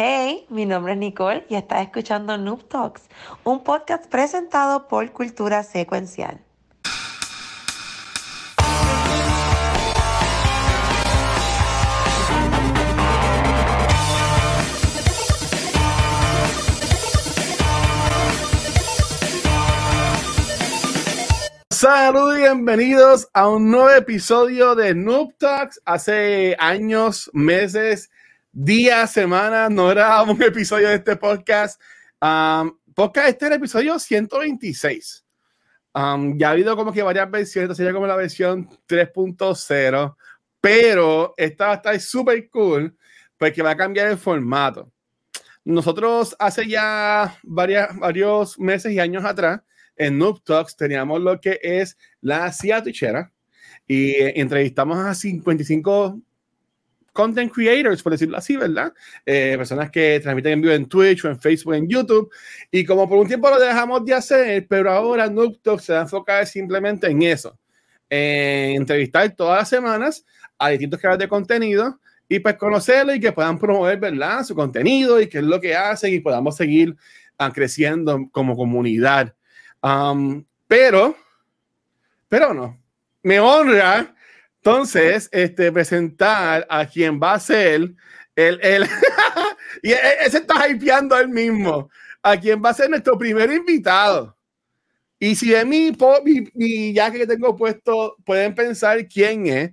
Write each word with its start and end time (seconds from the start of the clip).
Hey, 0.00 0.46
mi 0.48 0.64
nombre 0.64 0.92
es 0.92 0.98
Nicole 1.00 1.44
y 1.48 1.56
estás 1.56 1.82
escuchando 1.82 2.38
Noob 2.38 2.68
Talks, 2.68 3.08
un 3.42 3.64
podcast 3.64 4.06
presentado 4.06 4.86
por 4.86 5.10
Cultura 5.10 5.64
Secuencial. 5.64 6.40
Saludos 21.70 22.36
y 22.36 22.42
bienvenidos 22.42 23.28
a 23.34 23.48
un 23.48 23.72
nuevo 23.72 23.90
episodio 23.90 24.76
de 24.76 24.94
Noob 24.94 25.36
Talks. 25.38 25.82
Hace 25.84 26.54
años, 26.60 27.28
meses, 27.32 28.10
días, 28.58 29.12
semanas, 29.12 29.70
no 29.70 29.90
era 29.90 30.20
un 30.24 30.42
episodio 30.42 30.88
de 30.88 30.96
este 30.96 31.16
podcast. 31.16 31.80
Um, 32.20 32.76
podcast, 32.94 33.28
este 33.28 33.44
es 33.44 33.50
el 33.52 33.56
episodio 33.56 33.98
126. 33.98 35.24
Um, 35.94 36.36
ya 36.36 36.48
ha 36.48 36.52
habido 36.52 36.76
como 36.76 36.92
que 36.92 37.02
varias 37.02 37.30
versiones, 37.30 37.76
sería 37.76 37.92
como 37.92 38.06
la 38.06 38.16
versión 38.16 38.68
3.0, 38.88 40.16
pero 40.60 41.34
esta 41.36 41.66
va 41.66 41.72
a 41.72 41.76
estar 41.76 42.00
súper 42.00 42.50
cool 42.50 42.96
porque 43.36 43.62
va 43.62 43.70
a 43.70 43.76
cambiar 43.76 44.08
el 44.08 44.18
formato. 44.18 44.90
Nosotros 45.64 46.34
hace 46.38 46.66
ya 46.66 47.38
varias, 47.44 47.96
varios 47.96 48.58
meses 48.58 48.92
y 48.92 48.98
años 48.98 49.24
atrás 49.24 49.60
en 49.96 50.18
Noob 50.18 50.42
Talks 50.42 50.76
teníamos 50.76 51.20
lo 51.20 51.40
que 51.40 51.60
es 51.62 51.96
la 52.20 52.52
CIA 52.52 52.82
Tichera 52.82 53.32
y 53.86 54.14
entrevistamos 54.40 54.98
a 54.98 55.14
55 55.14 56.20
content 57.18 57.52
creators, 57.52 58.00
por 58.00 58.12
decirlo 58.12 58.36
así, 58.36 58.56
¿verdad? 58.56 58.92
Eh, 59.26 59.54
personas 59.56 59.90
que 59.90 60.20
transmiten 60.20 60.52
en 60.52 60.60
vivo 60.60 60.72
en 60.72 60.86
Twitch 60.86 61.24
o 61.24 61.28
en 61.28 61.40
Facebook, 61.40 61.74
en 61.74 61.88
YouTube. 61.88 62.30
Y 62.70 62.84
como 62.84 63.08
por 63.08 63.18
un 63.18 63.26
tiempo 63.26 63.50
lo 63.50 63.58
dejamos 63.58 64.04
de 64.04 64.14
hacer, 64.14 64.66
pero 64.68 64.92
ahora 64.92 65.28
Noob 65.28 65.60
Talks 65.60 65.82
se 65.82 65.94
va 65.94 65.98
a 65.98 66.02
enfocar 66.02 66.46
simplemente 66.46 67.08
en 67.08 67.20
eso. 67.22 67.58
En 68.08 68.76
entrevistar 68.76 69.28
todas 69.34 69.58
las 69.58 69.68
semanas 69.68 70.24
a 70.56 70.68
distintos 70.68 71.00
creadores 71.00 71.24
de 71.24 71.28
contenido 71.28 71.98
y 72.28 72.38
pues 72.38 72.54
conocerlo 72.54 73.12
y 73.12 73.18
que 73.18 73.32
puedan 73.32 73.58
promover, 73.58 73.98
¿verdad? 73.98 74.44
Su 74.44 74.54
contenido 74.54 75.20
y 75.20 75.26
qué 75.28 75.38
es 75.38 75.44
lo 75.44 75.60
que 75.60 75.74
hacen 75.74 76.14
y 76.14 76.20
podamos 76.20 76.54
seguir 76.56 76.94
uh, 77.40 77.52
creciendo 77.52 78.28
como 78.30 78.56
comunidad. 78.56 79.34
Um, 79.82 80.44
pero, 80.68 81.16
pero 82.28 82.54
no, 82.54 82.80
me 83.24 83.40
honra 83.40 84.14
entonces 84.68 85.28
este, 85.32 85.72
presentar 85.72 86.66
a 86.68 86.84
quien 86.84 87.18
va 87.20 87.34
a 87.34 87.40
ser 87.40 87.92
el, 88.36 88.60
el 88.62 88.84
y 89.82 89.92
e, 89.92 89.98
ese 90.26 90.38
está 90.38 90.68
hypeando 90.68 91.18
él 91.18 91.28
mismo, 91.28 91.90
a 92.22 92.36
quien 92.36 92.62
va 92.62 92.70
a 92.70 92.74
ser 92.74 92.90
nuestro 92.90 93.16
primer 93.16 93.50
invitado. 93.50 94.36
Y 95.18 95.34
si 95.34 95.50
de 95.50 95.64
mi, 95.64 95.96
mi, 96.54 96.92
ya 96.92 97.10
que 97.10 97.26
tengo 97.26 97.56
puesto, 97.56 98.16
pueden 98.24 98.54
pensar 98.54 99.08
quién 99.08 99.46
es. 99.46 99.72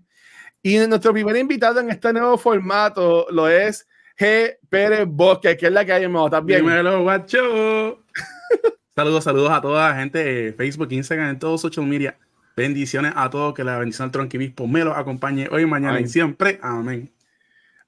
Y 0.63 0.77
nuestro 0.87 1.13
primer 1.13 1.35
invitado 1.37 1.79
en 1.81 1.91
este 1.91 2.11
nuevo 2.11 2.37
formato 2.37 3.27
lo 3.29 3.47
es 3.47 3.85
G. 4.17 4.57
Pérez 4.69 5.05
Bosque, 5.05 5.55
que 5.55 5.67
es 5.67 5.71
la 5.71 5.85
que 5.85 5.93
hay 5.93 6.05
en 6.05 6.11
modo. 6.11 6.31
también. 6.31 6.61
Dímelo, 6.61 7.03
guacho. 7.03 8.03
Saludos, 8.95 9.25
saludos 9.25 9.51
a 9.51 9.61
toda 9.61 9.89
la 9.89 9.99
gente 9.99 10.23
de 10.23 10.53
Facebook, 10.53 10.87
Instagram, 10.89 11.31
en 11.31 11.39
todos 11.39 11.59
social 11.59 11.85
media. 11.85 12.17
Bendiciones 12.55 13.11
a 13.15 13.29
todos, 13.29 13.53
que 13.53 13.63
la 13.63 13.77
bendición 13.77 14.07
del 14.07 14.13
tronquibispo 14.13 14.65
me 14.65 14.83
los 14.83 14.95
acompañe 14.97 15.49
hoy, 15.51 15.65
mañana 15.65 15.99
y 15.99 16.07
siempre. 16.07 16.57
Amén. 16.61 17.11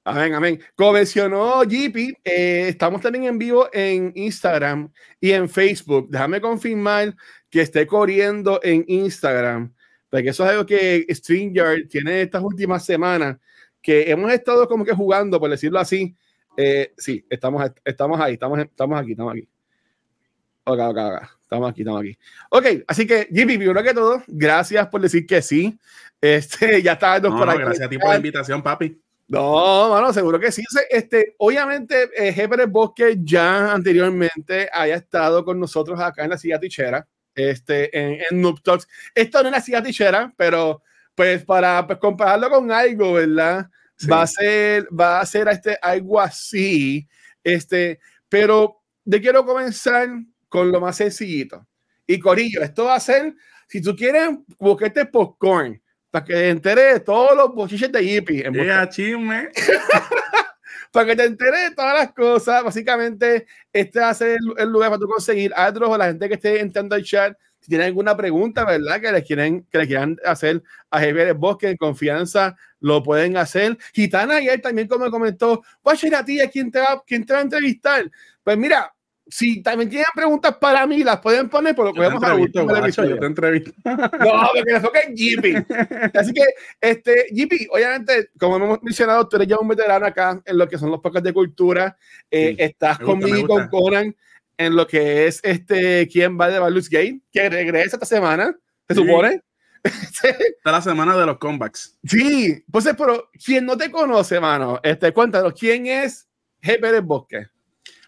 Amén, 0.04 0.34
amén. 0.34 0.60
Como 0.74 0.92
mencionó 0.92 1.62
JP, 1.64 1.96
eh, 2.24 2.68
estamos 2.68 3.00
también 3.00 3.24
en 3.24 3.38
vivo 3.38 3.68
en 3.72 4.12
Instagram 4.14 4.90
y 5.20 5.32
en 5.32 5.48
Facebook. 5.48 6.08
Déjame 6.10 6.40
confirmar 6.40 7.14
que 7.50 7.62
esté 7.62 7.86
corriendo 7.86 8.60
en 8.62 8.84
Instagram, 8.88 9.74
porque 10.10 10.30
eso 10.30 10.44
es 10.44 10.50
algo 10.50 10.66
que 10.66 11.06
StreamYard 11.10 11.88
tiene 11.88 12.22
estas 12.22 12.42
últimas 12.42 12.84
semanas, 12.84 13.36
que 13.82 14.10
hemos 14.10 14.32
estado 14.32 14.66
como 14.66 14.84
que 14.84 14.92
jugando, 14.92 15.38
por 15.38 15.50
decirlo 15.50 15.78
así. 15.78 16.14
Eh, 16.56 16.92
sí, 16.96 17.24
estamos, 17.28 17.70
estamos 17.84 18.20
ahí, 18.20 18.34
estamos, 18.34 18.58
estamos 18.58 19.00
aquí, 19.00 19.12
estamos 19.12 19.32
aquí. 19.32 19.48
Ok, 20.64 20.78
ok, 20.78 20.96
ok. 20.98 21.37
Estamos 21.48 21.70
aquí, 21.70 21.80
estamos 21.80 22.02
aquí. 22.02 22.18
Ok, 22.50 22.66
así 22.86 23.06
que, 23.06 23.26
Jimmy, 23.32 23.56
primero 23.56 23.82
que 23.82 23.94
todo, 23.94 24.22
gracias 24.26 24.86
por 24.88 25.00
decir 25.00 25.26
que 25.26 25.40
sí. 25.40 25.78
Este, 26.20 26.82
ya 26.82 26.92
está 26.92 27.18
no, 27.20 27.34
por 27.34 27.48
aquí. 27.48 27.60
Gracias 27.60 27.86
a 27.86 27.88
ti 27.88 27.96
por 27.96 28.10
la 28.10 28.16
invitación, 28.16 28.62
papi. 28.62 29.00
No, 29.28 29.88
bueno, 29.88 30.12
seguro 30.12 30.38
que 30.38 30.52
sí. 30.52 30.62
Este, 30.90 31.36
obviamente, 31.38 32.10
eh, 32.14 32.66
Bosque 32.68 33.16
ya 33.22 33.72
anteriormente 33.72 34.68
haya 34.70 34.96
estado 34.96 35.42
con 35.42 35.58
nosotros 35.58 35.98
acá 35.98 36.24
en 36.24 36.30
la 36.30 36.36
silla 36.36 36.60
tichera, 36.60 37.08
este, 37.34 37.98
en, 37.98 38.20
en 38.30 38.42
Noob 38.42 38.60
Talks. 38.60 38.86
Esto 39.14 39.40
no 39.40 39.48
es 39.48 39.52
la 39.52 39.62
silla 39.62 39.82
tichera, 39.82 40.30
pero 40.36 40.82
pues 41.14 41.46
para 41.46 41.86
pues, 41.86 41.98
compararlo 41.98 42.50
con 42.50 42.70
algo, 42.70 43.14
¿verdad? 43.14 43.70
Va 44.10 44.20
a 44.20 44.26
ser, 44.26 44.86
va 44.92 45.20
a 45.20 45.24
ser 45.24 45.48
este, 45.48 45.78
algo 45.80 46.20
así. 46.20 47.08
Este, 47.42 48.00
pero 48.28 48.82
de 49.02 49.18
quiero 49.22 49.46
comenzar 49.46 50.10
con 50.48 50.70
lo 50.70 50.80
más 50.80 50.96
sencillito. 50.96 51.66
Y 52.06 52.18
Corillo, 52.18 52.62
esto 52.62 52.84
va 52.84 52.94
a 52.94 53.00
ser, 53.00 53.34
si 53.68 53.82
tú 53.82 53.94
quieres, 53.94 54.30
busquete 54.58 55.06
popcorn 55.06 55.80
para 56.10 56.24
que 56.24 56.32
te 56.32 56.48
enteres 56.48 56.94
de 56.94 57.00
todos 57.00 57.36
los 57.36 57.54
bochiches 57.54 57.92
de 57.92 58.04
Yippie. 58.04 58.44
chisme. 58.88 59.48
para 60.92 61.06
que 61.06 61.16
te 61.16 61.24
enteres 61.24 61.70
de 61.70 61.74
todas 61.74 61.94
las 61.94 62.12
cosas. 62.12 62.64
Básicamente, 62.64 63.46
este 63.72 64.00
va 64.00 64.10
a 64.10 64.14
ser 64.14 64.38
el, 64.56 64.68
lugar 64.68 64.90
para 64.90 65.00
tú 65.00 65.06
conseguir 65.06 65.52
a 65.54 65.68
o 65.68 65.98
la 65.98 66.06
gente 66.06 66.28
que 66.28 66.34
esté 66.34 66.60
entrando 66.60 66.94
al 66.94 67.04
chat. 67.04 67.36
Si 67.60 67.68
tienen 67.68 67.88
alguna 67.88 68.16
pregunta, 68.16 68.64
¿verdad? 68.64 69.00
Que 69.00 69.12
les 69.12 69.24
quieren, 69.24 69.66
que 69.70 69.78
le 69.78 69.86
quieran 69.86 70.16
hacer 70.24 70.62
a 70.90 71.00
Javier 71.00 71.34
Bosque 71.34 71.68
en 71.68 71.76
confianza, 71.76 72.56
lo 72.80 73.02
pueden 73.02 73.36
hacer. 73.36 73.76
Gitana 73.92 74.36
ayer 74.36 74.60
también, 74.60 74.86
como 74.86 75.10
comentó, 75.10 75.62
¿cuál 75.82 75.98
a 76.14 76.24
ti? 76.24 76.40
¿A 76.40 76.48
quién 76.48 76.70
te, 76.70 76.78
va, 76.78 77.02
quién 77.04 77.26
te 77.26 77.32
va 77.32 77.40
a 77.40 77.42
entrevistar? 77.42 78.10
Pues 78.44 78.56
mira, 78.56 78.94
si 79.28 79.62
también 79.62 79.90
tienen 79.90 80.06
preguntas 80.14 80.56
para 80.56 80.86
mí, 80.86 81.04
las 81.04 81.20
pueden 81.20 81.48
poner 81.48 81.74
por 81.74 81.86
lo 81.86 81.92
que 81.92 82.00
vemos 82.00 82.22
a 82.22 82.36
Yo 82.36 83.18
te 83.18 83.26
entrevisto. 83.26 83.72
No, 83.84 84.48
porque 84.54 84.72
le 84.72 84.80
toca 84.80 85.00
JP. 85.08 86.16
Así 86.16 86.32
que, 86.32 86.42
este, 86.80 87.26
JP, 87.30 87.68
obviamente, 87.70 88.30
como 88.38 88.56
hemos 88.56 88.82
mencionado, 88.82 89.28
tú 89.28 89.36
eres 89.36 89.48
ya 89.48 89.58
un 89.58 89.68
veterano 89.68 90.06
acá 90.06 90.40
en 90.44 90.58
lo 90.58 90.68
que 90.68 90.78
son 90.78 90.90
los 90.90 91.00
podcasts 91.00 91.26
de 91.26 91.32
cultura. 91.32 91.96
Eh, 92.30 92.54
estás 92.58 92.98
conmigo 92.98 93.46
con 93.46 93.68
Conan 93.68 94.14
en 94.56 94.76
lo 94.76 94.86
que 94.86 95.26
es 95.26 95.40
este, 95.44 96.08
¿quién 96.08 96.38
va 96.38 96.48
de 96.48 96.58
Baldur's 96.58 96.90
Gate? 96.90 97.20
Que 97.30 97.48
regresa 97.48 97.96
esta 97.96 98.06
semana, 98.06 98.54
se 98.88 98.94
supone. 98.94 99.42
Está 99.84 100.72
la 100.72 100.82
semana 100.82 101.16
de 101.16 101.24
los 101.24 101.38
comebacks. 101.38 101.96
Sí, 102.04 102.64
pues, 102.70 102.88
pero 102.98 103.30
quien 103.44 103.64
no 103.64 103.76
te 103.76 103.90
conoce, 103.90 104.40
mano, 104.40 104.80
este, 104.82 105.12
cuéntanos, 105.12 105.52
¿quién 105.52 105.86
es 105.86 106.28
G. 106.60 106.80
Pérez 106.80 107.02
Bosque? 107.02 107.46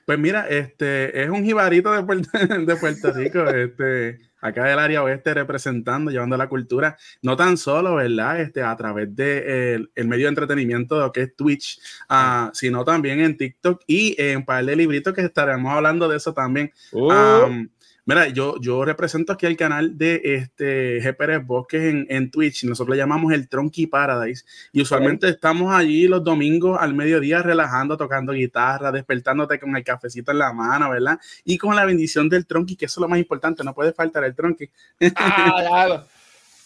Pues 0.07 0.19
mira, 0.19 0.49
este 0.49 1.23
es 1.23 1.31
un 1.31 1.45
jibarito 1.45 1.93
de 1.93 2.03
Puerto, 2.03 2.31
de 2.67 2.77
Puerto 2.77 3.13
Rico, 3.13 3.45
este, 3.45 4.21
acá 4.41 4.65
del 4.65 4.79
área 4.79 5.03
oeste 5.03 5.35
representando, 5.35 6.11
llevando 6.11 6.37
la 6.37 6.49
cultura, 6.49 6.97
no 7.23 7.37
tan 7.37 7.57
solo, 7.57 7.97
¿verdad? 7.97 8.41
Este, 8.41 8.63
a 8.63 8.77
través 8.77 9.15
de 9.15 9.75
el, 9.95 10.09
medio 10.09 10.25
de 10.25 10.31
entretenimiento 10.31 10.97
de 10.97 11.03
lo 11.03 11.13
que 11.13 11.23
es 11.23 11.37
Twitch, 11.37 11.79
uh, 12.11 12.51
sino 12.53 12.85
también 12.85 13.21
en 13.21 13.37
TikTok 13.37 13.83
y 13.87 14.21
en 14.21 14.39
un 14.39 14.45
par 14.45 14.65
de 14.65 14.77
libritos 14.77 15.15
que 15.15 15.23
estaremos 15.23 15.73
hablando 15.73 16.09
de 16.09 16.17
eso 16.17 16.33
también. 16.33 16.73
Uh. 16.93 17.67
Mira, 18.11 18.27
yo, 18.27 18.57
yo 18.61 18.85
represento 18.85 19.33
aquí 19.33 19.47
el 19.47 19.57
canal 19.57 19.97
de 19.97 20.21
este 20.25 21.01
G. 21.01 21.17
Pérez 21.17 21.47
Bosques 21.47 21.81
en, 21.81 22.09
en 22.11 22.29
Twitch. 22.29 22.65
Nosotros 22.65 22.97
le 22.97 23.01
llamamos 23.01 23.33
el 23.33 23.49
Tronky 23.49 23.87
Paradise. 23.87 24.45
Y 24.73 24.83
usualmente 24.83 25.29
estamos 25.29 25.73
allí 25.73 26.09
los 26.09 26.25
domingos 26.25 26.77
al 26.81 26.93
mediodía 26.93 27.41
relajando, 27.41 27.97
tocando 27.97 28.33
guitarra, 28.33 28.91
despertándote 28.91 29.61
con 29.61 29.77
el 29.77 29.85
cafecito 29.85 30.33
en 30.33 30.39
la 30.39 30.53
mano, 30.53 30.91
¿verdad? 30.91 31.21
Y 31.45 31.57
con 31.57 31.77
la 31.77 31.85
bendición 31.85 32.29
del 32.29 32.47
Tronky, 32.47 32.75
que 32.75 32.87
eso 32.87 32.99
es 32.99 33.03
lo 33.03 33.09
más 33.09 33.21
importante. 33.21 33.63
No 33.63 33.75
puede 33.75 33.93
faltar 33.93 34.25
el 34.25 34.35
Tronky. 34.35 34.69
Ah, 35.15 35.63
claro. 35.69 36.05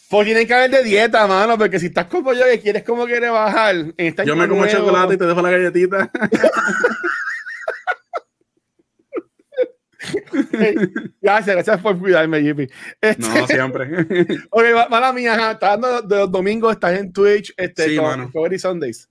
Pues 0.09 0.25
tienen 0.25 0.47
que 0.47 0.55
haber 0.55 0.71
de 0.71 0.83
dieta, 0.83 1.27
mano, 1.27 1.59
porque 1.59 1.79
si 1.79 1.87
estás 1.89 2.07
como 2.07 2.33
yo 2.33 2.45
que 2.51 2.61
quieres 2.61 2.85
como 2.85 3.05
quieres 3.05 3.31
bajar. 3.31 3.75
En 3.75 3.95
esta 3.99 4.25
yo 4.25 4.35
me 4.35 4.49
como 4.49 4.67
chocolate 4.67 5.13
y 5.13 5.19
te 5.19 5.27
dejo 5.27 5.43
la 5.43 5.51
galletita. 5.51 6.11
gracias, 11.21 11.57
gracias 11.57 11.81
por 11.81 11.99
cuidarme, 11.99 12.43
Jimmy. 12.43 12.67
Este, 13.01 13.23
no, 13.23 13.47
siempre. 13.47 13.89
ok, 14.51 14.63
mala 14.91 15.13
mía, 15.13 15.53
está 15.53 15.77
dando 15.77 16.03
de 16.03 16.17
los 16.17 16.33
domingos, 16.33 16.73
estás 16.73 16.99
en 16.99 17.13
Twitch, 17.13 17.53
este, 17.57 17.91
sí, 17.91 17.97
con 17.97 18.59
Sundays. 18.59 19.09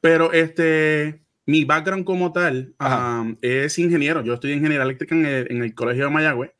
Pero 0.00 0.32
este, 0.32 1.22
mi 1.46 1.64
background 1.64 2.04
como 2.04 2.32
tal 2.32 2.74
um, 2.80 3.36
es 3.42 3.78
ingeniero. 3.78 4.22
Yo 4.22 4.34
estudié 4.34 4.54
ingeniería 4.54 4.84
eléctrica 4.84 5.14
en 5.14 5.26
el, 5.26 5.46
en 5.50 5.62
el 5.62 5.74
Colegio 5.74 6.04
de 6.04 6.10
Mayagüez, 6.10 6.52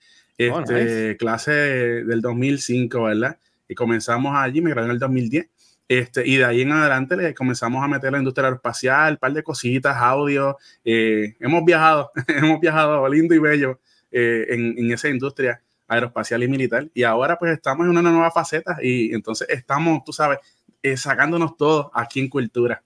oh, 0.51 0.61
este, 0.61 1.17
clase 1.17 1.53
del 1.53 2.21
2005, 2.21 3.03
¿verdad? 3.05 3.39
Y 3.69 3.75
comenzamos 3.75 4.37
allí, 4.37 4.61
me 4.61 4.71
gradué 4.71 4.89
en 4.89 4.95
el 4.95 4.99
2010. 4.99 5.47
Este, 5.91 6.25
y 6.25 6.37
de 6.37 6.45
ahí 6.45 6.61
en 6.61 6.71
adelante 6.71 7.17
le 7.17 7.35
comenzamos 7.35 7.83
a 7.83 7.89
meter 7.89 8.13
la 8.13 8.19
industria 8.19 8.45
aeroespacial, 8.45 9.15
un 9.15 9.17
par 9.17 9.33
de 9.33 9.43
cositas, 9.43 9.97
audio. 9.97 10.57
Eh, 10.85 11.35
hemos 11.41 11.65
viajado, 11.65 12.13
hemos 12.29 12.61
viajado 12.61 13.09
lindo 13.09 13.35
y 13.35 13.41
bello 13.41 13.81
eh, 14.13 14.47
en, 14.51 14.79
en, 14.79 14.93
esa 14.93 15.09
industria 15.09 15.61
aeroespacial 15.89 16.45
y 16.45 16.49
militar. 16.49 16.89
Y 16.95 17.03
ahora 17.03 17.37
pues 17.37 17.55
estamos 17.55 17.87
en 17.87 17.91
una 17.91 18.03
nueva 18.03 18.31
faceta 18.31 18.79
y 18.81 19.13
entonces 19.13 19.49
estamos, 19.51 20.05
tú 20.05 20.13
sabes, 20.13 20.39
eh, 20.81 20.97
sacándonos 20.97 21.57
todo 21.57 21.91
aquí 21.93 22.21
en 22.21 22.29
cultura. 22.29 22.85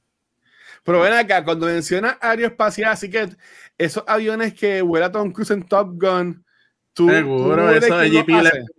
Pero 0.83 1.01
ven 1.01 1.13
acá, 1.13 1.45
cuando 1.45 1.67
menciona 1.67 2.17
aeroespacial, 2.23 2.91
así 2.91 3.11
que 3.11 3.29
esos 3.77 4.03
aviones 4.07 4.55
que 4.55 4.81
vuela 4.81 5.13
Tom 5.13 5.31
Cruise 5.31 5.51
en 5.51 5.63
Top 5.65 5.91
Gun, 6.01 6.43
Tú, 6.95 7.11
Seguro, 7.11 7.71
eso 7.71 7.99
de 7.99 8.09
GP 8.09 8.29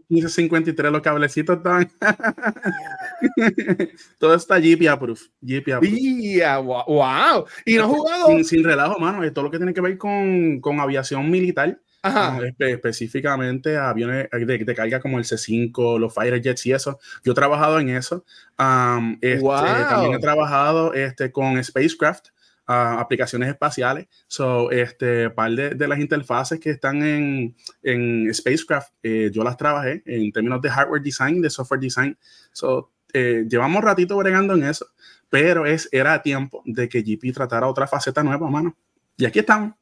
1553, 0.08 0.90
los 0.90 1.02
cablecitos 1.02 1.58
están. 1.58 1.92
Todo 4.20 4.36
está 4.36 4.60
GP 4.60 4.88
approved. 4.90 5.22
GP 5.42 5.74
approved. 5.74 6.86
wow. 6.88 7.46
Y 7.66 7.76
no 7.76 7.84
has 7.84 7.90
jugado. 7.90 8.28
Sin, 8.28 8.46
sin, 8.46 8.64
relajo, 8.64 9.00
mano. 9.00 9.24
Es 9.24 9.34
todo 9.34 9.46
lo 9.46 9.52
que 9.52 9.58
tiene 9.58 9.74
que 9.74 9.82
ver 9.82 9.98
con, 9.98 10.60
con 10.62 10.80
aviación 10.80 11.30
militar. 11.30 11.80
Ajá. 12.02 12.38
Espe 12.46 12.72
específicamente 12.72 13.78
aviones 13.78 14.30
de, 14.32 14.58
de, 14.60 14.76
carga 14.76 15.00
como 15.00 15.18
el 15.18 15.24
C5, 15.24 16.00
los 16.00 16.14
fighter 16.14 16.42
jets 16.42 16.66
y 16.68 16.74
eso. 16.74 17.00
Yo 17.24 17.32
he 17.32 17.36
trabajado 17.36 17.80
en 17.80 17.90
eso. 17.90 18.24
Um, 18.60 19.18
este, 19.22 19.40
wow. 19.40 19.64
También 19.64 20.14
he 20.14 20.20
trabajado 20.20 20.94
este, 20.94 21.32
con 21.32 21.64
spacecraft 21.64 22.28
aplicaciones 22.68 23.50
espaciales. 23.50 24.08
So, 24.28 24.72
este, 24.72 25.30
par 25.30 25.52
de, 25.52 25.72
de, 25.72 25.88
las 25.88 26.00
interfaces 26.00 26.60
que 26.60 26.72
están 26.72 27.02
en, 27.04 27.56
en 27.84 28.34
Spacecraft, 28.34 28.94
eh, 29.04 29.30
yo 29.32 29.44
las 29.44 29.58
trabajé 29.58 30.02
en 30.06 30.32
términos 30.32 30.62
de 30.62 30.70
hardware 30.70 31.02
design, 31.02 31.42
de 31.42 31.50
software 31.50 31.80
design. 31.80 32.18
So, 32.52 32.92
eh, 33.16 33.46
llevamos 33.50 33.84
ratito 33.84 34.18
bregando 34.18 34.54
en 34.54 34.64
eso, 34.64 34.88
pero 35.30 35.66
es, 35.66 35.90
era 35.92 36.22
tiempo 36.22 36.62
de 36.66 36.90
que 36.90 37.02
GP 37.02 37.34
tratara 37.34 37.68
otra 37.68 37.88
faceta 37.88 38.24
nueva, 38.24 38.50
mano. 38.50 38.76
Y 39.18 39.26
aquí 39.26 39.40
estamos. 39.40 39.74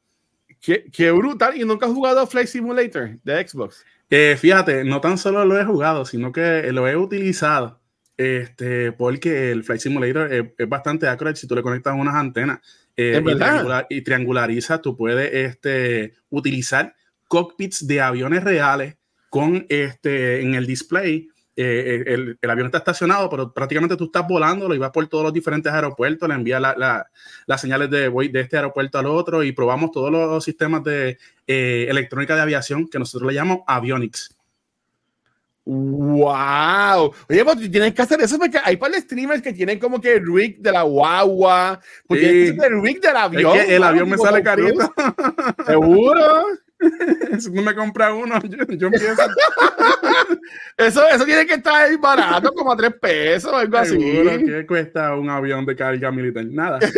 Qué, 0.60 0.84
qué 0.90 1.10
brutal. 1.10 1.60
¿Y 1.60 1.64
nunca 1.64 1.86
has 1.86 1.92
jugado 1.92 2.26
Flight 2.26 2.48
Simulator 2.48 3.18
de 3.22 3.46
Xbox? 3.46 3.84
Eh, 4.08 4.36
fíjate, 4.38 4.84
no 4.84 5.00
tan 5.00 5.18
solo 5.18 5.44
lo 5.44 5.58
he 5.58 5.64
jugado, 5.64 6.04
sino 6.04 6.32
que 6.32 6.70
lo 6.72 6.88
he 6.88 6.96
utilizado 6.96 7.80
este, 8.16 8.92
porque 8.92 9.50
el 9.50 9.64
Flight 9.64 9.80
Simulator 9.80 10.32
es, 10.32 10.44
es 10.56 10.68
bastante 10.68 11.08
accurate 11.08 11.36
si 11.36 11.46
tú 11.46 11.54
le 11.54 11.62
conectas 11.62 11.94
unas 11.98 12.14
antenas 12.14 12.60
eh, 12.96 13.20
y, 13.20 13.34
triangular, 13.36 13.86
y, 13.90 14.02
triangulariza, 14.02 14.80
tú 14.80 14.96
puedes 14.96 15.32
este, 15.32 16.14
utilizar 16.30 16.94
cockpits 17.26 17.86
de 17.86 18.00
aviones 18.00 18.44
reales 18.44 18.96
con 19.30 19.66
este, 19.68 20.42
en 20.42 20.54
el 20.54 20.66
display. 20.66 21.28
Eh, 21.56 22.02
el, 22.06 22.36
el, 22.40 22.50
avión 22.50 22.66
está 22.66 22.78
estacionado, 22.78 23.30
pero 23.30 23.52
prácticamente 23.52 23.96
tú 23.96 24.06
estás 24.06 24.26
volando, 24.26 24.68
lo 24.68 24.74
ibas 24.74 24.90
por 24.90 25.06
todos 25.06 25.22
los 25.22 25.32
diferentes 25.32 25.72
aeropuertos, 25.72 26.28
le 26.28 26.34
envías 26.34 26.60
las 26.60 26.76
la, 26.76 27.06
la 27.46 27.58
señales 27.58 27.88
de, 27.90 28.08
voy 28.08 28.26
de 28.26 28.40
este 28.40 28.56
aeropuerto 28.56 28.98
al 28.98 29.06
otro 29.06 29.44
y 29.44 29.52
probamos 29.52 29.92
todos 29.92 30.10
los 30.10 30.42
sistemas 30.42 30.82
de 30.82 31.16
eh, 31.46 31.86
electrónica 31.88 32.34
de 32.34 32.42
aviación 32.42 32.88
que 32.88 32.98
nosotros 32.98 33.30
le 33.30 33.34
llamamos 33.34 33.60
avionics. 33.68 34.34
¡Wow! 35.66 37.14
Oye, 37.28 37.44
pues 37.44 37.70
tienes 37.70 37.94
que 37.94 38.02
hacer 38.02 38.20
eso 38.20 38.36
porque 38.38 38.58
hay 38.62 38.76
para 38.76 39.00
streamers 39.00 39.40
que 39.40 39.52
tienen 39.52 39.78
como 39.78 40.00
que 40.00 40.14
el 40.14 40.26
rig 40.26 40.58
de 40.58 40.72
la 40.72 40.82
guagua. 40.82 41.80
Porque 42.06 42.52
sí. 42.52 42.58
el 42.62 42.82
rig 42.82 43.00
del 43.00 43.16
avión. 43.16 43.56
Es 43.56 43.66
que 43.66 43.76
el 43.76 43.82
avión 43.82 44.10
me 44.10 44.18
sale 44.18 44.42
carito. 44.42 44.92
¿Seguro? 45.66 46.46
si 47.38 47.50
no 47.50 47.62
me 47.62 47.74
compra 47.74 48.14
uno, 48.14 48.40
yo, 48.42 48.64
yo 48.76 48.86
empiezo. 48.86 49.22
eso, 50.76 51.08
eso 51.08 51.24
tiene 51.24 51.46
que 51.46 51.54
estar 51.54 51.74
ahí 51.74 51.96
barato, 51.96 52.52
como 52.52 52.72
a 52.72 52.76
tres 52.76 52.94
pesos 53.00 53.52
algo 53.52 53.84
Seguro 53.84 54.30
así. 54.30 54.44
¿Qué 54.44 54.66
cuesta 54.66 55.14
un 55.14 55.30
avión 55.30 55.64
de 55.66 55.76
carga 55.76 56.10
militar? 56.10 56.44
Nada. 56.46 56.78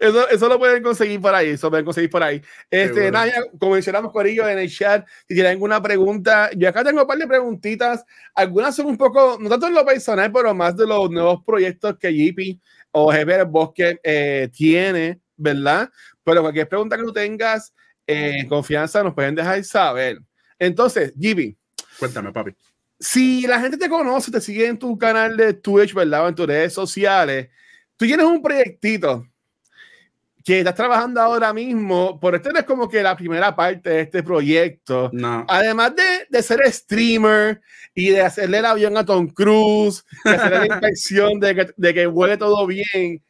Eso, 0.00 0.28
eso 0.28 0.48
lo 0.48 0.58
pueden 0.58 0.82
conseguir 0.82 1.20
por 1.20 1.34
ahí, 1.34 1.50
eso 1.50 1.68
lo 1.68 1.70
pueden 1.70 1.84
conseguir 1.84 2.10
por 2.10 2.22
ahí. 2.22 2.42
Este, 2.70 3.10
nada, 3.10 3.32
como 3.58 3.74
mencionamos 3.74 4.12
Corillo 4.12 4.48
en 4.48 4.58
el 4.58 4.68
chat, 4.68 5.06
si 5.28 5.34
tienen 5.34 5.52
alguna 5.52 5.80
pregunta, 5.80 6.50
yo 6.56 6.68
acá 6.68 6.82
tengo 6.82 7.02
un 7.02 7.06
par 7.06 7.18
de 7.18 7.26
preguntitas, 7.26 8.04
algunas 8.34 8.74
son 8.74 8.86
un 8.86 8.96
poco, 8.96 9.38
no 9.40 9.48
tanto 9.48 9.68
en 9.68 9.74
lo 9.74 9.84
personal, 9.84 10.30
pero 10.32 10.54
más 10.54 10.76
de 10.76 10.86
los 10.86 11.10
nuevos 11.10 11.42
proyectos 11.44 11.96
que 11.98 12.12
JP 12.12 12.60
o 12.90 13.12
Jefe 13.12 13.36
del 13.36 13.46
Bosque 13.46 14.00
eh, 14.02 14.48
tiene, 14.52 15.20
¿verdad? 15.36 15.90
Pero 16.24 16.42
cualquier 16.42 16.68
pregunta 16.68 16.96
que 16.96 17.04
tú 17.04 17.12
tengas, 17.12 17.72
eh, 18.06 18.46
confianza, 18.48 19.02
nos 19.02 19.14
pueden 19.14 19.34
dejar 19.34 19.62
saber. 19.64 20.18
Entonces, 20.58 21.12
JP. 21.16 21.56
Cuéntame, 21.98 22.32
papi. 22.32 22.52
Si 22.98 23.46
la 23.46 23.60
gente 23.60 23.76
te 23.76 23.88
conoce, 23.88 24.30
te 24.30 24.40
sigue 24.40 24.66
en 24.66 24.78
tu 24.78 24.96
canal 24.96 25.36
de 25.36 25.52
Twitch, 25.52 25.92
¿verdad? 25.92 26.24
O 26.24 26.28
en 26.28 26.34
tus 26.34 26.46
redes 26.46 26.72
sociales, 26.72 27.48
tú 27.96 28.06
tienes 28.06 28.24
un 28.24 28.40
proyectito 28.40 29.26
que 30.46 30.60
estás 30.60 30.76
trabajando 30.76 31.20
ahora 31.20 31.52
mismo, 31.52 32.20
por 32.20 32.36
esto 32.36 32.50
es 32.56 32.62
como 32.62 32.88
que 32.88 33.02
la 33.02 33.16
primera 33.16 33.56
parte 33.56 33.90
de 33.90 34.00
este 34.02 34.22
proyecto. 34.22 35.10
No. 35.12 35.44
Además 35.48 35.96
de, 35.96 36.26
de, 36.30 36.40
ser 36.40 36.60
streamer 36.72 37.60
y 37.92 38.10
de 38.10 38.22
hacerle 38.22 38.58
el 38.58 38.64
avión 38.64 38.96
a 38.96 39.04
Tom 39.04 39.26
Cruise, 39.26 40.04
de 40.24 40.30
hacerle 40.30 40.58
la 40.58 40.66
inspección 40.74 41.40
de 41.40 41.52
que, 41.52 41.66
de 41.76 41.94
que 41.94 42.06
huele 42.06 42.36
todo 42.36 42.64
bien. 42.64 43.24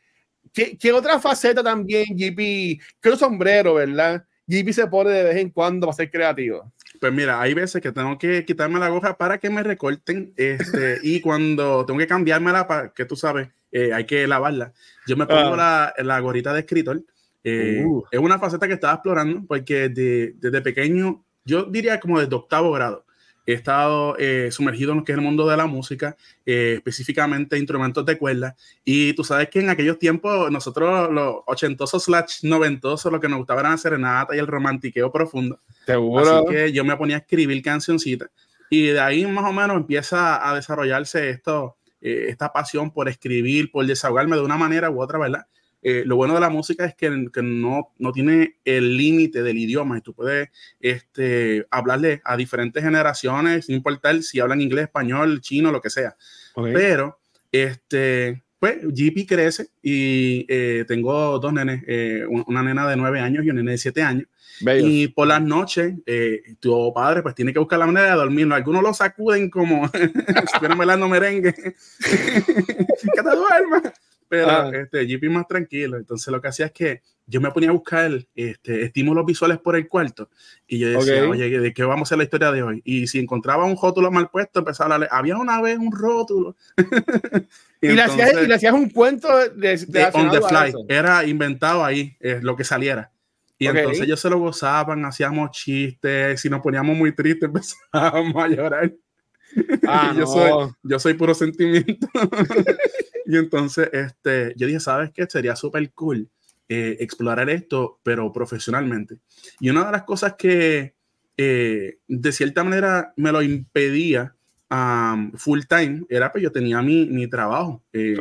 ¿Qué, 0.53 0.77
¿Qué, 0.77 0.93
otra 0.93 1.19
faceta 1.19 1.63
también, 1.63 2.05
GP? 2.11 2.83
Un 3.03 3.19
sombrero, 3.19 3.75
¿verdad? 3.75 4.23
GP 4.47 4.73
se 4.73 4.87
pone 4.87 5.11
de 5.11 5.25
vez 5.25 5.37
en 5.37 5.51
cuando 5.51 5.87
para 5.87 5.97
ser 5.97 6.11
creativo. 6.11 6.73
Pues 7.01 7.13
mira, 7.13 7.41
hay 7.41 7.55
veces 7.55 7.83
que 7.83 7.93
tengo 7.93 8.17
que 8.19 8.45
quitarme 8.45 8.79
la 8.79 8.89
gorra 8.89 9.17
para 9.17 9.39
que 9.39 9.51
me 9.51 9.63
recorten 9.63 10.33
este, 10.37 10.99
y 11.03 11.21
cuando 11.21 11.85
tengo 11.85 11.99
que 11.99 12.07
cambiármela 12.07 12.67
para 12.67 12.93
que 12.93 13.05
tú 13.05 13.17
sabes, 13.17 13.49
eh, 13.73 13.93
hay 13.93 14.05
que 14.05 14.27
lavarla. 14.27 14.73
Yo 15.07 15.17
me 15.17 15.27
pongo 15.27 15.55
ah. 15.55 15.93
la, 15.97 16.05
la, 16.05 16.21
gorrita 16.21 16.53
de 16.53 16.61
escritor. 16.61 17.03
Eh, 17.45 17.83
uh. 17.85 18.05
Es 18.11 18.19
una 18.19 18.39
faceta 18.39 18.67
que 18.67 18.75
estaba 18.75 18.95
explorando 18.95 19.45
porque 19.47 19.89
de, 19.89 20.35
desde 20.37 20.63
pequeño, 20.63 21.25
yo 21.45 21.65
diría 21.65 22.01
como 22.01 22.21
desde 22.21 22.35
octavo 22.35 22.73
grado, 22.73 23.06
he 23.47 23.53
estado 23.53 24.17
eh, 24.19 24.49
sumergido 24.51 24.91
en 24.93 24.99
lo 24.99 25.05
que 25.05 25.13
es 25.13 25.19
el 25.19 25.25
mundo 25.25 25.47
de 25.47 25.57
la 25.57 25.67
música, 25.67 26.17
eh, 26.45 26.75
específicamente 26.77 27.57
instrumentos 27.57 28.05
de 28.05 28.19
cuerda. 28.19 28.57
Y 28.85 29.13
tú 29.15 29.23
sabes 29.23 29.49
que 29.49 29.61
en 29.61 29.71
aquellos 29.71 29.99
tiempos, 29.99 30.51
nosotros, 30.51 31.11
los 31.13 31.37
ochentosos 31.47 32.05
slash 32.05 32.43
noventosos, 32.43 33.11
lo 33.11 33.21
que 33.21 33.29
nos 33.29 33.39
gustaba 33.39 33.61
era 33.61 33.71
la 33.71 33.79
serenata 33.79 34.35
y 34.35 34.41
el 34.41 34.49
romantiqueo 34.49 35.13
profundo. 35.13 35.61
Seguro. 35.87 36.39
Así 36.39 36.47
que 36.51 36.73
yo 36.73 36.85
me 36.85 36.97
ponía 36.97 37.17
a 37.17 37.21
escribir 37.21 37.63
cancioncitas. 37.63 38.31
Y 38.69 38.87
de 38.89 39.01
ahí 39.01 39.25
más 39.27 39.45
o 39.49 39.53
menos 39.53 39.77
empieza 39.77 40.49
a 40.49 40.55
desarrollarse 40.55 41.31
esto, 41.31 41.77
eh, 42.01 42.27
esta 42.29 42.53
pasión 42.53 42.91
por 42.91 43.09
escribir, 43.09 43.71
por 43.71 43.87
desahogarme 43.87 44.37
de 44.37 44.43
una 44.43 44.57
manera 44.57 44.91
u 44.91 45.01
otra, 45.01 45.21
¿verdad? 45.21 45.47
Eh, 45.89 46.03
lo 46.05 46.17
bueno 46.17 46.35
de 46.35 46.41
la 46.41 46.51
música 46.51 46.85
es 46.85 46.97
que, 46.97 47.29
que 47.33 47.43
no, 47.43 47.93
no, 47.99 48.11
tiene 48.11 48.57
el 48.65 48.97
límite 48.97 49.45
del 49.45 49.57
idioma 49.57 49.97
y 49.97 50.01
tú 50.01 50.15
puedes 50.15 50.49
este, 50.81 51.65
hablarle 51.71 52.21
a 52.25 52.37
diferentes 52.37 52.83
generaciones, 52.83 53.67
sin 53.67 53.77
importar 53.77 54.21
si 54.25 54.41
hablan 54.41 54.61
inglés, 54.61 54.87
español, 54.87 55.41
chino, 55.41 55.71
lo 55.71 55.81
que 55.81 55.91
sea. 55.91 56.17
Okay. 56.57 56.73
Pero, 56.73 57.21
este, 57.53 58.43
pues, 58.59 58.79
GP 58.83 59.29
crece 59.29 59.69
y 59.81 60.45
eh, 60.49 60.85
tengo 60.89 61.39
dos 61.39 61.53
nenes, 61.53 61.85
eh, 61.87 62.25
una 62.27 62.65
nena 62.65 62.89
de 62.89 62.97
nueve 62.97 63.21
años 63.21 63.45
y 63.45 63.51
una 63.51 63.61
nena 63.61 63.71
de 63.71 63.79
siete 63.79 64.03
años. 64.03 64.27
Bello. 64.63 64.89
Y 64.89 65.07
por 65.07 65.29
las 65.29 65.41
noches, 65.41 65.95
eh, 66.05 66.43
tu 66.59 66.93
padre 66.93 67.23
pues 67.23 67.37
tiene 67.37 67.53
que 67.53 67.61
buscar 67.61 67.79
la 67.79 67.87
manera 67.87 68.09
de 68.09 68.17
dormir. 68.17 68.53
Algunos 68.53 68.83
lo 68.83 68.93
sacuden 68.93 69.51
como 69.51 69.87
si 69.95 70.03
estuvieran 70.47 70.79
bailando 70.79 71.07
merengue. 71.09 71.55
que 72.01 73.23
te 73.23 73.23
duermas. 73.23 73.93
Pero 74.29 74.51
ah. 74.51 74.71
este, 74.75 75.07
JP 75.07 75.25
más 75.31 75.47
tranquilo. 75.47 75.97
Entonces 75.97 76.29
lo 76.33 76.41
que 76.41 76.49
hacía 76.49 76.67
es 76.67 76.73
que 76.73 77.03
yo 77.27 77.41
me 77.41 77.51
ponía 77.51 77.71
a 77.71 77.73
buscar 77.73 78.11
este, 78.35 78.85
estímulos 78.85 79.27
visuales 79.27 79.59
por 79.59 79.75
el 79.75 79.89
cuarto 79.89 80.31
y 80.67 80.79
yo 80.79 80.89
decía, 80.89 81.27
okay. 81.27 81.29
oye, 81.29 81.61
¿de 81.61 81.75
qué 81.75 81.83
vamos 81.83 82.03
a 82.03 82.05
hacer 82.09 82.19
la 82.19 82.25
historia 82.25 82.53
de 82.53 82.63
hoy? 82.63 82.83
Y 82.85 83.09
si 83.09 83.19
encontraba 83.19 83.65
un 83.65 83.77
rótulo 83.77 84.11
mal 84.13 84.31
puesto, 84.31 84.61
empezaba 84.61 84.91
a 84.91 84.95
hablarle, 84.95 85.09
había 85.11 85.37
una 85.37 85.61
vez 85.61 85.77
un 85.79 85.91
rótulo. 85.91 86.57
y, 87.81 87.89
y, 87.89 87.91
entonces, 87.91 87.97
le 87.97 88.03
hacías, 88.03 88.43
y, 88.43 88.47
le 88.47 88.55
hacías, 88.55 88.75
un 88.75 88.91
cuento 88.91 89.29
de, 89.37 89.77
de, 89.77 89.87
de 89.87 90.11
on 90.13 90.31
the 90.31 90.41
fly. 90.41 90.73
Era 90.89 91.25
inventado 91.25 91.85
ahí, 91.85 92.17
eh, 92.21 92.39
lo 92.41 92.55
que 92.55 92.65
saliera. 92.65 93.11
Y 93.59 93.69
okay. 93.69 93.81
entonces 93.81 94.05
ellos 94.05 94.21
se 94.21 94.31
lo 94.31 94.39
gozaban, 94.39 95.05
hacíamos 95.05 95.51
chistes, 95.51 96.41
si 96.41 96.49
nos 96.49 96.61
poníamos 96.61 96.97
muy 96.97 97.13
tristes 97.13 97.49
empezábamos 97.93 98.45
a 98.45 98.49
llorar. 98.49 98.93
Ah, 99.89 100.13
yo, 100.15 100.21
no. 100.21 100.27
soy, 100.27 100.73
yo 100.83 100.99
soy 100.99 101.15
puro 101.15 101.35
sentimiento. 101.35 102.09
y 103.27 103.37
entonces 103.37 103.89
este, 103.93 104.53
yo 104.57 104.67
dije, 104.67 104.81
¿sabes 104.81 105.11
qué? 105.15 105.27
Sería 105.29 105.57
súper 105.57 105.91
cool 105.93 106.29
eh, 106.69 106.97
explorar 107.01 107.49
esto, 107.51 108.01
pero 108.03 108.33
profesionalmente. 108.33 109.19
Y 109.61 109.71
una 109.71 109.87
de 109.87 109.93
las 109.93 110.03
cosas 110.03 110.35
que 110.37 110.95
eh, 111.37 111.99
de 112.09 112.33
cierta 112.33 112.65
manera 112.65 113.13
me 113.17 113.31
lo 113.31 113.43
impedía 113.43 114.35
um, 114.71 115.33
full 115.33 115.61
time 115.69 116.05
era 116.09 116.29
que 116.29 116.33
pues, 116.33 116.43
yo 116.45 116.53
tenía 116.53 116.83
mi, 116.83 117.07
mi 117.07 117.29
trabajo. 117.29 117.83
Eh. 117.93 118.17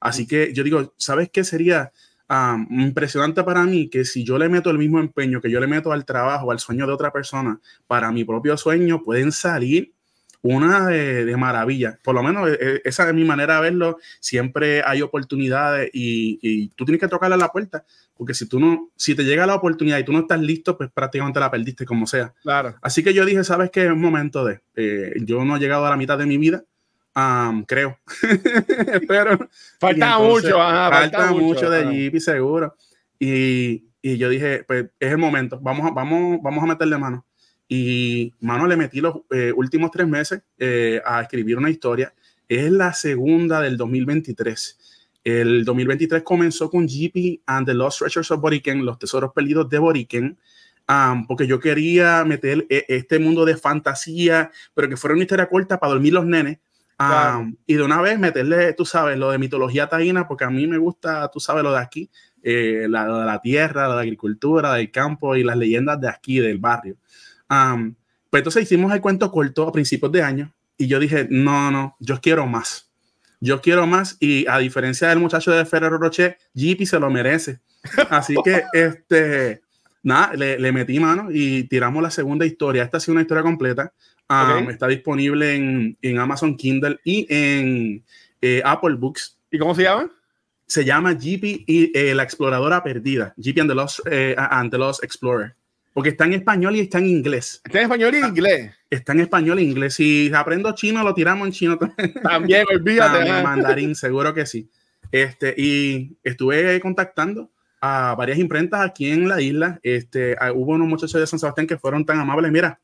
Así 0.00 0.26
que 0.26 0.52
yo 0.52 0.62
digo, 0.62 0.94
¿sabes 0.96 1.30
qué 1.30 1.44
sería? 1.44 1.92
Um, 2.30 2.66
impresionante 2.82 3.42
para 3.42 3.64
mí 3.64 3.88
que 3.88 4.04
si 4.04 4.22
yo 4.22 4.36
le 4.36 4.50
meto 4.50 4.68
el 4.68 4.76
mismo 4.76 5.00
empeño 5.00 5.40
que 5.40 5.50
yo 5.50 5.60
le 5.60 5.66
meto 5.66 5.92
al 5.92 6.04
trabajo, 6.04 6.52
al 6.52 6.58
sueño 6.58 6.86
de 6.86 6.92
otra 6.92 7.10
persona, 7.10 7.58
para 7.86 8.12
mi 8.12 8.22
propio 8.22 8.54
sueño, 8.58 9.02
pueden 9.02 9.32
salir 9.32 9.94
una 10.42 10.86
de, 10.86 11.36
maravilla. 11.36 11.98
Por 12.02 12.14
lo 12.14 12.22
menos 12.22 12.48
eh, 12.48 12.58
eh, 12.60 12.80
esa 12.84 13.08
es 13.08 13.14
mi 13.14 13.24
manera 13.24 13.56
de 13.56 13.62
verlo. 13.62 13.98
Siempre 14.20 14.82
hay 14.84 15.02
oportunidades 15.02 15.90
y, 15.92 16.68
tú 16.68 16.84
tienes 16.84 17.00
que 17.00 17.08
tocarle 17.08 17.34
a 17.34 17.38
la 17.38 17.48
puerta, 17.48 17.84
porque 18.16 18.34
si 18.34 18.48
tú 18.48 18.60
no, 18.60 18.90
si 18.96 19.14
te 19.14 19.24
llega 19.24 19.46
la 19.46 19.54
oportunidad 19.54 19.98
y 19.98 20.04
tú 20.04 20.12
no 20.12 20.20
estás 20.20 20.40
listo, 20.40 20.76
pues 20.76 20.90
prácticamente 20.92 21.40
la 21.40 21.50
perdiste 21.50 21.84
como 21.84 22.06
sea. 22.06 22.32
Claro. 22.42 22.76
Así 22.82 23.02
que 23.02 23.14
yo 23.14 23.24
dije, 23.24 23.42
sabes 23.44 23.70
que 23.70 23.86
es 23.86 23.90
un 23.90 24.00
momento 24.00 24.44
de, 24.44 24.60
eh, 24.76 25.14
yo 25.22 25.44
no 25.44 25.56
he 25.56 25.60
llegado 25.60 25.86
a 25.86 25.90
la 25.90 25.96
mitad 25.96 26.18
de 26.18 26.26
mi 26.26 26.38
vida. 26.38 26.64
creo. 27.66 27.98
Pero 29.08 29.48
falta 29.80 30.18
mucho, 30.18 30.56
falta, 30.56 31.32
mucho, 31.32 31.70
de 31.70 31.84
Jeep 31.90 32.20
seguro. 32.20 32.76
Y, 33.18 33.86
y, 34.00 34.16
yo 34.16 34.28
dije, 34.28 34.64
pues 34.66 34.86
es 35.00 35.10
el 35.10 35.18
momento, 35.18 35.58
vamos, 35.60 35.92
vamos, 35.92 36.38
vamos 36.40 36.62
a 36.62 36.66
meterle 36.66 36.96
mano. 36.96 37.24
Y, 37.68 38.32
mano, 38.40 38.66
le 38.66 38.76
metí 38.76 39.02
los 39.02 39.16
eh, 39.30 39.52
últimos 39.54 39.90
tres 39.90 40.08
meses 40.08 40.40
eh, 40.58 41.02
a 41.04 41.20
escribir 41.20 41.58
una 41.58 41.68
historia. 41.68 42.14
Es 42.48 42.72
la 42.72 42.94
segunda 42.94 43.60
del 43.60 43.76
2023. 43.76 44.78
El 45.22 45.64
2023 45.66 46.22
comenzó 46.22 46.70
con 46.70 46.86
GP 46.86 47.42
and 47.44 47.66
the 47.66 47.74
Lost 47.74 47.98
Treasures 47.98 48.30
of 48.30 48.40
Boriken, 48.40 48.86
los 48.86 48.98
tesoros 48.98 49.32
perdidos 49.34 49.68
de 49.68 49.78
Boriken, 49.78 50.38
porque 51.26 51.46
yo 51.46 51.60
quería 51.60 52.24
meter 52.24 52.66
eh, 52.70 52.86
este 52.88 53.18
mundo 53.18 53.44
de 53.44 53.58
fantasía, 53.58 54.50
pero 54.72 54.88
que 54.88 54.96
fuera 54.96 55.12
una 55.12 55.24
historia 55.24 55.50
corta 55.50 55.78
para 55.78 55.92
dormir 55.92 56.14
los 56.14 56.24
nenes. 56.24 56.60
Y 57.66 57.74
de 57.74 57.82
una 57.82 58.00
vez 58.00 58.18
meterle, 58.18 58.72
tú 58.72 58.86
sabes, 58.86 59.18
lo 59.18 59.30
de 59.30 59.38
mitología 59.38 59.88
taína, 59.88 60.26
porque 60.26 60.44
a 60.44 60.50
mí 60.50 60.66
me 60.66 60.78
gusta, 60.78 61.28
tú 61.28 61.38
sabes, 61.38 61.62
lo 61.62 61.72
de 61.72 61.78
aquí, 61.78 62.10
la, 62.42 63.04
de 63.04 63.26
la 63.26 63.40
tierra, 63.42 63.86
la 63.86 64.00
agricultura, 64.00 64.72
del 64.72 64.90
campo 64.90 65.36
y 65.36 65.44
las 65.44 65.58
leyendas 65.58 66.00
de 66.00 66.08
aquí, 66.08 66.40
del 66.40 66.58
barrio 66.58 66.96
pues 67.48 68.40
entonces 68.40 68.62
hicimos 68.64 68.92
el 68.92 69.00
cuento 69.00 69.30
corto 69.30 69.66
a 69.66 69.72
principios 69.72 70.12
de 70.12 70.22
año 70.22 70.52
y 70.76 70.86
yo 70.86 71.00
dije, 71.00 71.26
no, 71.28 71.70
no, 71.70 71.96
yo 71.98 72.20
quiero 72.20 72.46
más. 72.46 72.90
Yo 73.40 73.60
quiero 73.60 73.86
más 73.86 74.16
y 74.20 74.46
a 74.48 74.58
diferencia 74.58 75.08
del 75.08 75.20
muchacho 75.20 75.50
de 75.52 75.64
Ferrero 75.64 75.98
Rocher, 75.98 76.38
JP 76.54 76.84
se 76.84 76.98
lo 76.98 77.10
merece. 77.10 77.60
Así 78.10 78.34
que, 78.44 78.64
este, 78.72 79.62
nada, 80.02 80.34
le, 80.34 80.72
metí 80.72 80.98
mano 80.98 81.28
y 81.30 81.64
tiramos 81.64 82.02
la 82.02 82.10
segunda 82.10 82.46
historia. 82.46 82.82
Esta 82.82 82.96
ha 82.96 83.00
sido 83.00 83.12
una 83.12 83.22
historia 83.22 83.42
completa. 83.42 83.92
Está 84.68 84.86
disponible 84.88 85.54
en, 85.54 85.96
en, 86.02 86.18
Amazon 86.18 86.56
Kindle 86.56 86.98
y 87.04 87.26
en 87.30 88.04
eh, 88.42 88.60
Apple 88.64 88.94
Books. 88.94 89.38
¿Y 89.50 89.58
cómo 89.58 89.74
se 89.74 89.84
llama? 89.84 90.10
Se 90.66 90.84
llama 90.84 91.14
GP 91.14 91.64
y 91.66 91.90
eh, 91.94 92.14
la 92.14 92.24
exploradora 92.24 92.82
perdida. 92.82 93.32
GP 93.36 93.60
and 93.60 93.70
the 93.70 93.74
Lost, 93.74 94.00
eh, 94.10 94.34
and 94.36 94.70
the 94.70 94.78
Lost 94.78 95.02
Explorer. 95.02 95.54
Porque 95.98 96.10
está 96.10 96.26
en 96.26 96.34
español 96.34 96.76
y 96.76 96.78
está 96.78 96.98
en 96.98 97.06
inglés. 97.06 97.60
Está 97.64 97.78
en 97.78 97.82
español 97.86 98.14
y 98.14 98.18
inglés. 98.18 98.72
Está 98.88 99.14
en 99.14 99.18
español 99.18 99.58
e 99.58 99.62
inglés. 99.62 99.94
Si 99.94 100.30
aprendo 100.32 100.70
chino, 100.70 101.02
lo 101.02 101.12
tiramos 101.12 101.48
en 101.48 101.52
chino 101.52 101.76
también. 101.76 102.12
También, 102.22 102.66
olvídate. 102.72 103.18
También, 103.18 103.42
mandarín, 103.42 103.96
seguro 103.96 104.32
que 104.32 104.46
sí. 104.46 104.70
Este, 105.10 105.56
y 105.58 106.16
estuve 106.22 106.78
contactando 106.78 107.50
a 107.80 108.14
varias 108.16 108.38
imprentas 108.38 108.80
aquí 108.82 109.10
en 109.10 109.28
la 109.28 109.40
isla. 109.40 109.80
Este, 109.82 110.36
hubo 110.54 110.74
unos 110.74 110.86
muchachos 110.86 111.20
de 111.20 111.26
San 111.26 111.40
Sebastián 111.40 111.66
que 111.66 111.78
fueron 111.78 112.06
tan 112.06 112.20
amables. 112.20 112.52
Mira, 112.52 112.78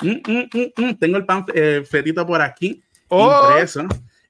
mm, 0.00 0.20
mm, 0.24 0.80
mm, 0.80 0.94
tengo 1.00 1.16
el 1.16 1.26
panfletito 1.26 2.24
por 2.24 2.40
aquí 2.40 2.84
oh. 3.08 3.48
impreso. 3.48 3.84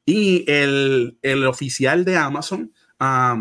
Y 0.06 0.50
el, 0.50 1.18
el, 1.20 1.44
oficial 1.44 2.06
de 2.06 2.16
Amazon, 2.16 2.72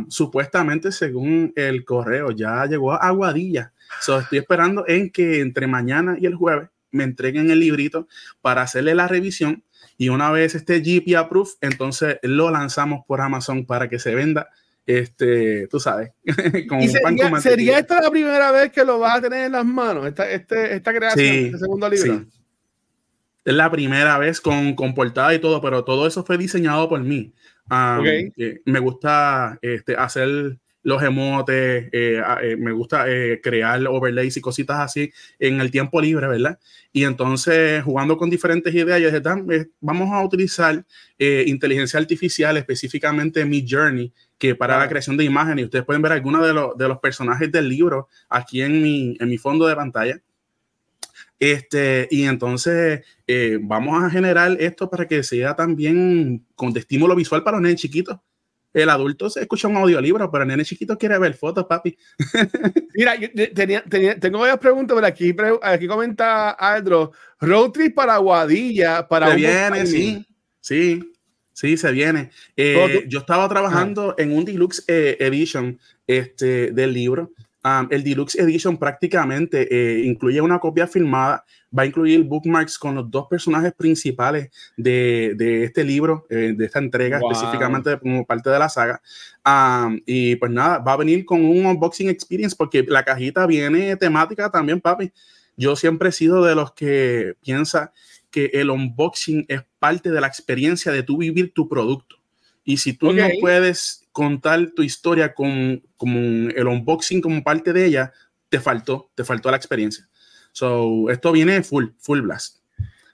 supuestamente, 0.09 0.91
según 0.91 1.53
el 1.55 1.85
correo, 1.85 2.31
ya 2.31 2.65
llegó 2.65 2.91
a 2.91 2.97
Aguadilla 2.97 3.71
So, 3.99 4.19
estoy 4.19 4.39
esperando 4.39 4.85
en 4.87 5.09
que 5.09 5.41
entre 5.41 5.67
mañana 5.67 6.17
y 6.19 6.25
el 6.25 6.35
jueves 6.35 6.69
me 6.91 7.03
entreguen 7.03 7.51
el 7.51 7.59
librito 7.59 8.07
para 8.41 8.61
hacerle 8.61 8.95
la 8.95 9.07
revisión 9.07 9.63
y 9.97 10.09
una 10.09 10.31
vez 10.31 10.55
esté 10.55 10.79
GP 10.79 11.15
approved, 11.15 11.53
entonces 11.61 12.17
lo 12.23 12.49
lanzamos 12.49 13.05
por 13.05 13.21
Amazon 13.21 13.65
para 13.65 13.89
que 13.89 13.99
se 13.99 14.15
venda 14.15 14.49
este, 14.85 15.67
tú 15.67 15.79
sabes, 15.79 16.11
sería, 16.25 17.39
¿Sería 17.39 17.79
esta 17.79 18.01
la 18.01 18.09
primera 18.09 18.51
vez 18.51 18.71
que 18.71 18.83
lo 18.83 18.99
vas 18.99 19.19
a 19.19 19.21
tener 19.21 19.45
en 19.45 19.51
las 19.51 19.65
manos, 19.65 20.07
esta, 20.07 20.29
este, 20.29 20.75
esta 20.75 20.93
creación, 20.93 21.25
sí, 21.25 21.45
este 21.45 21.59
segundo 21.59 21.87
libro? 21.87 22.19
Sí. 22.19 22.27
Es 23.45 23.53
la 23.53 23.71
primera 23.71 24.17
vez 24.17 24.41
con, 24.41 24.75
con, 24.75 24.93
portada 24.93 25.33
y 25.33 25.39
todo, 25.39 25.61
pero 25.61 25.83
todo 25.83 26.07
eso 26.07 26.23
fue 26.23 26.37
diseñado 26.37 26.87
por 26.89 26.99
mí. 26.99 27.33
Um, 27.69 28.03
me 28.65 28.79
gusta 28.79 29.57
este, 29.61 29.95
hacer 29.95 30.57
los 30.83 31.01
emotes, 31.03 31.89
eh, 31.91 32.21
eh, 32.41 32.55
me 32.57 32.71
gusta 32.71 33.05
eh, 33.07 33.39
crear 33.41 33.85
overlays 33.87 34.35
y 34.37 34.41
cositas 34.41 34.79
así 34.79 35.11
en 35.39 35.61
el 35.61 35.69
tiempo 35.69 36.01
libre, 36.01 36.27
¿verdad? 36.27 36.59
Y 36.91 37.03
entonces, 37.03 37.83
jugando 37.83 38.17
con 38.17 38.29
diferentes 38.29 38.73
ideas, 38.73 38.99
yo 38.99 39.11
dije, 39.11 39.69
vamos 39.79 40.09
a 40.11 40.23
utilizar 40.23 40.85
inteligencia 41.17 41.99
artificial, 41.99 42.57
específicamente 42.57 43.45
mi 43.45 43.65
Journey, 43.67 44.11
que 44.39 44.55
para 44.55 44.79
la 44.79 44.89
creación 44.89 45.17
de 45.17 45.23
imágenes, 45.23 45.65
ustedes 45.65 45.85
pueden 45.85 46.01
ver 46.01 46.11
algunos 46.13 46.45
de, 46.45 46.53
los, 46.53 46.75
de 46.75 46.87
los 46.87 46.97
personajes 46.97 47.51
del 47.51 47.69
libro 47.69 48.07
aquí 48.27 48.61
en 48.61 48.81
mi, 48.81 49.15
en 49.19 49.29
mi 49.29 49.37
fondo 49.37 49.67
de 49.67 49.75
pantalla. 49.75 50.19
Este, 51.39 52.07
y 52.11 52.23
entonces 52.23 53.01
vamos 53.61 54.03
a 54.03 54.09
generar 54.09 54.57
esto 54.59 54.89
para 54.89 55.07
que 55.07 55.23
sea 55.23 55.55
también 55.55 56.45
con 56.55 56.75
estímulo 56.75 57.15
visual 57.15 57.43
para 57.43 57.57
los 57.57 57.63
nenes 57.63 57.79
chiquitos 57.79 58.17
el 58.73 58.89
adulto 58.89 59.29
se 59.29 59.41
escucha 59.41 59.67
un 59.67 59.77
audiolibro, 59.77 60.29
pero 60.31 60.43
el 60.43 60.49
nene 60.49 60.65
chiquito 60.65 60.97
quiere 60.97 61.17
ver 61.17 61.33
fotos, 61.33 61.65
papi. 61.65 61.97
Mira, 62.95 63.15
tenía, 63.53 63.83
tengo 64.19 64.39
varias 64.39 64.59
preguntas, 64.59 64.95
pero 64.95 65.07
aquí, 65.07 65.35
aquí 65.61 65.87
comenta 65.87 66.51
Aldro, 66.51 67.11
road 67.39 67.71
trip 67.71 67.95
para 67.95 68.17
Guadilla, 68.17 69.07
para... 69.07 69.29
Se 69.29 69.35
viene, 69.35 69.85
sí, 69.85 70.25
sí, 70.59 71.13
sí, 71.53 71.77
se 71.77 71.91
viene. 71.91 72.31
Eh, 72.55 73.05
yo 73.07 73.19
estaba 73.19 73.47
trabajando 73.49 74.15
en 74.17 74.31
un 74.31 74.45
deluxe 74.45 74.83
eh, 74.87 75.17
edition 75.19 75.79
este, 76.07 76.71
del 76.71 76.93
libro 76.93 77.31
el 77.89 78.03
Deluxe 78.03 78.35
Edition 78.39 78.77
prácticamente 78.77 79.67
eh, 79.69 80.03
incluye 80.05 80.41
una 80.41 80.59
copia 80.59 80.87
filmada, 80.87 81.45
va 81.77 81.83
a 81.83 81.85
incluir 81.85 82.23
bookmarks 82.23 82.77
con 82.77 82.95
los 82.95 83.09
dos 83.09 83.27
personajes 83.29 83.73
principales 83.73 84.49
de, 84.75 85.33
de 85.35 85.63
este 85.65 85.83
libro, 85.83 86.25
eh, 86.29 86.53
de 86.57 86.65
esta 86.65 86.79
entrega 86.79 87.19
específicamente 87.19 87.99
como 87.99 88.25
parte 88.25 88.49
de 88.49 88.59
la 88.59 88.69
saga. 88.69 89.01
y 90.05 90.35
pues 90.37 90.51
nada, 90.51 90.79
va 90.79 90.93
a 90.93 90.97
venir 90.97 91.23
con 91.25 91.45
un 91.45 91.65
unboxing 91.65 92.09
experience 92.09 92.55
porque 92.55 92.83
la 92.87 93.03
cajita 93.03 93.45
viene 93.45 93.95
temática 93.95 94.49
también, 94.49 94.81
papi. 94.81 95.11
Yo 95.55 95.75
siempre 95.75 96.09
he 96.09 96.13
sido 96.13 96.43
de 96.43 96.55
los 96.55 96.73
que 96.73 97.35
piensa 97.41 97.93
que 98.31 98.49
el 98.53 98.69
unboxing 98.69 99.45
es 99.47 99.61
parte 99.77 100.09
de 100.09 100.21
la 100.21 100.27
experiencia 100.27 100.91
de 100.91 101.03
tú 101.03 101.17
vivir 101.17 101.53
tu 101.53 101.67
producto. 101.67 102.20
Y 102.63 102.77
si 102.77 102.93
tú 102.93 103.11
no 103.11 103.27
puedes 103.39 104.07
contar 104.11 104.71
tu 104.71 104.83
historia 104.83 105.33
con, 105.33 105.81
el 106.55 106.67
unboxing 106.67 107.21
como 107.21 107.43
parte 107.43 107.73
de 107.73 107.85
ella, 107.85 108.13
te 108.49 108.59
faltó, 108.59 109.11
te 109.15 109.23
faltó 109.23 109.49
la 109.49 109.57
experiencia. 109.57 110.07
So, 110.51 111.09
esto 111.09 111.31
viene 111.31 111.63
full, 111.63 111.87
full 111.97 112.21
blast. 112.21 112.61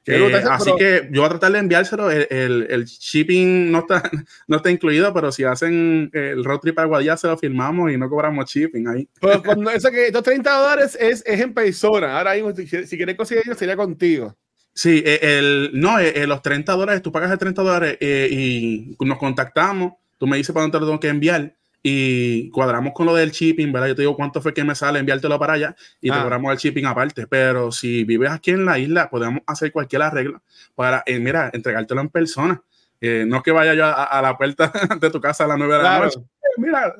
Eh, 0.10 0.44
así 0.50 0.72
que 0.78 1.10
yo 1.12 1.22
voy 1.22 1.26
a 1.26 1.30
tratar 1.32 1.52
de 1.52 1.60
enviárselo. 1.60 2.10
El, 2.10 2.66
el, 2.70 2.86
shipping 2.86 3.70
no 3.72 3.80
está, 3.80 4.10
no 4.48 4.58
está 4.58 4.72
incluido, 4.72 5.14
pero 5.14 5.32
si 5.32 5.44
hacen 5.44 6.10
el 6.14 6.44
road 6.46 6.60
trip 6.60 6.80
a 6.80 6.86
Guadilla, 6.86 7.18
se 7.18 7.28
lo 7.28 7.38
firmamos 7.38 7.92
y 7.92 7.98
no 7.98 8.10
cobramos 8.10 8.50
shipping 8.50 8.88
ahí. 8.88 9.10
Pues 9.20 9.40
cuando 9.40 9.70
eso 9.72 9.92
que 9.92 10.08
estos 10.08 10.24
30 10.24 10.50
dólares 10.50 10.98
es, 11.00 11.24
es 11.26 11.42
en 11.42 11.54
persona. 11.54 12.18
Ahora 12.18 12.36
mismo, 12.36 12.56
si, 12.56 12.66
si 12.66 12.98
quieres 12.98 13.18
conseguirlo, 13.18 13.54
sería 13.56 13.76
contigo. 13.76 14.36
Sí, 14.78 15.02
eh, 15.06 15.20
el, 15.22 15.72
no, 15.74 16.00
eh, 16.00 16.26
los 16.28 16.42
30 16.42 16.72
dólares, 16.74 17.02
tú 17.02 17.12
pagas 17.12 17.32
el 17.32 17.38
30 17.38 17.62
dólares 17.64 17.98
y 18.00 18.96
nos 19.00 19.18
contactamos 19.18 19.94
tú 20.18 20.28
me 20.28 20.38
dices 20.38 20.54
para 20.54 20.64
dónde 20.64 20.78
te 20.78 20.80
lo 20.82 20.88
tengo 20.88 21.00
que 21.00 21.10
enviar 21.10 21.54
y 21.84 22.50
cuadramos 22.50 22.94
con 22.94 23.06
lo 23.06 23.16
del 23.16 23.32
shipping, 23.32 23.72
¿verdad? 23.72 23.88
Yo 23.88 23.96
te 23.96 24.02
digo 24.02 24.16
cuánto 24.16 24.42
fue 24.42 24.54
que 24.54 24.64
me 24.64 24.76
sale 24.76 25.00
enviártelo 25.00 25.40
para 25.40 25.54
allá 25.54 25.76
y 26.02 26.10
te 26.10 26.16
ah. 26.16 26.24
cobramos 26.24 26.52
el 26.52 26.58
shipping 26.58 26.86
aparte. 26.86 27.28
Pero 27.28 27.72
si 27.72 28.04
vives 28.04 28.32
aquí 28.32 28.52
en 28.52 28.66
la 28.66 28.78
isla, 28.78 29.10
podemos 29.10 29.42
hacer 29.46 29.72
cualquier 29.72 30.02
arreglo 30.02 30.42
para, 30.76 31.04
eh, 31.06 31.20
mira, 31.20 31.50
entregártelo 31.54 32.02
en 32.02 32.10
persona. 32.10 32.62
Eh, 33.00 33.26
no 33.28 33.44
que 33.44 33.52
vaya 33.52 33.76
yo 33.76 33.86
a, 33.86 34.22
la 34.22 34.36
puerta 34.38 34.74
de 35.00 35.12
tu 35.12 35.22
casa 35.22 35.46
a 35.46 35.48
las 35.48 35.58
9 35.58 35.78
de 35.78 35.84
la 35.84 36.00
noche. 36.00 36.20
Mira, 36.58 36.96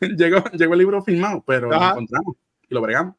llegó, 0.00 0.42
llegó 0.50 0.72
el 0.72 0.78
libro 0.80 1.02
firmado, 1.04 1.44
pero 1.46 1.70
lo 1.70 1.76
encontramos 1.76 2.34
y 2.68 2.74
lo 2.74 2.80
bregamos. 2.80 3.14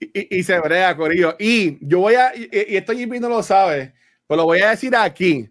Y, 0.00 0.42
se 0.44 0.58
brega, 0.60 0.96
Corillo. 0.96 1.34
Y 1.38 1.78
yo 1.86 2.00
voy 2.00 2.14
a, 2.14 2.32
y, 2.34 2.48
y 2.52 2.76
esto 2.76 2.92
Jimmy 2.92 3.18
no 3.18 3.28
lo 3.28 3.42
sabe, 3.42 3.94
pero 4.26 4.38
lo 4.38 4.44
voy 4.44 4.60
a 4.60 4.70
decir 4.70 4.94
aquí 4.94 5.50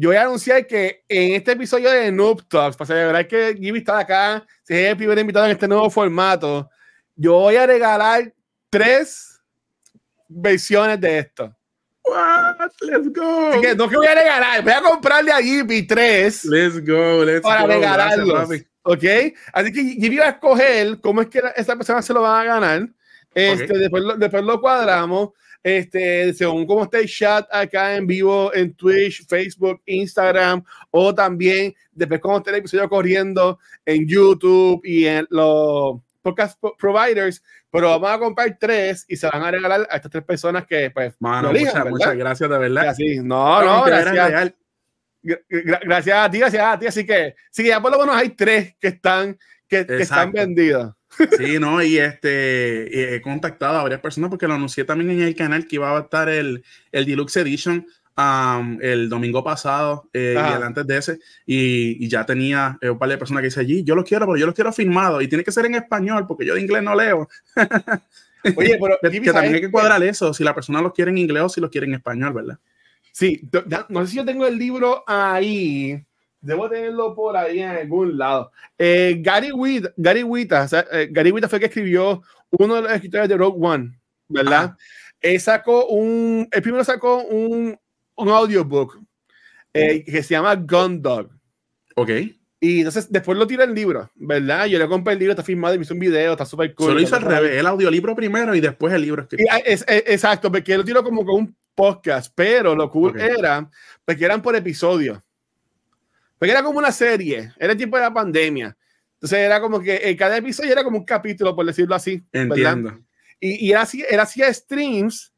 yo 0.00 0.10
voy 0.10 0.16
a 0.16 0.22
anunciar 0.22 0.64
que 0.64 1.02
en 1.08 1.34
este 1.34 1.52
episodio 1.52 1.90
de 1.90 2.12
Noob 2.12 2.46
Talks, 2.46 2.76
para 2.76 2.86
celebrar 2.86 3.26
que 3.26 3.56
Jimmy 3.60 3.80
está 3.80 3.98
acá, 3.98 4.46
si 4.62 4.74
es 4.74 4.90
el 4.90 4.96
primer 4.96 5.18
invitado 5.18 5.46
en 5.46 5.50
este 5.50 5.66
nuevo 5.66 5.90
formato, 5.90 6.70
yo 7.16 7.32
voy 7.32 7.56
a 7.56 7.66
regalar 7.66 8.32
tres 8.70 9.40
versiones 10.28 11.00
de 11.00 11.18
esto. 11.18 11.52
What? 12.04 12.70
Let's 12.80 13.12
go. 13.12 13.48
Así 13.48 13.60
que 13.60 13.74
no 13.74 13.88
que 13.88 13.96
voy 13.96 14.06
a 14.06 14.14
regalar, 14.14 14.62
voy 14.62 14.72
a 14.72 14.82
comprarle 14.82 15.32
a 15.32 15.42
Jimmy 15.42 15.82
tres. 15.82 16.44
Let's 16.44 16.80
go, 16.86 17.24
let's 17.24 17.42
para 17.42 17.66
regalarlos. 17.66 18.50
¿Ok? 18.82 19.04
Así 19.52 19.72
que 19.72 19.82
Jimmy 19.82 20.18
va 20.18 20.26
a 20.26 20.30
escoger 20.30 21.00
cómo 21.00 21.22
es 21.22 21.28
que 21.28 21.42
esa 21.56 21.74
persona 21.74 22.02
se 22.02 22.12
lo 22.12 22.22
va 22.22 22.40
a 22.40 22.44
ganar. 22.44 22.88
Este, 23.38 23.78
después, 23.78 24.04
después 24.18 24.42
lo 24.42 24.60
cuadramos. 24.60 25.30
este, 25.62 26.32
según 26.34 26.66
cómo 26.66 26.84
está 26.84 26.98
el 26.98 27.08
chat 27.08 27.46
acá 27.52 27.96
en 27.96 28.06
vivo 28.06 28.54
en 28.54 28.74
Twitch, 28.74 29.26
Facebook, 29.26 29.82
Instagram, 29.86 30.64
o 30.90 31.14
también 31.14 31.74
después 31.92 32.20
cómo 32.20 32.38
está 32.38 32.50
el 32.50 32.56
episodio 32.56 32.88
corriendo 32.88 33.58
en 33.84 34.06
YouTube 34.06 34.80
y 34.84 35.06
en 35.06 35.26
los 35.30 36.00
podcast 36.22 36.58
providers, 36.78 37.42
pero 37.70 37.98
vamos 37.98 38.10
a 38.10 38.18
comprar 38.18 38.56
tres 38.58 39.04
y 39.08 39.16
se 39.16 39.28
van 39.28 39.42
a 39.42 39.50
regalar 39.50 39.86
a 39.90 39.96
estas 39.96 40.10
tres 40.10 40.24
personas 40.24 40.66
que, 40.66 40.90
pues, 40.90 41.14
Mano, 41.20 41.52
muchas, 41.52 41.88
muchas, 41.88 42.16
gracias, 42.16 42.50
de 42.50 42.58
verdad. 42.58 42.88
Así, 42.88 43.18
no, 43.22 43.62
no, 43.62 43.84
gracias. 43.84 44.52
Gracias 45.22 46.16
a 46.16 46.30
ti, 46.30 46.38
gracias 46.38 46.64
a 46.64 46.78
ti. 46.78 46.86
Así 46.86 47.04
que, 47.04 47.34
sí, 47.50 47.66
ya 47.66 47.80
por 47.80 47.90
lo 47.90 47.98
menos 47.98 48.16
hay 48.16 48.30
tres 48.30 48.76
que 48.80 48.88
están, 48.88 49.38
que, 49.68 49.86
que 49.86 50.02
están 50.02 50.32
vendidas. 50.32 50.92
Sí, 51.36 51.58
no, 51.58 51.82
y 51.82 51.98
este 51.98 53.16
he 53.16 53.22
contactado 53.22 53.78
a 53.78 53.82
varias 53.82 54.00
personas 54.00 54.30
porque 54.30 54.46
lo 54.46 54.54
anuncié 54.54 54.84
también 54.84 55.10
en 55.10 55.22
el 55.22 55.34
canal 55.34 55.66
que 55.66 55.76
iba 55.76 55.96
a 55.96 56.00
estar 56.00 56.28
el, 56.28 56.62
el 56.92 57.06
Deluxe 57.06 57.38
Edition 57.38 57.86
um, 58.18 58.78
el 58.80 59.08
domingo 59.08 59.42
pasado 59.42 60.08
eh, 60.12 60.34
y 60.36 60.62
antes 60.62 60.86
de 60.86 60.96
ese, 60.96 61.18
y, 61.46 62.04
y 62.04 62.08
ya 62.08 62.26
tenía 62.26 62.78
eh, 62.80 62.90
un 62.90 62.98
par 62.98 63.08
de 63.08 63.18
personas 63.18 63.40
que 63.40 63.46
dice 63.46 63.60
allí, 63.60 63.84
yo 63.84 63.94
lo 63.94 64.04
quiero, 64.04 64.26
pero 64.26 64.36
yo 64.36 64.46
lo 64.46 64.54
quiero 64.54 64.72
firmado 64.72 65.22
y 65.22 65.28
tiene 65.28 65.44
que 65.44 65.52
ser 65.52 65.66
en 65.66 65.76
español 65.76 66.26
porque 66.26 66.44
yo 66.44 66.54
de 66.54 66.60
inglés 66.60 66.82
no 66.82 66.94
leo. 66.94 67.28
Oye, 68.56 68.78
pero 68.80 68.98
que, 69.00 69.32
también 69.32 69.54
hay 69.54 69.60
que 69.60 69.70
cuadrar 69.70 70.02
eso, 70.02 70.32
si 70.32 70.44
la 70.44 70.54
persona 70.54 70.80
lo 70.80 70.92
quiere 70.92 71.10
en 71.10 71.18
inglés 71.18 71.42
o 71.42 71.48
si 71.48 71.60
lo 71.60 71.70
quiere 71.70 71.86
en 71.86 71.94
español, 71.94 72.32
¿verdad? 72.32 72.58
Sí, 73.12 73.48
no 73.88 74.04
sé 74.04 74.12
si 74.12 74.16
yo 74.16 74.24
tengo 74.24 74.46
el 74.46 74.56
libro 74.56 75.02
ahí. 75.06 76.00
Debo 76.40 76.68
tenerlo 76.68 77.14
por 77.14 77.36
ahí 77.36 77.60
en 77.60 77.70
algún 77.70 78.16
lado. 78.16 78.52
Eh, 78.78 79.16
Gary 79.20 79.50
Wita, 79.50 79.92
Gary 79.96 80.22
Wita, 80.22 80.68
eh, 80.92 81.08
Gary 81.10 81.32
Wita 81.32 81.48
fue 81.48 81.56
el 81.56 81.60
que 81.60 81.66
escribió 81.66 82.22
uno 82.50 82.76
de 82.76 82.82
los 82.82 82.92
escritores 82.92 83.28
de 83.28 83.36
Rogue 83.36 83.58
One, 83.60 83.98
¿verdad? 84.28 84.76
Él 85.20 85.40
sacó 85.40 85.86
un, 85.86 86.48
el 86.50 86.62
primero 86.62 86.84
sacó 86.84 87.24
un, 87.24 87.76
un 88.16 88.28
audiobook 88.28 89.00
eh, 89.74 90.04
que 90.04 90.22
se 90.22 90.34
llama 90.34 90.54
Gun 90.54 91.02
Dog. 91.02 91.30
Ok. 91.96 92.10
Y 92.60 92.78
entonces 92.78 93.10
después 93.10 93.38
lo 93.38 93.46
tira 93.46 93.64
el 93.64 93.74
libro, 93.74 94.10
¿verdad? 94.16 94.66
Yo 94.66 94.78
le 94.78 94.88
compré 94.88 95.12
el 95.12 95.18
libro, 95.18 95.32
está 95.32 95.44
filmado 95.44 95.74
y 95.74 95.78
me 95.78 95.84
hizo 95.84 95.94
un 95.94 96.00
video, 96.00 96.32
está 96.32 96.44
súper 96.44 96.74
cool. 96.74 96.88
Solo 96.88 97.00
hizo 97.00 97.16
al 97.16 97.22
revés, 97.22 97.56
el 97.56 97.66
audiolibro 97.66 98.16
primero 98.16 98.54
y 98.54 98.60
después 98.60 98.92
el 98.92 99.02
libro. 99.02 99.28
Ah, 99.50 99.58
es, 99.64 99.84
exacto, 99.88 100.50
porque 100.50 100.76
lo 100.76 100.84
tiró 100.84 101.04
como 101.04 101.24
con 101.24 101.36
un 101.36 101.56
podcast, 101.74 102.32
pero 102.34 102.74
lo 102.74 102.90
cool 102.90 103.20
era, 103.20 103.70
porque 104.04 104.24
eran 104.24 104.42
por 104.42 104.56
episodio. 104.56 105.22
Porque 106.38 106.52
era 106.52 106.62
como 106.62 106.78
una 106.78 106.92
serie, 106.92 107.52
era 107.58 107.72
el 107.72 107.78
tiempo 107.78 107.96
de 107.96 108.02
la 108.04 108.14
pandemia. 108.14 108.76
Entonces 109.14 109.38
era 109.38 109.60
como 109.60 109.80
que 109.80 109.96
en 110.08 110.16
cada 110.16 110.36
episodio 110.36 110.72
era 110.72 110.84
como 110.84 110.98
un 110.98 111.04
capítulo, 111.04 111.54
por 111.56 111.66
decirlo 111.66 111.94
así. 111.94 112.22
Entiendo. 112.32 113.00
Y, 113.40 113.66
y 113.66 113.70
era 113.72 113.82
así, 113.82 114.04
era 114.08 114.22
hacía 114.22 114.52
streams 114.52 115.32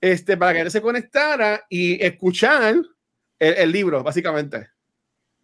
este, 0.00 0.36
para 0.36 0.54
que 0.54 0.60
él 0.60 0.70
se 0.70 0.80
conectara 0.80 1.66
y 1.68 2.02
escuchar 2.04 2.74
el, 2.74 2.86
el 3.38 3.72
libro, 3.72 4.02
básicamente. 4.02 4.68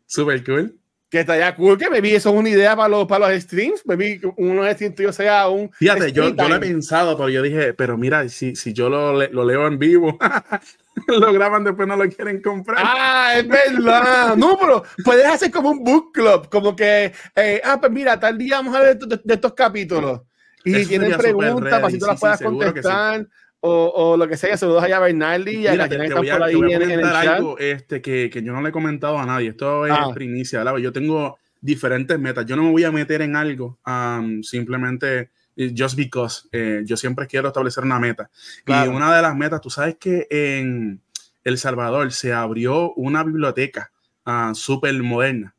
Super 0.06 0.42
cool 0.44 0.78
que 1.14 1.21
estaría 1.21 1.54
cool 1.54 1.78
que 1.78 1.88
me 1.88 2.00
vi 2.00 2.12
eso 2.16 2.30
es 2.30 2.35
una 2.35 2.49
idea 2.49 2.75
para 2.75 2.88
los, 2.88 3.06
para 3.06 3.28
los 3.28 3.40
streams, 3.40 3.87
me 3.87 3.94
vi 3.94 4.21
uno 4.37 4.64
de 4.64 4.75
streams 4.75 5.14
sea 5.14 5.47
un 5.49 5.71
fíjate, 5.71 6.11
yo, 6.11 6.35
yo, 6.35 6.49
lo 6.49 6.56
he 6.56 6.59
pensado, 6.59 7.16
pero 7.16 7.28
yo 7.28 7.40
dije, 7.40 7.73
pero 7.73 7.97
mira, 7.97 8.28
si, 8.28 8.56
si 8.56 8.73
yo 8.73 8.88
lo, 8.88 9.12
lo 9.28 9.44
leo 9.44 9.68
en 9.68 9.78
vivo, 9.78 10.18
lo 11.06 11.33
graban 11.33 11.62
después 11.62 11.87
no 11.87 11.94
lo 11.94 12.09
quieren 12.09 12.42
comprar. 12.42 12.78
Ah, 12.85 13.35
es 13.37 13.47
verdad. 13.47 14.35
no, 14.37 14.59
pero 14.59 14.83
puedes 15.04 15.25
hacer 15.26 15.52
como 15.52 15.71
un 15.71 15.85
book 15.85 16.11
club, 16.12 16.49
como 16.49 16.75
que, 16.75 17.12
eh, 17.37 17.61
ah, 17.62 17.78
pues 17.80 17.92
mira, 17.92 18.18
tal 18.18 18.37
día 18.37 18.56
vamos 18.56 18.75
a 18.75 18.80
ver 18.80 18.99
de, 18.99 19.21
de, 19.23 19.35
estos 19.35 19.54
capítulos. 19.54 20.23
Y 20.64 20.85
tienen 20.85 21.16
preguntas 21.16 21.80
para 21.80 21.90
si 21.90 21.99
tú 22.00 22.06
las 22.06 22.18
puedas 22.18 22.42
contestar 22.42 23.25
o, 23.66 23.92
o, 23.94 24.16
lo 24.18 24.28
que 24.28 24.37
sea, 24.37 24.59
saludos 24.59 24.83
allá 24.83 24.99
a 24.99 25.00
Bernardi 25.00 25.56
y 25.56 25.66
a 25.66 25.88
te, 25.88 25.97
te 25.97 26.14
voy 26.14 26.28
a, 26.28 26.37
por 26.37 26.42
ahí 26.42 26.54
en, 26.54 26.83
en, 26.83 27.00
el 27.00 27.04
algo 27.06 27.59
este, 27.59 28.02
que, 28.02 28.28
que, 28.28 28.42
yo 28.42 28.52
no 28.52 28.61
le 28.61 28.68
he 28.68 28.73
comentado 28.73 29.18
a 29.18 29.25
nadie. 29.25 29.50
Esto 29.50 29.87
es 29.87 29.92
ah. 29.92 30.11
primicia, 30.12 30.59
¿verdad? 30.59 30.76
Yo 30.76 30.92
tengo 30.92 31.38
diferentes 31.62 32.18
metas. 32.18 32.44
Yo 32.44 32.56
no 32.56 32.64
me 32.64 32.71
voy 32.73 32.85
a 32.85 32.92
meter 32.92 33.23
en 33.23 33.37
algo 33.37 33.78
um, 33.87 34.42
simplemente 34.42 35.30
just 35.75 35.97
because. 35.97 36.47
Eh, 36.52 36.83
yo 36.85 36.94
siempre 36.99 37.26
quiero 37.26 37.49
establecer 37.49 37.85
una 37.85 37.99
meta. 37.99 38.28
Claro. 38.64 38.92
Y 38.92 38.94
una 38.94 39.16
de 39.16 39.23
las 39.23 39.35
metas, 39.35 39.62
tú 39.62 39.71
sabes 39.71 39.97
que 39.99 40.26
en 40.28 41.00
El 41.43 41.56
Salvador 41.56 42.12
se 42.12 42.34
abrió 42.34 42.93
una 42.95 43.25
biblioteca 43.25 43.93
uh, 44.26 44.54
súper 44.54 45.02
moderna. 45.02 45.54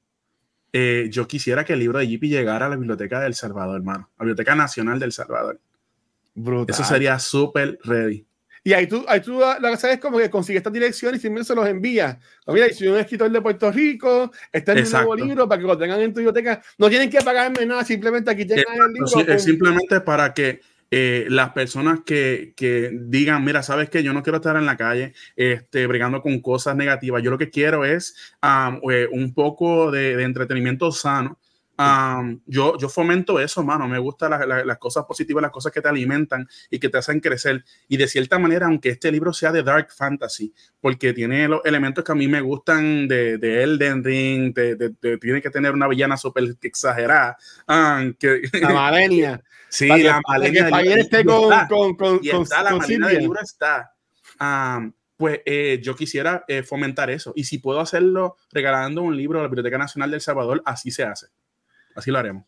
Eh, 0.72 1.08
yo 1.10 1.28
quisiera 1.28 1.66
que 1.66 1.74
el 1.74 1.80
libro 1.80 1.98
de 1.98 2.08
Jeepy 2.08 2.30
llegara 2.30 2.68
a 2.68 2.70
la 2.70 2.76
biblioteca 2.76 3.20
de 3.20 3.26
El 3.26 3.34
Salvador, 3.34 3.78
hermano. 3.78 4.12
La 4.20 4.26
Biblioteca 4.26 4.54
Nacional 4.54 5.00
del 5.00 5.12
Salvador. 5.12 5.60
Brutal. 6.36 6.74
Eso 6.74 6.84
sería 6.84 7.18
súper 7.18 7.80
ready. 7.84 8.28
Y 8.68 8.74
ahí 8.74 8.88
tú, 8.88 9.06
ahí 9.08 9.22
tú 9.22 9.40
lo 9.40 9.70
que 9.70 9.78
sabes 9.78 9.98
es 9.98 10.02
como 10.02 10.18
que 10.18 10.28
consigues 10.28 10.58
estas 10.58 10.74
direcciones 10.74 11.20
y 11.20 11.22
siempre 11.22 11.44
se 11.44 11.54
los 11.54 11.68
envía. 11.68 12.20
Mira, 12.48 12.74
soy 12.74 12.88
un 12.88 12.98
escritor 12.98 13.30
de 13.32 13.40
Puerto 13.40 13.72
Rico, 13.72 14.32
está 14.52 14.74
en 14.74 14.86
un 14.86 14.92
nuevo 14.92 15.16
libro 15.16 15.48
para 15.48 15.62
que 15.62 15.68
lo 15.68 15.78
tengan 15.78 16.02
en 16.02 16.12
tu 16.12 16.18
biblioteca. 16.18 16.64
No 16.80 16.90
tienen 16.90 17.12
que 17.12 17.22
pagarme 17.22 17.64
nada, 17.64 17.86
simplemente 17.86 18.32
aquí 18.32 18.44
tengan 18.44 18.66
el 18.88 18.94
libro. 18.94 19.08
Sí, 19.08 19.24
es 19.28 19.44
simplemente 19.44 20.02
para 20.02 20.34
que 20.34 20.62
eh, 20.90 21.28
las 21.30 21.52
personas 21.52 22.00
que, 22.04 22.54
que, 22.58 22.90
digan, 22.92 23.46
mira, 23.46 23.62
sabes 23.62 23.92
que 23.92 24.02
yo 24.02 24.14
no 24.14 24.24
quiero 24.24 24.38
estar 24.38 24.56
en 24.56 24.66
la 24.66 24.78
calle 24.78 25.14
este, 25.36 25.86
bregando 25.86 26.24
con 26.24 26.42
cosas 26.42 26.76
negativas. 26.76 27.22
Yo 27.22 27.30
lo 27.30 27.38
que 27.38 27.52
quiero 27.52 27.86
es 27.86 28.16
um, 28.42 28.80
un 29.12 29.34
poco 29.36 29.92
de, 29.92 30.16
de 30.16 30.24
entretenimiento 30.24 30.92
sano 30.92 31.38
yo, 32.46 32.78
yo 32.78 32.90
fomento 32.90 33.40
eso, 33.40 33.64
mano. 33.64 33.88
Me 33.88 34.00
gustan 34.00 34.32
las 34.48 34.78
cosas 34.78 35.06
positivas, 35.06 35.42
las 35.42 35.52
cosas 35.52 35.72
que 35.72 35.82
te 35.82 35.90
alimentan 35.90 36.48
y 36.70 36.80
que 36.80 36.90
te 36.90 36.98
hacen 36.98 37.20
crecer. 37.20 37.64
Y 37.88 37.98
de 37.98 38.08
cierta 38.08 38.40
manera, 38.40 38.68
aunque 38.68 38.90
este 38.90 39.12
libro 39.12 39.34
sea 39.34 39.52
de 39.52 39.64
Dark 39.64 39.92
Fantasy, 39.92 40.54
porque 40.80 41.14
tiene 41.14 41.48
los 41.48 41.62
elementos 41.66 42.04
que 42.04 42.12
a 42.12 42.16
mí 42.16 42.28
me 42.28 42.42
gustan 42.42 43.08
de, 43.08 43.38
de 43.38 43.64
Elden 43.64 44.04
Ring, 44.04 44.54
tiene 44.54 45.42
que 45.42 45.50
tener 45.50 45.74
una 45.74 45.88
villana 45.88 46.18
súper 46.18 46.56
exagerada. 46.62 47.38
que, 48.20 48.42
la 48.62 48.70
malenia. 48.70 49.44
sí, 49.70 49.88
la 49.88 50.22
malenia. 50.28 50.70
Que 50.82 50.94
esté 50.94 51.26
con, 51.26 51.52
con, 51.68 51.96
con, 51.96 52.20
y 52.22 52.30
está, 52.30 52.64
la 52.64 52.76
malenia 52.76 53.08
del 53.08 53.20
libro 53.20 53.40
está. 53.42 53.92
pues 55.18 55.42
eh, 55.46 55.80
yo 55.84 55.96
quisiera 55.96 56.46
eh, 56.48 56.64
fomentar 56.64 57.10
eso. 57.10 57.34
Y 57.36 57.44
si 57.44 57.58
puedo 57.58 57.82
hacerlo 57.82 58.38
regalando 58.54 59.02
un 59.02 59.18
libro 59.18 59.40
a 59.40 59.42
la 59.42 59.50
Biblioteca 59.50 59.78
Nacional 59.78 60.12
del 60.12 60.22
Salvador, 60.22 60.62
así 60.66 60.90
se 60.90 61.04
hace. 61.04 61.28
Así 61.96 62.12
lo 62.12 62.20
haremos. 62.20 62.46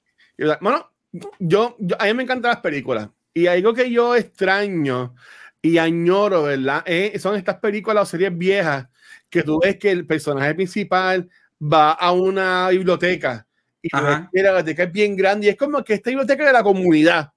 Bueno, 0.62 0.92
yo, 1.40 1.76
yo, 1.80 1.96
a 2.00 2.06
mí 2.06 2.14
me 2.14 2.24
encantan 2.24 2.52
las 2.52 2.62
películas. 2.62 3.10
Y 3.34 3.48
algo 3.48 3.74
que 3.74 3.90
yo 3.90 4.16
extraño 4.16 5.16
y 5.62 5.78
añoro, 5.78 6.44
¿verdad? 6.44 6.84
Eh, 6.86 7.18
son 7.20 7.36
estas 7.36 7.58
películas 7.58 8.04
o 8.04 8.06
series 8.06 8.38
viejas 8.38 8.88
que 9.30 9.44
tú 9.44 9.60
ves 9.62 9.78
que 9.78 9.92
el 9.92 10.06
personaje 10.06 10.56
principal 10.56 11.30
va 11.62 11.92
a 11.92 12.12
una 12.12 12.70
biblioteca 12.70 13.48
y 13.82 13.90
la 13.92 14.30
biblioteca 14.32 14.84
es 14.84 14.92
bien 14.92 15.16
grande 15.16 15.48
y 15.48 15.50
es 15.50 15.56
como 15.56 15.84
que 15.84 15.96
esta 15.96 16.10
biblioteca 16.10 16.46
de 16.46 16.54
la 16.54 16.64
comunidad. 16.64 17.32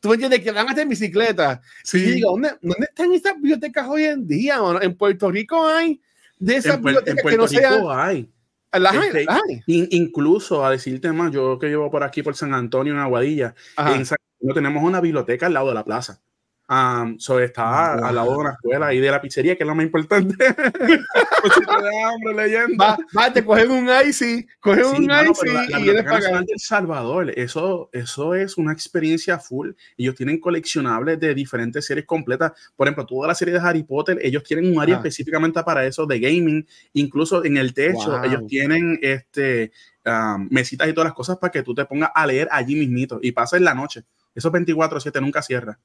Tú 0.00 0.12
entiendes 0.12 0.40
que 0.40 0.50
van 0.50 0.66
a 0.66 0.72
hacer 0.72 0.86
bicicleta. 0.86 1.60
Sí. 1.84 1.98
Y 1.98 2.10
digo, 2.12 2.30
¿dónde, 2.30 2.52
¿dónde, 2.62 2.86
están 2.88 3.12
esas 3.12 3.34
bibliotecas 3.34 3.86
hoy 3.86 4.04
en 4.04 4.26
día? 4.26 4.58
En 4.80 4.96
Puerto 4.96 5.30
Rico 5.30 5.66
hay 5.68 6.00
de 6.38 6.56
esas 6.56 6.76
en, 6.76 6.82
bibliotecas 6.82 7.24
en 7.24 7.30
que 7.30 7.36
no 7.36 7.46
Rico 7.46 7.60
sean. 7.60 7.84
hay 7.90 8.30
este, 8.72 9.26
in, 9.66 9.88
incluso 9.90 10.64
a 10.64 10.70
decirte 10.70 11.12
más, 11.12 11.32
yo 11.32 11.58
que 11.58 11.68
llevo 11.68 11.90
por 11.90 12.04
aquí 12.04 12.22
por 12.22 12.36
San 12.36 12.54
Antonio 12.54 12.92
en 12.92 13.00
Aguadilla, 13.00 13.54
en 13.76 14.06
San 14.06 14.18
Antonio 14.34 14.54
tenemos 14.54 14.82
una 14.82 15.00
biblioteca 15.00 15.46
al 15.46 15.54
lado 15.54 15.68
de 15.68 15.74
la 15.74 15.84
plaza. 15.84 16.22
Um, 16.70 17.18
so 17.18 17.40
está 17.40 17.96
wow. 17.96 18.04
al 18.04 18.14
lado 18.14 18.30
de 18.30 18.38
una 18.38 18.50
escuela 18.50 18.94
y 18.94 19.00
de 19.00 19.10
la 19.10 19.20
pizzería, 19.20 19.56
que 19.56 19.64
es 19.64 19.66
lo 19.66 19.74
más 19.74 19.86
importante. 19.86 20.36
de 20.38 22.02
hambre, 22.04 22.34
leyenda. 22.36 22.96
Va, 22.96 22.98
va, 23.18 23.32
te 23.32 23.44
cogen 23.44 23.72
un 23.72 23.90
icy, 24.06 24.46
cogen 24.60 24.84
sí, 24.84 24.96
un 24.98 25.06
mano, 25.06 25.32
icy 25.32 25.52
la, 25.52 25.66
la 25.68 25.80
y 25.80 25.88
eres 25.88 26.04
para 26.04 26.42
del 26.42 26.60
Salvador, 26.60 27.32
eso, 27.36 27.90
eso 27.92 28.36
es 28.36 28.56
una 28.56 28.72
experiencia 28.72 29.40
full. 29.40 29.70
Ellos 29.96 30.14
tienen 30.14 30.38
coleccionables 30.38 31.18
de 31.18 31.34
diferentes 31.34 31.84
series 31.84 32.06
completas. 32.06 32.52
Por 32.76 32.86
ejemplo, 32.86 33.04
toda 33.04 33.26
la 33.26 33.34
serie 33.34 33.54
de 33.54 33.60
Harry 33.60 33.82
Potter, 33.82 34.20
ellos 34.22 34.44
tienen 34.44 34.72
un 34.72 34.80
área 34.80 34.94
ah. 34.94 34.98
específicamente 34.98 35.60
para 35.64 35.84
eso 35.84 36.06
de 36.06 36.20
gaming. 36.20 36.64
Incluso 36.92 37.44
en 37.44 37.56
el 37.56 37.74
techo, 37.74 38.12
wow. 38.12 38.22
ellos 38.22 38.46
tienen 38.46 38.96
este 39.02 39.72
um, 40.06 40.46
mesitas 40.52 40.88
y 40.88 40.92
todas 40.92 41.06
las 41.06 41.14
cosas 41.14 41.36
para 41.38 41.50
que 41.50 41.64
tú 41.64 41.74
te 41.74 41.84
pongas 41.84 42.12
a 42.14 42.24
leer 42.28 42.46
allí 42.52 42.76
mismito 42.76 43.18
y 43.20 43.32
pases 43.32 43.60
la 43.60 43.74
noche. 43.74 44.04
Esos 44.36 44.52
24-7 44.52 45.20
nunca 45.20 45.42
cierra. 45.42 45.80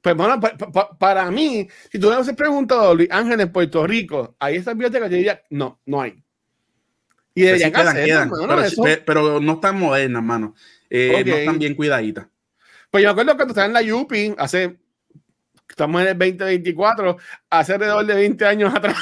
Pues 0.00 0.16
bueno, 0.16 0.40
pa, 0.40 0.56
pa, 0.56 0.98
para 0.98 1.30
mí, 1.30 1.68
si 1.90 1.98
tú 1.98 2.08
le 2.08 2.16
haces 2.16 2.34
preguntado 2.34 2.94
Luis 2.94 3.08
Ángel 3.10 3.40
en 3.40 3.52
Puerto 3.52 3.86
Rico, 3.86 4.34
¿hay 4.38 4.56
esas 4.56 4.74
bibliotecas? 4.74 5.10
Yo 5.10 5.16
diría, 5.16 5.42
no, 5.50 5.80
no 5.86 6.00
hay. 6.00 6.22
Y 7.34 7.46
pues 7.46 7.62
sí, 7.62 7.70
quedan, 7.70 7.94
quedan, 7.96 8.30
pero, 8.30 8.62
eso... 8.62 8.82
pero, 9.06 9.40
no 9.40 9.52
están 9.54 9.78
modernas, 9.78 10.22
mano. 10.22 10.54
Eh, 10.88 11.10
okay. 11.12 11.24
No 11.24 11.36
están 11.36 11.58
bien 11.58 11.74
cuidaditas. 11.74 12.26
Pues 12.90 13.04
yo 13.04 13.08
me 13.08 13.12
acuerdo 13.12 13.36
cuando 13.36 13.52
estaba 13.52 13.66
en 13.66 13.72
la 13.72 13.82
Yupi, 13.82 14.34
hace, 14.36 14.78
estamos 15.68 16.02
en 16.02 16.08
el 16.08 16.18
2024, 16.18 17.18
hace 17.50 17.74
alrededor 17.74 18.06
de 18.06 18.14
20 18.14 18.44
años 18.46 18.74
atrás, 18.74 18.96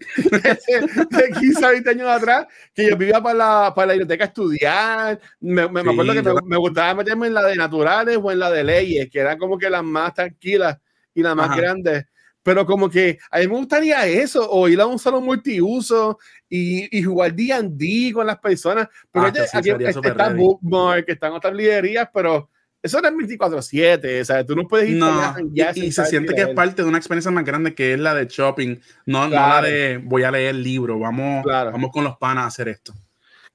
de 1.10 1.30
15 1.40 1.64
a 1.64 1.70
20 1.70 1.90
años 1.90 2.08
atrás, 2.08 2.46
que 2.74 2.88
yo 2.88 2.96
vivía 2.96 3.22
para 3.22 3.34
la, 3.34 3.72
para 3.74 3.88
la 3.88 3.92
biblioteca 3.94 4.24
a 4.24 4.26
estudiar. 4.26 5.20
Me, 5.40 5.68
me, 5.68 5.80
sí, 5.80 5.86
me 5.86 5.92
acuerdo 5.92 6.12
que 6.14 6.22
me, 6.22 6.34
me, 6.46 6.56
gustaba 6.56 6.94
meterme 6.94 7.26
en 7.26 7.34
la 7.34 7.42
de 7.44 7.56
naturales 7.56 8.18
o 8.20 8.30
en 8.30 8.38
la 8.38 8.50
de 8.50 8.64
leyes, 8.64 9.10
que 9.10 9.20
eran 9.20 9.38
como 9.38 9.58
que 9.58 9.68
las 9.68 9.84
más 9.84 10.14
tranquilas 10.14 10.78
y 11.14 11.22
la 11.22 11.34
más 11.34 11.56
grande. 11.56 12.06
Pero 12.42 12.64
como 12.64 12.88
que 12.88 13.18
a 13.30 13.38
mí 13.38 13.46
me 13.48 13.56
gustaría 13.56 14.06
eso, 14.06 14.50
o 14.50 14.66
ir 14.66 14.80
a 14.80 14.86
un 14.86 14.98
salón 14.98 15.24
multiuso 15.24 16.18
y, 16.48 16.98
y 16.98 17.02
jugar 17.02 17.34
D&D 17.34 18.12
con 18.14 18.26
las 18.26 18.38
personas. 18.38 18.88
Pero 19.12 19.26
ah, 19.26 19.32
aquí, 19.52 19.70
está 19.70 20.30
Bookmark, 20.30 21.04
están 21.08 21.32
otras 21.32 21.54
librerías, 21.54 22.08
pero 22.12 22.48
eso 22.82 23.00
no 23.00 23.08
es 23.08 23.14
24-7, 23.14 24.20
o 24.20 24.24
sea, 24.24 24.44
tú 24.44 24.56
no 24.56 24.66
puedes 24.66 24.88
ir 24.88 24.96
no, 24.96 25.34
y, 25.74 25.92
se 25.92 26.06
siente 26.06 26.34
que 26.34 26.42
es 26.42 26.48
parte 26.48 26.82
de 26.82 26.88
una 26.88 26.98
experiencia 26.98 27.30
más 27.30 27.44
grande 27.44 27.74
que 27.74 27.94
es 27.94 28.00
la 28.00 28.14
de 28.14 28.26
shopping, 28.26 28.76
no, 29.06 29.28
la 29.28 29.60
de 29.60 29.98
voy 30.02 30.22
a 30.22 30.30
leer 30.30 30.54
el 30.54 30.62
libro, 30.62 30.98
vamos, 30.98 31.44
vamos 31.44 31.90
con 31.92 32.04
los 32.04 32.16
panas 32.16 32.44
a 32.44 32.46
hacer 32.46 32.68
esto. 32.68 32.94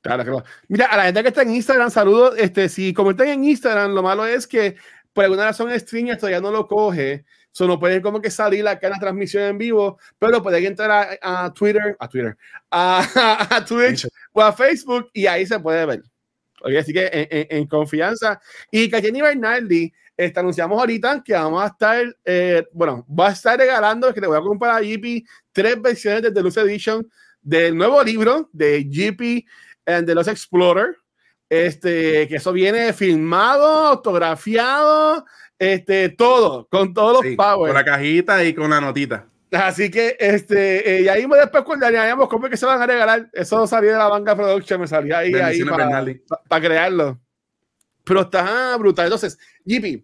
Claro, 0.01 0.23
claro. 0.23 0.43
Mira, 0.67 0.85
a 0.85 0.97
la 0.97 1.05
gente 1.05 1.23
que 1.23 1.29
está 1.29 1.41
en 1.41 1.55
Instagram, 1.55 1.89
saludos. 1.89 2.35
Este, 2.37 2.69
si 2.69 2.93
comentan 2.93 3.27
en 3.27 3.43
Instagram, 3.43 3.91
lo 3.91 4.03
malo 4.03 4.23
es 4.23 4.45
que 4.45 4.75
por 5.11 5.23
alguna 5.23 5.45
razón 5.45 5.71
Stream 5.79 6.15
todavía 6.15 6.41
no 6.41 6.51
lo 6.51 6.67
coge. 6.67 7.25
Solo 7.51 7.75
no 7.75 7.79
puede 7.79 8.01
como 8.01 8.21
que 8.21 8.29
salir 8.29 8.67
acá 8.67 8.87
en 8.87 8.93
la 8.93 8.99
transmisión 8.99 9.43
en 9.43 9.57
vivo, 9.57 9.97
pero 10.19 10.43
pueden 10.43 10.65
entrar 10.65 11.17
a, 11.21 11.53
Twitter, 11.53 11.95
a 11.97 12.07
Twitter, 12.09 12.37
a, 12.69 13.63
Twitch 13.67 14.07
o 14.33 14.41
a 14.41 14.51
Facebook 14.51 15.09
y 15.13 15.25
ahí 15.25 15.47
se 15.47 15.57
puede 15.57 15.85
ver. 15.85 16.03
Así 16.63 16.93
que 16.93 17.09
en, 17.49 17.67
confianza. 17.67 18.39
Y 18.71 18.89
que 18.89 19.01
Jenny 19.01 19.21
Bernaldi, 19.21 19.91
este, 20.15 20.39
anunciamos 20.39 20.79
ahorita 20.79 21.21
que 21.23 21.33
vamos 21.33 21.63
a 21.63 21.67
estar, 21.67 22.17
eh, 22.23 22.65
bueno, 22.71 23.05
va 23.07 23.29
a 23.29 23.31
estar 23.31 23.57
regalando, 23.57 24.13
que 24.13 24.21
te 24.21 24.27
voy 24.27 24.37
a 24.37 24.41
comprar 24.41 24.77
a 24.77 24.81
GP 24.81 25.25
tres 25.51 25.81
versiones 25.81 26.21
de 26.21 26.31
Deluxe 26.31 26.57
Edition 26.57 27.07
del 27.41 27.75
nuevo 27.75 28.03
libro 28.03 28.49
de 28.51 28.83
GP 28.83 29.45
and 29.85 30.07
the 30.07 30.15
Lost 30.15 30.29
Explorer. 30.29 30.97
Este, 31.47 32.27
que 32.27 32.37
eso 32.37 32.51
viene 32.51 32.91
filmado, 32.91 33.65
autografiado, 33.87 35.25
este, 35.59 36.09
todo, 36.09 36.67
con 36.69 36.93
todos 36.93 37.23
los 37.23 37.35
powers. 37.35 37.71
Con 37.71 37.75
la 37.75 37.85
cajita 37.85 38.43
y 38.43 38.53
con 38.53 38.71
la 38.71 38.81
notita. 38.81 39.27
Así 39.55 39.89
que, 39.89 40.17
este, 40.19 40.97
eh, 40.97 41.01
y 41.03 41.07
ahí 41.07 41.25
después 41.25 41.63
cuando 41.63 41.85
añadíamos 41.85 42.27
cómo 42.27 42.45
es 42.45 42.51
que 42.51 42.57
se 42.57 42.65
van 42.65 42.81
a 42.81 42.85
regalar, 42.85 43.29
eso 43.33 43.65
salió 43.65 43.91
de 43.91 43.97
la 43.97 44.07
banca 44.07 44.35
production, 44.35 44.81
me 44.81 44.87
salía 44.87 45.19
ahí, 45.19 45.33
ahí 45.33 45.63
para, 45.63 46.61
crearlo. 46.61 47.19
Pero 48.03 48.21
está 48.21 48.75
brutal. 48.77 49.05
Entonces, 49.05 49.37
JP, 49.65 50.03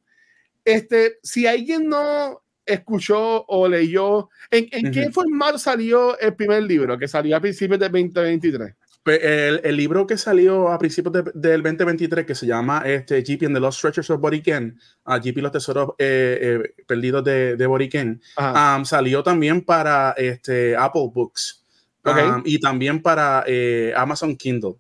este, 0.63 1.17
si 1.21 1.47
alguien 1.47 1.87
no 1.87 2.41
escuchó 2.65 3.45
o 3.47 3.67
leyó, 3.67 4.29
¿en, 4.49 4.67
en 4.71 4.91
qué 4.91 5.11
formato 5.11 5.57
salió 5.57 6.17
el 6.19 6.35
primer 6.35 6.63
libro 6.63 6.97
que 6.97 7.07
salió 7.07 7.35
a 7.35 7.41
principios 7.41 7.79
de 7.79 7.89
2023? 7.89 8.75
El, 9.03 9.61
el, 9.63 9.75
libro 9.75 10.05
que 10.05 10.15
salió 10.15 10.69
a 10.69 10.77
principios 10.77 11.11
del 11.33 11.63
2023, 11.63 12.23
que 12.23 12.35
se 12.35 12.45
llama 12.45 12.83
este, 12.85 13.21
GP 13.21 13.47
and 13.47 13.55
the 13.55 13.59
Lost 13.59 13.81
Treasures 13.81 14.11
of 14.11 14.21
Boriken, 14.21 14.79
uh, 15.07 15.13
GP 15.15 15.37
los 15.37 15.51
tesoros 15.51 15.89
eh, 15.97 16.37
eh, 16.39 16.83
perdidos 16.85 17.23
de, 17.23 17.55
de 17.55 17.65
Boriken, 17.65 18.21
um, 18.37 18.85
salió 18.85 19.23
también 19.23 19.61
para 19.61 20.11
este, 20.11 20.75
Apple 20.77 21.09
Books 21.11 21.65
um, 22.05 22.43
y 22.45 22.59
también 22.59 23.01
para 23.01 23.43
eh, 23.47 23.91
Amazon 23.97 24.35
Kindle. 24.35 24.75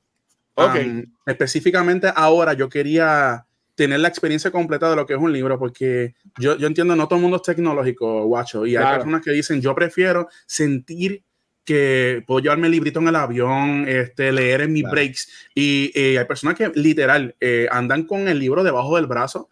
Okay. 0.53 0.87
Um, 0.87 1.03
específicamente 1.25 2.11
ahora 2.13 2.53
yo 2.53 2.69
quería 2.69 3.47
tener 3.73 4.01
la 4.01 4.09
experiencia 4.09 4.51
completa 4.51 4.87
de 4.87 4.97
lo 4.97 5.07
que 5.07 5.13
es 5.15 5.19
un 5.19 5.33
libro, 5.33 5.57
porque 5.57 6.13
yo, 6.37 6.55
yo 6.57 6.67
entiendo, 6.67 6.95
no 6.95 7.07
todo 7.07 7.17
el 7.17 7.23
mundo 7.23 7.37
es 7.37 7.43
tecnológico, 7.43 8.25
guacho, 8.25 8.67
y 8.67 8.75
hay 8.75 8.85
personas 8.85 9.23
que 9.23 9.31
dicen, 9.31 9.61
yo 9.61 9.73
prefiero 9.73 10.27
sentir 10.45 11.23
que 11.63 12.23
puedo 12.25 12.39
llevarme 12.39 12.67
el 12.67 12.71
librito 12.71 12.99
en 12.99 13.07
el 13.07 13.15
avión, 13.15 13.85
este, 13.87 14.31
leer 14.31 14.61
en 14.61 14.73
mis 14.73 14.83
breaks. 14.83 15.49
Y 15.53 15.91
eh, 15.95 16.17
hay 16.17 16.25
personas 16.25 16.55
que 16.55 16.71
literal 16.75 17.35
eh, 17.39 17.67
andan 17.71 18.03
con 18.03 18.27
el 18.27 18.39
libro 18.39 18.63
debajo 18.63 18.95
del 18.95 19.07
brazo. 19.07 19.49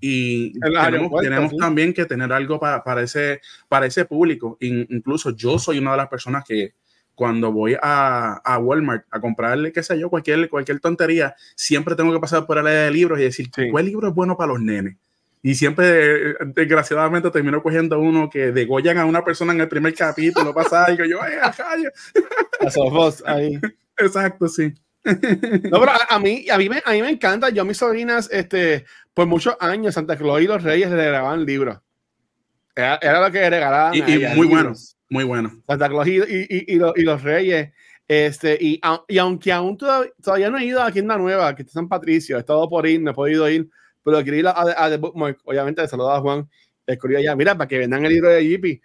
y 0.00 0.58
tenemos, 0.60 1.56
también 1.56 1.92
que 1.92 2.04
tener 2.06 2.32
algo 2.32 2.58
para, 2.60 2.82
para, 2.84 3.02
ese, 3.02 3.40
para 3.68 3.86
ese 3.86 4.04
público. 4.04 4.56
incluso 4.60 5.30
yo 5.30 5.58
soy 5.58 5.78
una 5.78 5.92
de 5.92 5.96
las 5.98 6.08
personas 6.08 6.44
que 6.44 6.74
cuando 7.16 7.50
voy 7.50 7.74
a, 7.82 8.34
a 8.44 8.58
Walmart 8.58 9.06
a 9.10 9.20
comprarle, 9.20 9.72
qué 9.72 9.82
sé 9.82 9.98
yo, 9.98 10.10
cualquier, 10.10 10.48
cualquier 10.50 10.80
tontería, 10.80 11.34
siempre 11.56 11.96
tengo 11.96 12.12
que 12.12 12.20
pasar 12.20 12.46
por 12.46 12.58
el 12.58 12.66
área 12.66 12.82
de 12.82 12.90
libros 12.90 13.18
y 13.18 13.22
decir, 13.22 13.50
¿cuál 13.70 13.86
libro 13.86 14.08
es 14.08 14.14
bueno 14.14 14.36
para 14.36 14.52
los 14.52 14.60
nenes? 14.60 14.96
Y 15.46 15.54
siempre, 15.54 16.34
desgraciadamente, 16.44 17.30
termino 17.30 17.62
cogiendo 17.62 18.00
uno 18.00 18.28
que 18.28 18.50
degollan 18.50 18.98
a 18.98 19.04
una 19.04 19.24
persona 19.24 19.52
en 19.52 19.60
el 19.60 19.68
primer 19.68 19.94
capítulo, 19.94 20.52
pasa 20.52 20.90
y 20.90 20.96
yo, 20.96 21.22
¡ay, 21.22 21.34
ahí. 23.26 23.60
Exacto, 23.96 24.48
sí. 24.48 24.74
No, 25.04 25.78
pero 25.78 25.92
a, 26.10 26.18
mí, 26.18 26.46
a, 26.50 26.58
mí 26.58 26.68
me, 26.68 26.82
a 26.84 26.90
mí 26.90 27.00
me 27.00 27.10
encanta. 27.10 27.50
Yo 27.50 27.62
a 27.62 27.64
mis 27.64 27.76
sobrinas, 27.76 28.28
este, 28.32 28.86
por 29.14 29.28
muchos 29.28 29.56
años, 29.60 29.94
Santa 29.94 30.16
Claus 30.16 30.42
y 30.42 30.48
los 30.48 30.64
Reyes 30.64 30.90
le 30.90 30.96
regalaban 30.96 31.44
libros. 31.44 31.78
Era, 32.74 32.98
era, 33.00 33.20
lo 33.20 33.30
que 33.30 33.48
regalaban. 33.48 33.94
Y, 33.94 33.98
y 33.98 34.26
muy 34.34 34.48
bueno, 34.48 34.72
muy 35.08 35.22
bueno. 35.22 35.62
Santa 35.64 35.88
Claus 35.88 36.08
y, 36.08 36.16
y, 36.16 36.74
y, 36.74 36.74
los, 36.74 36.92
y 36.96 37.02
los 37.02 37.22
Reyes. 37.22 37.70
Este, 38.08 38.58
y, 38.60 38.80
y 39.06 39.18
aunque 39.18 39.52
aún 39.52 39.76
todavía, 39.76 40.10
todavía, 40.20 40.50
no 40.50 40.58
he 40.58 40.64
ido 40.64 40.82
a 40.82 40.90
Tienda 40.90 41.16
Nueva, 41.16 41.54
que 41.54 41.62
está 41.62 41.74
San 41.74 41.86
Patricio, 41.88 42.36
he 42.36 42.40
estado 42.40 42.68
por 42.68 42.84
ir, 42.84 43.00
no 43.00 43.12
he 43.12 43.14
podido 43.14 43.48
ir 43.48 43.70
pero 44.06 44.20
ir 44.20 44.46
a, 44.46 44.52
a, 44.52 44.88
The 44.88 44.98
Bookmark, 44.98 45.40
obviamente, 45.42 45.82
de 45.82 45.88
saludar 45.88 46.18
a 46.18 46.20
Juan, 46.20 46.48
escribí 46.86 47.16
allá, 47.16 47.34
mira, 47.34 47.58
para 47.58 47.66
que 47.66 47.78
vendan 47.78 48.04
el 48.04 48.12
libro 48.12 48.28
de 48.28 48.48
JP. 48.48 48.64
Eh, 48.64 48.80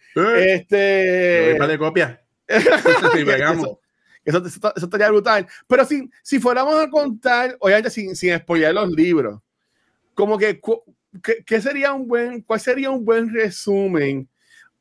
este. 0.55 0.75
de 0.75 1.77
copia. 1.77 2.19
eso, 2.47 3.79
eso, 4.25 4.43
eso, 4.47 4.73
estaría 4.75 5.09
brutal. 5.09 5.45
Pero 5.67 5.85
si, 5.85 6.09
si 6.23 6.39
fuéramos 6.39 6.73
a 6.73 6.89
contar, 6.89 7.55
obviamente 7.59 7.91
sin, 7.91 8.15
sin 8.15 8.35
spoiler 8.35 8.73
los 8.73 8.89
libros, 8.89 9.39
como 10.15 10.39
que, 10.39 10.59
¿qué, 11.45 11.61
sería 11.61 11.93
un 11.93 12.07
buen, 12.07 12.41
¿cuál 12.41 12.59
sería 12.59 12.89
un 12.89 13.05
buen 13.05 13.31
resumen 13.31 14.27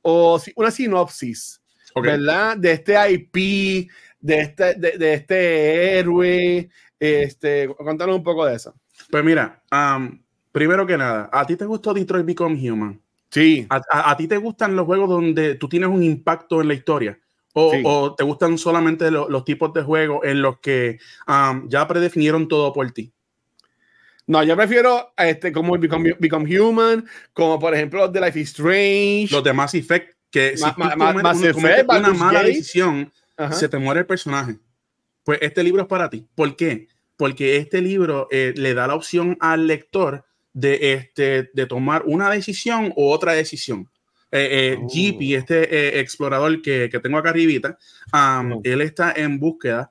o 0.00 0.40
una 0.56 0.70
sinopsis, 0.70 1.60
¿verdad? 2.02 2.56
De 2.56 2.72
este 2.72 3.12
IP, 3.12 3.90
de 4.20 4.40
este, 4.40 4.72
de, 4.72 4.96
de 4.96 5.12
este 5.12 5.98
héroe, 5.98 6.70
este, 6.98 7.68
contanos 7.76 8.16
un 8.16 8.22
poco 8.22 8.46
de 8.46 8.56
eso. 8.56 8.74
Pues 9.10 9.22
mira, 9.22 9.62
um, 9.70 10.18
primero 10.52 10.86
que 10.86 10.96
nada, 10.96 11.28
¿a 11.32 11.46
ti 11.46 11.56
te 11.56 11.64
gustó 11.64 11.94
Detroit 11.94 12.26
Become 12.26 12.70
Human? 12.70 13.00
Sí. 13.30 13.66
¿A, 13.68 14.16
ti 14.16 14.26
te 14.26 14.36
gustan 14.36 14.74
los 14.74 14.86
juegos 14.86 15.08
donde 15.08 15.54
tú 15.54 15.68
tienes 15.68 15.88
un 15.88 16.02
impacto 16.02 16.60
en 16.60 16.68
la 16.68 16.74
historia? 16.74 17.18
¿O, 17.52 18.14
te 18.16 18.24
gustan 18.24 18.58
solamente 18.58 19.10
los 19.10 19.44
tipos 19.44 19.72
de 19.72 19.82
juegos 19.82 20.24
en 20.24 20.42
los 20.42 20.58
que 20.60 20.98
um, 21.28 21.68
ya 21.68 21.86
predefinieron 21.86 22.48
todo 22.48 22.72
por 22.72 22.90
ti? 22.90 23.12
No, 24.26 24.42
yo 24.42 24.56
prefiero 24.56 25.12
este, 25.16 25.52
como 25.52 25.76
Become, 25.76 26.16
Become, 26.18 26.58
Human, 26.58 27.04
como 27.32 27.58
por 27.58 27.74
ejemplo 27.74 28.00
los 28.00 28.12
de 28.12 28.20
Life 28.20 28.40
is 28.40 28.48
Strange. 28.48 29.28
Los 29.30 29.42
de 29.42 29.52
Mass 29.52 29.74
Effect, 29.74 30.16
que 30.30 30.56
si 30.56 30.64
tú 30.74 30.82
una 30.82 30.96
mala 32.14 32.42
decisión, 32.42 33.12
se 33.52 33.68
te 33.68 33.78
muere 33.78 34.00
el 34.00 34.06
personaje. 34.06 34.58
Pues 35.24 35.38
este 35.42 35.62
libro 35.62 35.82
es 35.82 35.88
para 35.88 36.08
ti. 36.10 36.26
¿Por 36.34 36.56
qué? 36.56 36.88
porque 37.20 37.58
este 37.58 37.82
libro 37.82 38.28
eh, 38.30 38.54
le 38.56 38.72
da 38.72 38.86
la 38.86 38.94
opción 38.94 39.36
al 39.40 39.66
lector 39.66 40.24
de, 40.52 40.94
este, 40.94 41.50
de 41.52 41.66
tomar 41.66 42.02
una 42.06 42.30
decisión 42.30 42.92
o 42.96 43.12
otra 43.12 43.32
decisión. 43.32 43.88
Eh, 44.32 44.76
eh 44.76 44.78
oh. 44.80 45.36
este 45.36 45.76
eh, 45.76 46.00
explorador 46.00 46.62
que, 46.62 46.88
que, 46.90 47.00
tengo 47.00 47.18
acá 47.18 47.30
arribita, 47.30 47.78
oh. 48.12 48.60
él 48.62 48.80
está 48.80 49.12
en 49.16 49.38
búsqueda 49.38 49.90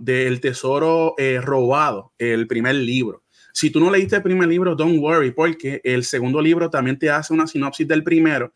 del 0.00 0.40
tesoro 0.40 1.14
robado, 1.40 2.12
el 2.18 2.48
primer 2.48 2.74
libro. 2.74 3.22
Si 3.52 3.70
tú 3.70 3.80
no 3.80 3.90
leíste 3.90 4.16
el 4.16 4.22
primer 4.22 4.48
libro, 4.48 4.74
don't 4.74 4.98
worry, 4.98 5.30
porque 5.30 5.80
el 5.84 6.04
segundo 6.04 6.40
libro 6.40 6.70
también 6.70 6.98
te 6.98 7.10
hace 7.10 7.32
una 7.32 7.46
sinopsis 7.46 7.86
del 7.86 8.02
primero 8.02 8.52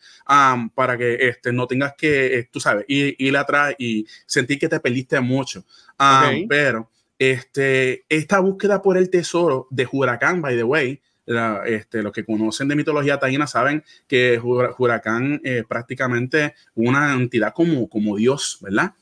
para 0.74 0.96
que 0.96 1.28
este, 1.28 1.52
no 1.52 1.66
tengas 1.66 1.94
que, 1.96 2.48
tú 2.50 2.58
sabes, 2.58 2.84
ir, 2.88 3.14
ir, 3.18 3.36
atrás 3.36 3.74
y 3.78 4.06
sentir 4.26 4.58
que 4.58 4.68
te 4.68 4.80
perdiste 4.80 5.20
mucho. 5.20 5.64
Pero 6.48 6.90
este, 7.18 8.04
esta 8.08 8.40
búsqueda 8.40 8.82
por 8.82 8.96
el 8.96 9.10
tesoro 9.10 9.68
de 9.70 9.88
Huracán, 9.90 10.42
by 10.42 10.56
the 10.56 10.64
way, 10.64 11.00
este, 11.26 12.02
los 12.02 12.12
que 12.12 12.24
conocen 12.24 12.68
de 12.68 12.76
mitología 12.76 13.18
taína 13.18 13.46
saben 13.46 13.82
que 14.06 14.38
Huracán 14.38 15.40
es 15.42 15.64
prácticamente 15.64 16.54
una 16.74 17.12
entidad 17.14 17.52
como, 17.52 17.88
como 17.88 18.16
Dios, 18.16 18.58
¿verdad? 18.60 18.92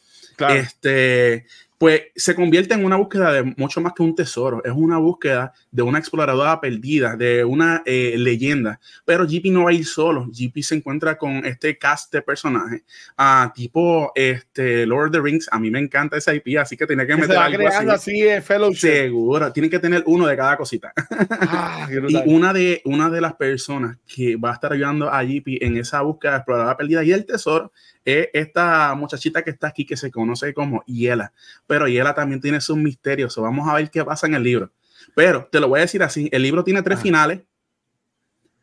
Este, 0.51 1.47
pues 1.85 2.05
se 2.17 2.35
convierte 2.35 2.73
en 2.73 2.83
una 2.83 2.97
búsqueda 2.97 3.31
de 3.31 3.43
mucho 3.59 3.79
más 3.79 3.93
que 3.93 4.03
un 4.03 4.15
tesoro, 4.15 4.65
es 4.65 4.73
una 4.75 4.97
búsqueda 4.97 5.53
de 5.71 5.83
una 5.83 5.99
exploradora 5.99 6.59
perdida, 6.59 7.15
de 7.15 7.45
una 7.45 7.83
eh, 7.85 8.15
leyenda. 8.17 8.81
Pero 9.05 9.27
GP 9.27 9.51
no 9.51 9.65
va 9.65 9.71
a 9.71 9.75
ir 9.75 9.85
solo, 9.85 10.27
GP 10.29 10.63
se 10.63 10.77
encuentra 10.77 11.19
con 11.19 11.45
este 11.45 11.77
cast 11.77 12.11
de 12.11 12.23
personajes, 12.23 12.85
uh, 13.19 13.53
tipo 13.53 14.13
este, 14.15 14.87
Lord 14.87 15.09
of 15.09 15.13
the 15.13 15.21
Rings. 15.21 15.47
A 15.53 15.59
mí 15.59 15.71
me 15.71 15.79
encanta 15.79 16.17
esa 16.17 16.35
IP, 16.35 16.57
así 16.59 16.75
que 16.75 16.87
tiene 16.87 17.07
que 17.07 17.17
meter 17.17 17.37
algo 17.37 17.69
así. 17.69 18.23
así 18.23 18.41
fellowship. 18.41 18.89
Seguro, 18.89 19.53
tiene 19.53 19.69
que 19.69 19.79
tener 19.79 20.05
uno 20.07 20.27
de 20.27 20.39
cada 20.39 20.57
cosita. 20.57 20.91
Ah, 21.33 21.87
y 22.09 22.17
una 22.31 22.55
de, 22.55 22.81
una 22.87 23.11
de 23.11 23.21
las 23.21 23.35
personas 23.35 23.99
que 24.07 24.37
va 24.37 24.53
a 24.53 24.55
estar 24.55 24.73
ayudando 24.73 25.11
a 25.11 25.23
GP 25.23 25.63
en 25.63 25.77
esa 25.77 26.01
búsqueda 26.01 26.31
de 26.31 26.37
exploradora 26.39 26.79
perdida 26.79 27.05
y 27.05 27.13
el 27.13 27.27
tesoro 27.27 27.73
es 28.05 28.29
esta 28.33 28.95
muchachita 28.95 29.43
que 29.43 29.51
está 29.51 29.69
aquí 29.69 29.87
que 29.87 29.97
se 29.97 30.11
conoce 30.11 30.53
como 30.53 30.85
Yela. 30.87 31.33
Pero 31.67 31.89
Yela 31.89 32.15
también 32.15 32.41
tiene 32.41 32.61
sus 32.61 32.77
misterios. 32.77 33.37
vamos 33.37 33.69
a 33.69 33.75
ver 33.75 33.91
qué 33.91 34.05
pasa 34.05 34.27
en 34.27 34.35
el 34.35 34.43
libro. 34.43 34.71
Pero 35.15 35.49
te 35.51 35.61
lo 35.61 35.69
voy 35.69 35.79
a 35.79 35.83
decir 35.83 36.03
así: 36.03 36.29
el 36.33 36.43
libro 36.43 36.65
tiene 36.65 36.83
tres 36.83 36.99
ah. 36.99 37.03
finales. 37.03 37.41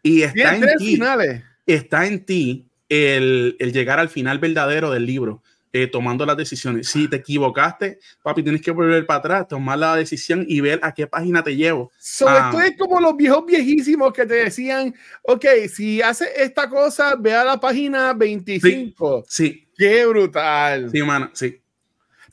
Y 0.03 0.23
está 0.23 0.55
en 0.55 0.79
finales. 0.79 1.43
está 1.65 2.07
en 2.07 2.25
ti 2.25 2.67
el, 2.89 3.55
el 3.59 3.71
llegar 3.71 3.99
al 3.99 4.09
final 4.09 4.39
verdadero 4.39 4.91
del 4.91 5.05
libro. 5.05 5.43
Eh, 5.73 5.87
tomando 5.87 6.25
las 6.25 6.35
decisiones. 6.35 6.89
Si 6.89 7.07
te 7.07 7.15
equivocaste, 7.17 7.99
papi, 8.21 8.43
tienes 8.43 8.61
que 8.61 8.71
volver 8.71 9.05
para 9.05 9.19
atrás, 9.19 9.47
tomar 9.47 9.79
la 9.79 9.95
decisión 9.95 10.43
y 10.45 10.59
ver 10.59 10.81
a 10.83 10.93
qué 10.93 11.07
página 11.07 11.41
te 11.43 11.55
llevo. 11.55 11.91
So, 11.97 12.27
Ah. 12.27 12.49
Esto 12.51 12.61
es 12.61 12.77
como 12.77 12.99
los 12.99 13.15
viejos 13.15 13.45
viejísimos 13.45 14.11
que 14.11 14.25
te 14.25 14.33
decían, 14.33 14.93
ok, 15.23 15.45
si 15.73 16.01
haces 16.01 16.27
esta 16.35 16.67
cosa, 16.69 17.15
ve 17.17 17.33
a 17.33 17.45
la 17.45 17.57
página 17.57 18.13
25. 18.13 19.23
Sí, 19.29 19.65
Qué 19.77 20.05
brutal. 20.05 20.89
sí, 20.91 20.99
humana, 21.01 21.31
sí. 21.33 21.57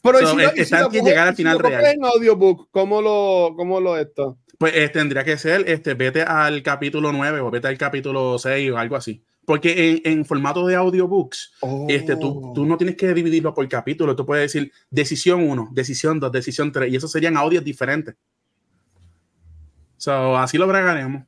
Pero 0.02 0.18
So, 0.18 0.40
y 0.40 0.44
es- 0.44 0.56
y 0.56 0.60
está 0.62 0.76
en 0.78 0.82
lo 0.82 0.90
que 0.90 1.00
llegar 1.02 1.28
al 1.28 1.36
final 1.36 1.60
coges 1.62 1.78
real. 1.78 1.94
en 1.94 2.04
audiobook, 2.04 2.68
¿cómo 2.72 3.00
lo, 3.00 3.54
cómo 3.56 3.80
lo 3.80 3.96
esto? 3.96 4.38
Pues 4.58 4.74
eh, 4.74 4.88
tendría 4.88 5.22
que 5.22 5.38
ser, 5.38 5.62
este, 5.68 5.94
vete 5.94 6.22
al 6.22 6.60
capítulo 6.64 7.12
9 7.12 7.38
o 7.40 7.50
vete 7.52 7.68
al 7.68 7.78
capítulo 7.78 8.36
6 8.38 8.70
o 8.72 8.78
algo 8.78 8.96
así. 8.96 9.22
Porque 9.48 10.02
en, 10.04 10.18
en 10.18 10.24
formato 10.26 10.66
de 10.66 10.74
audiobooks, 10.76 11.54
este, 11.88 12.12
Oh. 12.12 12.18
tú, 12.18 12.52
tú 12.54 12.66
no 12.66 12.76
tienes 12.76 12.96
que 12.96 13.14
dividirlo 13.14 13.54
por 13.54 13.66
capítulo. 13.66 14.14
Tú 14.14 14.26
puedes 14.26 14.52
decir 14.52 14.70
decisión 14.90 15.42
1, 15.48 15.70
decisión 15.72 16.20
2, 16.20 16.30
decisión 16.30 16.70
3. 16.70 16.92
Y 16.92 16.96
esos 16.96 17.10
serían 17.10 17.34
audios 17.34 17.64
diferentes. 17.64 18.14
So, 19.96 20.36
así 20.36 20.58
lo 20.58 20.66
bregaremos. 20.66 21.24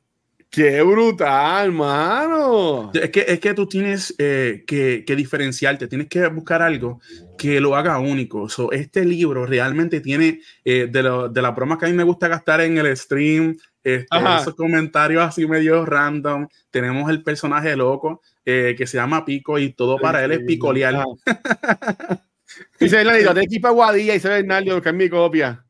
Qué 0.51 0.83
brutal, 0.83 1.71
mano. 1.71 2.91
Es 2.93 3.09
que, 3.09 3.25
es 3.27 3.39
que 3.39 3.55
tú 3.55 3.65
tienes 3.65 4.13
eh, 4.19 4.65
que, 4.67 5.03
que 5.03 5.15
diferenciarte, 5.15 5.87
tienes 5.87 6.07
que 6.07 6.27
buscar 6.27 6.61
algo 6.61 7.01
que 7.39 7.59
lo 7.59 7.75
haga 7.75 7.97
único. 7.97 8.49
So, 8.49 8.71
este 8.71 9.03
libro 9.03 9.47
realmente 9.47 9.99
tiene 9.99 10.41
eh, 10.63 10.87
de, 10.91 11.01
lo, 11.01 11.27
de 11.27 11.41
las 11.41 11.55
bromas 11.55 11.79
que 11.79 11.85
a 11.85 11.89
mí 11.89 11.95
me 11.95 12.03
gusta 12.03 12.27
gastar 12.27 12.61
en 12.61 12.77
el 12.77 12.95
stream, 12.95 13.57
este, 13.83 14.05
esos 14.39 14.55
comentarios 14.55 15.23
así 15.23 15.47
medio 15.47 15.85
random. 15.85 16.47
Tenemos 16.69 17.09
el 17.09 17.23
personaje 17.23 17.75
loco 17.75 18.21
eh, 18.45 18.75
que 18.77 18.87
se 18.87 18.97
llama 18.97 19.25
Pico 19.25 19.57
y 19.59 19.73
todo 19.73 19.97
para 19.97 20.23
él 20.23 20.31
es 20.31 20.39
picolear. 20.39 20.95
Ajá. 20.95 21.05
Dice 22.79 22.97
Bernardo, 22.97 23.33
te 23.33 23.41
equipa 23.43 23.69
Guadilla 23.69 24.11
y 24.11 24.15
dice 24.17 24.27
Bernardo 24.27 24.81
que 24.81 24.89
es 24.89 24.95
mi 24.95 25.09
copia. 25.09 25.63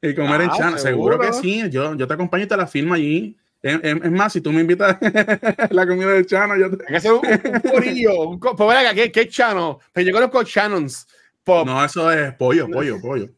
Y 0.00 0.14
comer 0.14 0.42
en 0.42 0.50
Ah, 0.50 0.54
Chana. 0.56 0.78
Seguro 0.78 1.18
que 1.18 1.32
sí. 1.34 1.62
Yo, 1.70 1.94
yo 1.94 2.06
te 2.06 2.14
acompaño 2.14 2.44
y 2.44 2.46
te 2.46 2.56
la 2.56 2.66
filmo 2.66 2.94
allí. 2.94 3.36
Es, 3.62 4.10
más, 4.10 4.32
si 4.32 4.40
tú 4.42 4.52
me 4.52 4.60
invitas 4.60 4.98
la 5.70 5.86
comida 5.86 6.10
de 6.12 6.26
Chano, 6.26 6.56
yo 6.56 6.70
te... 6.70 6.84
Hay 6.84 6.88
que 6.90 6.96
hacer 6.96 7.12
un, 7.12 7.20
un 7.26 7.60
corillo. 7.60 8.28
Un 8.28 8.38
co- 8.38 8.54
pues 8.54 8.76
acá, 8.76 8.94
¿qué, 9.10 9.28
Chano? 9.28 9.80
Pero 9.92 10.06
yo 10.08 10.12
conozco 10.14 10.42
Shannons. 10.42 11.06
Pop. 11.42 11.66
No, 11.66 11.82
eso 11.84 12.10
es 12.12 12.32
pollo, 12.34 12.68
pollo, 12.68 13.00
pollo. 13.00 13.28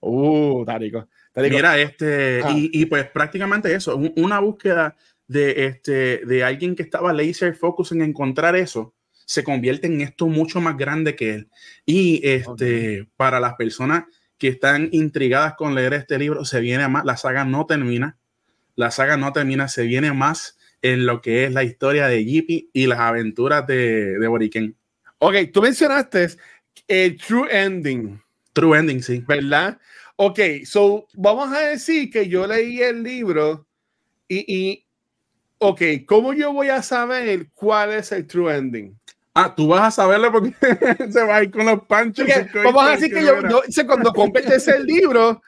Uh, 0.00 0.64
Tarico. 0.64 1.06
Mira, 1.36 1.78
este, 1.78 2.40
Ah. 2.44 2.50
y, 2.54 2.70
y 2.72 2.86
pues 2.86 3.06
prácticamente 3.10 3.74
eso, 3.74 3.96
un- 3.96 4.12
una 4.16 4.38
búsqueda 4.40 4.96
de, 5.26 5.66
este, 5.66 6.18
de 6.24 6.44
alguien 6.44 6.76
que 6.76 6.82
estaba 6.82 7.12
laser 7.12 7.54
focus 7.56 7.92
en 7.92 8.02
encontrar 8.02 8.54
eso, 8.56 8.94
se 9.26 9.42
convierte 9.42 9.86
en 9.86 10.00
esto 10.02 10.26
mucho 10.26 10.60
más 10.60 10.76
grande 10.76 11.16
que 11.16 11.34
él. 11.34 11.48
Y 11.86 12.20
este, 12.28 13.08
para 13.16 13.40
las 13.40 13.54
personas 13.54 14.04
que 14.38 14.48
están 14.48 14.88
intrigadas 14.92 15.54
con 15.54 15.74
leer 15.74 15.94
este 15.94 16.18
libro, 16.18 16.44
se 16.44 16.60
viene 16.60 16.86
más, 16.88 17.04
la 17.04 17.16
saga 17.16 17.44
no 17.44 17.64
termina, 17.66 18.18
la 18.76 18.90
saga 18.90 19.16
no 19.16 19.32
termina, 19.32 19.66
se 19.68 19.84
viene 19.84 20.12
más 20.12 20.58
en 20.82 21.06
lo 21.06 21.22
que 21.22 21.44
es 21.44 21.52
la 21.52 21.64
historia 21.64 22.06
de 22.08 22.24
Yippee 22.24 22.68
y 22.74 22.86
las 22.86 22.98
aventuras 23.00 23.66
de, 23.66 24.18
de 24.18 24.26
Boriken. 24.28 24.76
Ok, 25.18 25.36
tú 25.52 25.62
mencionaste 25.62 26.28
el 26.86 27.16
true 27.16 27.48
ending, 27.50 28.20
True 28.52 28.78
ending, 28.78 29.02
sí. 29.02 29.24
¿verdad? 29.26 29.78
Ok, 30.16 30.38
so 30.64 31.06
vamos 31.14 31.52
a 31.52 31.60
decir 31.60 32.10
que 32.10 32.28
yo 32.28 32.46
leí 32.46 32.80
el 32.80 33.02
libro 33.02 33.66
y, 34.28 34.44
y 34.54 34.86
ok, 35.58 35.82
¿cómo 36.06 36.32
yo 36.32 36.52
voy 36.52 36.68
a 36.68 36.82
saber 36.82 37.48
cuál 37.54 37.92
es 37.92 38.12
el 38.12 38.26
true 38.26 38.54
ending? 38.56 38.96
Ah, 39.34 39.52
tú 39.54 39.66
vas 39.66 39.82
a 39.82 39.90
saberlo 39.90 40.30
porque 40.30 40.54
se 41.10 41.24
va 41.24 41.36
a 41.36 41.42
ir 41.42 41.50
con 41.50 41.66
los 41.66 41.82
panchos. 41.86 42.26
Porque 42.26 42.48
vamos 42.64 42.84
a 42.86 42.90
decir 42.92 43.12
que 43.12 43.24
yo, 43.24 43.34
con- 43.34 43.50
yo 43.50 43.62
sé 43.68 43.84
cuando 43.84 44.12
completes 44.12 44.68
el 44.68 44.84
libro, 44.86 45.42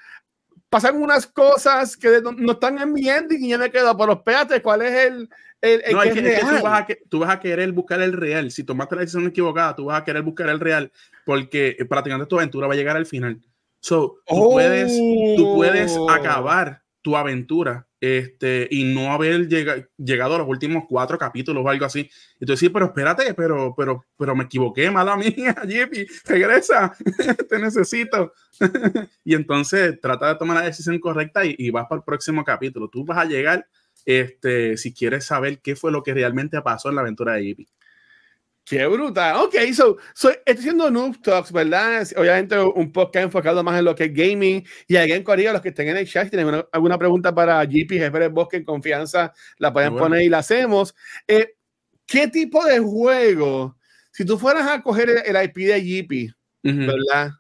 pasan 0.69 1.01
unas 1.01 1.27
cosas 1.29 1.97
que 1.97 2.21
no, 2.21 2.33
no 2.33 2.53
están 2.53 2.79
en 2.81 2.93
mi 2.93 3.09
ending 3.09 3.45
y 3.45 3.51
ya 3.51 3.59
me 3.59 3.71
quedo, 3.71 3.97
pero 3.97 4.15
espérate, 4.15 4.61
¿cuál 4.61 4.83
es 4.83 4.93
el, 5.07 5.29
el, 5.61 5.83
el 5.85 5.95
No, 5.95 6.03
que 6.03 6.09
es 6.09 6.15
que, 6.15 6.27
es 6.27 6.35
que 6.35 6.41
tú, 6.57 6.63
vas 6.63 6.81
a, 6.83 6.87
que- 6.87 7.03
tú 7.09 7.19
vas 7.21 7.31
a 7.31 7.39
querer 7.39 7.71
buscar 7.71 8.01
el 8.01 8.13
real. 8.13 8.51
Si 8.51 8.65
tomaste 8.65 8.97
la 8.97 9.03
decisión 9.03 9.27
equivocada, 9.29 9.77
tú 9.77 9.85
vas 9.85 10.01
a 10.01 10.05
querer 10.05 10.23
buscar 10.23 10.49
el 10.49 10.59
real 10.59 10.91
porque 11.25 11.77
eh, 11.79 11.85
prácticamente 11.85 12.29
tu 12.29 12.37
aventura 12.37 12.67
va 12.67 12.75
a 12.75 12.77
llegar 12.77 12.97
al 12.97 13.07
final. 13.07 13.41
So, 13.89 14.17
tú, 14.27 14.35
Oh. 14.35 14.51
puedes, 14.51 14.93
tú 15.37 15.55
puedes 15.55 15.97
acabar 16.11 16.83
tu 17.03 17.17
aventura 17.17 17.87
este, 18.01 18.67
y 18.69 18.83
no 18.93 19.13
haber 19.13 19.47
llega- 19.49 19.89
llegado 19.97 20.35
a 20.35 20.39
los 20.39 20.49
últimos 20.49 20.85
cuatro 20.89 21.17
capítulos 21.19 21.65
o 21.65 21.69
algo 21.69 21.85
así. 21.85 22.11
Y 22.41 22.47
tú 22.47 22.53
decís, 22.55 22.69
pero 22.73 22.87
espérate, 22.87 23.33
pero, 23.35 23.75
pero, 23.77 24.05
pero 24.19 24.35
me 24.35 24.43
equivoqué, 24.45 24.91
mala 24.91 25.17
mía, 25.17 25.55
Jippy, 25.69 26.05
regresa, 26.25 26.97
te 27.49 27.59
necesito. 27.61 28.33
y 29.25 29.35
entonces 29.37 30.01
trata 30.01 30.29
de 30.31 30.35
tomar 30.35 30.57
la 30.57 30.65
decisión 30.67 30.99
correcta 30.99 31.45
y, 31.47 31.55
y 31.57 31.71
vas 31.71 31.87
para 31.89 32.01
el 32.01 32.05
próximo 32.05 32.43
capítulo. 32.45 32.89
Tú 32.89 33.05
vas 33.05 33.19
a 33.19 33.25
llegar 33.25 33.69
este, 34.05 34.77
si 34.77 34.93
quieres 34.93 35.25
saber 35.27 35.61
qué 35.61 35.77
fue 35.77 35.93
lo 35.93 36.03
que 36.03 36.13
realmente 36.13 36.61
pasó 36.61 36.89
en 36.89 36.97
la 36.97 37.03
aventura 37.03 37.35
de 37.35 37.43
Jippy. 37.45 37.69
Qué 38.69 38.85
brutal. 38.85 39.37
Ok, 39.45 39.55
so, 39.73 39.97
so 40.13 40.29
estoy 40.31 40.55
haciendo 40.57 40.91
Noob 40.91 41.23
Talks, 41.23 41.53
¿verdad? 41.53 42.05
Obviamente 42.17 42.59
un 42.59 42.91
podcast 42.91 43.27
enfocado 43.27 43.63
más 43.63 43.79
en 43.79 43.85
lo 43.85 43.95
que 43.95 44.05
es 44.07 44.13
gaming. 44.13 44.67
Y 44.89 44.97
alguien 44.97 45.23
corrido, 45.23 45.53
los 45.53 45.63
que 45.63 45.69
estén 45.69 45.87
en 45.89 45.97
el 45.99 46.09
chat, 46.09 46.25
si 46.25 46.31
tienen 46.31 46.49
una- 46.49 46.67
alguna 46.73 46.99
pregunta 46.99 47.33
para 47.33 47.63
GP, 47.65 47.93
jefe 47.97 48.19
del 48.19 48.31
bosque 48.31 48.57
en 48.57 48.65
confianza, 48.65 49.33
la 49.59 49.73
pueden 49.73 49.93
Bueno. 49.93 50.07
poner 50.07 50.23
y 50.23 50.29
la 50.29 50.39
hacemos. 50.39 50.97
Eh, 51.29 51.55
¿Qué 52.07 52.27
tipo 52.27 52.65
de 52.65 52.81
juego, 52.81 53.77
si 54.11 54.25
tú 54.25 54.37
fueras 54.37 54.67
a 54.69 54.83
coger 54.83 55.11
el, 55.11 55.37
el 55.37 55.45
IP 55.45 55.57
de 55.67 55.81
GP. 55.81 56.35
¿verdad? 56.63 57.31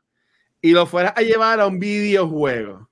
Y 0.63 0.71
lo 0.71 0.87
fueras 0.87 1.13
a 1.17 1.23
llevar 1.23 1.59
a 1.59 1.67
un 1.67 1.81
videojuego, 1.81 2.89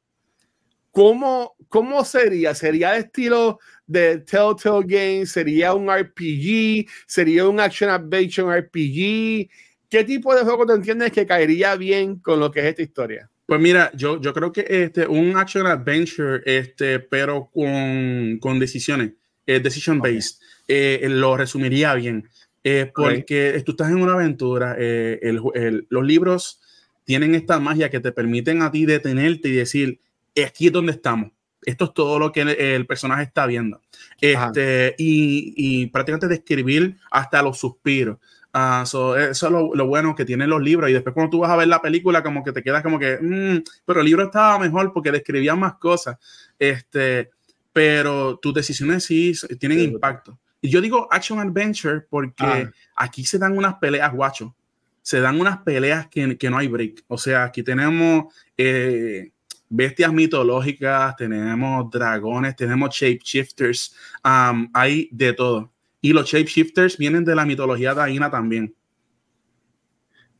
¿cómo, 0.90 1.54
cómo 1.68 2.04
sería? 2.04 2.52
¿Sería 2.54 2.90
de 2.92 2.98
estilo 3.00 3.60
de 3.86 4.18
Telltale 4.18 4.84
Games? 4.86 5.30
¿Sería 5.32 5.74
un 5.74 5.88
RPG? 5.90 6.86
¿Sería 7.06 7.46
un 7.48 7.60
Action 7.60 7.90
Adventure 7.90 8.60
RPG? 8.60 9.48
¿Qué 9.88 10.04
tipo 10.04 10.34
de 10.34 10.42
juego 10.42 10.66
te 10.66 10.72
entiendes 10.74 11.12
que 11.12 11.26
caería 11.26 11.76
bien 11.76 12.18
con 12.18 12.40
lo 12.40 12.50
que 12.50 12.60
es 12.60 12.66
esta 12.66 12.82
historia? 12.82 13.30
Pues 13.46 13.60
mira, 13.60 13.90
yo, 13.94 14.20
yo 14.20 14.32
creo 14.32 14.50
que 14.52 14.64
este, 14.68 15.06
un 15.06 15.36
action 15.36 15.66
adventure, 15.66 16.40
este, 16.46 16.98
pero 16.98 17.50
con, 17.52 18.38
con 18.40 18.58
decisiones, 18.58 19.12
eh, 19.46 19.60
decision 19.60 20.00
based, 20.00 20.38
eh, 20.66 21.06
lo 21.10 21.36
resumiría 21.36 21.94
bien. 21.94 22.28
Eh, 22.64 22.90
porque 22.94 23.62
tú 23.66 23.72
estás 23.72 23.90
en 23.90 24.00
una 24.00 24.14
aventura, 24.14 24.74
eh, 24.78 25.18
el 25.20 25.40
el- 25.54 25.86
los 25.90 26.04
libros 26.06 26.60
tienen 27.04 27.34
esta 27.34 27.60
magia 27.60 27.90
que 27.90 28.00
te 28.00 28.10
permiten 28.12 28.62
a 28.62 28.70
ti 28.70 28.86
detenerte 28.86 29.50
y 29.50 29.52
decir, 29.52 30.00
aquí 30.42 30.68
es 30.68 30.72
donde 30.72 30.92
estamos. 30.92 31.30
Esto 31.64 31.86
es 31.86 31.94
todo 31.94 32.18
lo 32.18 32.30
que 32.32 32.42
el, 32.42 32.48
el 32.50 32.86
personaje 32.86 33.22
está 33.24 33.46
viendo. 33.46 33.80
Este, 34.20 34.94
y, 34.98 35.54
y 35.56 35.86
prácticamente 35.86 36.28
describir 36.28 36.96
hasta 37.10 37.42
los 37.42 37.58
suspiros. 37.58 38.18
Ah, 38.52 38.84
so, 38.86 39.16
eso 39.18 39.46
es 39.46 39.52
lo, 39.52 39.74
lo 39.74 39.86
bueno 39.86 40.14
que 40.14 40.24
tienen 40.24 40.48
los 40.48 40.62
libros. 40.62 40.88
Y 40.88 40.92
después, 40.92 41.12
cuando 41.12 41.30
tú 41.30 41.38
vas 41.40 41.50
a 41.50 41.56
ver 41.56 41.66
la 41.66 41.82
película, 41.82 42.22
como 42.22 42.44
que 42.44 42.52
te 42.52 42.62
quedas 42.62 42.82
como 42.84 42.98
que, 43.00 43.18
"Mm, 43.20 43.64
pero 43.84 44.00
el 44.00 44.06
libro 44.06 44.24
estaba 44.24 44.58
mejor 44.60 44.92
porque 44.92 45.10
describía 45.10 45.56
más 45.56 45.74
cosas. 45.74 46.18
Este, 46.58 47.30
pero 47.72 48.38
tus 48.38 48.54
decisiones 48.54 49.04
sí 49.04 49.32
tienen 49.58 49.78
Sí, 49.80 49.84
impacto. 49.86 50.38
Y 50.60 50.70
yo 50.70 50.80
digo 50.80 51.08
action 51.10 51.40
adventure 51.40 52.02
porque 52.08 52.44
Ah. 52.44 52.70
aquí 52.96 53.24
se 53.24 53.38
dan 53.38 53.58
unas 53.58 53.74
peleas, 53.74 54.12
guacho. 54.12 54.54
Se 55.02 55.20
dan 55.20 55.38
unas 55.40 55.58
peleas 55.58 56.06
que, 56.08 56.38
que 56.38 56.48
no 56.48 56.56
hay 56.56 56.68
break. 56.68 57.02
O 57.08 57.18
sea, 57.18 57.44
aquí 57.44 57.62
tenemos 57.64 58.32
eh, 58.56 59.32
bestias 59.68 60.12
mitológicas, 60.12 61.16
tenemos 61.16 61.90
dragones, 61.90 62.54
tenemos 62.56 62.94
shapeshifters, 62.94 63.96
um, 64.24 64.68
hay 64.72 65.08
de 65.10 65.32
todo. 65.32 65.72
Y 66.00 66.12
los 66.12 66.26
shapeshifters 66.28 66.98
vienen 66.98 67.24
de 67.24 67.34
la 67.34 67.44
mitología 67.46 67.94
taína 67.94 68.30
también. 68.30 68.74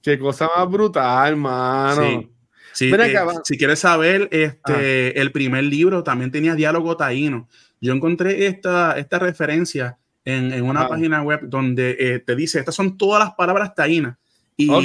Qué 0.02 0.18
cosa 0.18 0.48
más 0.54 0.68
brutal, 0.70 1.36
mano. 1.36 2.28
Sí. 2.72 2.92
Eh, 2.92 3.16
si 3.44 3.56
quieres 3.56 3.78
saber, 3.78 4.28
este, 4.32 5.18
el 5.20 5.32
primer 5.32 5.64
libro 5.64 6.02
también 6.02 6.30
tenía 6.30 6.54
diálogo 6.54 6.96
taíno. 6.96 7.48
Yo 7.80 7.92
encontré 7.92 8.46
esta, 8.46 8.98
esta 8.98 9.18
referencia 9.18 9.96
en, 10.24 10.52
en 10.52 10.64
una 10.64 10.82
Ah. 10.82 10.88
página 10.88 11.22
web 11.22 11.40
donde 11.44 11.96
eh, 11.98 12.18
te 12.18 12.34
dice, 12.34 12.58
estas 12.58 12.74
son 12.74 12.98
todas 12.98 13.24
las 13.24 13.34
palabras 13.34 13.74
taínas. 13.74 14.16
Y, 14.56 14.70
Ok. 14.70 14.84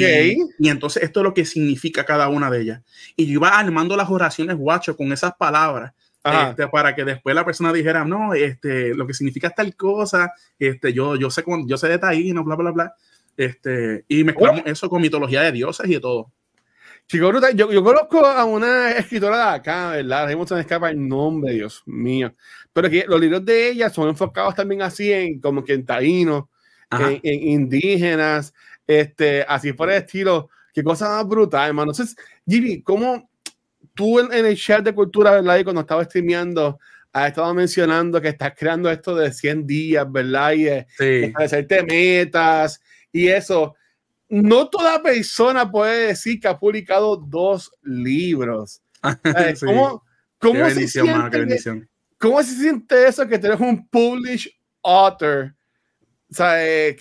y 0.59 0.69
entonces 0.69 1.03
esto 1.03 1.19
es 1.19 1.23
lo 1.23 1.33
que 1.33 1.45
significa 1.45 2.05
cada 2.05 2.27
una 2.29 2.49
de 2.49 2.61
ellas. 2.61 2.81
Y 3.15 3.25
yo 3.27 3.33
iba 3.33 3.49
armando 3.49 3.95
las 3.95 4.09
oraciones 4.09 4.57
guacho 4.57 4.95
con 4.97 5.11
esas 5.13 5.33
palabras. 5.35 5.93
Este, 6.21 6.67
para 6.67 6.93
que 6.95 7.05
después 7.05 7.33
la 7.33 7.45
persona 7.45 7.71
dijera, 7.73 8.03
no, 8.05 8.33
este, 8.33 8.93
lo 8.93 9.07
que 9.07 9.13
significa 9.13 9.49
tal 9.49 9.75
cosa, 9.75 10.31
este, 10.59 10.91
yo, 10.93 11.15
yo 11.15 11.31
sé 11.31 11.43
yo 11.65 11.77
sé 11.77 11.87
de 11.87 11.97
taíno, 11.97 12.43
bla, 12.43 12.55
bla, 12.55 12.71
bla. 12.71 12.93
Este, 13.37 14.03
y 14.07 14.23
mezclamos 14.23 14.61
Oh. 14.65 14.69
eso 14.69 14.89
con 14.89 15.01
mitología 15.01 15.41
de 15.43 15.53
dioses 15.53 15.87
y 15.89 15.93
de 15.93 15.99
todo. 16.01 16.31
Chico, 17.07 17.31
yo, 17.55 17.71
yo 17.71 17.83
conozco 17.83 18.23
a 18.23 18.45
una 18.45 18.91
escritora 18.91 19.37
de 19.37 19.55
acá, 19.57 19.91
¿verdad? 19.91 20.27
Se 20.45 20.53
me 20.53 20.61
escapa 20.61 20.89
el 20.91 21.07
nombre, 21.07 21.53
Dios 21.53 21.81
mío. 21.87 22.35
Pero 22.73 22.89
que 22.89 23.05
los 23.07 23.19
libros 23.19 23.43
de 23.45 23.69
ella 23.69 23.89
son 23.89 24.09
enfocados 24.09 24.53
también 24.53 24.81
así 24.83 25.11
en 25.11 25.39
como 25.39 25.63
que 25.63 25.73
en 25.73 25.85
taíno. 25.85 26.49
en, 26.91 27.19
indígenas, 27.23 28.53
este, 28.89 29.43
así 29.47 29.71
por 29.71 29.91
el 29.91 29.97
estilo. 29.97 30.49
Qué 30.73 30.83
cosa 30.83 31.07
más 31.09 31.27
brutal, 31.27 31.67
hermano. 31.67 31.91
Entonces, 31.91 32.15
Jimmy, 32.47 32.81
¿cómo 32.81 33.29
tú 33.93 34.19
en, 34.19 34.33
el 34.33 34.57
chat 34.57 34.83
de 34.83 34.95
cultura, 34.95 35.31
verdad? 35.31 35.59
Y 35.59 35.63
cuando 35.63 35.81
estaba 35.81 36.03
streameando, 36.03 36.79
has 37.13 37.27
estado 37.27 37.53
mencionando 37.53 38.19
que 38.19 38.29
estás 38.29 38.53
creando 38.57 38.89
esto 38.89 39.15
de 39.15 39.31
100 39.31 39.67
días, 39.67 40.11
¿verdad? 40.11 40.53
Y 40.53 40.65
sí. 40.97 41.33
metas 41.87 42.81
y 43.11 43.27
eso. 43.27 43.75
No 44.27 44.67
toda 44.69 45.01
persona 45.03 45.69
puede 45.69 46.07
decir 46.07 46.39
que 46.39 46.47
ha 46.47 46.57
publicado 46.57 47.15
dos 47.15 47.71
libros. 47.83 48.81
¿Cómo, 49.65 50.03
cómo 50.39 50.69
se 50.71 50.87
siente, 50.87 51.87
¿Cómo 52.17 52.41
se 52.41 52.55
siente 52.55 53.07
eso 53.07 53.27
que 53.27 53.37
tienes 53.37 53.59
un 53.59 53.87
published 53.87 54.51
author? 54.81 55.53
O 56.31 56.33
sea, 56.33 56.65
eh, 56.65 56.95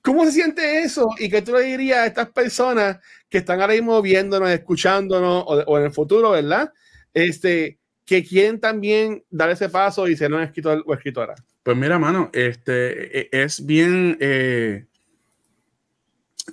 ¿cómo 0.00 0.24
se 0.24 0.32
siente 0.32 0.80
eso? 0.80 1.08
Y 1.18 1.28
que 1.28 1.42
tú 1.42 1.52
le 1.52 1.62
dirías 1.62 1.98
a 1.98 2.06
estas 2.06 2.30
personas 2.30 2.98
que 3.28 3.38
están 3.38 3.60
ahora 3.60 3.74
mismo 3.74 4.00
viéndonos, 4.00 4.48
escuchándonos, 4.50 5.44
o, 5.46 5.78
en 5.78 5.84
el 5.84 5.92
futuro, 5.92 6.30
¿verdad? 6.30 6.72
Este, 7.12 7.78
que 8.04 8.24
quieren 8.24 8.60
también 8.60 9.24
dar 9.28 9.50
ese 9.50 9.68
paso 9.68 10.08
y 10.08 10.16
ser 10.16 10.32
un 10.32 10.42
escritor 10.42 10.84
o 10.86 10.94
escritora. 10.94 11.34
Pues 11.62 11.76
mira, 11.76 11.98
mano, 11.98 12.30
este, 12.32 13.20
e, 13.20 13.28
es 13.32 13.66
bien 13.66 14.16
eh, 14.20 14.86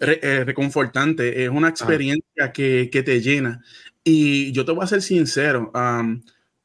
eh, 0.01 0.43
reconfortante, 0.43 1.43
es 1.43 1.49
una 1.49 1.69
experiencia 1.69 2.51
que, 2.51 2.89
que, 2.91 3.03
te 3.03 3.21
llena. 3.21 3.63
Y 4.03 4.51
yo 4.53 4.65
te 4.65 4.71
voy 4.71 4.83
a 4.83 4.87
ser 4.87 5.01
sincero, 5.03 5.71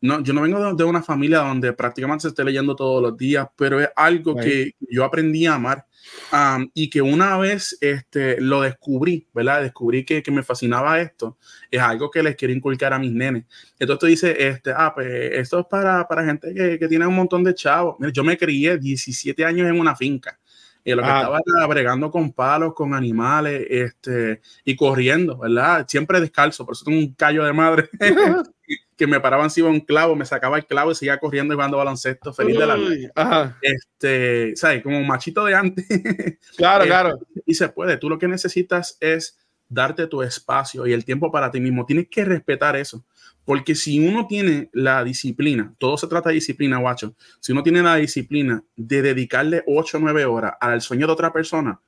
no, 0.02 0.22
yo 0.22 0.32
no 0.32 0.42
vengo 0.42 0.74
de, 0.74 0.84
una 0.84 1.02
familia 1.02 1.40
donde 1.40 1.72
prácticamente 1.72 2.22
se 2.22 2.28
esté 2.28 2.42
leyendo 2.42 2.74
todos 2.74 3.02
los 3.02 3.16
días, 3.16 3.46
pero 3.56 3.80
es 3.80 3.90
algo 3.94 4.34
que 4.34 4.72
yo 4.80 5.04
aprendí 5.04 5.46
a 5.46 5.54
amar 5.54 5.86
y 6.74 6.88
que 6.88 7.02
una 7.02 7.36
vez 7.36 7.76
este, 7.82 8.40
lo 8.40 8.62
descubrí, 8.62 9.28
¿verdad? 9.34 9.62
Descubrí 9.62 10.04
que, 10.04 10.22
que, 10.22 10.30
me 10.30 10.42
fascinaba 10.42 11.00
esto, 11.00 11.36
es 11.70 11.80
algo 11.80 12.10
que 12.10 12.22
les 12.22 12.34
quiero 12.34 12.54
inculcar 12.54 12.94
a 12.94 12.98
mis 12.98 13.12
nenes. 13.12 13.44
Entonces 13.78 14.00
tú 14.00 14.06
dices, 14.06 14.36
este, 14.38 14.72
ah, 14.74 14.92
pues 14.94 15.08
esto 15.34 15.60
es 15.60 15.66
para, 15.66 16.08
para 16.08 16.24
gente 16.24 16.54
que, 16.54 16.78
que, 16.78 16.88
tiene 16.88 17.06
un 17.06 17.14
montón 17.14 17.44
de 17.44 17.54
chavos. 17.54 17.96
Mira, 17.98 18.12
yo 18.12 18.24
me 18.24 18.38
crié 18.38 18.78
17 18.78 19.44
años 19.44 19.68
en 19.68 19.78
una 19.78 19.94
finca. 19.94 20.39
Y 20.84 20.92
lo 20.92 21.02
que 21.02 21.08
ah. 21.08 21.18
estaba 21.18 21.40
era 21.56 21.66
bregando 21.66 22.10
con 22.10 22.32
palos, 22.32 22.74
con 22.74 22.94
animales, 22.94 23.66
este, 23.68 24.40
y 24.64 24.76
corriendo, 24.76 25.38
¿verdad? 25.38 25.86
Siempre 25.88 26.20
descalzo, 26.20 26.64
por 26.64 26.74
eso 26.74 26.84
tengo 26.84 26.98
un 26.98 27.14
callo 27.14 27.44
de 27.44 27.52
madre. 27.52 27.88
que 29.00 29.06
me 29.06 29.18
paraba 29.18 29.44
encima 29.44 29.70
un 29.70 29.80
clavo, 29.80 30.14
me 30.14 30.26
sacaba 30.26 30.58
el 30.58 30.66
clavo 30.66 30.90
y 30.90 30.94
seguía 30.94 31.18
corriendo 31.18 31.54
y 31.54 31.56
jugando 31.56 31.78
baloncesto 31.78 32.34
feliz 32.34 32.58
de 32.58 32.66
la 32.66 32.74
vida. 32.74 33.56
Este, 33.62 34.54
¿sabes? 34.56 34.82
Como 34.82 35.02
machito 35.02 35.42
de 35.46 35.54
antes. 35.54 35.86
Claro, 36.54 36.84
claro. 36.86 37.18
Este, 37.18 37.42
y 37.46 37.54
se 37.54 37.70
puede. 37.70 37.96
Tú 37.96 38.10
lo 38.10 38.18
que 38.18 38.28
necesitas 38.28 38.98
es 39.00 39.38
darte 39.70 40.06
tu 40.06 40.20
espacio 40.22 40.86
y 40.86 40.92
el 40.92 41.06
tiempo 41.06 41.32
para 41.32 41.50
ti 41.50 41.60
mismo. 41.60 41.86
Tienes 41.86 42.08
que 42.10 42.26
respetar 42.26 42.76
eso. 42.76 43.02
Porque 43.50 43.74
si 43.74 43.98
uno 43.98 44.28
tiene 44.28 44.70
la 44.72 45.02
disciplina, 45.02 45.74
todo 45.76 45.98
se 45.98 46.06
trata 46.06 46.28
de 46.28 46.36
disciplina, 46.36 46.78
guacho. 46.78 47.16
Si 47.40 47.50
uno 47.50 47.64
tiene 47.64 47.82
la 47.82 47.96
disciplina 47.96 48.62
de 48.76 49.02
dedicarle 49.02 49.64
8 49.66 49.96
o 49.96 50.00
9 50.00 50.24
horas 50.24 50.52
al 50.60 50.80
sueño 50.80 51.08
de 51.08 51.12
otra 51.12 51.32
persona, 51.32 51.80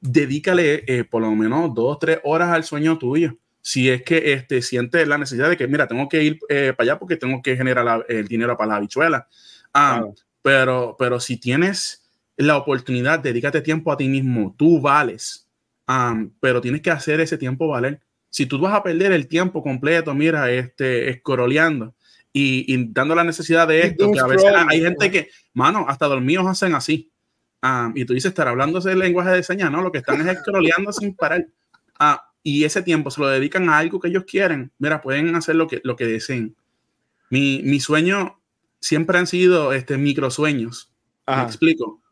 dedícale 0.00 0.82
eh, 0.86 1.04
por 1.04 1.20
lo 1.20 1.30
menos 1.32 1.74
2 1.74 1.94
o 1.94 1.98
3 1.98 2.20
horas 2.24 2.48
al 2.48 2.64
sueño 2.64 2.96
tuyo 2.96 3.36
si 3.60 3.90
es 3.90 4.02
que 4.02 4.32
este, 4.32 4.62
siente 4.62 5.04
la 5.04 5.18
necesidad 5.18 5.50
de 5.50 5.58
que, 5.58 5.68
mira, 5.68 5.86
tengo 5.86 6.08
que 6.08 6.22
ir 6.22 6.38
eh, 6.48 6.72
para 6.74 6.92
allá 6.92 6.98
porque 6.98 7.18
tengo 7.18 7.42
que 7.42 7.54
generar 7.54 8.06
el 8.08 8.26
dinero 8.26 8.56
para 8.56 8.70
la 8.70 8.76
habichuela. 8.76 9.28
Ah, 9.74 10.06
pero, 10.40 10.96
pero 10.98 11.20
si 11.20 11.36
tienes 11.36 12.10
la 12.38 12.56
oportunidad, 12.56 13.18
dedícate 13.18 13.60
tiempo 13.60 13.92
a 13.92 13.98
ti 13.98 14.08
mismo, 14.08 14.54
tú 14.56 14.80
vales, 14.80 15.50
pero 16.40 16.62
tienes 16.62 16.80
que 16.80 16.90
hacer 16.90 17.20
ese 17.20 17.36
tiempo 17.36 17.68
valer. 17.68 18.00
Si 18.34 18.46
tú 18.46 18.58
vas 18.58 18.74
a 18.74 18.82
perder 18.82 19.12
el 19.12 19.28
tiempo 19.28 19.62
completo, 19.62 20.12
mira, 20.12 20.50
este, 20.50 21.08
escoroleando 21.08 21.94
y, 22.32 22.64
y 22.66 22.88
dando 22.92 23.14
la 23.14 23.22
necesidad 23.22 23.68
de 23.68 23.82
esto, 23.82 24.10
que 24.10 24.18
a 24.18 24.26
veces 24.26 24.52
hay 24.68 24.80
gente 24.80 25.08
que, 25.08 25.28
mano, 25.52 25.86
hasta 25.88 26.06
dormidos 26.06 26.44
hacen 26.48 26.74
así. 26.74 27.12
y 27.94 28.04
tú 28.04 28.12
dices, 28.12 28.30
estar 28.30 28.48
hablando 28.48 28.80
ese 28.80 28.96
lenguaje 28.96 29.30
de 29.30 29.44
señas, 29.44 29.70
¿no? 29.70 29.82
Lo 29.82 29.92
que 29.92 29.98
están 29.98 30.20
es 30.20 30.26
escroleando 30.38 30.92
sin 30.92 31.14
parar. 31.14 31.46
Ah, 32.00 32.28
y 32.42 32.64
ese 32.64 32.82
tiempo 32.82 33.12
se 33.12 33.20
lo 33.20 33.28
dedican 33.28 33.68
a 33.68 33.78
algo 33.78 34.00
que 34.00 34.08
ellos 34.08 34.24
quieren, 34.24 34.72
mira, 34.80 35.00
pueden 35.00 35.32
hacer 35.36 35.54
lo 35.54 35.68
que, 35.68 35.80
lo 35.84 35.94
que 35.94 36.04
deseen. 36.04 36.56
Mi, 37.30 37.62
mi 37.62 37.78
sueño 37.78 38.40
siempre 38.80 39.16
han 39.16 39.28
sido 39.28 39.72
este, 39.72 39.96
microsueños. 39.96 40.90
Me 41.28 41.40
explico. 41.40 42.02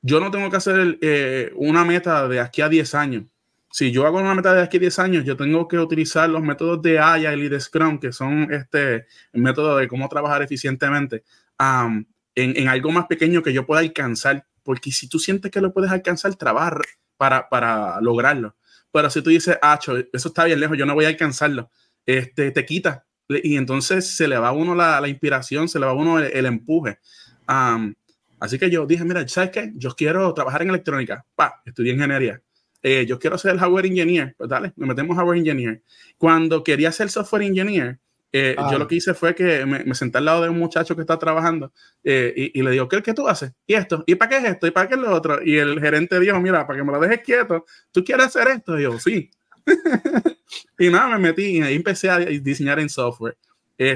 Yo 0.00 0.20
no 0.20 0.30
tengo 0.30 0.48
que 0.48 0.58
hacer 0.58 0.98
eh, 1.02 1.50
una 1.56 1.84
meta 1.84 2.28
de 2.28 2.38
aquí 2.38 2.62
a 2.62 2.68
10 2.68 2.94
años. 2.94 3.24
Si 3.72 3.90
yo 3.90 4.06
hago 4.06 4.20
una 4.20 4.34
meta 4.34 4.52
de 4.52 4.62
aquí 4.62 4.76
a 4.76 4.80
10 4.80 4.98
años, 4.98 5.24
yo 5.24 5.34
tengo 5.34 5.66
que 5.66 5.78
utilizar 5.78 6.28
los 6.28 6.42
métodos 6.42 6.82
de 6.82 6.98
Agile 6.98 7.46
y 7.46 7.48
de 7.48 7.58
Scrum, 7.58 7.98
que 7.98 8.12
son 8.12 8.52
este, 8.52 9.06
método 9.32 9.78
de 9.78 9.88
cómo 9.88 10.10
trabajar 10.10 10.42
eficientemente, 10.42 11.24
en, 11.58 12.06
en, 12.34 12.68
algo 12.68 12.92
más 12.92 13.06
pequeño 13.06 13.42
que 13.42 13.54
yo 13.54 13.64
pueda 13.64 13.80
alcanzar. 13.80 14.44
Porque 14.62 14.92
si 14.92 15.08
tú 15.08 15.18
sientes 15.18 15.50
que 15.50 15.62
lo 15.62 15.72
puedes 15.72 15.90
alcanzar, 15.90 16.34
trabajar 16.34 16.82
para, 17.16 17.48
para 17.48 17.98
lograrlo. 18.02 18.56
Pero 18.92 19.08
si 19.08 19.22
tú 19.22 19.30
dices, 19.30 19.56
ah, 19.62 19.78
eso 20.12 20.28
está 20.28 20.44
bien 20.44 20.60
lejos, 20.60 20.76
yo 20.76 20.84
no 20.84 20.94
voy 20.94 21.06
a 21.06 21.08
alcanzarlo, 21.08 21.70
este, 22.04 22.50
te 22.50 22.66
quita. 22.66 23.06
Y 23.26 23.56
entonces 23.56 24.14
se 24.14 24.28
le 24.28 24.36
va 24.36 24.48
a 24.48 24.52
uno 24.52 24.74
la, 24.74 25.00
la 25.00 25.08
inspiración, 25.08 25.66
se 25.66 25.78
le 25.78 25.86
va 25.86 25.92
a 25.92 25.94
uno 25.94 26.18
el, 26.18 26.44
empuje. 26.44 26.98
así 27.46 28.58
que 28.58 28.70
yo 28.70 28.84
dije, 28.84 29.02
mira, 29.04 29.26
¿sabes 29.28 29.48
qué? 29.48 29.72
Yo 29.76 29.94
quiero 29.94 30.34
trabajar 30.34 30.60
en 30.60 30.68
electrónica. 30.68 31.24
Pa, 31.34 31.62
estudié 31.64 31.94
ingeniería. 31.94 32.42
Eh, 32.82 33.06
yo 33.06 33.18
quiero 33.18 33.38
ser 33.38 33.56
hardware 33.58 33.86
engineer. 33.86 34.34
Pues 34.36 34.50
dale, 34.50 34.72
me 34.76 34.86
metemos 34.86 35.16
hardware 35.16 35.38
engineer. 35.38 35.82
Cuando 36.18 36.64
quería 36.64 36.90
ser 36.92 37.10
software 37.10 37.42
engineer, 37.42 37.98
eh, 38.34 38.56
yo 38.56 38.78
lo 38.78 38.84
ah. 38.84 38.88
que 38.88 38.94
hice 38.94 39.12
fue 39.12 39.34
que 39.34 39.66
me, 39.66 39.94
senté 39.94 40.18
al 40.18 40.24
lado 40.24 40.42
de 40.42 40.48
un 40.48 40.58
muchacho 40.58 40.96
que 40.96 41.02
está 41.02 41.18
trabajando 41.18 41.70
eh, 42.02 42.50
y, 42.54 42.62
le 42.62 42.70
digo, 42.70 42.88
¿qué, 42.88 43.02
¿qué 43.02 43.12
tú 43.12 43.28
haces? 43.28 43.52
¿Y 43.66 43.74
esto? 43.74 44.04
¿Y 44.06 44.14
para 44.14 44.30
qué 44.30 44.36
es 44.38 44.44
esto? 44.52 44.66
¿Y 44.66 44.70
para 44.70 44.88
qué 44.88 44.94
es 44.94 45.00
lo 45.00 45.12
otro? 45.12 45.42
Y 45.44 45.58
el 45.58 45.78
gerente 45.78 46.18
dijo, 46.18 46.40
mira, 46.40 46.66
para 46.66 46.78
que 46.78 46.84
me 46.84 46.92
lo 46.92 46.98
dejes 46.98 47.20
quieto, 47.20 47.66
¿tú 47.90 48.02
quieres 48.02 48.26
hacer 48.26 48.48
esto? 48.48 48.78
Y 48.78 48.84
yo, 48.84 48.98
sí. 48.98 49.30
y 50.78 50.88
nada, 50.88 51.08
me 51.10 51.18
metí 51.18 51.58
y 51.58 51.62
ahí 51.62 51.76
empecé 51.76 52.08
a 52.08 52.18
diseñar 52.18 52.80
en 52.80 52.88
software. 52.88 53.36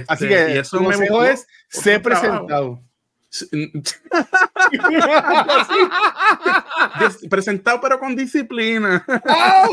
Así 0.07 0.25
este, 0.25 0.29
que 0.29 0.55
y 0.55 0.59
eso 0.59 0.81
me 0.81 1.31
es 1.31 1.47
ser 1.69 2.03
presentado. 2.03 2.83
presentado 7.31 7.81
pero 7.81 7.99
con 7.99 8.15
disciplina. 8.15 9.03
Ah, 9.27 9.67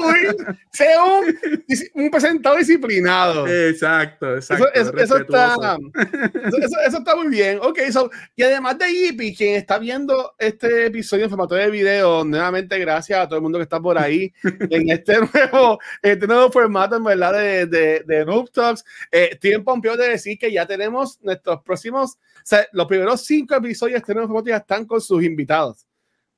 sea 0.72 1.04
un, 1.04 1.38
presentado 2.10 2.56
disciplinado. 2.56 3.46
Exacto, 3.48 4.36
exacto. 4.36 4.74
Eso, 4.74 5.18
está, 5.18 5.78
eso, 6.86 6.98
está, 6.98 7.16
muy 7.16 7.30
bien. 7.30 7.60
Ok, 7.62 7.80
y 8.36 8.44
además 8.44 8.78
de 8.80 8.92
Yipi, 8.92 9.36
quien 9.36 9.56
está 9.56 9.78
viendo 9.78 10.34
este 10.38 10.88
episodio 10.88 11.26
en 11.26 11.30
formato 11.30 11.56
de 11.56 11.70
video, 11.70 12.24
nuevamente 12.24 12.80
gracias 12.80 13.20
a 13.20 13.28
todo 13.28 13.36
el 13.38 13.44
mundo 13.44 13.60
que 13.60 13.64
está 13.64 13.80
por 13.80 13.98
ahí 13.98 14.34
en 14.70 14.90
este 14.90 15.18
nuevo, 15.20 15.80
este 16.02 16.28
nuevo 16.28 16.52
formato 16.52 16.96
en 16.96 17.04
verdad 17.04 17.34
de, 17.34 17.66
de, 17.68 18.04
de 18.06 18.26
Noob 18.26 18.52
Talks. 18.52 18.84
Eh, 19.12 19.38
tiempo 19.40 19.74
de 19.92 20.10
decir 20.10 20.38
que 20.38 20.52
ya 20.52 20.66
tenemos 20.66 21.20
nuestros 21.22 21.62
próximos 21.62 22.18
sea, 22.44 22.68
los 22.72 22.88
primeros 22.88 23.26
cinco 23.26 23.56
episodios 23.56 24.02
de 24.06 24.14
formato 24.14 24.48
ya 24.48 24.58
están 24.58 24.86
con 24.86 25.02
sus 25.02 25.24
invitados. 25.24 25.86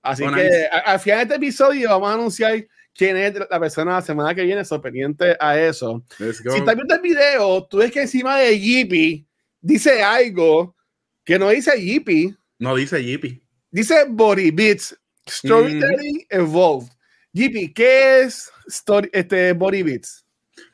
Así 0.01 0.23
que 0.23 0.67
al 0.85 0.99
final 0.99 1.19
de 1.19 1.23
este 1.23 1.35
episodio 1.35 1.89
vamos 1.89 2.09
a 2.09 2.13
anunciar 2.13 2.67
quién 2.93 3.17
es 3.17 3.33
la 3.49 3.59
persona 3.59 3.93
la 3.93 4.01
semana 4.01 4.35
que 4.35 4.43
viene, 4.43 4.63
sorprendente 4.63 5.35
a 5.39 5.59
eso. 5.59 6.03
Si 6.17 6.57
estás 6.57 6.75
viendo 6.75 6.95
el 6.95 7.01
video, 7.01 7.65
tú 7.65 7.77
ves 7.77 7.91
que 7.91 8.01
encima 8.01 8.37
de 8.37 8.59
Yippy 8.59 9.27
dice 9.59 10.03
algo 10.03 10.75
que 11.23 11.39
no 11.39 11.49
dice 11.49 11.71
Yippy. 11.79 12.35
No 12.59 12.75
dice 12.75 13.03
Yippy. 13.03 13.41
Dice 13.71 14.05
Body 14.07 14.51
Beats, 14.51 14.95
Storytelling 15.27 16.25
Evolved. 16.29 16.91
Yippy, 17.33 17.73
¿qué 17.73 18.21
es 18.21 18.49
story, 18.67 19.09
este, 19.11 19.53
Body 19.53 19.83
Beats? 19.83 20.25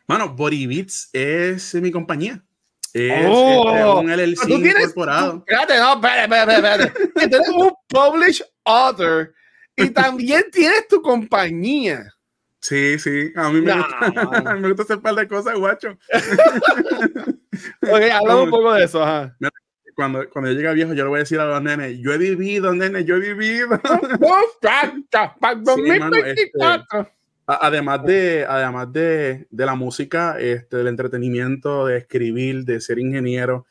Bueno, 0.08 0.36
Body 0.36 0.68
Beats 0.68 1.10
es 1.14 1.74
mi 1.76 1.90
compañía. 1.90 2.44
Es, 2.94 3.26
oh, 3.28 4.02
un 4.02 4.10
LLC 4.12 4.42
¿tú 4.42 4.48
tienes, 4.48 4.82
incorporado. 4.82 5.38
espérate, 5.38 5.78
no, 5.78 5.94
espérate, 5.94 6.24
espérate, 6.24 6.84
espérate. 6.84 7.30
tienes 7.30 7.50
un 7.50 7.72
published 7.88 8.46
author 8.66 9.34
y 9.78 9.90
también 9.90 10.44
tienes 10.52 10.88
tu 10.88 11.02
compañía. 11.02 12.14
Sí, 12.60 13.00
sí, 13.00 13.32
a 13.36 13.50
mí 13.50 13.62
me, 13.62 13.74
gusta, 13.74 14.56
me 14.60 14.68
gusta 14.68 14.84
hacer 14.84 14.98
un 14.98 15.02
par 15.02 15.16
de 15.16 15.28
cosas, 15.28 15.58
guacho. 15.58 15.98
ok, 17.82 18.02
hablamos 18.14 18.44
un 18.44 18.50
poco 18.52 18.74
de 18.74 18.84
eso. 18.84 19.02
Ajá. 19.02 19.36
Cuando, 19.96 20.30
cuando 20.30 20.52
yo 20.52 20.58
llegue 20.58 20.74
viejo, 20.74 20.94
yo 20.94 21.04
le 21.04 21.10
voy 21.10 21.18
a 21.18 21.24
decir 21.24 21.40
a 21.40 21.46
los 21.46 21.62
nenes, 21.62 21.98
yo 22.00 22.14
he 22.14 22.18
vivido, 22.18 22.74
nene, 22.74 23.04
yo 23.04 23.16
he 23.16 23.20
vivido. 23.20 23.80
Para 25.40 25.56
2024 25.56 27.12
además 27.46 28.04
de, 28.04 28.46
además 28.48 28.92
de, 28.92 29.48
de, 29.50 29.66
la 29.66 29.76
música, 29.76 30.40
este, 30.40 30.78
del 30.78 30.88
entretenimiento, 30.88 31.86
de 31.86 31.98
escribir, 31.98 32.64
de 32.66 32.82
ser 32.82 33.00
ingeniero 33.00 33.66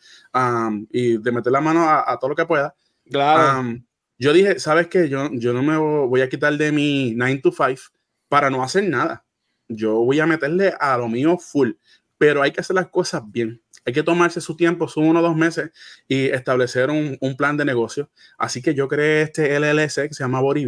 y 0.91 1.19
de 1.19 1.33
meter 1.33 1.53
la 1.53 1.61
mano 1.61 1.89
a, 1.89 2.17
todo 2.19 2.31
lo 2.31 2.37
que 2.37 2.47
pueda. 2.47 2.75
Claro. 3.11 3.79
yo 4.19 4.33
dije, 4.33 4.59
¿sabes 4.61 4.87
qué? 4.87 5.09
Yo, 5.09 5.31
yo 5.33 5.53
no 5.53 5.63
me 5.63 5.77
voy 5.77 6.21
a 6.21 6.29
quitar 6.29 6.57
de 6.57 6.71
mi 6.73 7.13
9 7.15 7.41
to 7.43 7.53
5 7.53 7.81
para 8.29 8.51
no 8.51 8.63
hacer 8.63 8.85
nada. 8.89 9.25
Yo 9.69 9.95
voy 9.95 10.21
a 10.21 10.27
meterle 10.27 10.75
a 10.79 10.97
lo 10.99 11.09
mío 11.09 11.39
full, 11.39 11.73
pero 12.19 12.43
hay 12.43 12.51
que 12.53 12.61
hacer 12.61 12.75
las 12.75 12.89
cosas 12.89 13.23
bien. 13.27 13.61
Hay 13.87 13.93
que 13.93 14.03
tomarse 14.03 14.41
su 14.41 14.57
tiempo, 14.57 14.89
son 14.89 15.07
uno 15.07 15.21
o 15.21 15.23
dos 15.23 15.37
meses, 15.37 15.71
y 16.07 16.27
establecer 16.27 16.91
un, 16.91 17.17
un, 17.21 17.37
plan 17.37 17.57
de 17.57 17.65
negocio. 17.65 18.11
Así 18.37 18.61
que 18.61 18.75
yo 18.75 18.89
creé 18.89 19.23
este 19.23 19.59
LLC 19.59 20.09
que 20.09 20.15
se 20.15 20.23
llama 20.23 20.41
Body 20.41 20.65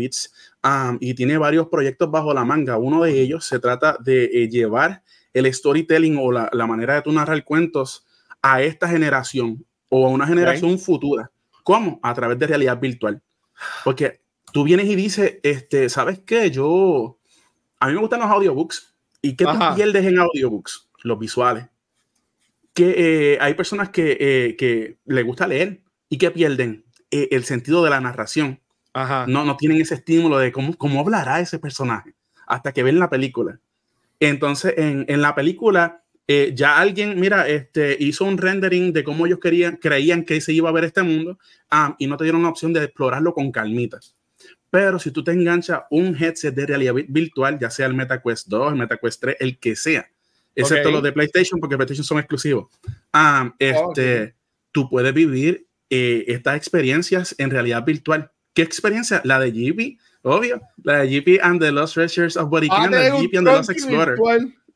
um, 0.65 0.97
y 1.01 1.15
tiene 1.15 1.37
varios 1.37 1.69
proyectos 1.69 2.11
bajo 2.11 2.33
la 2.33 2.45
manga. 2.45 2.79
Uno 2.79 3.03
de 3.03 3.21
ellos 3.21 3.45
se 3.45 3.59
trata 3.59 3.97
de 4.01 4.25
eh, 4.25 4.49
llevar 4.49 5.03
el 5.35 5.53
storytelling 5.53 6.17
o 6.19 6.33
la, 6.33 6.49
la, 6.53 6.67
manera 6.67 6.95
de 6.95 7.03
tú 7.03 7.13
narrar 7.13 7.45
cuentos 7.45 8.07
a 8.41 8.63
esta 8.63 8.89
generación 8.89 9.65
o 9.89 10.07
a 10.07 10.11
una 10.11 10.27
generación 10.27 10.79
futura. 10.79 11.31
¿Cómo? 11.63 12.01
A 12.03 12.15
través 12.15 12.39
de 12.39 12.47
realidad 12.47 12.81
virtual. 12.81 13.23
Porque 13.85 14.21
tú 14.53 14.65
vienes 14.65 14.87
y 14.87 14.97
dices, 14.97 15.39
este, 15.43 15.89
¿sabes 15.89 16.21
qué? 16.21 16.51
Yo, 16.51 17.19
a 17.79 17.87
mí 17.87 17.95
me 17.95 18.01
gustan 18.01 18.21
los 18.21 18.31
audiobooks. 18.31 18.95
¿Y 19.21 19.37
qué 19.37 19.45
tú 19.45 19.59
pierdes 19.77 20.05
en 20.05 20.19
audiobooks? 20.19 20.89
Los 21.05 21.19
visuales. 21.19 21.67
Que 22.75 23.35
eh, 23.35 23.39
hay 23.41 23.55
personas 23.55 23.91
que, 23.91 24.17
eh, 24.19 24.57
que 24.57 24.99
les 25.05 25.25
gusta 25.25 25.47
leer 25.47 25.83
y 26.09 26.19
que 26.19 26.31
pierden 26.31 26.85
eh, 27.11 27.29
el 27.33 27.45
sentido 27.45 27.85
de 27.85 27.91
la 27.91 28.01
narración. 28.01 28.61
Ajá. 28.95 29.27
No, 29.27 29.45
no 29.45 29.57
tienen 29.57 29.81
ese 29.81 29.95
estímulo 29.95 30.39
de 30.39 30.53
cómo, 30.53 30.77
cómo 30.77 31.01
hablará 31.01 31.41
ese 31.41 31.59
personaje 31.59 32.15
hasta 32.47 32.73
que 32.73 32.83
ven 32.83 32.99
la 32.99 33.11
película. 33.11 33.61
Entonces, 34.21 34.75
en, 34.77 35.05
en 35.09 35.23
la 35.23 35.35
película, 35.35 36.03
eh, 36.29 36.53
ya 36.55 36.79
alguien, 36.79 37.19
mira, 37.19 37.49
este, 37.49 37.97
hizo 37.99 38.25
un 38.25 38.39
rendering 38.39 38.93
de 38.93 39.03
cómo 39.03 39.27
ellos 39.27 39.41
querían, 39.41 39.77
creían 39.77 40.25
que 40.25 40.41
se 40.41 40.53
iba 40.53 40.69
a 40.69 40.73
ver 40.73 40.85
este 40.85 41.03
mundo 41.03 41.39
ah, 41.71 41.97
y 41.99 42.07
no 42.07 42.17
te 42.17 42.25
dieron 42.25 42.43
la 42.43 42.49
opción 42.49 42.73
de 42.73 42.85
explorarlo 42.85 43.35
con 43.35 43.51
calmitas. 43.51 44.17
Pero 44.71 44.99
si 44.99 45.11
tú 45.11 45.25
te 45.25 45.33
enganchas 45.33 45.83
un 45.91 46.17
headset 46.17 46.55
de 46.55 46.67
realidad 46.67 46.95
virtual, 47.09 47.59
ya 47.59 47.71
sea 47.71 47.87
el 47.87 47.95
MetaQuest 47.95 48.49
2, 48.49 48.73
el 48.73 48.79
MetaQuest 48.79 49.21
3, 49.21 49.37
el 49.41 49.59
que 49.59 49.77
sea, 49.77 50.09
excepto 50.55 50.91
los 50.91 51.03
de 51.03 51.13
PlayStation, 51.13 51.61
porque 51.61 51.77
PlayStation 51.77 52.05
son 52.05 52.19
exclusivos, 52.19 52.67
ah, 53.13 53.55
este, 53.59 54.35
tú 54.71 54.89
puedes 54.89 55.13
vivir 55.15 55.67
eh, 55.91 56.25
estas 56.29 56.57
experiencias 56.57 57.35
en 57.39 57.51
realidad 57.51 57.85
virtual. 57.85 58.31
¿Qué 58.55 58.63
experiencia? 58.63 59.21
La 59.25 59.39
de 59.39 59.51
GP, 59.51 59.99
obvio. 60.23 60.61
La 60.83 60.99
de 60.99 61.21
GP 61.21 61.41
and 61.43 61.61
the 61.61 61.73
Lost 61.73 61.95
Treasures 61.95 62.37
of 62.37 62.51
Body 62.51 62.69
ah, 62.71 62.89
la 62.91 62.99
de 62.99 63.11
GP 63.11 63.39
and 63.39 63.47
the 63.47 63.53
Lost 63.53 63.71
Explorer. 63.71 64.19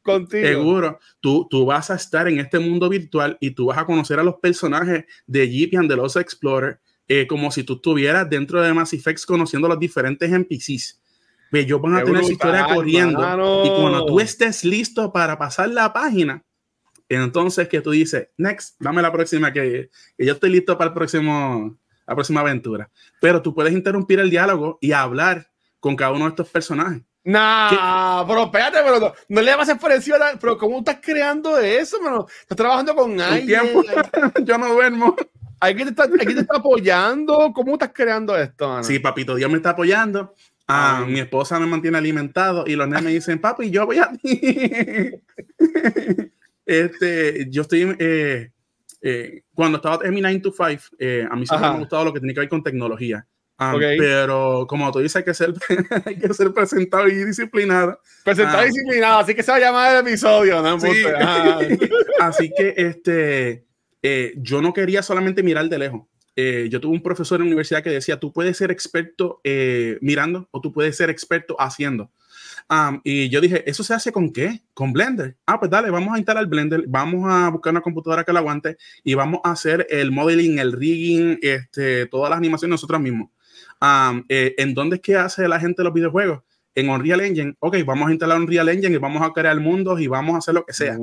Contigo. 0.02 0.46
Seguro, 0.46 1.00
tú, 1.20 1.48
tú 1.50 1.66
vas 1.66 1.90
a 1.90 1.96
estar 1.96 2.28
en 2.28 2.38
este 2.38 2.60
mundo 2.60 2.88
virtual 2.88 3.36
y 3.40 3.50
tú 3.50 3.66
vas 3.66 3.78
a 3.78 3.84
conocer 3.84 4.20
a 4.20 4.22
los 4.22 4.36
personajes 4.36 5.04
de 5.26 5.50
Jeep 5.50 5.76
and 5.76 5.90
the 5.90 5.96
Lost 5.96 6.16
Explorer 6.16 6.78
eh, 7.08 7.26
como 7.26 7.50
si 7.52 7.62
tú 7.62 7.74
estuvieras 7.74 8.28
dentro 8.28 8.60
de 8.60 8.72
Mass 8.74 8.92
Effect 8.92 9.24
conociendo 9.24 9.68
los 9.68 9.78
diferentes 9.78 10.30
NPCs. 10.30 11.00
Ellos 11.52 11.80
van 11.80 11.96
a 11.96 12.04
tener 12.04 12.24
su 12.24 12.32
historia 12.32 12.66
corriendo. 12.66 13.20
Y 13.64 13.68
cuando 13.68 14.06
tú 14.06 14.20
estés 14.20 14.64
listo 14.64 15.12
para 15.12 15.38
pasar 15.38 15.68
la 15.68 15.92
página, 15.92 16.42
entonces 17.08 17.68
que 17.68 17.80
tú 17.80 17.92
dices, 17.92 18.28
next, 18.36 18.76
dame 18.80 19.02
la 19.02 19.12
próxima, 19.12 19.52
que, 19.52 19.90
que 20.16 20.26
yo 20.26 20.32
estoy 20.32 20.50
listo 20.50 20.76
para 20.76 20.88
el 20.88 20.94
próximo, 20.94 21.78
la 22.06 22.14
próxima 22.14 22.40
aventura. 22.40 22.90
Pero 23.20 23.42
tú 23.42 23.54
puedes 23.54 23.72
interrumpir 23.72 24.18
el 24.20 24.30
diálogo 24.30 24.78
y 24.80 24.92
hablar 24.92 25.48
con 25.78 25.94
cada 25.94 26.12
uno 26.12 26.24
de 26.24 26.30
estos 26.30 26.48
personajes. 26.48 27.02
Nah, 27.26 28.24
pero 28.24 28.44
espérate, 28.44 28.78
pero 28.84 29.12
no, 29.28 29.42
le 29.42 29.56
vas 29.56 29.68
a 29.68 29.76
por 29.76 29.90
encima, 29.90 30.16
pero 30.40 30.56
¿cómo 30.56 30.78
estás 30.78 30.98
creando 31.02 31.58
eso, 31.58 32.00
mano? 32.00 32.26
Estás 32.40 32.56
trabajando 32.56 32.94
con 32.94 33.20
alguien. 33.20 33.62
Yo 34.44 34.58
no 34.58 34.72
duermo. 34.72 35.16
¿Alguien 35.58 35.92
te, 35.92 36.02
está, 36.02 36.08
te 36.08 36.40
está 36.40 36.56
apoyando? 36.58 37.52
¿Cómo 37.52 37.72
estás 37.72 37.90
creando 37.92 38.36
esto, 38.36 38.68
mano? 38.68 38.84
Sí, 38.84 39.00
papito, 39.00 39.34
Dios 39.34 39.50
me 39.50 39.56
está 39.56 39.70
apoyando. 39.70 40.34
Ah, 40.68 41.04
mi 41.06 41.20
esposa 41.20 41.60
me 41.60 41.66
mantiene 41.66 41.98
alimentado 41.98 42.64
y 42.66 42.74
los 42.74 42.88
nenes 42.88 43.04
me 43.04 43.12
dicen, 43.12 43.40
papi, 43.40 43.70
yo 43.70 43.86
voy 43.86 43.98
a 43.98 44.10
ti. 44.12 44.40
este, 46.66 47.46
yo 47.50 47.62
estoy, 47.62 47.96
eh, 47.98 48.50
eh, 49.00 49.42
cuando 49.54 49.76
estaba 49.76 50.04
en 50.04 50.14
mi 50.14 50.20
9 50.20 50.40
to 50.40 50.52
5, 50.52 50.96
eh, 50.98 51.26
a 51.30 51.36
mí 51.36 51.46
siempre 51.46 51.68
me 51.68 51.76
ha 51.76 51.78
gustado 51.78 52.04
lo 52.06 52.12
que 52.12 52.20
tiene 52.20 52.34
que 52.34 52.40
ver 52.40 52.48
con 52.48 52.62
tecnología. 52.62 53.26
Ah, 53.58 53.74
pero 53.78 54.66
como 54.68 54.92
tú 54.92 54.98
dices, 54.98 55.16
hay 55.16 55.24
que 55.24 55.32
ser, 55.32 55.54
hay 56.04 56.18
que 56.18 56.34
ser 56.34 56.52
presentado 56.52 57.08
y 57.08 57.24
disciplinado. 57.24 58.00
Presentado 58.22 58.62
y 58.62 58.66
ah. 58.66 58.66
disciplinado, 58.66 59.18
así 59.20 59.34
que 59.34 59.42
se 59.42 59.50
va 59.50 59.56
a 59.56 59.60
llamar 59.60 59.94
el 59.94 60.06
episodio, 60.06 60.60
¿no? 60.60 60.76
así 62.20 62.52
que 62.54 62.74
este, 62.76 63.64
eh, 64.02 64.34
yo 64.36 64.60
no 64.60 64.74
quería 64.74 65.02
solamente 65.02 65.42
mirar 65.42 65.68
de 65.68 65.78
lejos. 65.78 66.02
Eh, 66.38 66.68
yo 66.70 66.80
tuve 66.80 66.94
un 66.94 67.02
profesor 67.02 67.40
en 67.40 67.46
la 67.46 67.48
universidad 67.48 67.82
que 67.82 67.88
decía, 67.88 68.20
tú 68.20 68.30
puedes 68.30 68.58
ser 68.58 68.70
experto 68.70 69.40
eh, 69.42 69.96
mirando 70.02 70.48
o 70.50 70.60
tú 70.60 70.70
puedes 70.70 70.94
ser 70.94 71.08
experto 71.08 71.56
haciendo. 71.58 72.10
y 73.04 73.30
yo 73.30 73.40
dije, 73.40 73.68
¿eso 73.68 73.82
se 73.82 73.94
hace 73.94 74.12
con 74.12 74.30
qué? 74.32 74.62
Con 74.74 74.92
Blender. 74.92 75.36
Ah, 75.46 75.58
pues 75.58 75.70
dale, 75.70 75.90
vamos 75.90 76.14
a 76.14 76.18
instalar 76.18 76.46
Blender, 76.46 76.84
vamos 76.86 77.24
a 77.26 77.48
buscar 77.48 77.72
una 77.72 77.80
computadora 77.80 78.22
que 78.22 78.34
la 78.34 78.40
aguante 78.40 78.76
y 79.02 79.14
vamos 79.14 79.40
a 79.44 79.52
hacer 79.52 79.86
el 79.88 80.12
modeling, 80.12 80.58
el 80.58 80.72
rigging, 80.72 81.38
este, 81.40 82.06
todas 82.06 82.28
las 82.28 82.36
animaciones 82.36 82.72
nosotros 82.72 83.00
mismos. 83.00 83.30
Eh, 84.28 84.54
¿En 84.58 84.74
dónde 84.74 84.96
es 84.96 85.02
que 85.02 85.16
hace 85.16 85.48
la 85.48 85.58
gente 85.58 85.82
los 85.82 85.94
videojuegos? 85.94 86.42
En 86.74 86.90
Unreal 86.90 87.22
Engine. 87.22 87.54
Ok, 87.60 87.78
vamos 87.86 88.08
a 88.08 88.10
instalar 88.10 88.38
Unreal 88.38 88.68
Engine 88.68 88.94
y 88.94 88.98
vamos 88.98 89.22
a 89.22 89.32
crear 89.32 89.58
mundos 89.58 89.98
y 89.98 90.08
vamos 90.08 90.34
a 90.34 90.38
hacer 90.38 90.52
lo 90.52 90.66
que 90.66 90.74
sea. 90.74 90.98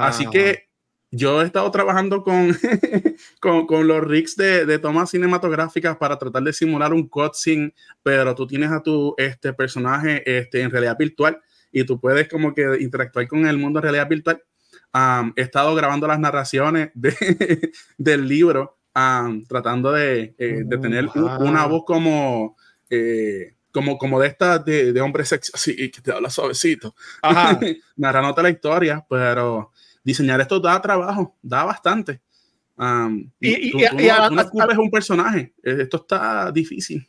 así 0.00 0.24
que 0.30 0.68
yo 1.14 1.42
he 1.42 1.46
estado 1.46 1.70
trabajando 1.70 2.22
con, 2.22 2.56
con, 3.40 3.66
con, 3.66 3.86
los 3.86 4.02
rigs 4.04 4.36
de, 4.36 4.66
de, 4.66 4.78
tomas 4.78 5.10
cinematográficas 5.10 5.96
para 5.96 6.18
tratar 6.18 6.42
de 6.42 6.52
simular 6.52 6.92
un 6.92 7.08
cutscene, 7.08 7.72
pero 8.02 8.34
tú 8.34 8.46
tienes 8.46 8.70
a 8.70 8.82
tu 8.82 9.14
este, 9.16 9.52
personaje 9.52 10.22
este, 10.38 10.62
en 10.62 10.70
realidad 10.70 10.96
virtual 10.98 11.40
y 11.70 11.84
tú 11.84 12.00
puedes 12.00 12.28
como 12.28 12.54
que 12.54 12.78
interactuar 12.80 13.28
con 13.28 13.46
el 13.46 13.58
mundo 13.58 13.78
en 13.78 13.84
realidad 13.84 14.08
virtual. 14.08 14.42
he 15.36 15.42
estado 15.42 15.74
grabando 15.74 16.06
las 16.06 16.18
narraciones 16.18 16.90
de, 16.94 17.72
del 17.98 18.28
libro 18.28 18.78
tratando 19.48 19.92
de, 19.92 20.34
eh, 20.38 20.62
de 20.64 20.78
tener 20.78 21.08
una 21.40 21.66
voz 21.66 21.84
como, 21.84 22.56
eh, 22.88 23.56
como, 23.72 23.98
como 23.98 24.20
de 24.20 24.28
esta 24.28 24.58
de, 24.58 24.92
de 24.92 25.00
hombre 25.00 25.24
sexy, 25.24 25.50
así, 25.52 25.90
que 25.90 26.00
te 26.00 26.12
habla 26.12 26.30
suavecito, 26.30 26.94
narrándote 27.96 28.42
la 28.42 28.50
historia, 28.50 29.04
pero 29.08 29.72
diseñar 30.04 30.40
esto 30.40 30.60
da 30.60 30.80
trabajo, 30.80 31.36
da 31.42 31.64
bastante. 31.64 32.20
y, 33.40 33.70
tú, 33.72 33.78
no, 33.78 34.82
un 34.82 34.90
personaje, 34.90 35.54
eh, 35.62 35.78
esto 35.80 35.96
está 35.96 36.52
difícil. 36.52 37.04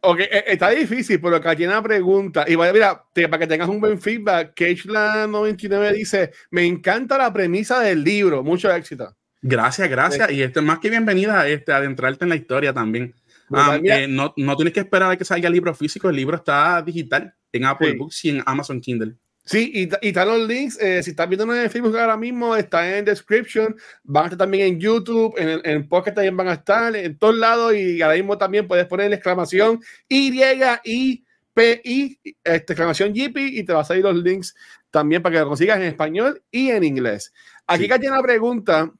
Ok, 0.00 0.20
está 0.46 0.70
difícil, 0.70 1.20
pero 1.20 1.36
acá 1.36 1.56
tiene 1.56 1.72
una 1.72 1.82
pregunta. 1.82 2.44
Y 2.46 2.54
vaya, 2.54 2.72
mira, 2.72 3.04
para 3.12 3.38
que 3.40 3.46
tengas 3.48 3.68
un 3.68 3.80
buen 3.80 4.00
feedback, 4.00 4.54
Cashland99 4.54 5.92
dice: 5.92 6.30
Me 6.52 6.64
encanta 6.64 7.18
la 7.18 7.32
premisa 7.32 7.80
del 7.80 8.04
libro, 8.04 8.44
mucho 8.44 8.72
éxito. 8.72 9.16
Gracias, 9.42 9.88
gracias. 9.90 10.30
Y 10.30 10.42
esto 10.42 10.60
es 10.60 10.66
más 10.66 10.78
que 10.78 10.90
bienvenida 10.90 11.48
este, 11.48 11.72
adentrarte 11.72 12.24
en 12.24 12.28
la 12.28 12.36
historia 12.36 12.72
también. 12.72 13.12
Ah, 13.50 13.78
eh, 13.82 14.06
no, 14.08 14.34
no, 14.36 14.56
tienes 14.56 14.74
que 14.74 14.80
esperar 14.80 15.10
a 15.10 15.16
que 15.16 15.24
salga 15.24 15.46
el 15.46 15.54
libro 15.54 15.74
físico, 15.74 16.10
el 16.10 16.16
libro 16.16 16.36
está 16.36 16.82
digital 16.82 17.34
en 17.50 17.64
Apple 17.64 17.94
Books 17.94 18.24
y 18.26 18.30
en 18.30 18.42
Amazon 18.44 18.80
Kindle. 18.80 19.16
Sí, 19.48 19.72
y, 19.74 20.06
y 20.06 20.08
están 20.08 20.28
los 20.28 20.46
links. 20.46 20.78
Eh, 20.78 21.02
si 21.02 21.10
estás 21.10 21.26
viendo 21.26 21.54
en 21.54 21.70
Facebook 21.70 21.96
ahora 21.96 22.18
mismo, 22.18 22.54
está 22.54 22.98
en 22.98 23.06
description. 23.06 23.74
Van 24.04 24.24
a 24.24 24.26
estar 24.26 24.38
también 24.38 24.74
en 24.74 24.78
YouTube, 24.78 25.34
en, 25.38 25.62
en 25.64 25.88
Pocket 25.88 26.12
también 26.12 26.36
van 26.36 26.48
a 26.48 26.52
estar, 26.52 26.94
en 26.94 27.16
todos 27.16 27.34
lados. 27.34 27.74
Y 27.74 28.02
ahora 28.02 28.16
mismo 28.16 28.36
también 28.36 28.68
puedes 28.68 28.84
poner 28.86 29.08
la 29.08 29.16
exclamación 29.16 29.80
Y, 30.06 30.38
I, 30.84 31.24
P, 31.54 31.80
I, 31.82 32.20
este, 32.44 32.72
exclamación 32.74 33.14
GP, 33.14 33.38
y 33.38 33.64
te 33.64 33.72
va 33.72 33.80
a 33.80 33.84
salir 33.84 34.04
los 34.04 34.16
links 34.16 34.54
también 34.90 35.22
para 35.22 35.36
que 35.36 35.40
lo 35.40 35.48
consigas 35.48 35.78
en 35.78 35.84
español 35.84 36.42
y 36.50 36.68
en 36.68 36.84
inglés. 36.84 37.32
Aquí 37.66 37.86
sí. 37.86 38.06
una 38.06 38.20
pregunta 38.20 38.92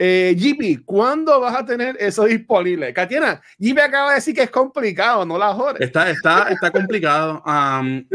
eh, 0.00 0.34
GP, 0.36 0.84
¿cuándo 0.84 1.38
vas 1.38 1.54
a 1.54 1.64
tener 1.64 1.96
eso 2.00 2.24
disponible? 2.24 2.92
Katiana, 2.92 3.40
GP 3.56 3.78
acaba 3.78 4.08
de 4.08 4.14
decir 4.16 4.34
que 4.34 4.42
es 4.42 4.50
complicado, 4.50 5.24
no 5.24 5.38
la 5.38 5.54
jodes. 5.54 5.80
Está, 5.80 6.10
está, 6.10 6.48
está 6.50 6.72
complicado. 6.72 7.40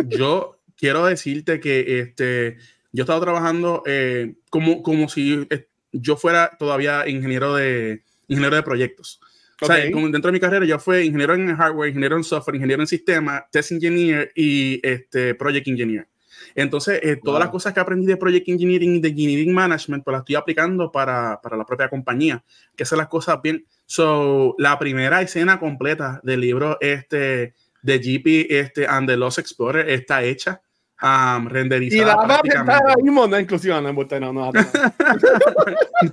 yo 0.06 0.57
quiero 0.78 1.06
decirte 1.06 1.60
que 1.60 2.00
este, 2.00 2.58
yo 2.92 3.02
he 3.02 3.06
estado 3.06 3.22
trabajando 3.22 3.84
eh, 3.86 4.36
como, 4.50 4.82
como 4.84 5.10
si 5.10 5.48
yo 5.92 6.16
fuera 6.16 6.56
todavía 6.58 7.08
ingeniero 7.08 7.56
de, 7.56 8.04
ingeniero 8.28 8.56
de 8.56 8.64
proyectos. 8.64 9.20
O 9.60 9.66
sea, 9.66 9.78
dentro 9.78 10.22
de 10.22 10.32
mi 10.32 10.40
carrera 10.40 10.66
yo 10.66 10.78
fui 10.78 11.00
ingeniero 11.00 11.34
en 11.34 11.56
hardware, 11.56 11.90
ingeniero 11.90 12.16
en 12.16 12.24
software, 12.24 12.56
ingeniero 12.56 12.84
en 12.84 12.88
sistema, 12.88 13.48
test 13.52 13.72
engineer 13.72 14.32
y 14.36 14.80
este, 14.88 15.34
project 15.34 15.68
engineer. 15.68 16.08
Entonces, 16.54 17.00
eh, 17.04 17.20
todas 17.24 17.40
las 17.40 17.50
cosas 17.50 17.74
que 17.74 17.80
aprendí 17.80 18.06
de 18.06 18.18
Project 18.18 18.50
Engineering 18.50 18.96
y 18.96 19.00
de 19.00 19.10
Engineering 19.10 19.54
Management, 19.54 20.04
pues 20.04 20.14
las 20.14 20.22
estoy 20.22 20.36
aplicando 20.36 20.92
para, 20.92 21.40
para 21.42 21.58
la 21.58 21.66
propia 21.66 21.90
compañía, 21.90 22.44
que 22.76 22.84
hace 22.84 22.96
las 22.98 23.08
cosas 23.08 23.40
bien. 23.42 23.66
So, 23.86 24.56
la 24.58 24.78
primera 24.80 25.22
escena 25.22 25.60
completa 25.60 26.20
del 26.24 26.42
libro 26.42 26.78
este, 26.82 27.54
de 27.82 28.00
GP 28.00 28.52
este, 28.52 28.88
and 28.88 29.08
the 29.08 29.18
Lost 29.18 29.40
Explorer 29.40 29.90
está 29.90 30.24
hecha. 30.24 30.62
Um, 31.02 31.48
renderizada. 31.48 32.02
Y 32.02 32.06
la 32.06 32.16
va 32.16 32.36
a 32.36 32.42
presentar 32.42 32.82
ahora 32.82 32.96
mismo, 33.02 33.28
no 33.28 33.40
inclusión, 33.40 33.84
no, 33.84 33.94
no, 33.94 34.34
no. 34.34 34.52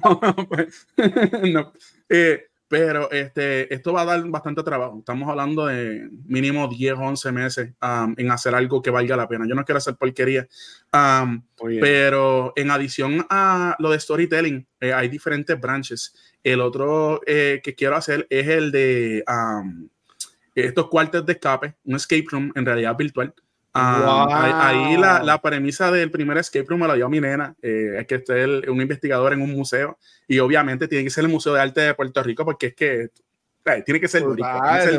no, 0.03 0.49
pues, 0.49 0.87
no. 1.53 1.73
Eh, 2.09 2.49
Pero 2.75 3.11
este, 3.13 3.73
esto 3.73 3.93
va 3.93 4.03
a 4.03 4.05
dar 4.05 4.29
bastante 4.29 4.63
trabajo. 4.63 4.99
Estamos 4.99 5.29
hablando 5.29 5.67
de 5.67 6.09
mínimo 6.27 6.67
10 6.67 6.95
o 6.95 7.03
11 7.03 7.33
meses 7.33 7.73
um, 7.81 8.15
en 8.17 8.31
hacer 8.33 8.55
algo 8.55 8.83
que 8.83 8.91
valga 8.91 9.17
la 9.17 9.29
pena. 9.29 9.47
Yo 9.47 9.55
no 9.55 9.65
quiero 9.65 9.79
hacer 9.79 9.95
porquería. 9.97 10.49
Um, 10.93 11.43
pero 11.81 12.53
en 12.57 12.71
adición 12.71 13.25
a 13.31 13.77
lo 13.79 13.91
de 13.91 14.01
storytelling, 14.01 14.67
eh, 14.81 14.93
hay 14.93 15.09
diferentes 15.09 15.61
branches. 15.61 16.15
El 16.43 16.61
otro 16.61 17.21
eh, 17.27 17.61
que 17.63 17.75
quiero 17.75 17.97
hacer 17.97 18.27
es 18.29 18.49
el 18.49 18.73
de 18.73 19.25
um, 19.29 19.89
estos 20.55 20.89
cuartos 20.89 21.25
de 21.27 21.33
escape, 21.35 21.77
un 21.85 21.97
escape 21.97 22.27
room 22.31 22.53
en 22.57 22.67
realidad 22.67 22.97
virtual. 22.97 23.35
Ahí, 23.77 24.97
la, 24.97 25.23
la, 25.25 25.43
premisa 25.43 25.91
del 25.91 26.11
primer 26.11 26.39
escape 26.39 26.65
room 26.69 26.83
me 26.83 26.87
la 26.87 26.95
dio 26.95 27.09
mi 27.09 27.21
nena, 27.21 27.57
eh, 27.61 27.97
es 27.99 28.07
que 28.07 28.15
esté 28.17 28.71
un 28.71 28.81
investigador 28.81 29.33
en 29.33 29.43
un 29.43 29.51
museo 29.51 29.99
y 30.29 30.39
obviamente 30.39 30.87
tiene 30.87 31.03
que 31.03 31.11
ser 31.11 31.25
el 31.25 31.31
Museo 31.31 31.55
de 31.55 31.61
Arte 31.61 31.81
de 31.81 31.95
Puerto 31.95 32.23
Rico 32.23 32.45
porque 32.45 32.69
es 32.69 32.75
que 32.75 33.11
eh, 33.65 33.83
tiene 33.85 34.01
que 34.01 34.07
ser, 34.07 34.23
de 34.23 34.45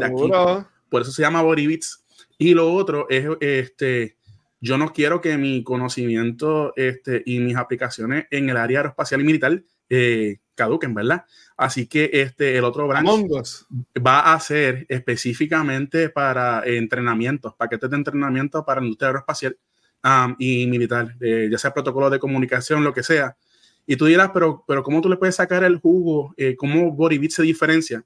aquí. 0.05 0.67
Por 0.89 1.01
eso 1.01 1.11
se 1.11 1.21
llama 1.21 1.41
Boribits. 1.41 2.03
Y 2.37 2.53
lo 2.53 2.73
otro 2.73 3.07
es, 3.09 3.25
este, 3.39 4.17
yo 4.59 4.77
no 4.77 4.91
quiero 4.91 5.21
que 5.21 5.37
mi 5.37 5.63
conocimiento 5.63 6.73
este, 6.75 7.23
y 7.25 7.39
mis 7.39 7.55
aplicaciones 7.55 8.25
en 8.29 8.49
el 8.49 8.57
área 8.57 8.79
aeroespacial 8.79 9.21
y 9.21 9.23
militar 9.23 9.63
eh, 9.89 10.37
caduquen, 10.55 10.93
¿verdad? 10.93 11.25
Así 11.57 11.87
que 11.87 12.09
este, 12.13 12.57
el 12.57 12.63
otro 12.63 12.87
branch 12.87 13.65
va 14.05 14.33
a 14.33 14.39
ser 14.39 14.85
específicamente 14.89 16.09
para 16.09 16.63
entrenamientos, 16.65 17.53
paquetes 17.55 17.89
de 17.89 17.97
entrenamiento 17.97 18.65
para 18.65 18.81
la 18.81 18.87
industria 18.87 19.09
aeroespacial 19.09 19.57
um, 20.03 20.35
y 20.39 20.65
militar, 20.67 21.15
eh, 21.21 21.47
ya 21.51 21.57
sea 21.57 21.73
protocolo 21.73 22.09
de 22.09 22.19
comunicación, 22.19 22.83
lo 22.83 22.93
que 22.93 23.03
sea. 23.03 23.37
Y 23.85 23.97
tú 23.97 24.05
dirás, 24.05 24.31
pero, 24.33 24.63
pero 24.67 24.81
¿cómo 24.81 25.01
tú 25.01 25.09
le 25.09 25.17
puedes 25.17 25.35
sacar 25.35 25.63
el 25.63 25.77
jugo? 25.77 26.33
Eh, 26.37 26.55
¿Cómo 26.55 26.91
Boribit 26.91 27.31
se 27.31 27.43
diferencia? 27.43 28.03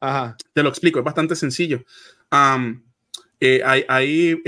Ajá. 0.00 0.36
Te 0.54 0.62
lo 0.62 0.70
explico, 0.70 1.00
es 1.00 1.04
bastante 1.04 1.36
sencillo. 1.36 1.84
Um, 2.32 2.82
eh, 3.40 3.62
hay, 3.64 3.84
hay, 3.88 4.42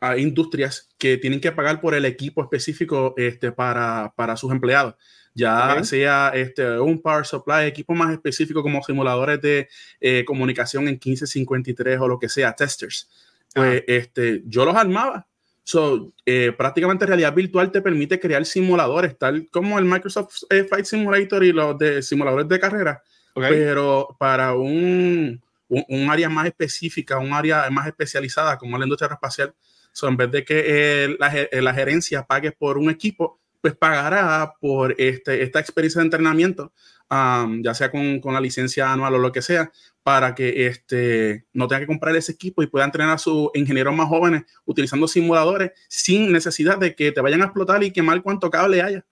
hay, 0.00 0.22
industrias 0.22 0.90
que 0.98 1.16
tienen 1.16 1.40
que 1.40 1.52
pagar 1.52 1.80
por 1.80 1.94
el 1.94 2.04
equipo 2.04 2.42
específico 2.42 3.14
este, 3.16 3.52
para, 3.52 4.12
para 4.16 4.36
sus 4.36 4.50
empleados 4.50 4.96
ya 5.34 5.82
sea 5.84 6.32
este, 6.34 6.78
un 6.78 7.00
power 7.00 7.24
supply, 7.24 7.66
equipo 7.66 7.94
más 7.94 8.12
específico 8.12 8.62
como 8.62 8.82
simuladores 8.82 9.40
de 9.40 9.68
eh, 10.00 10.24
comunicación 10.24 10.84
en 10.84 10.94
1553 10.94 12.00
o 12.00 12.08
lo 12.08 12.18
que 12.18 12.28
sea, 12.28 12.54
testers. 12.54 13.08
Pues 13.54 13.82
este, 13.86 14.42
yo 14.46 14.64
los 14.64 14.76
armaba. 14.76 15.26
So, 15.62 16.12
eh, 16.26 16.52
prácticamente 16.56 17.06
realidad 17.06 17.34
virtual 17.34 17.70
te 17.70 17.82
permite 17.82 18.18
crear 18.18 18.44
simuladores, 18.44 19.16
tal 19.18 19.48
como 19.50 19.78
el 19.78 19.84
Microsoft 19.84 20.42
eh, 20.50 20.64
Flight 20.64 20.84
Simulator 20.84 21.44
y 21.44 21.52
los 21.52 21.78
de 21.78 22.02
simuladores 22.02 22.48
de 22.48 22.58
carrera, 22.58 23.02
pero 23.34 24.16
para 24.18 24.54
un, 24.54 25.40
un, 25.68 26.10
área 26.10 26.28
más 26.28 26.46
específica, 26.46 27.18
un 27.18 27.32
área 27.32 27.70
más 27.70 27.86
especializada 27.86 28.58
como 28.58 28.78
la 28.78 28.84
industria 28.84 29.06
aeroespacial. 29.06 29.54
So, 29.92 30.08
en 30.08 30.16
vez 30.16 30.30
de 30.30 30.44
que 30.44 31.16
la, 31.18 31.32
la 31.60 31.74
gerencia 31.74 32.24
pague 32.24 32.52
por 32.52 32.78
un 32.78 32.90
equipo, 32.90 33.39
pues 33.60 33.76
pagará 33.76 34.54
por 34.60 34.94
este, 34.98 35.42
esta 35.42 35.60
experiencia 35.60 36.00
de 36.00 36.06
entrenamiento, 36.06 36.72
ya 37.10 37.74
sea 37.74 37.90
con, 37.90 38.20
con, 38.20 38.34
la 38.34 38.40
licencia 38.40 38.92
anual 38.92 39.14
o 39.14 39.18
lo 39.18 39.32
que 39.32 39.42
sea, 39.42 39.70
para 40.02 40.34
que 40.34 40.66
este, 40.66 41.44
no 41.52 41.68
tenga 41.68 41.80
que 41.80 41.86
comprar 41.86 42.16
ese 42.16 42.32
equipo 42.32 42.62
y 42.62 42.66
pueda 42.66 42.84
entrenar 42.84 43.14
a 43.14 43.18
sus 43.18 43.50
ingenieros 43.54 43.94
más 43.94 44.08
jóvenes 44.08 44.44
utilizando 44.64 45.08
simuladores 45.08 45.72
sin 45.88 46.32
necesidad 46.32 46.78
de 46.78 46.94
que 46.94 47.12
te 47.12 47.20
vayan 47.20 47.42
a 47.42 47.46
explotar 47.46 47.82
y 47.82 47.92
quemar 47.92 48.22
cuanto 48.22 48.50
cable 48.50 48.82
haya. 48.82 49.04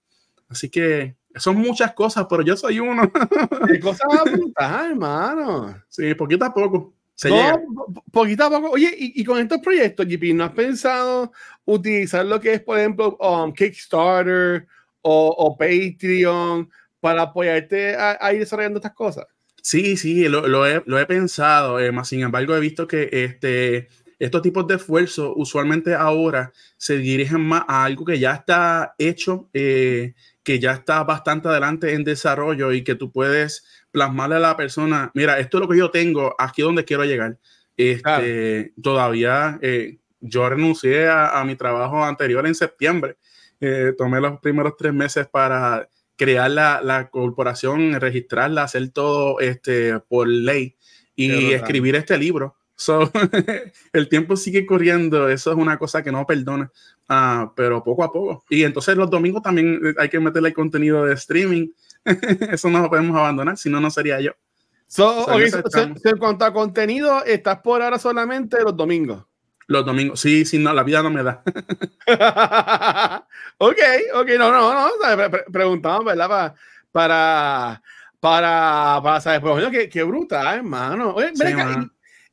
Así 0.47 0.69
que 0.69 1.15
son 1.35 1.57
muchas 1.57 1.93
cosas, 1.93 2.25
pero 2.29 2.41
yo 2.41 2.57
soy 2.57 2.79
uno. 2.79 3.11
¿Qué 3.67 3.79
cosas 3.79 4.07
hermano? 4.57 5.83
Sí, 5.89 6.13
poquito 6.15 6.45
a 6.45 6.53
poco 6.53 6.93
no, 7.27 7.93
poquito 8.11 8.45
a 8.45 8.49
poco. 8.49 8.71
Oye, 8.71 8.95
y, 8.97 9.23
con 9.25 9.39
estos 9.39 9.59
proyectos, 9.59 10.07
JP, 10.07 10.33
¿no 10.33 10.45
has 10.45 10.51
pensado 10.51 11.31
utilizar 11.69 12.25
lo 12.25 12.39
que 12.39 12.53
es, 12.53 12.61
por 12.61 12.77
ejemplo, 12.77 13.17
um, 13.17 13.53
Kickstarter 13.53 14.67
o, 15.01 15.57
Patreon 15.57 16.69
para 16.99 17.23
apoyarte 17.23 17.95
a, 17.95 18.33
ir 18.33 18.39
desarrollando 18.39 18.79
estas 18.79 18.93
cosas? 18.93 19.25
Sí, 19.61 19.97
sí, 19.97 20.27
lo, 20.27 20.65
he, 20.65 20.81
lo 20.85 20.99
he, 20.99 21.05
pensado, 21.05 21.79
eh, 21.79 21.91
más 21.91 22.07
sin 22.07 22.21
embargo 22.21 22.55
he 22.55 22.59
visto 22.59 22.87
que 22.87 23.09
este, 23.11 23.89
estos 24.17 24.41
tipos 24.41 24.67
de 24.67 24.75
esfuerzos 24.75 25.33
usualmente 25.35 25.95
ahora 25.95 26.51
se 26.77 26.97
dirigen 26.97 27.41
más 27.41 27.63
a 27.67 27.85
algo 27.85 28.05
que 28.05 28.19
ya 28.19 28.33
está 28.33 28.95
hecho, 28.97 29.49
eh, 29.53 30.13
que 30.43 30.59
ya 30.59 30.73
está 30.73 31.03
bastante 31.03 31.49
adelante 31.49 31.93
en 31.93 32.03
desarrollo 32.03 32.71
y 32.71 32.83
que 32.83 32.95
tú 32.95 33.11
puedes 33.11 33.65
plasmarle 33.91 34.35
a 34.35 34.39
la 34.39 34.57
persona, 34.57 35.11
mira, 35.13 35.39
esto 35.39 35.57
es 35.57 35.61
lo 35.61 35.69
que 35.69 35.77
yo 35.77 35.91
tengo, 35.91 36.35
aquí 36.37 36.61
es 36.61 36.65
donde 36.65 36.85
quiero 36.85 37.05
llegar. 37.05 37.37
Este, 37.77 38.73
Todavía 38.81 39.57
eh, 39.61 39.98
yo 40.19 40.49
renuncié 40.49 41.07
a, 41.09 41.43
mi 41.45 41.55
trabajo 41.55 42.03
anterior 42.03 42.45
en 42.45 42.55
septiembre. 42.55 43.17
Eh, 43.59 43.93
tomé 43.97 44.21
los 44.21 44.39
primeros 44.39 44.75
tres 44.77 44.93
meses 44.93 45.27
para 45.27 45.89
crear 46.15 46.51
la, 46.51 46.81
la, 46.81 47.09
corporación, 47.09 47.99
registrarla, 47.99 48.63
hacer 48.63 48.89
todo 48.89 49.39
este, 49.39 49.99
por 49.99 50.27
ley 50.27 50.75
y 51.15 51.51
escribir 51.53 51.95
este 51.95 52.17
libro. 52.17 52.55
So, 52.75 53.11
el 53.93 54.07
tiempo 54.07 54.37
sigue 54.37 54.65
corriendo, 54.65 55.27
eso 55.27 55.51
es 55.51 55.57
una 55.57 55.77
cosa 55.77 56.01
que 56.01 56.13
no 56.13 56.25
perdona, 56.25 56.71
uh, 57.09 57.51
pero 57.55 57.83
poco 57.83 58.03
a 58.03 58.11
poco. 58.11 58.45
Y 58.49 58.63
entonces 58.63 58.95
los 58.95 59.09
domingos 59.09 59.41
también 59.41 59.95
hay 59.97 60.07
que 60.07 60.19
meterle 60.19 60.49
el 60.49 60.55
contenido 60.55 61.05
de 61.05 61.13
streaming 61.15 61.69
Eso 62.51 62.69
no 62.69 62.81
lo 62.81 62.89
podemos 62.89 63.15
abandonar, 63.17 63.57
si 63.57 63.69
no, 63.69 63.79
no 63.79 63.89
sería 63.89 64.19
yo. 64.19 64.31
en 66.03 66.17
cuanto 66.17 66.45
a 66.45 66.53
contenido, 66.53 67.23
estás 67.25 67.59
por 67.59 67.81
ahora 67.81 67.99
solamente 67.99 68.61
los 68.63 68.75
domingos. 68.75 69.25
Los 69.69 69.85
domingos, 69.85 70.19
sí, 70.19 70.45
sí, 70.45 70.57
no, 70.57 70.73
la 70.73 70.81
vida 70.81 71.03
no 71.03 71.11
me 71.11 71.21
da. 71.21 71.43
ok, 73.59 73.77
ok, 74.15 74.29
no, 74.39 74.51
no, 74.51 74.73
no, 74.73 74.89
preguntamos, 75.51 76.05
¿verdad? 76.05 76.55
Para, 76.91 77.81
para, 78.19 78.99
para, 79.03 79.21
saber, 79.21 79.47
ejemplo, 79.47 79.69
qué, 79.69 79.87
qué 79.87 80.01
brutal, 80.01 80.55
hermano. 80.57 81.15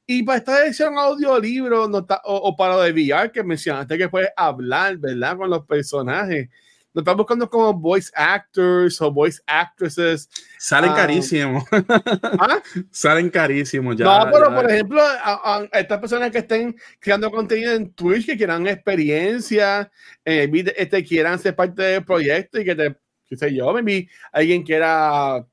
y, 0.06 0.22
para 0.22 0.38
esta 0.38 0.64
edición 0.64 0.96
audiolibro 0.96 1.86
no 1.88 1.98
está, 1.98 2.22
o, 2.24 2.36
o, 2.36 2.56
para 2.56 2.76
lo 2.76 2.80
de 2.80 2.92
VR 2.92 3.30
que 3.30 3.44
mencionaste 3.44 3.98
que 3.98 4.08
puedes 4.08 4.30
hablar, 4.34 4.96
¿verdad? 4.96 5.36
Con 5.36 5.50
los 5.50 5.66
personajes 5.66 6.48
lo 6.96 7.02
están 7.02 7.16
buscando 7.18 7.50
como 7.50 7.74
voice 7.74 8.10
actors 8.14 9.02
o 9.02 9.12
voice 9.12 9.38
actresses. 9.46 10.30
Salen 10.58 10.92
um, 10.92 10.96
carísimos. 10.96 11.64
¿Ah? 12.40 12.62
Salen 12.90 13.28
carísimos 13.28 13.96
ya. 13.96 14.06
No, 14.06 14.30
pero 14.32 14.54
por 14.54 14.70
ejemplo, 14.70 15.02
a, 15.02 15.68
estas 15.72 15.98
personas 15.98 16.30
que 16.30 16.38
estén 16.38 16.74
creando 16.98 17.30
contenido 17.30 17.74
en 17.74 17.92
Twitch, 17.92 18.24
que 18.24 18.38
quieran 18.38 18.66
experiencia, 18.66 19.92
eh, 20.24 20.50
este, 20.74 21.04
quieran 21.04 21.38
ser 21.38 21.54
parte 21.54 21.82
del 21.82 22.02
proyecto 22.02 22.58
y 22.58 22.64
que 22.64 22.74
te, 22.74 22.96
qué 23.28 23.36
sé 23.36 23.54
yo, 23.54 23.74
maybe 23.74 24.08
alguien 24.32 24.62
quiera 24.62 25.44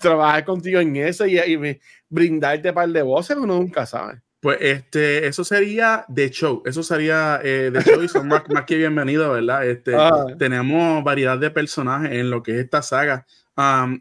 trabajar 0.00 0.46
contigo 0.46 0.80
en 0.80 0.96
eso 0.96 1.26
y, 1.26 1.38
y 1.38 1.78
brindarte 2.08 2.72
par 2.72 2.88
de 2.88 3.02
voces, 3.02 3.36
uno 3.36 3.58
nunca 3.58 3.84
sabe. 3.84 4.22
Pues 4.40 4.56
este, 4.62 5.26
eso 5.26 5.44
sería 5.44 6.06
de 6.08 6.30
show, 6.30 6.62
eso 6.64 6.82
sería 6.82 7.40
eh, 7.44 7.70
de 7.70 7.82
show 7.82 8.02
y 8.02 8.08
son 8.08 8.26
más, 8.26 8.42
que 8.66 8.76
bienvenidos, 8.76 9.34
¿verdad? 9.34 9.68
Este, 9.68 9.94
ah. 9.94 10.24
Tenemos 10.38 11.04
variedad 11.04 11.36
de 11.36 11.50
personajes 11.50 12.10
en 12.12 12.30
lo 12.30 12.42
que 12.42 12.52
es 12.52 12.64
esta 12.64 12.80
saga 12.80 13.26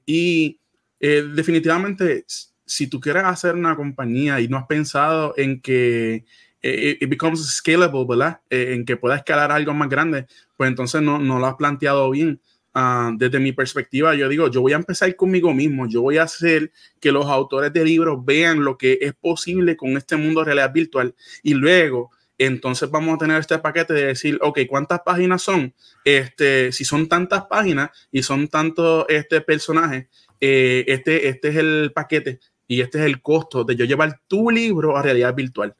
y 0.05 0.57
eh, 1.01 1.25
definitivamente 1.35 2.23
si 2.65 2.87
tú 2.87 3.01
quieres 3.01 3.25
hacer 3.25 3.55
una 3.55 3.75
compañía 3.75 4.39
y 4.39 4.47
no 4.47 4.57
has 4.57 4.67
pensado 4.67 5.33
en 5.35 5.59
que 5.59 6.23
eh, 6.61 6.97
it 7.01 7.09
becomes 7.09 7.45
scalable, 7.45 8.05
¿verdad? 8.07 8.39
en 8.49 8.85
que 8.85 8.95
pueda 8.95 9.17
escalar 9.17 9.51
algo 9.51 9.73
más 9.73 9.89
grande, 9.89 10.25
pues 10.55 10.69
entonces 10.69 11.01
no, 11.01 11.19
no 11.19 11.39
lo 11.39 11.47
has 11.47 11.55
planteado 11.55 12.09
bien. 12.11 12.39
Ah, 12.73 13.11
desde 13.15 13.39
mi 13.39 13.51
perspectiva, 13.51 14.13
yo 14.13 14.29
digo, 14.29 14.47
yo 14.47 14.61
voy 14.61 14.73
a 14.73 14.75
empezar 14.75 15.15
conmigo 15.15 15.53
mismo, 15.55 15.87
yo 15.87 16.03
voy 16.03 16.17
a 16.17 16.23
hacer 16.23 16.71
que 16.99 17.11
los 17.11 17.25
autores 17.25 17.73
de 17.73 17.83
libros 17.83 18.23
vean 18.23 18.63
lo 18.63 18.77
que 18.77 18.99
es 19.01 19.13
posible 19.15 19.75
con 19.75 19.97
este 19.97 20.15
mundo 20.17 20.41
de 20.41 20.45
realidad 20.45 20.71
virtual 20.71 21.15
y 21.41 21.55
luego 21.55 22.11
entonces 22.37 22.89
vamos 22.91 23.15
a 23.15 23.17
tener 23.17 23.39
este 23.39 23.57
paquete 23.57 23.93
de 23.93 24.05
decir, 24.05 24.37
ok, 24.41 24.59
¿cuántas 24.69 25.01
páginas 25.01 25.41
son? 25.41 25.73
Este, 26.05 26.71
si 26.71 26.85
son 26.85 27.09
tantas 27.09 27.45
páginas 27.47 27.89
y 28.11 28.21
son 28.21 28.47
tantos 28.47 29.05
este, 29.09 29.41
personajes, 29.41 30.07
eh, 30.39 30.85
este, 30.87 31.27
este 31.27 31.49
es 31.49 31.55
el 31.55 31.91
paquete 31.93 32.39
y 32.67 32.81
este 32.81 32.99
es 32.99 33.05
el 33.05 33.21
costo 33.21 33.63
de 33.63 33.75
yo 33.75 33.85
llevar 33.85 34.21
tu 34.27 34.51
libro 34.51 34.95
a 34.95 35.01
realidad 35.01 35.33
virtual 35.33 35.75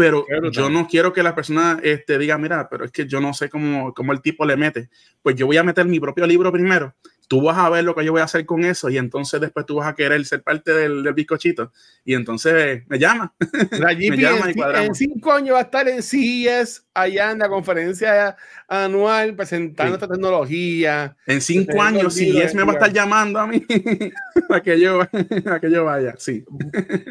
pero 0.00 0.50
yo 0.50 0.70
no 0.70 0.86
quiero 0.88 1.12
que 1.12 1.22
la 1.22 1.34
persona 1.34 1.78
este, 1.82 2.18
diga, 2.18 2.38
mira, 2.38 2.68
pero 2.70 2.86
es 2.86 2.90
que 2.90 3.06
yo 3.06 3.20
no 3.20 3.34
sé 3.34 3.50
cómo, 3.50 3.92
cómo 3.92 4.12
el 4.12 4.22
tipo 4.22 4.46
le 4.46 4.56
mete. 4.56 4.88
Pues 5.22 5.36
yo 5.36 5.46
voy 5.46 5.58
a 5.58 5.62
meter 5.62 5.84
mi 5.84 6.00
propio 6.00 6.26
libro 6.26 6.50
primero, 6.50 6.94
tú 7.28 7.42
vas 7.42 7.58
a 7.58 7.68
ver 7.68 7.84
lo 7.84 7.94
que 7.94 8.04
yo 8.04 8.12
voy 8.12 8.22
a 8.22 8.24
hacer 8.24 8.46
con 8.46 8.64
eso 8.64 8.88
y 8.88 8.98
entonces 8.98 9.40
después 9.40 9.66
tú 9.66 9.76
vas 9.76 9.88
a 9.88 9.94
querer 9.94 10.24
ser 10.24 10.42
parte 10.42 10.72
del, 10.72 11.02
del 11.02 11.14
bizcochito 11.14 11.70
y 12.04 12.14
entonces 12.14 12.82
me 12.88 12.98
llama. 12.98 13.34
me 13.70 14.16
llama 14.16 14.50
en, 14.50 14.58
y 14.58 14.86
en, 14.86 14.94
cinco 14.94 15.32
años 15.32 15.54
va 15.54 15.60
a 15.60 15.62
estar 15.62 15.86
en 15.86 16.02
CES 16.02 16.86
allá 17.02 17.30
en 17.32 17.38
la 17.38 17.48
conferencia 17.48 18.36
anual 18.68 19.34
presentando 19.34 19.94
esta 19.94 20.08
tecnología. 20.08 21.16
En 21.26 21.40
cinco 21.40 21.82
años, 21.82 22.14
si 22.14 22.38
es 22.40 22.54
me 22.54 22.62
va 22.62 22.72
a 22.72 22.74
estar 22.74 22.92
llamando 22.92 23.38
a 23.38 23.46
mí 23.46 23.64
a, 24.50 24.60
que 24.60 24.78
yo, 24.78 25.00
a 25.50 25.60
que 25.60 25.70
yo 25.70 25.84
vaya, 25.84 26.14
sí. 26.18 26.44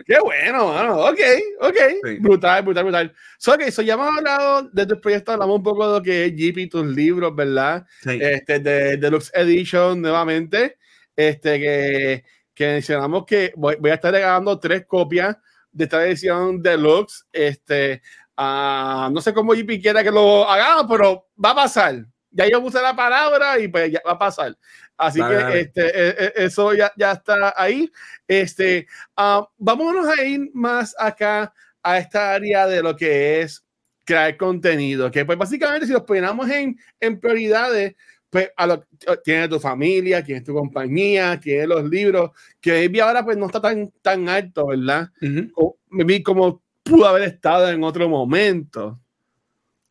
Qué 0.06 0.20
bueno, 0.24 0.72
bueno. 0.72 1.00
ok, 1.00 1.20
ok. 1.62 1.78
Brutal, 2.20 2.64
brutal, 2.64 2.84
brutal. 2.84 3.14
So, 3.38 3.54
ok, 3.54 3.70
so 3.70 3.82
ya 3.82 3.94
hemos 3.94 4.18
hablado 4.18 4.70
de 4.72 4.86
tus 4.86 5.00
proyectos, 5.00 5.34
hablamos 5.34 5.58
un 5.58 5.64
poco 5.64 5.88
de 5.88 6.00
lo 6.00 6.04
que 6.04 6.26
es 6.26 6.36
Jeep 6.36 6.70
tus 6.70 6.86
libros, 6.86 7.36
¿verdad? 7.36 7.86
Este, 8.06 8.60
de 8.60 8.98
Deluxe 8.98 9.32
Edition 9.34 10.02
nuevamente, 10.02 10.78
este, 11.16 11.60
que, 11.60 12.24
que 12.54 12.68
mencionamos 12.68 13.26
que 13.26 13.54
voy, 13.56 13.76
voy 13.80 13.92
a 13.92 13.96
estar 13.96 14.14
regalando 14.14 14.60
tres 14.60 14.86
copias 14.86 15.38
de 15.72 15.84
esta 15.84 16.06
edición 16.06 16.62
deluxe. 16.62 17.26
Este, 17.32 18.02
uh, 18.40 19.12
no 19.12 19.22
sé 19.22 19.34
cómo 19.34 19.54
JP 19.54 19.82
quiera 19.82 20.04
que 20.04 20.12
lo 20.12 20.50
hagamos, 20.50 20.86
pero 20.90 21.28
va 21.44 21.52
a 21.52 21.56
pasar. 21.56 22.06
Ya 22.32 22.48
yo 22.48 22.62
puse 22.62 22.82
la 22.82 22.96
palabra 22.96 23.60
y 23.60 23.68
pues 23.68 23.92
ya 23.92 24.02
va 24.06 24.14
a 24.14 24.20
pasar. 24.20 24.56
Así 24.98 25.20
que 25.20 25.60
Este, 25.62 25.82
e, 25.82 26.10
e, 26.10 26.34
eso 26.46 26.74
ya, 26.74 26.92
ya, 26.96 27.14
está 27.14 27.54
ahí. 27.56 27.92
Este, 28.28 28.88
uh, 29.18 29.46
vámonos 29.58 30.08
a 30.08 30.24
ir 30.24 30.50
más 30.54 30.96
acá 30.98 31.54
a 31.82 31.98
esta 31.98 32.34
área 32.34 32.68
de 32.68 32.84
lo 32.84 32.96
que 32.96 33.42
es 33.42 33.66
crear 34.06 34.36
contenido. 34.38 35.10
Que 35.12 35.26
pues 35.26 35.38
básicamente 35.38 35.88
si 35.88 35.94
los 35.94 36.04
ponemos 36.04 36.50
en, 36.50 36.78
en 37.00 37.20
prioridades, 37.20 37.96
pues 38.30 38.52
a 38.56 38.68
lo, 38.68 38.86
tiene 39.24 39.48
tu 39.48 39.60
familia, 39.60 40.24
tiene 40.24 40.42
tu 40.42 40.54
compañía, 40.54 41.40
tiene 41.40 41.68
los 41.68 41.84
libros, 41.90 42.32
que 42.62 42.92
ahora 43.02 43.24
pues 43.24 43.38
no 43.38 43.48
está 43.48 43.60
tan, 43.60 43.92
tan 44.02 44.30
alto, 44.30 44.68
¿verdad? 44.68 45.10
como, 45.54 45.78
como, 46.24 46.62
pudo 46.90 47.08
haber 47.08 47.24
estado 47.24 47.70
en 47.70 47.84
otro 47.84 48.10
momento, 48.10 49.00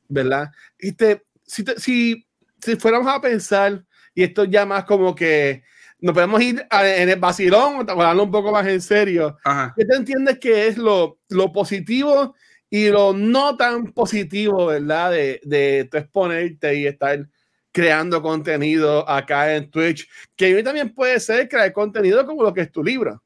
¿verdad? 0.09 0.51
Y 0.79 0.93
te, 0.93 1.25
si, 1.45 1.65
si, 1.77 2.27
si 2.61 2.77
fuéramos 2.77 3.09
a 3.09 3.21
pensar, 3.21 3.85
y 4.15 4.25
esto 4.25 4.45
ya 4.45 4.67
más 4.67 4.85
como 4.85 5.15
que 5.15 5.63
nos 6.01 6.15
podemos 6.15 6.41
ir 6.41 6.65
en 6.71 7.09
el 7.09 7.19
vacilón, 7.19 7.89
hablando 7.89 8.23
un 8.23 8.31
poco 8.31 8.53
más 8.53 8.67
en 8.67 8.81
serio, 8.81 9.37
¿qué 9.77 9.85
te 9.85 9.97
entiendes 9.97 10.39
que 10.39 10.69
es 10.69 10.79
lo, 10.79 11.19
lo 11.29 11.53
positivo 11.53 12.35
y 12.71 12.89
lo 12.89 13.13
no 13.13 13.57
tan 13.57 13.93
positivo, 13.93 14.67
¿verdad? 14.67 15.11
De, 15.11 15.41
de 15.45 15.89
tú 15.91 15.97
exponerte 15.97 16.75
y 16.77 16.87
estar 16.87 17.27
creando 17.73 18.23
contenido 18.23 19.09
acá 19.09 19.55
en 19.55 19.71
Twitch, 19.71 20.09
que 20.37 20.63
también 20.63 20.95
puede 20.95 21.19
ser 21.21 21.49
crear 21.49 21.73
contenido 21.73 22.25
como 22.27 22.43
lo 22.43 22.53
que 22.53 22.63
es 22.63 22.73
tu 22.73 22.83
libro. 22.83 23.23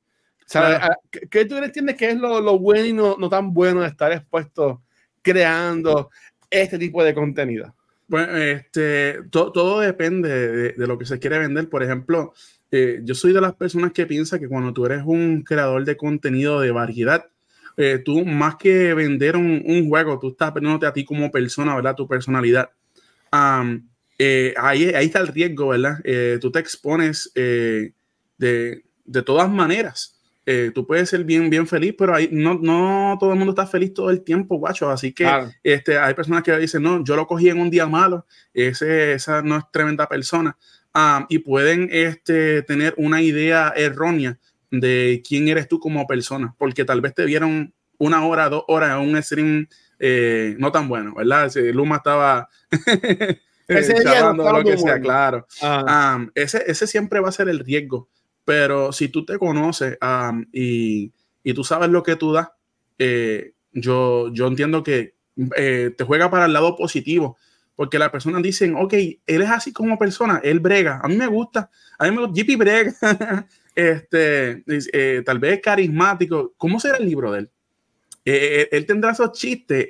¿Qué 1.31 1.45
tú 1.45 1.57
entiendes 1.57 1.97
que 1.97 2.11
es 2.11 2.17
lo, 2.17 2.59
bueno 2.59 2.87
y 2.87 2.93
no, 2.93 3.29
tan 3.29 3.53
bueno 3.53 3.81
de 3.81 3.89
estar 3.89 4.13
expuesto 4.13 4.83
creando 5.23 6.11
este 6.51 6.79
tipo 6.79 7.03
de 7.03 7.15
contenido? 7.15 7.75
Bueno, 8.09 8.37
este, 8.37 9.21
todo 9.31 9.81
depende 9.81 10.73
de, 10.75 10.87
lo 10.87 10.99
que 10.99 11.07
se 11.07 11.19
quiere 11.19 11.39
vender. 11.39 11.69
Por 11.69 11.83
ejemplo, 11.83 12.35
eh, 12.71 13.01
yo 13.05 13.15
soy 13.15 13.33
de 13.33 13.41
las 13.41 13.55
personas 13.55 13.93
que 13.93 14.07
piensa 14.07 14.39
que 14.39 14.49
cuando 14.49 14.73
tú 14.73 14.85
eres 14.85 15.03
un 15.05 15.43
creador 15.43 15.85
de 15.85 15.97
contenido 15.97 16.61
de 16.61 16.71
variedad, 16.73 17.27
eh, 17.77 18.03
tú 18.05 18.25
más 18.25 18.57
que 18.57 18.93
vender 18.93 19.37
un, 19.37 19.89
juego, 19.89 20.19
tú 20.19 20.31
estás 20.31 20.53
vendiéndote 20.53 20.87
a 20.87 20.93
ti 20.93 21.05
como 21.05 21.31
persona, 21.31 21.75
¿verdad? 21.75 21.95
Tu 21.95 22.07
personalidad. 22.07 22.71
Eh, 24.19 24.55
ahí, 24.59 24.85
ahí 24.91 25.07
está 25.07 25.21
el 25.21 25.29
riesgo, 25.29 25.69
¿verdad? 25.69 25.99
Tú 26.41 26.53
te 26.53 26.59
expones 26.59 27.33
de, 27.35 27.95
de, 28.39 29.23
todas 29.23 29.51
maneras. 29.51 30.22
Tú 30.74 30.86
puedes 30.86 31.09
ser 31.09 31.24
bien, 31.24 31.51
bien 31.51 31.66
feliz, 31.66 31.95
pero 31.97 32.14
ahí 32.14 32.28
no, 32.32 32.55
no 32.55 33.16
todo 33.20 33.32
el 33.32 33.38
mundo 33.38 33.53
está 33.53 33.66
feliz 33.66 33.95
todo 33.95 34.11
el 34.11 34.22
tiempo, 34.22 34.57
guacho. 34.57 34.90
Así 34.90 35.12
que 35.12 35.28
este, 35.62 35.99
hay 35.99 36.14
personas 36.14 36.43
que 36.43 36.57
dicen, 36.59 36.82
no, 36.82 37.05
yo 37.05 37.16
lo 37.16 37.26
cogí 37.26 37.49
en 37.49 37.61
un 37.61 37.70
día 37.70 37.86
malo, 37.86 38.26
ese, 38.53 39.12
esa 39.12 39.43
no 39.43 39.57
es 39.57 39.64
tremenda 39.72 40.09
persona. 40.09 40.57
Ah, 40.95 41.26
y 41.28 41.38
pueden 41.38 41.88
este, 41.90 42.62
tener 42.62 42.95
una 42.99 43.22
idea 43.22 43.72
errónea 43.74 44.38
de 44.70 45.22
quién 45.26 45.49
eres 45.49 45.68
tú 45.68 45.78
como 45.78 46.07
persona, 46.07 46.55
porque 46.59 46.84
tal 46.84 47.01
vez 47.01 47.14
te 47.14 47.24
vieron 47.24 47.74
una 47.99 48.26
hora, 48.26 48.49
dos 48.49 48.64
horas 48.68 49.01
en 49.01 49.09
un 49.09 49.22
stream 49.22 49.68
no 50.59 50.72
tan 50.72 50.88
bueno, 50.88 51.14
¿verdad? 51.14 51.49
Si 51.49 51.72
Luma 51.72 51.97
estaba 51.97 52.49
ese 53.68 53.95
lo 54.05 54.64
que 54.64 54.78
sea, 54.78 55.01
claro. 55.01 55.47
Ah. 55.62 56.26
ese, 56.34 56.64
ese 56.66 56.86
siempre 56.86 57.20
va 57.20 57.28
a 57.28 57.32
ser 57.32 57.49
el 57.49 57.61
riesgo. 57.61 58.09
Pero 58.45 58.93
si 58.93 59.09
tú 59.09 59.24
te 59.24 59.38
conoces 59.38 59.97
y, 60.53 61.12
tú 61.55 61.64
sabes 61.64 61.90
lo 61.90 62.03
que 62.03 62.16
tú 62.16 62.32
das, 62.32 62.49
eh, 62.99 63.53
yo, 63.72 64.32
yo 64.32 64.47
entiendo 64.47 64.82
que 64.82 65.14
eh, 65.57 65.95
te 65.97 66.05
juega 66.05 66.30
para 66.30 66.47
el 66.47 66.53
lado 66.53 66.76
positivo. 66.76 67.36
Porque 67.74 67.99
las 67.99 68.11
personas 68.11 68.43
dicen, 68.43 68.76
ok, 68.76 68.93
él 68.93 69.43
es 69.43 69.51
así 69.51 69.72
como 69.72 69.99
persona, 69.99 70.40
él 70.45 70.61
brega. 70.61 71.01
A 71.03 71.09
mí 71.09 71.16
me 71.16 71.26
gusta, 71.26 71.70
a 71.99 72.05
mí 72.05 72.11
me 72.11 72.26
gusta, 72.26 72.43
JP 72.43 72.59
brega. 72.59 72.95
este, 73.74 74.62
eh, 74.66 75.22
tal 75.24 75.38
vez 75.38 75.61
carismático. 75.62 76.53
¿Cómo 76.57 76.78
será 76.78 76.99
el 76.99 77.07
libro 77.07 77.32
de 77.32 77.40
él? 77.40 77.51
él 78.24 78.86
tendrá 78.86 79.12
esos 79.12 79.32
chistes. 79.32 79.86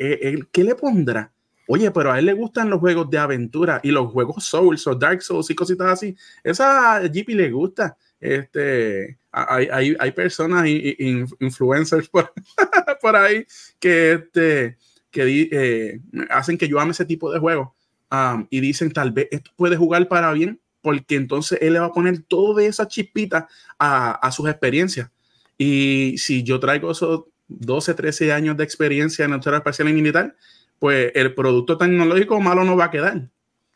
¿Qué 0.51 0.65
le 0.65 0.75
pondrá? 0.75 1.33
Oye, 1.69 1.91
pero 1.91 2.13
a 2.13 2.19
él 2.19 2.27
le 2.27 2.33
gustan 2.33 2.69
los 2.69 2.81
juegos 2.81 3.09
de 3.09 3.19
aventura 3.19 3.81
y 3.83 3.91
los 3.91 4.11
juegos 4.13 4.45
Souls 4.45 4.87
o 4.87 4.95
Dark 4.95 5.23
Souls 5.23 5.49
y 5.51 5.55
cositas 5.55 5.89
así. 5.89 6.17
Esa 6.43 6.97
a 6.97 7.07
JP 7.07 7.29
le 7.29 7.51
gusta. 7.51 7.97
Este, 8.23 9.19
hay, 9.33 9.67
hay, 9.73 9.97
hay 9.99 10.13
personas 10.13 10.65
y, 10.69 10.97
influencers 11.41 12.09
por, 12.09 12.33
por, 13.03 13.17
ahí 13.17 13.45
que, 13.81 14.13
este, 14.13 14.77
que 15.11 15.49
eh, 15.51 16.01
hacen 16.31 16.57
que 16.57 16.69
yo 16.69 16.79
ame 16.79 16.93
ese 16.93 17.05
tipo 17.05 17.33
de 17.33 17.41
juegos 17.41 17.71
um, 18.13 18.47
y 18.49 18.61
dicen 18.61 18.93
tal 18.93 19.11
vez 19.11 19.27
esto 19.33 19.51
puede 19.57 19.77
jugar 19.77 20.07
para 20.07 20.33
bien 20.33 20.61
porque 20.83 21.17
entonces 21.17 21.59
él 21.61 21.73
le 21.73 21.81
va 21.81 21.87
a 21.87 21.93
poner 21.93 22.23
toda 22.23 22.63
esa 22.63 22.87
chispita 22.87 23.49
a, 23.77 24.13
a 24.13 24.31
sus 24.31 24.49
experiencias. 24.49 25.11
Y 25.59 26.15
si 26.19 26.45
yo 26.45 26.61
traigo 26.61 26.93
esos 26.93 27.25
12, 27.49 27.95
13 27.95 28.33
años 28.33 28.57
de 28.57 28.63
experiencia 28.63 29.25
en 29.25 29.33
el 29.33 29.41
espacial 29.41 29.89
y 29.89 29.93
militar, 29.93 30.37
pues 30.79 31.11
el 31.17 31.35
producto 31.35 31.77
tecnológico 31.77 32.41
malo 32.41 32.63
no 32.63 32.77
va 32.77 32.85
a 32.85 32.91
quedar. 32.93 33.29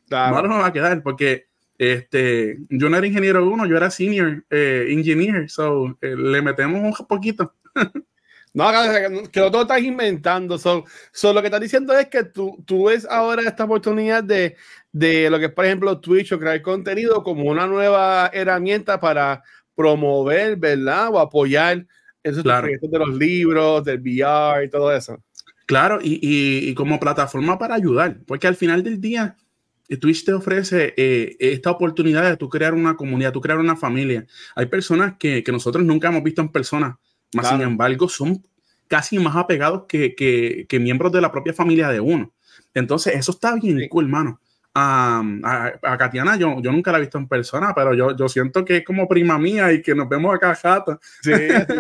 Malo 0.09 0.47
no 0.47 0.59
va 0.59 0.67
a 0.67 0.73
quedar 0.73 1.03
porque 1.03 1.46
este, 1.79 2.59
yo 2.69 2.89
no 2.89 2.97
era 2.97 3.07
ingeniero 3.07 3.49
uno, 3.49 3.67
yo 3.67 3.77
era 3.77 3.91
senior 3.91 4.45
eh, 4.51 4.87
engineer, 4.91 5.51
so 5.51 5.97
eh, 6.01 6.15
le 6.17 6.43
metemos 6.43 7.01
un 7.01 7.07
poquito. 7.07 7.55
no, 8.55 8.71
que 9.31 9.41
lo 9.41 9.51
todo 9.51 9.63
estás 9.63 9.83
inventando. 9.83 10.59
So, 10.59 10.85
lo 11.23 11.41
que 11.41 11.47
estás 11.47 11.61
diciendo 11.61 11.93
es 11.99 12.09
que 12.09 12.25
tú, 12.25 12.63
tú 12.67 12.87
ves 12.87 13.07
ahora 13.09 13.43
esta 13.43 13.65
oportunidad 13.65 14.25
de, 14.25 14.57
de 14.93 15.29
lo 15.31 15.39
que 15.39 15.47
es, 15.47 15.53
por 15.53 15.65
ejemplo, 15.65 16.01
Twitch 16.01 16.33
o 16.33 16.39
crear 16.39 16.63
contenido 16.63 17.23
como 17.23 17.45
una 17.45 17.67
nueva 17.67 18.31
herramienta 18.33 18.99
para 18.99 19.43
promover, 19.75 20.57
¿verdad? 20.57 21.11
O 21.13 21.19
apoyar 21.19 21.87
esos 22.23 22.43
proyectos 22.43 22.91
de 22.91 22.99
los 22.99 23.15
libros, 23.15 23.85
del 23.85 24.01
VR 24.01 24.65
y 24.65 24.71
todo 24.71 24.93
eso. 24.95 25.23
Claro, 25.67 25.99
y, 26.01 26.19
y, 26.23 26.75
como 26.75 27.01
plataforma 27.01 27.59
para 27.59 27.75
ayudar, 27.75 28.19
porque 28.25 28.47
al 28.47 28.55
final 28.55 28.85
del 28.85 29.01
día, 29.01 29.37
Twitch 30.01 30.25
te 30.25 30.33
ofrece 30.33 30.95
eh, 30.97 31.37
esta 31.39 31.71
oportunidad 31.71 32.29
de 32.29 32.37
tú 32.37 32.49
crear 32.49 32.75
una 32.75 32.97
comunidad, 32.97 33.33
tú 33.33 33.41
crear 33.41 33.59
una 33.59 33.77
familia. 33.77 34.27
Hay 34.55 34.67
personas 34.67 35.15
que, 35.19 35.45
que 35.45 35.53
nosotros 35.53 35.85
nunca 35.85 36.09
hemos 36.09 36.23
visto 36.23 36.43
en 36.43 36.49
persona, 36.49 36.99
más 37.35 37.49
sin 37.49 37.61
embargo, 37.61 38.09
son 38.09 38.43
casi 38.89 39.19
más 39.19 39.37
apegados 39.37 39.85
que, 39.89 40.15
que, 40.15 40.67
que, 40.69 40.81
miembros 40.81 41.13
de 41.13 41.21
la 41.21 41.33
propia 41.33 41.53
familia 41.53 41.89
de 41.89 42.01
uno. 42.01 42.33
Entonces, 42.75 43.15
eso 43.15 43.33
está 43.33 43.55
bien 43.57 43.89
cool, 43.89 44.05
hermano. 44.05 44.41
a, 44.75 45.23
a, 45.83 45.97
Katiana 45.97 46.37
yo, 46.37 46.61
yo 46.61 46.71
nunca 46.71 46.93
la 46.93 46.99
he 46.99 47.03
visto 47.03 47.19
en 47.19 47.29
persona, 47.29 47.73
pero 47.75 47.95
yo, 47.95 48.17
yo 48.17 48.29
siento 48.29 48.65
que 48.65 48.79
es 48.79 48.85
como 48.85 49.09
prima 49.09 49.39
mía 49.39 49.73
y 49.73 49.83
que 49.83 49.95
nos 49.95 50.09
vemos 50.09 50.35
acá 50.35 50.55
jata. 50.55 50.99
Sí, 51.23 51.33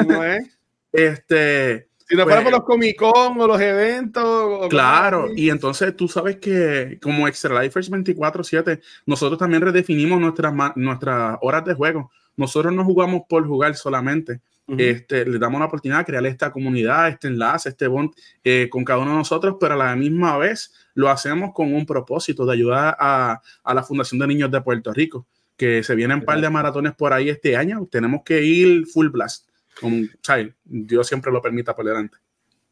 no 0.09 0.25
es. 0.25 0.59
este, 0.93 1.89
si 2.09 2.15
no 2.15 2.23
fuera 2.23 2.43
por 2.43 2.45
pues, 2.45 2.53
los 2.53 2.65
Comic 2.65 2.97
Con 2.97 3.41
o 3.41 3.47
los 3.47 3.61
eventos. 3.61 4.69
claro, 4.69 5.29
y 5.35 5.51
entonces 5.51 5.97
tú 5.97 6.07
sabes 6.07 6.37
que 6.37 6.99
como 7.03 7.27
Extra 7.27 7.61
Lifers 7.63 7.91
24-7, 7.91 8.81
nosotros 9.07 9.39
también 9.39 9.63
redefinimos 9.63 10.21
nuestras, 10.21 10.55
nuestras 10.77 11.37
horas 11.43 11.65
de 11.65 11.75
juego. 11.75 12.11
Nosotros 12.37 12.73
no 12.73 12.85
jugamos 12.85 13.23
por 13.29 13.47
jugar 13.47 13.75
solamente. 13.75 14.41
este, 14.69 15.25
le 15.25 15.39
damos 15.39 15.61
la 15.61 15.67
oportunidad 15.67 15.99
de 16.01 16.05
crear 16.05 16.27
esta 16.27 16.51
comunidad, 16.51 17.09
este 17.09 17.29
enlace, 17.29 17.69
este 17.69 17.87
bond 17.87 18.11
eh, 18.43 18.69
con 18.69 18.85
cada 18.85 18.99
uno 18.99 19.13
de 19.13 19.19
nosotros, 19.19 19.57
pero 19.61 19.75
a 19.75 19.77
la 19.77 19.95
misma 19.95 20.37
vez 20.39 20.75
lo 20.95 21.09
hacemos 21.09 21.53
con 21.55 21.73
un 21.73 21.87
propósito 21.87 22.45
de 22.45 22.53
ayudar 22.53 22.97
a, 22.99 23.41
a 23.63 23.75
la 23.75 23.83
Fundación 23.85 24.19
de 24.21 24.27
Niños 24.27 24.51
de 24.51 24.61
Puerto 24.61 24.93
Rico, 24.93 25.27
que 25.57 25.83
se 25.85 25.95
vienen 25.95 26.19
un 26.19 26.25
par 26.25 26.41
de 26.41 26.51
maratones 26.51 26.95
por 26.95 27.13
ahí 27.13 27.29
este 27.29 27.57
año. 27.57 27.87
Tenemos 27.91 28.23
que 28.25 28.43
ir 28.43 28.87
full 28.87 29.09
blast 29.09 29.47
con, 29.81 30.11
Dios 30.64 31.07
siempre 31.07 31.33
lo 31.33 31.43
permita 31.43 31.74
por 31.74 31.85
delante. 31.85 32.18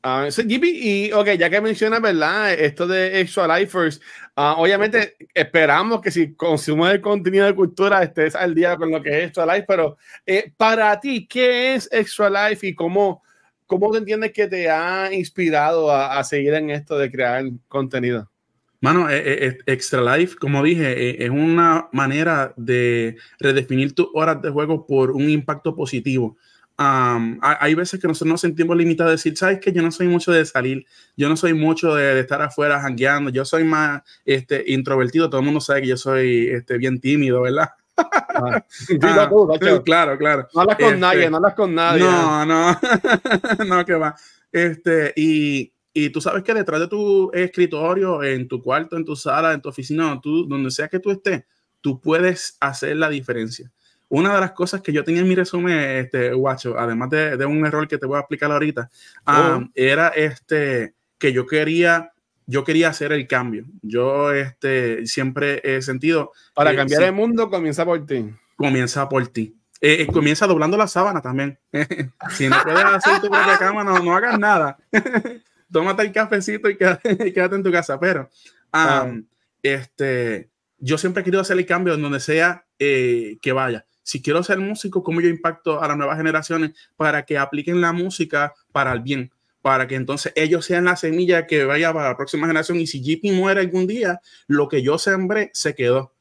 Uh, 0.05 0.29
y 0.47 1.13
ok, 1.13 1.31
ya 1.39 1.49
que 1.49 1.63
mencionas, 1.63 2.03
¿verdad? 2.03 2.53
Esto 2.53 2.87
de 2.87 3.21
Extra 3.21 3.59
Lifers, 3.59 4.03
uh, 4.37 4.61
obviamente 4.61 5.17
esperamos 5.33 6.03
que 6.03 6.11
si 6.11 6.35
consumes 6.35 6.93
el 6.93 7.01
contenido 7.01 7.47
de 7.47 7.55
cultura 7.55 8.03
estés 8.03 8.35
al 8.35 8.55
día 8.55 8.77
con 8.77 8.91
lo 8.91 9.03
que 9.03 9.09
es 9.09 9.25
Extra 9.29 9.47
Life, 9.47 9.65
pero 9.67 9.97
eh, 10.27 10.53
para 10.59 11.01
ti, 11.01 11.27
¿qué 11.27 11.75
es 11.75 11.89
Extra 11.91 12.29
Life 12.29 12.67
y 12.67 12.75
cómo, 12.75 13.23
cómo 13.67 13.91
te 13.93 13.99
entiendes 13.99 14.33
que 14.33 14.47
te 14.47 14.69
ha 14.69 15.11
inspirado 15.11 15.91
a, 15.91 16.19
a 16.19 16.25
seguir 16.25 16.53
en 16.53 16.69
esto 16.69 16.99
de 16.99 17.11
crear 17.11 17.43
contenido? 17.67 18.31
Mano, 18.83 19.09
eh, 19.09 19.47
eh, 19.47 19.59
Extra 19.65 20.19
Life, 20.19 20.37
como 20.39 20.63
dije, 20.63 21.25
es 21.25 21.31
una 21.31 21.89
manera 21.93 22.53
de 22.59 23.17
redefinir 23.39 23.95
tus 23.95 24.09
horas 24.13 24.43
de 24.43 24.51
juego 24.51 24.87
por 24.87 25.13
un 25.13 25.31
impacto 25.31 25.75
positivo. 25.75 26.37
Hay 26.77 27.75
veces 27.75 28.01
que 28.01 28.09
nosotros 28.09 28.31
nos 28.31 28.41
sentimos 28.41 28.77
limitados 28.77 29.11
a 29.11 29.13
decir, 29.13 29.37
sabes 29.37 29.61
que 29.61 29.73
yo 29.73 29.83
no 29.83 29.93
soy 29.93 30.09
mucho 30.09 30.33
de 30.33 30.45
salir, 30.45 30.85
yo 31.17 31.29
no 31.29 31.37
soy 31.37 31.55
mucho 31.55 31.95
de, 31.95 32.19
estar 32.19 32.43
afuera 32.43 32.81
jangueando, 32.81 33.31
yo 33.31 33.45
soy 33.45 33.65
más 33.65 34.03
este, 34.25 34.65
introvertido, 34.67 35.31
todo 35.31 35.41
el 35.41 35.45
mundo 35.45 35.61
sabe 35.61 35.83
que 35.83 35.89
yo 35.89 35.97
soy 35.97 36.49
este, 36.49 36.79
bien 36.79 37.01
tímido, 37.01 37.43
¿verdad? 37.43 37.71
Ah, 37.97 38.65
ah, 39.03 39.31
claro, 39.85 40.19
claro. 40.19 40.49
No 40.53 40.63
hablas 40.63 40.77
con 40.77 40.87
este, 40.87 40.99
nadie, 40.99 41.31
no 41.31 41.37
hablas 41.37 41.55
con 41.55 41.75
nadie. 41.75 42.01
No, 42.01 42.45
no, 42.45 42.81
no, 43.67 43.85
que 43.85 43.95
va. 43.95 44.17
Este, 44.51 45.13
y, 45.17 45.73
y, 45.93 46.11
tú 46.11 46.21
sabes 46.21 46.43
que 46.43 46.55
detrás 46.55 46.81
de 46.81 46.89
tu 46.89 47.31
escritorio, 47.33 48.23
en 48.23 48.49
tu 48.49 48.61
cuarto, 48.61 48.97
en 48.97 49.05
tu 49.05 49.15
sala, 49.15 49.53
en 49.53 49.61
tu 49.61 49.69
oficina, 49.69 50.19
tú, 50.21 50.47
donde 50.49 50.71
sea 50.73 50.89
que 50.89 50.99
tú 50.99 51.13
estés, 51.13 51.45
tú 51.81 52.01
puedes 52.01 52.57
hacer 52.61 52.97
la 52.97 53.09
diferencia. 53.09 53.71
Una 54.09 54.35
de 54.35 54.41
las 54.41 54.53
cosas 54.53 54.81
que 54.81 54.93
yo 54.93 55.03
tenía 55.03 55.23
en 55.23 55.29
mi 55.29 55.35
resumen, 55.35 55.79
este, 55.79 56.33
guacho, 56.33 56.79
además 56.79 57.11
de, 57.11 57.37
de 57.37 57.47
un 57.47 57.65
error 57.67 57.89
que 57.89 57.99
te 57.99 58.07
voy 58.07 58.17
a 58.17 58.21
explicar 58.21 58.53
ahorita, 58.53 58.91
oh. 59.27 59.65
era 59.75 60.09
este, 60.09 60.95
que 61.19 61.33
yo 61.33 61.47
quería 61.47 62.13
yo 62.47 62.65
quería 62.65 62.89
hacer 62.89 63.13
el 63.13 63.27
cambio. 63.27 63.65
Yo 63.83 64.33
este, 64.33 65.07
siempre 65.07 65.61
he 65.65 65.83
sentido... 65.83 66.33
Para 66.55 66.77
cambiar 66.77 67.03
el 67.03 67.13
mundo 67.13 67.49
comienza 67.49 67.85
por 67.85 68.05
ti. 68.07 68.31
Comienza 68.57 69.09
por 69.09 69.27
ti. 69.29 69.57
Eh, 69.81 70.03
eh, 70.03 70.07
comienza 70.07 70.47
doblando 70.47 70.77
la 70.77 70.87
sábana 70.87 71.21
también. 71.21 71.59
si 72.31 72.49
no 72.49 72.57
puedes 72.63 72.85
hacer 72.85 73.21
tu 73.21 73.29
propia 73.29 73.59
cama, 73.59 73.85
no, 73.85 73.99
no 73.99 74.15
hagas 74.15 74.39
nada. 74.39 74.79
Tómate 75.73 76.03
el 76.03 76.13
cafecito 76.13 76.69
y 76.69 76.77
quédate, 76.77 77.57
en 77.57 77.63
tu 77.63 77.73
casa. 77.73 77.99
Pero 77.99 78.29
este, 79.63 80.51
yo 80.79 80.99
siempre 80.99 81.23
he 81.23 81.25
querido 81.25 81.41
hacer 81.41 81.59
el 81.59 81.67
cambio 81.67 81.95
en 81.95 82.03
donde 82.03 82.21
sea 82.21 82.67
eh, 82.79 83.39
que 83.41 83.53
vaya. 83.53 83.87
Si 84.05 84.23
quiero 84.23 84.45
ser 84.45 84.61
músico, 84.61 85.03
¿cómo 85.03 85.21
yo 85.21 85.29
impacto 85.29 85.83
a 85.83 85.89
las 85.89 85.97
nuevas 85.97 86.17
generaciones 86.17 86.71
para 86.97 87.25
que 87.25 87.37
apliquen 87.37 87.81
la 87.81 87.93
música 87.93 88.55
para 88.71 88.93
el 88.93 89.01
bien? 89.01 89.33
para 89.65 89.89
que 89.89 89.95
entonces 89.95 90.31
ellos 90.37 90.67
sean 90.67 90.85
la 90.85 90.95
semilla 90.95 91.47
que 91.47 91.65
vaya 91.65 91.91
para 91.91 92.11
la 92.11 92.17
próxima 92.19 92.47
generación. 92.47 92.79
Y 92.81 92.87
si 92.87 93.01
JP 93.01 93.33
muere 93.33 93.63
algún 93.63 93.87
día, 93.87 94.21
lo 94.47 94.69
que 94.69 94.83
yo 94.83 94.99
sembré 94.99 95.51
se 95.55 95.75
quedó. 95.75 96.13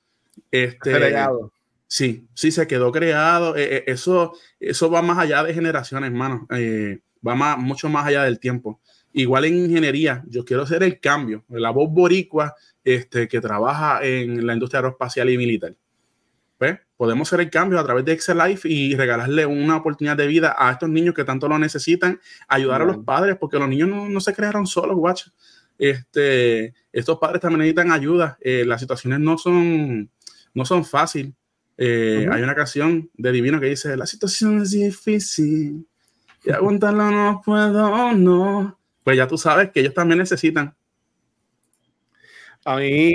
Este, 0.49 0.93
creado. 0.93 1.51
Sí, 1.85 2.25
sí, 2.33 2.51
se 2.51 2.65
quedó 2.67 2.93
creado. 2.93 3.57
Eh, 3.57 3.75
eh, 3.75 3.83
eso, 3.87 4.31
eso 4.61 4.89
va 4.89 5.01
más 5.01 5.17
allá 5.17 5.43
de 5.43 5.53
generaciones, 5.53 6.09
hermano. 6.09 6.47
Eh, 6.51 7.01
va 7.27 7.35
más, 7.35 7.57
mucho 7.57 7.89
más 7.89 8.07
allá 8.07 8.23
del 8.23 8.39
tiempo. 8.39 8.79
Igual 9.11 9.43
en 9.43 9.65
ingeniería, 9.65 10.23
yo 10.27 10.45
quiero 10.45 10.63
hacer 10.63 10.81
el 10.81 11.01
cambio. 11.01 11.43
La 11.49 11.71
voz 11.71 11.89
boricua 11.91 12.55
este, 12.81 13.27
que 13.27 13.41
trabaja 13.41 14.05
en 14.05 14.47
la 14.47 14.53
industria 14.53 14.79
aeroespacial 14.79 15.29
y 15.29 15.37
militar. 15.37 15.75
¿Ves? 16.63 16.79
podemos 17.03 17.27
hacer 17.27 17.41
el 17.41 17.49
cambio 17.49 17.79
a 17.79 17.83
través 17.83 18.05
de 18.05 18.13
Excel 18.13 18.37
Life 18.37 18.69
y 18.69 18.95
regalarle 18.95 19.45
una 19.45 19.75
oportunidad 19.75 20.15
de 20.15 20.25
vida 20.25 20.55
a 20.57 20.71
estos 20.71 20.87
niños 20.87 21.13
que 21.13 21.25
tanto 21.25 21.49
lo 21.49 21.59
necesitan, 21.59 22.17
ayudar 22.47 22.81
a 22.81 22.85
los 22.85 22.99
padres, 22.99 23.35
porque 23.37 23.59
los 23.59 23.67
niños 23.67 23.89
no, 23.89 24.19
se 24.21 24.33
crearon 24.33 24.65
solos, 24.65 24.95
guacho. 24.95 25.29
Este, 25.77 26.73
estos 26.93 27.19
padres 27.19 27.41
también 27.41 27.59
necesitan 27.59 27.91
ayuda. 27.91 28.37
Eh, 28.39 28.63
las 28.65 28.79
situaciones 28.79 29.19
no 29.19 29.37
son, 29.37 30.09
no 30.53 30.63
son 30.63 30.85
fáciles. 30.85 31.33
Eh, 31.77 32.25
hay 32.31 32.41
una 32.41 32.55
canción 32.55 33.09
de 33.15 33.33
Divino 33.33 33.59
que 33.59 33.65
dice, 33.65 33.97
la 33.97 34.05
situación 34.05 34.61
es 34.61 34.71
difícil 34.71 35.85
y 36.45 36.51
aguantarlo 36.51 37.11
no 37.11 37.41
puedo, 37.43 38.13
no. 38.13 38.79
Pues 39.03 39.17
ya 39.17 39.27
tú 39.27 39.37
sabes 39.37 39.71
que 39.71 39.81
ellos 39.81 39.93
también 39.93 40.19
necesitan. 40.19 40.73
A 42.63 42.77
mí, 42.77 43.13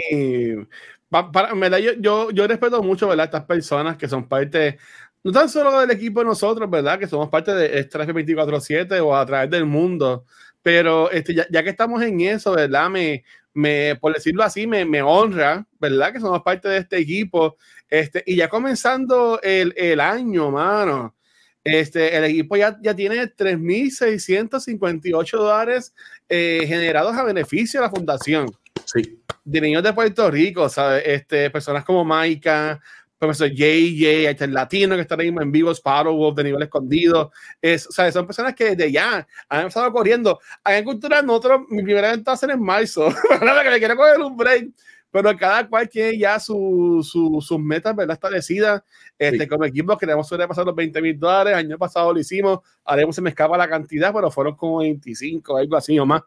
para, 1.09 1.55
¿verdad? 1.55 1.79
Yo, 1.79 1.93
yo, 1.99 2.31
yo, 2.31 2.47
respeto 2.47 2.83
mucho 2.83 3.09
¿verdad? 3.09 3.27
estas 3.27 3.45
personas 3.45 3.97
que 3.97 4.09
son 4.09 4.29
parte, 4.29 4.79
no 5.25 5.33
tan 5.33 5.49
solo 5.49 5.81
del 5.81 5.91
equipo 5.91 6.21
de 6.21 6.27
nosotros, 6.27 6.69
¿verdad? 6.71 6.99
Que 6.99 7.07
somos 7.07 7.29
parte 7.29 7.55
de 7.55 7.79
Extra 7.79 8.07
24-7 8.07 9.01
o 9.01 9.17
a 9.17 9.27
través 9.27 9.51
del 9.51 9.65
mundo, 9.65 10.25
pero 10.63 11.11
este, 11.11 11.35
ya, 11.35 11.47
ya, 11.51 11.63
que 11.63 11.71
estamos 11.71 12.03
en 12.03 12.21
eso, 12.21 12.53
¿verdad? 12.53 12.91
Me, 12.91 13.25
me, 13.55 13.97
por 13.97 14.15
decirlo 14.15 14.43
así, 14.43 14.67
me, 14.67 14.85
me, 14.85 15.03
honra, 15.03 15.67
¿verdad? 15.81 16.13
Que 16.13 16.21
somos 16.21 16.43
parte 16.43 16.69
de 16.69 16.79
este 16.79 16.99
equipo. 16.99 17.57
Este, 17.89 18.23
y 18.27 18.37
ya 18.37 18.49
comenzando 18.49 19.41
el, 19.43 19.73
el 19.77 20.01
año, 20.01 20.51
mano. 20.51 21.15
Este, 21.65 22.17
el 22.17 22.25
equipo 22.25 22.57
ya, 22.57 22.79
ya 22.81 22.95
tiene 22.95 23.27
3.658 23.27 25.37
dólares 25.37 25.93
eh, 26.29 26.65
generados 26.67 27.17
a 27.17 27.25
beneficio 27.25 27.81
de 27.81 27.87
la 27.87 27.91
fundación. 27.91 28.51
Sí 28.93 29.19
de 29.51 29.61
niños 29.63 29.83
de 29.83 29.93
Puerto 29.95 30.31
Rico, 30.31 30.69
¿sabes? 30.69 31.03
Este, 31.07 31.49
personas 31.51 31.83
como 31.85 32.05
Maika, 32.05 32.81
profesor 33.19 33.49
JJ, 33.49 34.37
el 34.45 34.53
latino 34.53 34.95
que 34.95 35.03
está 35.03 35.17
ahí 35.19 35.29
en 35.29 35.53
vivo, 35.53 35.71
Sparrow 35.71 36.35
de 36.35 36.45
nivel 36.45 36.63
escondido. 36.63 37.33
Es, 37.61 37.87
o 37.87 37.93
sea, 37.93 38.13
son 38.13 38.27
personas 38.27 38.55
que 38.55 38.77
desde 38.77 38.93
ya 38.93 39.27
han 39.49 39.61
empezado 39.61 39.91
corriendo. 39.91 40.39
en 40.67 40.85
cultura, 40.85 41.23
nosotros, 41.23 41.63
mi 41.71 41.83
primera 41.83 42.11
venta 42.11 42.33
va 42.33 42.35
a 42.35 42.39
ser 42.39 42.51
en 42.51 42.63
marzo, 42.63 43.09
que 43.41 43.71
le 43.71 43.79
quiero 43.79 43.97
coger 43.97 44.21
un 44.21 44.37
break 44.37 44.69
pero 45.11 45.35
cada 45.37 45.67
cual 45.67 45.89
tiene 45.89 46.19
ya 46.19 46.39
su, 46.39 47.07
su, 47.09 47.41
sus 47.41 47.59
metas 47.59 47.97
¿verdad? 47.97 48.15
establecidas. 48.15 48.83
Este, 49.19 49.49
Como 49.49 49.65
equipo 49.65 49.97
queremos 49.97 50.29
sobrepasar 50.29 50.67
los 50.67 50.75
20 50.75 51.01
mil 51.01 51.19
dólares. 51.19 51.55
Año 51.55 51.79
pasado 51.79 52.13
lo 52.13 52.21
hicimos, 52.21 52.61
haremos, 52.85 53.15
se 53.15 53.23
me 53.23 53.31
escapa 53.31 53.57
la 53.57 53.69
cantidad, 53.69 54.13
pero 54.13 54.31
fueron 54.31 54.55
como 54.55 54.79
25, 54.79 55.57
algo 55.57 55.77
así 55.77 55.99
o 55.99 56.05
más. 56.05 56.23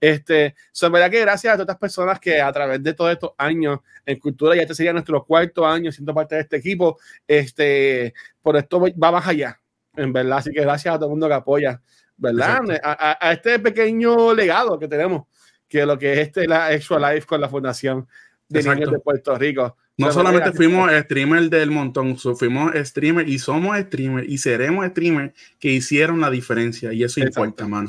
Este, 0.00 0.54
son 0.70 0.92
verdad 0.92 1.10
que 1.10 1.20
gracias 1.20 1.54
a 1.54 1.56
todas 1.56 1.64
estas 1.64 1.78
personas 1.78 2.20
que 2.20 2.40
a 2.40 2.52
través 2.52 2.82
de 2.82 2.92
todos 2.92 3.12
estos 3.12 3.30
años 3.38 3.80
en 4.04 4.18
cultura, 4.18 4.54
ya 4.54 4.62
este 4.62 4.74
sería 4.74 4.92
nuestro 4.92 5.24
cuarto 5.24 5.66
año 5.66 5.90
siendo 5.90 6.12
parte 6.12 6.34
de 6.34 6.42
este 6.42 6.56
equipo, 6.56 6.98
este, 7.26 8.12
por 8.42 8.56
esto 8.56 8.80
va 8.80 9.12
más 9.12 9.26
allá, 9.26 9.60
en 9.94 10.12
verdad. 10.12 10.38
Así 10.38 10.50
que 10.52 10.60
gracias 10.60 10.94
a 10.94 10.98
todo 10.98 11.06
el 11.06 11.10
mundo 11.10 11.26
que 11.28 11.34
apoya, 11.34 11.80
¿verdad? 12.18 12.60
A, 12.82 13.28
a, 13.28 13.32
este 13.32 13.58
pequeño 13.58 14.34
legado 14.34 14.78
que 14.78 14.88
tenemos 14.88 15.24
que 15.68 15.84
lo 15.84 15.98
que 15.98 16.12
es 16.12 16.18
este 16.18 16.46
la 16.46 16.72
Extra 16.72 17.12
Life 17.12 17.26
con 17.26 17.40
la 17.40 17.48
Fundación 17.48 18.06
de 18.48 18.62
niños 18.62 18.90
de 18.90 18.98
Puerto 18.98 19.36
Rico. 19.36 19.76
No 19.98 20.12
solamente 20.12 20.52
fuimos 20.52 20.90
streamer 20.92 21.48
del 21.48 21.70
montón, 21.70 22.18
fuimos 22.18 22.72
streamer 22.74 23.28
y 23.28 23.38
somos 23.38 23.78
streamer 23.78 24.28
y 24.28 24.38
seremos 24.38 24.86
streamer 24.88 25.32
que 25.58 25.72
hicieron 25.72 26.20
la 26.20 26.30
diferencia 26.30 26.92
y 26.92 27.02
eso 27.02 27.20
importa, 27.20 27.66
mano. 27.66 27.88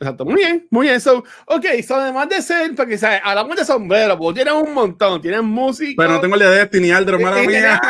Exacto, 0.00 0.24
muy 0.24 0.36
bien, 0.36 0.66
muy 0.70 0.86
bien. 0.86 1.00
So, 1.00 1.24
ok, 1.46 1.64
so 1.84 1.96
además 1.96 2.28
de 2.28 2.40
ser, 2.40 2.72
porque 2.76 2.96
¿sabes? 2.96 3.20
hablamos 3.24 3.56
de 3.56 3.64
sombrero, 3.64 4.16
porque 4.16 4.44
tienen 4.44 4.62
un 4.62 4.72
montón, 4.72 5.20
tienen 5.20 5.44
música. 5.44 5.94
Pero 5.96 6.12
no 6.14 6.20
tengo 6.20 6.36
la 6.36 6.44
idea 6.44 6.54
de 6.54 6.58
Destiny 6.60 6.90
Aldro, 6.92 7.18
mala 7.18 7.42
mía. 7.46 7.80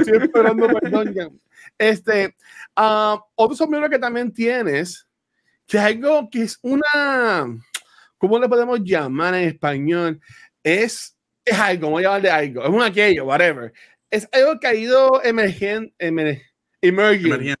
estoy 0.00 0.16
esperando, 0.22 0.68
perdón. 0.68 1.38
Este, 1.76 2.34
uh, 2.78 3.18
otro 3.34 3.56
sombrero 3.56 3.90
que 3.90 3.98
también 3.98 4.32
tienes, 4.32 5.06
que 5.66 5.76
es 5.76 5.82
algo 5.82 6.30
que 6.30 6.42
es 6.42 6.58
una 6.62 7.44
¿cómo 8.18 8.38
le 8.38 8.48
podemos 8.48 8.80
llamar 8.82 9.34
en 9.34 9.48
español? 9.48 10.20
Es, 10.62 11.16
es 11.44 11.58
algo, 11.58 11.86
vamos 11.86 12.00
a 12.00 12.02
llamarle 12.02 12.30
algo, 12.30 12.62
es 12.64 12.68
un 12.70 12.82
aquello, 12.82 13.24
whatever. 13.24 13.72
Es 14.10 14.28
algo 14.32 14.58
que 14.60 14.66
ha 14.66 14.74
ido 14.74 15.22
emergiendo, 15.22 15.92
emergiendo. 15.98 17.56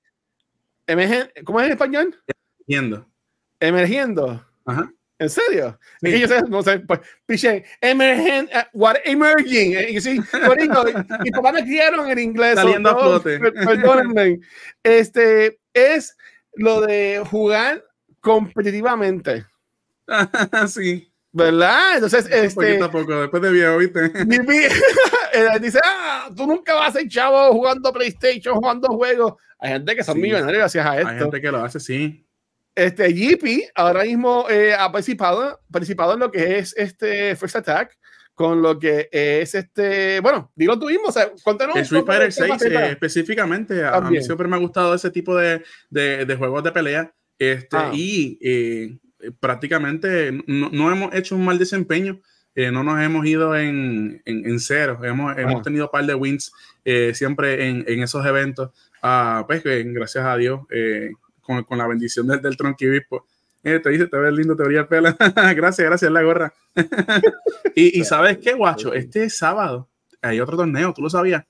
Emergiendo. 0.86 1.30
¿Cómo 1.44 1.60
es 1.60 1.66
en 1.66 1.72
español? 1.72 2.22
Emergiendo. 2.66 3.08
Emergiendo. 3.60 4.46
Ajá. 4.64 4.92
¿En 5.18 5.30
serio? 5.30 5.78
Sí. 6.02 6.08
Es 6.08 6.20
yo 6.20 6.28
sé, 6.28 6.42
no 6.48 6.62
sé, 6.62 6.78
pues, 6.80 7.00
piché, 7.24 7.64
emergent, 7.80 8.50
uh, 8.54 8.64
what, 8.74 8.96
emerging, 9.04 9.74
eh, 9.74 9.90
y 9.92 10.00
sí, 10.00 10.20
y 11.24 11.30
papá 11.30 11.52
me 11.52 11.62
criaron 11.62 12.10
en 12.10 12.18
inglés. 12.18 12.56
Saliendo 12.56 12.90
a 12.90 12.98
flote. 12.98 13.38
Perdónenme. 13.38 14.40
Este, 14.82 15.58
es 15.72 16.16
lo 16.54 16.82
de 16.82 17.22
jugar 17.30 17.82
competitivamente. 18.20 19.46
sí. 20.68 21.12
¿Verdad? 21.32 21.96
Entonces, 21.96 22.26
este. 22.30 22.78
Poco, 22.88 23.20
después 23.20 23.42
de 23.42 23.52
viejo, 23.52 23.76
¿viste? 23.78 24.10
dice, 25.60 25.80
ah, 25.84 26.30
tú 26.34 26.46
nunca 26.46 26.74
vas 26.74 26.88
a 26.88 26.98
ser 26.98 27.08
chavo 27.08 27.52
jugando 27.52 27.92
PlayStation, 27.92 28.54
jugando 28.54 28.88
juegos. 28.88 29.34
Hay 29.58 29.72
gente 29.72 29.94
que 29.96 30.04
son 30.04 30.20
millonarios 30.20 30.58
gracias 30.58 30.86
a 30.86 30.96
esto. 30.96 31.08
Hay 31.08 31.18
gente 31.18 31.40
que 31.40 31.50
lo 31.50 31.62
hace, 31.62 31.80
sí. 31.80 32.26
Este, 32.74 33.12
GP 33.12 33.70
ahora 33.74 34.04
mismo 34.04 34.46
eh, 34.50 34.74
ha 34.74 34.92
participado, 34.92 35.60
participado 35.70 36.14
en 36.14 36.20
lo 36.20 36.30
que 36.30 36.58
es 36.58 36.74
este 36.76 37.34
First 37.36 37.56
Attack, 37.56 37.98
con 38.34 38.60
lo 38.60 38.78
que 38.78 39.08
es 39.10 39.54
este, 39.54 40.20
bueno, 40.20 40.52
digo 40.54 40.78
tú 40.78 40.86
mismo, 40.86 41.08
o 41.08 41.12
sea, 41.12 41.32
cuéntanos. 41.42 41.76
Street 41.76 42.04
Fighter 42.04 42.32
6 42.32 42.62
eh, 42.62 42.90
específicamente, 42.90 43.82
a, 43.82 44.00
mí 44.02 44.22
siempre 44.22 44.46
me 44.46 44.56
ha 44.56 44.58
gustado 44.58 44.94
ese 44.94 45.10
tipo 45.10 45.34
de, 45.34 45.62
de, 45.88 46.26
de 46.26 46.36
juegos 46.36 46.62
de 46.62 46.72
pelea. 46.72 47.14
Este, 47.38 47.76
ah. 47.76 47.90
Y 47.94 48.38
eh, 48.42 48.84
eh, 48.92 48.98
prácticamente 49.40 50.32
no, 50.46 50.92
hemos 50.92 51.14
hecho 51.14 51.36
un 51.36 51.44
mal 51.44 51.58
desempeño. 51.58 52.20
Eh, 52.54 52.70
no 52.70 52.82
nos 52.82 53.00
hemos 53.02 53.26
ido 53.26 53.54
en, 53.54 54.22
en, 54.24 54.60
cero, 54.60 54.98
hemos, 55.02 55.36
hemos, 55.36 55.62
tenido 55.62 55.84
un 55.84 55.90
par 55.90 56.06
de 56.06 56.14
wins 56.14 56.50
eh, 56.86 57.12
siempre 57.14 57.68
en, 57.68 57.84
en, 57.86 58.02
esos 58.02 58.24
eventos. 58.24 58.70
Uh, 59.02 59.46
pues 59.46 59.62
gracias 59.62 60.24
a 60.24 60.36
Dios, 60.38 60.60
con, 61.42 61.64
con, 61.64 61.76
la 61.76 61.86
bendición 61.86 62.26
del, 62.26 62.40
del 62.40 62.56
tronquibispo, 62.56 63.26
Eh, 63.62 63.78
te 63.80 63.90
dice, 63.90 64.06
te 64.06 64.16
ves 64.16 64.32
lindo, 64.32 64.56
te 64.56 64.62
vería 64.62 64.80
el 64.80 64.86
pelo. 64.86 65.14
gracias, 65.54 65.86
gracias, 65.86 66.10
la 66.10 66.22
gorra. 66.22 66.54
y, 67.74 68.00
y, 68.00 68.04
sabes 68.04 68.38
qué, 68.38 68.54
guacho, 68.54 68.94
este 68.94 69.28
sábado 69.28 69.88
hay 70.22 70.40
otro 70.40 70.56
torneo, 70.56 70.94
¿tú 70.94 71.02
lo 71.02 71.10
sabías? 71.10 71.44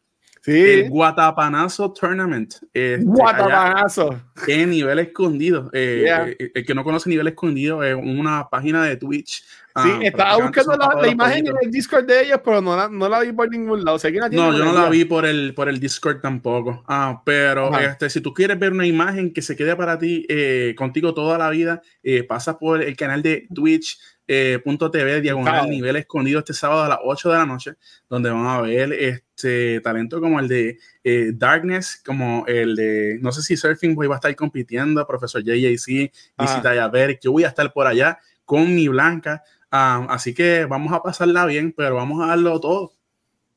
Sí. 0.46 0.60
El 0.60 0.90
Guatapanazo 0.90 1.92
Tournament. 1.92 2.54
Este, 2.72 3.04
Guatapanazo. 3.04 4.22
En 4.46 4.70
nivel 4.70 5.00
escondido. 5.00 5.68
Eh, 5.72 6.02
yeah. 6.04 6.28
Eh, 6.28 6.52
el 6.54 6.64
que 6.64 6.72
no 6.72 6.84
conoce 6.84 7.10
nivel 7.10 7.26
escondido 7.26 7.82
es 7.82 7.96
una 7.96 8.48
página 8.48 8.84
de 8.84 8.96
Twitch. 8.96 9.42
Sí, 9.82 9.88
uh, 9.90 10.02
estaba 10.02 10.36
buscando 10.36 10.76
la, 10.76 11.02
la 11.02 11.08
imagen 11.08 11.48
en 11.48 11.54
el 11.60 11.70
Discord 11.72 12.06
de 12.06 12.22
ellos, 12.22 12.40
pero 12.44 12.62
no 12.62 12.76
la, 12.76 12.88
no 12.88 13.08
la 13.08 13.20
vi 13.20 13.32
por 13.32 13.50
ningún 13.50 13.84
lado. 13.84 13.96
O 13.96 13.98
sea, 13.98 14.08
no, 14.12 14.30
yo 14.30 14.64
no 14.64 14.72
la 14.72 14.88
vi 14.88 15.04
por 15.04 15.26
el, 15.26 15.52
por 15.52 15.68
el 15.68 15.80
Discord 15.80 16.20
tampoco. 16.20 16.84
Ah, 16.86 17.20
pero 17.24 17.76
este, 17.76 18.08
si 18.08 18.20
tú 18.20 18.32
quieres 18.32 18.56
ver 18.56 18.72
una 18.72 18.86
imagen 18.86 19.32
que 19.32 19.42
se 19.42 19.56
quede 19.56 19.74
para 19.74 19.98
ti, 19.98 20.24
eh, 20.28 20.76
contigo 20.78 21.12
toda 21.12 21.38
la 21.38 21.50
vida, 21.50 21.82
pasa 22.28 22.56
por 22.56 22.82
el 22.84 22.96
canal 22.96 23.20
de 23.20 23.48
Twitch 23.52 23.98
eh, 24.28 24.60
punto 24.64 24.90
TV, 24.90 25.20
diagonal, 25.20 25.62
wow. 25.62 25.70
nivel 25.70 25.96
escondido 25.96 26.40
este 26.40 26.52
sábado 26.52 26.82
a 26.82 26.88
las 26.88 26.98
8 27.02 27.30
de 27.30 27.38
la 27.38 27.46
noche, 27.46 27.74
donde 28.08 28.30
van 28.30 28.46
a 28.46 28.60
ver 28.60 28.92
este 28.92 29.80
talento 29.80 30.20
como 30.20 30.40
el 30.40 30.48
de 30.48 30.78
eh, 31.04 31.32
Darkness, 31.34 32.02
como 32.04 32.44
el 32.46 32.74
de, 32.74 33.18
no 33.20 33.30
sé 33.30 33.42
si 33.42 33.56
Surfing 33.56 33.94
Boy 33.94 34.08
va 34.08 34.16
a 34.16 34.18
estar 34.18 34.34
compitiendo, 34.34 35.06
profesor 35.06 35.42
JJC, 35.42 36.12
visita 36.38 36.84
a 36.84 36.88
ver, 36.88 37.18
yo 37.20 37.32
voy 37.32 37.44
a 37.44 37.48
estar 37.48 37.72
por 37.72 37.86
allá 37.86 38.18
con 38.44 38.74
mi 38.74 38.88
blanca, 38.88 39.42
um, 39.72 40.10
así 40.10 40.34
que 40.34 40.64
vamos 40.64 40.92
a 40.92 41.02
pasarla 41.02 41.46
bien, 41.46 41.72
pero 41.72 41.96
vamos 41.96 42.22
a 42.24 42.28
darlo 42.28 42.58
todo. 42.60 42.92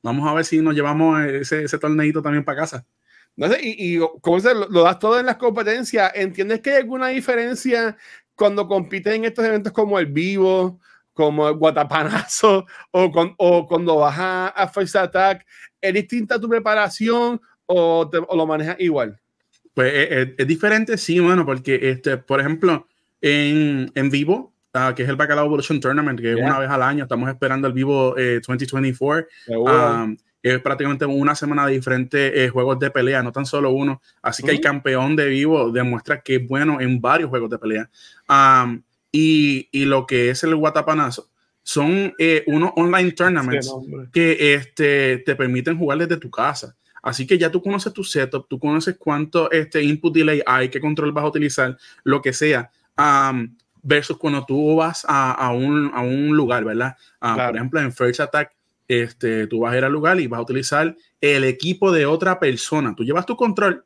Vamos 0.01 0.29
a 0.29 0.33
ver 0.33 0.45
si 0.45 0.61
nos 0.61 0.75
llevamos 0.75 1.21
ese, 1.23 1.63
ese 1.63 1.77
torneito 1.77 2.21
también 2.21 2.45
para 2.45 2.61
casa. 2.61 2.85
No 3.35 3.47
sé, 3.47 3.59
y, 3.61 3.95
y 3.95 3.99
como 4.21 4.39
se 4.39 4.53
lo, 4.53 4.67
lo, 4.69 4.83
das 4.83 4.99
todo 4.99 5.19
en 5.19 5.25
las 5.25 5.37
competencias, 5.37 6.11
¿entiendes 6.15 6.61
que 6.61 6.71
hay 6.71 6.77
alguna 6.77 7.07
diferencia 7.07 7.97
cuando 8.39 8.67
compites 8.67 9.13
en 9.13 9.25
estos 9.25 9.45
eventos 9.45 9.73
como 9.73 9.99
el 9.99 10.05
Vivo, 10.05 10.79
como 11.13 11.49
el 11.49 11.55
Guatapanazo, 11.55 12.65
o, 12.91 13.11
con, 13.11 13.35
o 13.37 13.67
cuando 13.67 13.97
vas 13.97 14.17
a, 14.17 14.47
a 14.47 14.67
First 14.69 14.95
Attack? 14.95 15.45
¿Es 15.81 15.93
distinta 15.93 16.39
tu 16.39 16.47
preparación 16.47 17.41
o, 17.65 18.09
te, 18.09 18.17
o 18.17 18.35
lo 18.37 18.47
manejas 18.47 18.77
igual? 18.79 19.19
Pues 19.73 19.93
es, 19.93 20.29
es, 20.37 20.47
diferente, 20.47 20.97
sí, 20.97 21.19
bueno, 21.19 21.45
porque, 21.45 21.79
este, 21.91 22.17
por 22.17 22.39
ejemplo, 22.39 22.87
en, 23.21 23.91
en 23.93 24.09
Vivo, 24.09 24.53
Uh, 24.71 24.93
que 24.93 25.01
es 25.01 25.09
el 25.09 25.15
Bacalao 25.15 25.47
Evolution 25.47 25.79
Tournament, 25.79 26.19
que 26.19 26.35
yeah. 26.35 26.45
una 26.45 26.59
vez 26.59 26.69
al 26.69 26.83
año 26.83 27.05
estamos 27.05 27.27
esperando 27.27 27.67
el 27.67 27.73
vivo 27.73 28.15
eh, 28.15 28.39
2024. 28.47 29.27
Um, 29.47 30.15
es 30.41 30.59
prácticamente 30.61 31.05
una 31.05 31.35
semana 31.35 31.65
de 31.65 31.73
diferentes 31.73 32.31
eh, 32.35 32.49
juegos 32.49 32.79
de 32.79 32.91
pelea, 32.91 33.21
no 33.23 33.31
tan 33.31 33.45
solo 33.45 33.71
uno. 33.71 34.01
Así 34.21 34.43
que 34.43 34.51
uh 34.51 34.53
-huh. 34.53 34.57
el 34.57 34.61
campeón 34.61 35.15
de 35.15 35.27
vivo 35.27 35.71
demuestra 35.71 36.21
que 36.21 36.35
es 36.35 36.47
bueno 36.47 36.79
en 36.79 37.01
varios 37.01 37.29
juegos 37.29 37.49
de 37.49 37.59
pelea. 37.59 37.89
Um, 38.29 38.81
y, 39.11 39.67
y, 39.71 39.85
lo 39.85 40.05
que 40.05 40.29
es 40.29 40.43
el 40.43 40.55
Guatapanazo 40.55 41.29
son 41.63 42.13
eh, 42.17 42.43
unos 42.47 42.71
online 42.75 43.11
tournaments 43.11 43.73
que 44.11 44.53
este, 44.53 45.17
te 45.19 45.35
permiten 45.35 45.77
jugar 45.77 45.97
desde 45.97 46.17
tu 46.17 46.29
casa. 46.29 46.75
Así 47.01 47.25
que 47.25 47.37
ya 47.37 47.49
tú 47.49 47.61
conoces 47.61 47.93
tu 47.93 48.03
setup, 48.03 48.47
tú 48.47 48.59
conoces 48.59 48.95
cuánto 48.97 49.49
este 49.51 49.81
input 49.81 50.13
delay 50.13 50.41
hay, 50.45 50.69
qué 50.69 50.79
control 50.79 51.11
vas 51.11 51.23
a 51.23 51.27
utilizar, 51.27 51.77
lo 52.03 52.21
que 52.21 52.33
sea. 52.33 52.69
Um, 52.97 53.55
versus 53.81 54.17
cuando 54.17 54.45
tú 54.45 54.75
vas 54.75 55.05
a, 55.07 55.31
a, 55.31 55.51
un, 55.51 55.91
a 55.93 56.01
un, 56.01 56.35
lugar, 56.35 56.65
¿verdad? 56.65 56.97
Uh, 57.21 57.33
claro. 57.33 57.47
Por 57.47 57.55
ejemplo, 57.55 57.81
en 57.81 57.93
First 57.93 58.19
Attack, 58.19 58.51
este, 58.89 59.45
tú 59.45 59.59
vas 59.61 59.73
a 59.73 59.77
ir 59.77 59.85
al 59.85 59.91
lugar 59.91 60.19
y 60.19 60.27
vas 60.27 60.39
a 60.39 60.41
utilizar 60.41 60.97
el 61.21 61.43
equipo 61.43 61.91
de 61.91 62.07
otra 62.07 62.39
persona. 62.39 62.95
Tú 62.95 63.05
llevas 63.05 63.25
tu 63.25 63.37
control, 63.37 63.85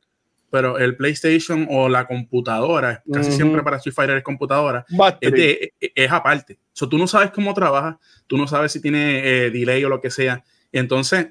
pero 0.50 0.80
el 0.80 0.96
PlayStation 0.96 1.68
o 1.70 1.90
la 1.90 2.08
computadora, 2.08 3.04
casi 3.12 3.30
uh 3.30 3.34
-huh. 3.34 3.36
siempre 3.36 3.64
para 3.64 3.78
Street 3.78 3.94
Fighter 3.94 4.18
es 4.18 4.24
computadora, 4.24 4.86
es, 5.20 5.32
de, 5.32 5.74
es, 5.80 6.12
aparte. 6.12 6.58
So, 6.72 6.88
tú 6.88 6.98
no 6.98 7.06
sabes 7.06 7.32
cómo 7.32 7.54
trabaja, 7.54 8.00
tú 8.28 8.38
no 8.38 8.48
sabes 8.48 8.72
si 8.72 8.82
tiene 8.82 9.20
eh, 9.28 9.52
delay 9.52 9.84
o 9.84 9.90
lo 9.90 10.00
que 10.00 10.10
sea. 10.10 10.42
Entonces, 10.72 11.28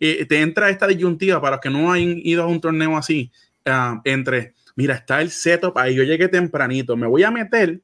eh, 0.00 0.24
te 0.24 0.40
entra 0.40 0.70
esta 0.70 0.86
disyuntiva 0.86 1.40
para 1.40 1.56
los 1.56 1.60
que 1.60 1.70
no 1.70 1.92
hayan 1.92 2.18
ido 2.24 2.42
a 2.42 2.46
un 2.46 2.60
torneo 2.60 2.96
así, 2.96 3.30
uh, 3.66 4.00
entre, 4.04 4.54
mira, 4.74 4.94
está 4.94 5.20
el 5.20 5.30
setup 5.30 5.76
ahí, 5.76 5.94
yo 5.94 6.02
llegué 6.02 6.28
tempranito, 6.28 6.96
me 6.96 7.06
voy 7.06 7.24
a 7.24 7.30
meter 7.30 7.82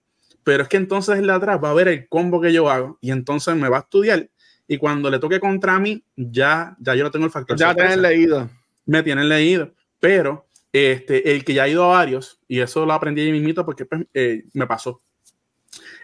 pero 0.49 0.63
es 0.63 0.71
que 0.71 0.79
entonces 0.79 1.19
el 1.19 1.27
de 1.27 1.33
atrás 1.35 1.61
va 1.63 1.71
a 1.71 1.75
ver 1.75 1.89
el 1.89 2.09
combo 2.09 2.41
que 2.41 2.55
yo 2.55 2.71
hago 2.71 2.97
y 3.03 3.11
entonces 3.11 3.55
me 3.55 3.69
va 3.69 3.77
a 3.77 3.81
estudiar 3.81 4.31
y 4.69 4.77
cuando 4.77 5.11
le 5.11 5.19
toque 5.19 5.41
contra 5.41 5.79
mí 5.81 6.05
ya, 6.15 6.77
ya 6.79 6.95
yo 6.95 7.03
no 7.05 7.11
tengo 7.11 7.25
el 7.25 7.33
factor 7.33 7.57
ya 7.57 7.75
tienen 7.75 8.03
leído. 8.03 8.49
Me 8.87 9.03
tienen 9.03 9.29
leído 9.29 9.73
pero 9.99 10.47
este, 10.73 11.33
el 11.33 11.45
que 11.45 11.55
ya 11.55 11.65
ha 11.65 11.69
ido 11.69 11.85
a 11.85 11.89
varios 11.89 12.39
y 12.47 12.61
eso 12.61 12.87
lo 12.87 12.93
aprendí 12.93 13.23
ahí 13.23 13.33
mismito 13.33 13.65
porque 13.65 13.85
pues, 13.87 14.07
eh, 14.15 14.45
me 14.53 14.67
pasó. 14.67 15.03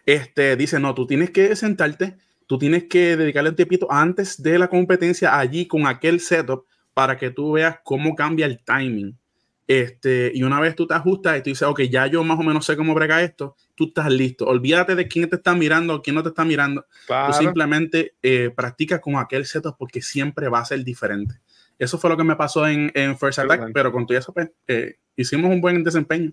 Este, 0.06 0.56
dice 0.56 0.80
no, 0.80 0.94
tú 0.94 1.06
tienes 1.06 1.30
que 1.30 1.54
sentarte 1.54 2.16
tú 2.46 2.58
tienes 2.58 2.84
que 2.84 3.16
dedicarle 3.16 3.50
un 3.50 3.56
tiempito 3.56 3.90
antes 3.90 4.42
de 4.42 4.58
la 4.58 4.68
competencia 4.68 5.38
allí 5.38 5.66
con 5.66 5.86
aquel 5.86 6.20
setup 6.20 6.66
para 6.92 7.16
que 7.16 7.30
tú 7.30 7.52
veas 7.52 7.78
cómo 7.82 8.14
cambia 8.14 8.46
el 8.46 8.62
timing. 8.62 9.18
Este, 9.66 10.30
y 10.34 10.42
una 10.42 10.60
vez 10.60 10.76
tú 10.76 10.86
te 10.86 10.94
ajustas 10.94 11.38
y 11.38 11.42
tú 11.42 11.50
dices, 11.50 11.66
ok, 11.66 11.82
ya 11.82 12.06
yo 12.06 12.22
más 12.22 12.38
o 12.38 12.42
menos 12.42 12.66
sé 12.66 12.76
cómo 12.76 12.94
brega 12.94 13.22
esto, 13.22 13.56
tú 13.74 13.86
estás 13.88 14.10
listo. 14.10 14.46
Olvídate 14.46 14.94
de 14.94 15.08
quién 15.08 15.28
te 15.28 15.36
está 15.36 15.54
mirando 15.54 15.96
o 15.96 16.02
quién 16.02 16.16
no 16.16 16.22
te 16.22 16.30
está 16.30 16.44
mirando. 16.44 16.86
Claro. 17.06 17.32
Tú 17.32 17.38
simplemente 17.38 18.14
eh, 18.22 18.50
practicas 18.54 19.00
con 19.00 19.16
aquel 19.16 19.46
setup 19.46 19.76
porque 19.78 20.02
siempre 20.02 20.48
va 20.48 20.60
a 20.60 20.64
ser 20.64 20.84
diferente. 20.84 21.40
Eso 21.78 21.98
fue 21.98 22.10
lo 22.10 22.16
que 22.16 22.24
me 22.24 22.36
pasó 22.36 22.66
en, 22.66 22.90
en 22.94 23.18
First 23.18 23.40
Attack, 23.40 23.66
sí, 23.66 23.72
pero 23.74 23.90
con 23.90 24.06
tu 24.06 24.14
pues, 24.32 24.50
eh, 24.68 24.98
hicimos 25.16 25.50
un 25.50 25.60
buen 25.60 25.82
desempeño. 25.82 26.32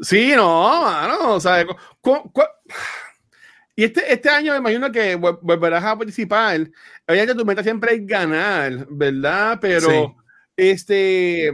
Sí, 0.00 0.32
no, 0.34 0.82
mano, 0.82 1.34
o 1.34 1.40
sea, 1.40 1.64
¿cu 2.00 2.32
cu 2.32 2.42
y 3.78 3.84
este, 3.84 4.10
este 4.10 4.30
año 4.30 4.52
me 4.52 4.58
imagino 4.58 4.90
que 4.90 5.16
volverás 5.16 5.84
a 5.84 5.96
participar. 5.98 6.66
Obviamente 7.06 7.34
tu 7.34 7.44
meta 7.44 7.62
siempre 7.62 7.94
es 7.94 8.06
ganar, 8.06 8.86
¿verdad? 8.88 9.58
Pero 9.60 9.90
sí. 9.90 10.14
este 10.56 11.52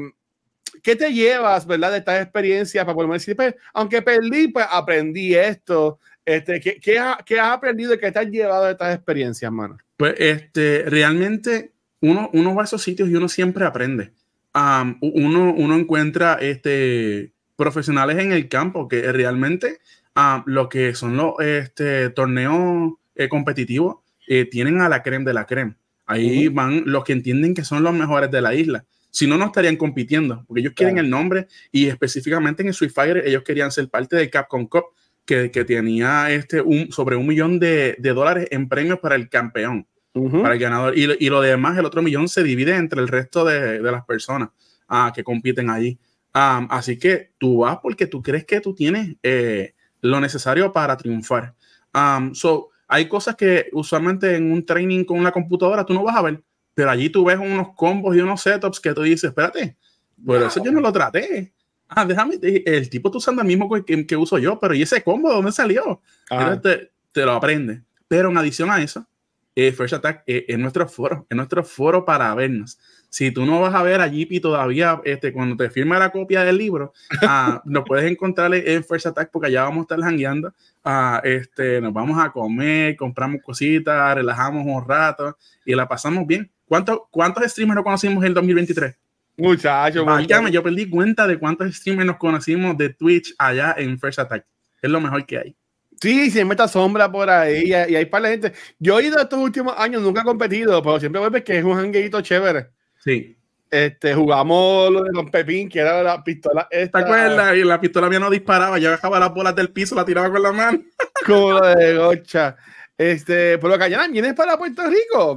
¿qué 0.83 0.97
te 0.97 1.13
llevas, 1.13 1.67
verdad, 1.67 1.93
de 1.93 1.99
estas 1.99 2.23
experiencias 2.23 2.85
para 2.85 2.95
poder 2.95 3.11
decir, 3.11 3.37
pues, 3.37 3.55
aunque 3.73 4.03
perdí, 4.03 4.49
pues 4.49 4.67
aprendí 4.71 5.35
esto? 5.35 5.99
Este, 6.25 6.61
¿qué, 6.61 6.79
qué, 6.81 7.01
qué 7.25 7.41
has 7.41 7.53
aprendido 7.53 7.95
y 7.95 7.99
qué 7.99 8.13
te 8.13 8.19
has 8.19 8.27
llevado 8.29 8.65
de 8.65 8.73
estas 8.73 8.95
experiencias, 8.95 9.51
mano? 9.51 9.79
Pues 9.97 10.15
este, 10.19 10.85
realmente 10.87 11.73
uno, 12.01 12.31
uno 12.33 12.55
va 12.55 12.63
a 12.63 12.65
esos 12.65 12.83
sitios 12.83 13.09
y 13.09 13.15
uno 13.15 13.29
siempre 13.29 13.65
aprende. 13.65 14.13
Um, 14.55 14.99
uno, 15.01 15.55
uno 15.55 15.77
encuentra 15.77 16.35
este, 16.35 17.33
profesionales 17.57 18.19
en 18.19 18.33
el 18.33 18.49
campo 18.49 18.87
que 18.89 19.11
realmente 19.13 19.79
um, 20.15 20.43
lo 20.47 20.69
que 20.69 20.95
son 20.95 21.17
los 21.17 21.35
este, 21.41 22.11
torneos 22.11 22.93
eh, 23.15 23.29
competitivos 23.29 23.97
eh, 24.29 24.45
tienen 24.45 24.81
a 24.81 24.89
la 24.89 25.03
creme 25.03 25.25
de 25.25 25.35
la 25.35 25.47
creme. 25.47 25.77
Ahí 26.07 26.49
uh 26.49 26.51
-huh. 26.51 26.55
van 26.55 26.83
los 26.87 27.05
que 27.05 27.13
entienden 27.13 27.55
que 27.55 27.65
son 27.65 27.83
los 27.83 27.95
mejores 27.95 28.31
de 28.31 28.41
la 28.43 28.55
isla. 28.55 28.85
Si 29.13 29.27
no, 29.27 29.37
no 29.37 29.45
estarían 29.45 29.77
compitiendo, 29.77 30.43
porque 30.49 30.63
ellos 30.63 30.73
quieren 30.75 30.95
claro. 30.95 31.05
el 31.05 31.11
nombre 31.11 31.47
y 31.71 31.87
específicamente 31.87 32.63
en 32.63 32.71
Street 32.71 32.91
Fighter 32.91 33.23
ellos 33.27 33.43
querían 33.43 33.71
ser 33.71 33.89
parte 33.91 34.17
del 34.17 34.31
Capcom 34.31 34.67
Cup, 34.67 34.87
que, 35.27 35.51
que 35.51 35.65
tenía 35.65 36.31
este 36.31 36.63
un, 36.63 36.91
sobre 36.91 37.17
un 37.17 37.27
millón 37.27 37.61
de, 37.61 37.95
de, 37.99 38.13
dólares 38.13 38.49
en 38.51 38.69
premios 38.69 38.99
para 39.01 39.15
el 39.15 39.29
campeón, 39.29 39.87
uh 40.15 40.29
-huh. 40.29 40.43
para 40.43 40.55
el 40.55 40.61
ganador. 40.61 40.99
Y, 40.99 41.05
y, 41.25 41.29
lo 41.29 41.43
demás, 41.43 41.79
el 41.79 41.85
otro 41.85 42.03
millón 42.03 42.27
se 42.29 42.43
divide 42.43 42.75
entre 42.75 43.01
el 43.01 43.09
resto 43.09 43.45
de, 43.45 43.81
de 43.81 43.93
las 43.93 44.05
personas 44.05 44.49
uh, 44.89 45.13
que 45.15 45.23
compiten 45.23 45.69
allí. 45.71 45.99
Um, 46.35 46.67
así 46.71 46.99
que 46.99 47.33
tú 47.39 47.59
vas 47.59 47.79
porque 47.83 48.07
tú 48.07 48.23
crees 48.23 48.47
que 48.47 48.63
tú 48.63 48.75
tienes 48.75 49.17
eh, 49.23 49.75
lo 50.01 50.19
necesario 50.21 50.73
para 50.73 50.97
triunfar. 50.97 51.55
Um, 51.95 52.35
so, 52.35 52.71
hay 52.89 53.07
cosas 53.07 53.37
que 53.37 53.69
usualmente 53.73 54.37
en 54.37 54.51
un 54.51 54.65
training 54.65 55.05
con 55.05 55.19
una 55.19 55.31
computadora 55.31 55.85
tú 55.85 55.93
no 55.93 56.03
vas 56.03 56.17
a 56.17 56.23
ver 56.23 56.43
pero 56.75 56.91
allí 56.91 57.11
tú 57.11 57.25
ves 57.25 57.39
unos 57.39 57.75
combos 57.75 58.17
y 58.17 58.21
unos 58.21 58.41
setups 58.41 58.81
que 58.81 58.95
tú 58.95 59.03
dices, 59.03 59.25
espérate, 59.25 59.77
por 60.25 60.39
wow. 60.39 60.49
eso 60.49 60.63
yo 60.65 60.73
no 60.73 60.81
lo 60.81 60.93
traté. 60.93 61.53
Ah, 61.89 62.07
déjame, 62.07 62.39
el 62.43 62.89
tipo 62.89 63.09
está 63.09 63.19
usando 63.19 63.43
el 63.43 63.49
mismo 63.49 63.69
que, 63.71 64.07
que, 64.07 64.17
uso 64.17 64.39
yo, 64.39 64.59
pero 64.59 64.75
¿y 64.75 64.83
ese 64.83 65.03
combo 65.03 65.29
de 65.29 65.35
dónde 65.35 65.53
salió? 65.53 66.01
Ah. 66.31 66.59
Te, 66.61 66.91
te, 67.13 67.25
lo 67.25 67.33
aprende. 67.33 67.83
Pero 68.09 68.31
en 68.31 68.39
adición 68.39 68.71
a 68.71 68.81
eso, 68.83 69.07
eh, 69.55 69.73
First 69.73 69.95
Attack 69.95 70.23
eh, 70.27 70.47
es 70.49 70.59
nuestro 70.59 70.89
foro, 70.89 71.27
es 71.29 71.37
nuestro 71.37 71.63
foro 71.63 72.05
para 72.05 72.35
vernos. 72.35 72.79
Si 73.11 73.31
tú 73.31 73.45
no 73.45 73.61
vas 73.61 73.75
a 73.75 73.83
ver 73.83 74.01
a 74.01 74.09
Jeepy 74.09 74.41
todavía, 74.41 74.99
este, 75.05 75.35
cuando 75.35 75.55
te 75.55 75.69
firme 75.69 75.99
la 75.99 76.09
copia 76.11 76.45
del 76.45 76.57
libro, 76.57 76.95
uh, 77.23 77.59
nos 77.67 77.85
puedes 77.85 78.11
encontrar 78.11 78.55
en 78.55 78.83
First 78.83 79.07
Attack 79.07 79.31
porque 79.31 79.49
allá 79.49 79.65
vamos 79.65 79.81
a 79.81 79.83
estar 79.83 80.01
jangueando. 80.01 80.55
Uh, 80.83 81.19
este, 81.23 81.83
nos 81.83 81.93
vamos 81.93 82.19
a 82.19 82.31
comer, 82.31 82.97
compramos 82.97 83.43
cositas, 83.43 84.15
relajamos 84.15 84.65
un 84.65 84.89
rato 84.89 85.37
y 85.67 85.75
la 85.75 85.87
pasamos 85.87 86.27
bien. 86.27 86.51
¿Cuántos, 86.73 87.01
cuántos 87.11 87.45
streamers 87.53 87.75
nos 87.75 87.85
conocimos 87.85 88.25
en 88.25 88.29
el 88.29 88.33
2023? 88.33 88.97
Muchachos. 89.37 90.07
Válgame, 90.07 90.51
yo 90.51 90.63
perdí 90.63 90.89
cuenta 90.89 91.27
de 91.27 91.39
cuántos 91.39 91.71
streamers 91.75 92.07
nos 92.07 92.17
conocimos 92.17 92.79
de 92.79 92.89
Twitch 92.89 93.35
allá 93.37 93.75
en 93.77 94.01
First 94.01 94.21
Attack. 94.21 94.47
Es 94.81 94.91
lo 94.91 94.99
mejor 94.99 95.27
que 95.27 95.37
hay. 95.37 95.57
Sí, 96.01 96.31
siempre 96.31 96.55
está 96.55 96.67
sombra 96.67 97.13
por 97.13 97.29
ahí 97.29 97.65
y, 97.67 97.75
hay 97.75 98.07
para 98.07 98.23
la 98.23 98.29
gente. 98.31 98.55
Yo 98.79 98.99
he 98.99 99.05
ido 99.05 99.21
estos 99.21 99.39
últimos 99.39 99.75
años, 99.77 100.01
nunca 100.01 100.23
he 100.23 100.25
competido, 100.25 100.83
pero 100.83 100.99
siempre 100.99 101.21
vuelves 101.21 101.45
que 101.45 101.59
es 101.59 101.63
un 101.63 101.77
hangueito 101.77 102.23
chévere. 102.23 102.69
Sí. 103.05 103.37
Este, 103.71 104.15
jugamos 104.15 104.91
lo 104.91 105.03
de 105.03 105.11
Don 105.13 105.31
Pepín, 105.31 105.69
que 105.69 105.79
era 105.79 106.03
la 106.03 106.25
pistola. 106.25 106.69
Esta, 106.71 107.01
¿Te 107.01 107.05
acuerdas? 107.05 107.55
Y 107.55 107.65
la 107.65 107.79
pistola 107.83 108.09
mía 108.09 108.19
no 108.19 108.31
disparaba, 108.31 108.79
yo 108.79 108.91
dejaba 108.91 109.21
las 109.21 109.35
bolas 109.35 109.55
del 109.55 109.69
piso, 109.73 109.95
la 109.95 110.07
tiraba 110.07 110.31
con 110.31 110.43
la 110.43 110.53
mano. 110.53 110.83
Como 111.27 111.61
de 111.61 111.99
gocha. 111.99 112.57
Este, 112.97 113.59
pero 113.59 113.79
Cayana, 113.79 114.09
vienes 114.09 114.35
para 114.35 114.57
Puerto 114.57 114.83
Rico. 114.87 115.37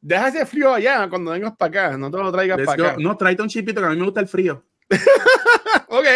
Deja 0.00 0.28
ese 0.28 0.46
frío 0.46 0.74
allá 0.74 1.08
cuando 1.08 1.32
vengas 1.32 1.56
para 1.56 1.86
acá. 1.86 1.98
No 1.98 2.10
te 2.10 2.18
lo 2.18 2.30
traigas 2.30 2.60
para 2.64 2.90
acá. 2.90 2.96
No, 2.98 3.16
tráete 3.16 3.42
un 3.42 3.48
chipito 3.48 3.80
que 3.80 3.86
a 3.86 3.90
mí 3.90 3.96
me 3.96 4.04
gusta 4.04 4.20
el 4.20 4.28
frío. 4.28 4.64
ok. 5.88 6.06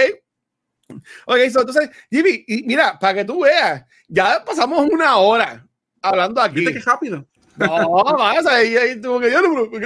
Ok, 1.27 1.37
entonces, 1.39 1.91
Jimmy, 2.11 2.45
y 2.47 2.63
mira, 2.65 2.99
para 2.99 3.15
que 3.15 3.25
tú 3.25 3.43
veas, 3.43 3.85
ya 4.09 4.45
pasamos 4.45 4.87
una 4.91 5.17
hora 5.17 5.67
hablando 6.03 6.41
aquí. 6.41 6.61
¿Viste 6.61 6.75
qué 6.75 6.81
rápido? 6.81 7.27
No, 7.57 8.05
vas 8.19 8.47
ahí, 8.47 8.77
ahí 8.77 9.01
tuvo 9.01 9.21
que 9.21 9.31
yo 9.31 9.41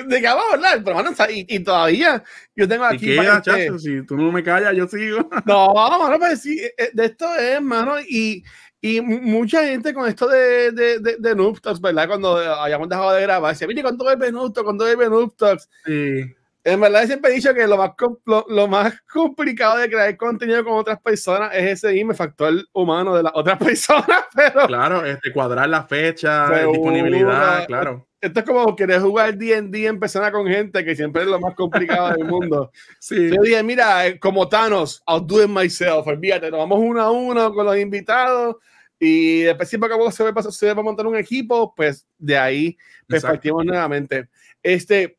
de 0.04 0.20
qué 0.20 0.26
vamos 0.26 0.44
a 0.50 0.54
hablar, 0.54 0.82
pero 0.82 0.94
bueno, 0.94 1.10
y, 1.30 1.56
y, 1.56 1.60
todavía 1.60 2.22
yo 2.56 2.66
tengo 2.66 2.84
aquí. 2.84 3.12
¿Y 3.12 3.18
qué, 3.18 3.66
este... 3.66 3.78
si 3.78 4.06
tú 4.06 4.16
no 4.16 4.32
me 4.32 4.42
callas, 4.42 4.74
yo 4.74 4.88
sigo. 4.88 5.28
No, 5.44 5.74
mano, 5.74 6.18
pues 6.18 6.40
sí, 6.40 6.58
eh, 6.58 6.90
de 6.92 7.04
esto 7.04 7.34
es, 7.36 7.60
mano, 7.60 8.00
y, 8.00 8.42
y 8.80 9.00
mucha 9.00 9.64
gente 9.64 9.92
con 9.92 10.08
esto 10.08 10.28
de, 10.28 10.70
de, 10.72 10.98
de, 11.00 11.16
de 11.18 11.34
¿verdad? 11.80 12.06
Cuando 12.08 12.36
hayamos 12.36 12.88
dejado 12.88 13.12
de 13.12 13.22
grabar, 13.22 13.52
decía, 13.52 13.66
mire, 13.66 13.82
¿cuánto 13.82 14.08
es 14.10 14.32
Noob 14.32 14.52
Talks? 14.52 14.64
¿Cuánto 14.64 14.86
es 14.86 14.96
Noob 15.10 15.36
Talks? 15.36 15.68
Sí. 15.84 16.37
En 16.68 16.80
verdad 16.80 17.06
siempre 17.06 17.30
he 17.30 17.34
dicho 17.34 17.54
que 17.54 17.66
lo 17.66 17.78
más, 17.78 17.92
lo, 18.26 18.44
lo, 18.46 18.68
más 18.68 19.00
complicado 19.12 19.78
de 19.78 19.88
crear 19.88 20.14
contenido 20.18 20.62
con 20.62 20.74
otras 20.74 21.00
personas 21.00 21.50
es 21.54 21.84
ese 21.84 21.94
mismo 21.94 22.12
factor 22.12 22.54
humano 22.72 23.16
de 23.16 23.22
las 23.22 23.32
otras 23.34 23.58
personas, 23.64 24.24
pero... 24.34 24.66
Claro, 24.66 25.04
este, 25.04 25.32
cuadrar 25.32 25.68
la 25.68 25.84
fecha, 25.84 26.46
disponibilidad, 26.66 27.66
claro. 27.66 28.06
Esto 28.20 28.40
es 28.40 28.46
como 28.46 28.76
querer 28.76 29.00
jugar 29.00 29.38
D&D 29.38 29.86
en 29.86 29.98
persona 29.98 30.30
con 30.30 30.46
gente, 30.46 30.84
que 30.84 30.94
siempre 30.94 31.22
es 31.22 31.28
lo 31.28 31.40
más 31.40 31.54
complicado 31.54 32.10
del 32.10 32.24
mundo. 32.26 32.70
Sí. 32.98 33.30
Yo 33.30 33.42
dije, 33.42 33.62
mira, 33.62 34.06
eh, 34.06 34.18
como 34.18 34.48
Thanos, 34.48 35.02
I'll 35.06 35.24
do 35.24 35.42
it 35.42 35.48
myself. 35.48 36.06
Olvídate, 36.06 36.50
nos 36.50 36.58
vamos 36.58 36.80
uno 36.82 37.00
a 37.00 37.10
uno 37.10 37.54
con 37.54 37.64
los 37.64 37.78
invitados 37.78 38.56
y 38.98 39.42
después 39.42 39.68
siempre 39.70 39.88
que 39.88 40.12
se 40.12 40.30
va, 40.30 40.42
se 40.42 40.74
va 40.74 40.80
a 40.80 40.84
montar 40.84 41.06
un 41.06 41.16
equipo, 41.16 41.72
pues 41.74 42.06
de 42.18 42.36
ahí 42.36 42.76
pues, 43.06 43.22
partimos 43.22 43.64
nuevamente. 43.64 44.28
Este, 44.62 45.16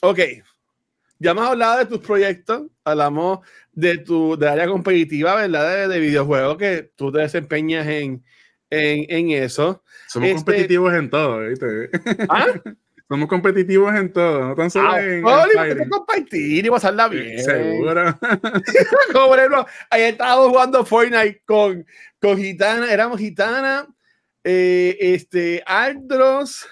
ok, 0.00 0.20
ya 1.24 1.30
hemos 1.30 1.46
hablado 1.46 1.78
de 1.78 1.86
tus 1.86 2.00
proyectos, 2.00 2.64
hablamos 2.84 3.38
de 3.72 3.96
tu 3.96 4.36
de 4.36 4.46
área 4.46 4.66
competitiva, 4.66 5.34
¿verdad? 5.34 5.88
De, 5.88 5.98
videojuegos 5.98 6.58
que 6.58 6.90
tú 6.94 7.10
te 7.10 7.20
desempeñas 7.20 7.86
en, 7.86 8.22
en, 8.68 9.06
en 9.08 9.30
eso. 9.42 9.82
Somos 10.06 10.28
este, 10.28 10.44
competitivos 10.44 10.92
en 10.92 11.08
todo, 11.08 11.40
¿viste? 11.40 11.88
¿Ah? 12.28 12.48
Somos 13.08 13.28
competitivos 13.28 13.94
en 13.94 14.12
todo, 14.12 14.48
no 14.48 14.54
tan 14.54 14.70
solo 14.70 14.90
ah, 14.90 15.00
en. 15.02 15.24
Oli, 15.24 15.88
compartir 15.88 16.66
y 16.66 16.68
pasarla 16.68 17.08
bien. 17.08 17.38
Seguro. 17.42 18.18
Como 19.12 19.28
por 19.28 19.38
ejemplo, 19.38 19.66
ahí 19.88 20.02
estábamos 20.02 20.48
jugando 20.50 20.84
Fortnite 20.84 21.42
con, 21.46 21.86
con 22.20 22.36
Gitana, 22.36 22.92
éramos 22.92 23.18
Gitana, 23.18 23.86
eh, 24.42 24.98
este, 25.00 25.62
Aldros 25.64 26.66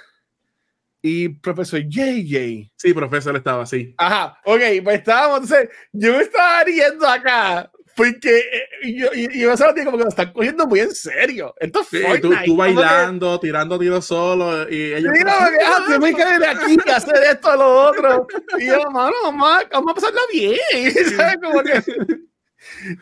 y 1.02 1.28
profesor 1.28 1.80
JJ. 1.80 2.70
Sí, 2.76 2.94
profesor 2.94 3.36
estaba 3.36 3.64
así. 3.64 3.94
Ajá, 3.98 4.38
ok, 4.44 4.60
pues 4.84 4.98
estábamos, 4.98 5.42
entonces, 5.42 5.68
yo 5.92 6.16
me 6.16 6.22
estaba 6.22 6.62
riendo 6.62 7.06
acá, 7.08 7.70
porque 7.96 8.38
eh, 8.38 8.94
yo, 8.94 9.08
y, 9.12 9.40
yo 9.40 9.50
me 9.50 9.84
como 9.84 9.98
que 9.98 10.04
lo 10.04 10.08
están 10.08 10.32
cogiendo 10.32 10.66
muy 10.66 10.80
en 10.80 10.94
serio. 10.94 11.54
Esto 11.58 11.80
es 11.80 11.88
sí, 11.88 12.02
tú, 12.22 12.32
tú, 12.44 12.56
bailando, 12.56 13.40
que... 13.40 13.48
tirando 13.48 13.78
tiros 13.78 14.04
solo, 14.06 14.70
y 14.70 14.94
ellos... 14.94 15.12
Sí, 15.14 15.24
no, 15.24 15.32
ah, 15.32 15.84
tenemos 15.86 16.10
que 16.10 16.36
ir 16.36 16.44
aquí, 16.44 16.76
que 16.76 16.92
hacer 16.92 17.22
esto, 17.30 17.56
lo 17.56 17.88
otro. 17.88 18.26
Y 18.58 18.66
yo, 18.66 18.88
mano, 18.90 19.12
a, 19.26 19.64
vamos 19.72 19.90
a 19.90 19.94
pasarla 19.94 20.20
bien, 20.32 20.56
¿sabes? 21.16 21.36
Como 21.42 21.62
que... 21.62 21.82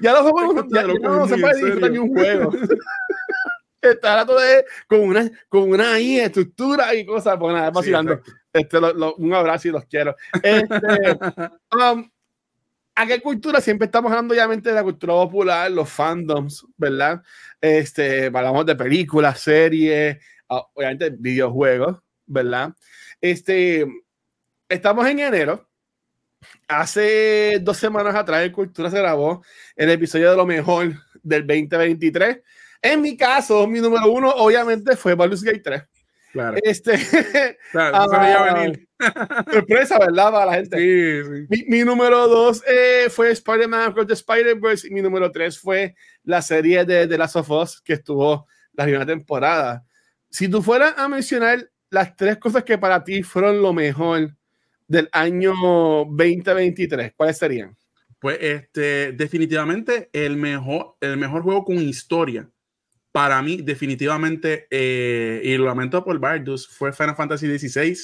Ya 0.00 0.12
no, 0.12 0.22
somos, 0.22 0.64
ya, 0.70 0.82
ya 0.82 1.08
no 1.08 1.28
se 1.28 1.36
puede 1.36 1.54
disfrutar 1.54 1.90
ni 1.90 1.98
un 1.98 2.08
juego. 2.08 2.50
Está 3.80 4.26
todo 4.26 4.40
con 4.86 5.00
una, 5.00 5.30
con 5.48 5.70
una 5.70 5.98
estructura 5.98 6.94
y 6.94 7.06
cosas, 7.06 7.36
pues 7.38 7.54
nada, 7.54 7.70
vacilando. 7.70 8.20
este, 8.52 8.80
lo, 8.80 8.92
lo, 8.92 9.14
un 9.14 9.32
abrazo 9.32 9.68
y 9.68 9.70
los 9.70 9.84
quiero. 9.86 10.14
Este, 10.42 10.68
um, 11.72 12.10
¿A 12.94 13.06
qué 13.06 13.20
cultura? 13.22 13.62
Siempre 13.62 13.86
estamos 13.86 14.10
hablando 14.12 14.34
obviamente 14.34 14.68
de 14.68 14.74
la 14.74 14.82
cultura 14.82 15.14
popular, 15.14 15.70
los 15.70 15.88
fandoms, 15.88 16.66
¿verdad? 16.76 17.22
Este, 17.58 18.26
hablamos 18.26 18.66
de 18.66 18.76
películas, 18.76 19.40
series, 19.40 20.18
ah, 20.50 20.66
obviamente 20.74 21.08
videojuegos, 21.08 21.96
¿verdad? 22.26 22.74
Este, 23.18 23.86
estamos 24.68 25.06
en 25.08 25.20
enero. 25.20 25.66
Hace 26.68 27.58
dos 27.60 27.78
semanas 27.78 28.14
atrás 28.14 28.48
Cultura 28.50 28.90
se 28.90 28.98
grabó 28.98 29.42
el 29.76 29.90
episodio 29.90 30.30
de 30.30 30.36
lo 30.36 30.46
mejor 30.46 30.92
del 31.22 31.46
2023 31.46 32.40
en 32.82 33.02
mi 33.02 33.16
caso, 33.16 33.66
mi 33.66 33.80
número 33.80 34.10
uno, 34.10 34.30
obviamente, 34.30 34.96
fue 34.96 35.14
Baldur's 35.14 35.42
Gate 35.42 35.60
3. 35.60 35.82
Claro. 36.32 36.58
Este, 36.62 36.92
claro, 37.72 38.06
uh, 38.06 38.54
venir. 38.54 38.88
sorpresa, 39.52 39.98
¿verdad? 39.98 40.30
Para 40.30 40.46
la 40.46 40.54
gente. 40.54 40.78
Sí, 40.78 41.28
sí. 41.28 41.46
Mi, 41.48 41.78
mi, 41.78 41.84
número 41.84 42.28
dos 42.28 42.62
eh, 42.66 43.08
fue 43.10 43.32
Spider-Man 43.32 43.90
Across 43.90 44.06
the 44.06 44.12
Spider-Verse 44.14 44.88
y 44.88 44.90
mi 44.92 45.02
número 45.02 45.30
tres 45.32 45.58
fue 45.58 45.94
la 46.22 46.40
serie 46.40 46.84
de 46.84 47.06
The 47.06 47.18
Last 47.18 47.36
of 47.36 47.50
Us 47.50 47.80
que 47.80 47.94
estuvo 47.94 48.46
la 48.74 48.84
primera 48.84 49.06
temporada. 49.06 49.84
Si 50.28 50.48
tú 50.48 50.62
fueras 50.62 50.94
a 50.96 51.08
mencionar 51.08 51.68
las 51.90 52.14
tres 52.14 52.36
cosas 52.36 52.62
que 52.62 52.78
para 52.78 53.02
ti 53.02 53.22
fueron 53.22 53.60
lo 53.60 53.72
mejor 53.72 54.30
del 54.86 55.08
año 55.12 55.54
2023, 56.08 57.12
¿cuáles 57.16 57.38
serían? 57.38 57.76
Pues 58.20 58.38
este, 58.40 59.12
definitivamente 59.12 60.10
el 60.12 60.36
mejor, 60.36 60.96
el 61.00 61.16
mejor 61.16 61.42
juego 61.42 61.64
con 61.64 61.76
historia 61.76 62.48
para 63.12 63.42
mí, 63.42 63.58
definitivamente, 63.62 64.66
eh, 64.70 65.40
y 65.44 65.56
lo 65.56 65.64
lamento 65.64 66.04
por 66.04 66.18
Bardus, 66.18 66.68
fue 66.68 66.92
Final 66.92 67.16
Fantasy 67.16 67.58
XVI. 67.58 67.96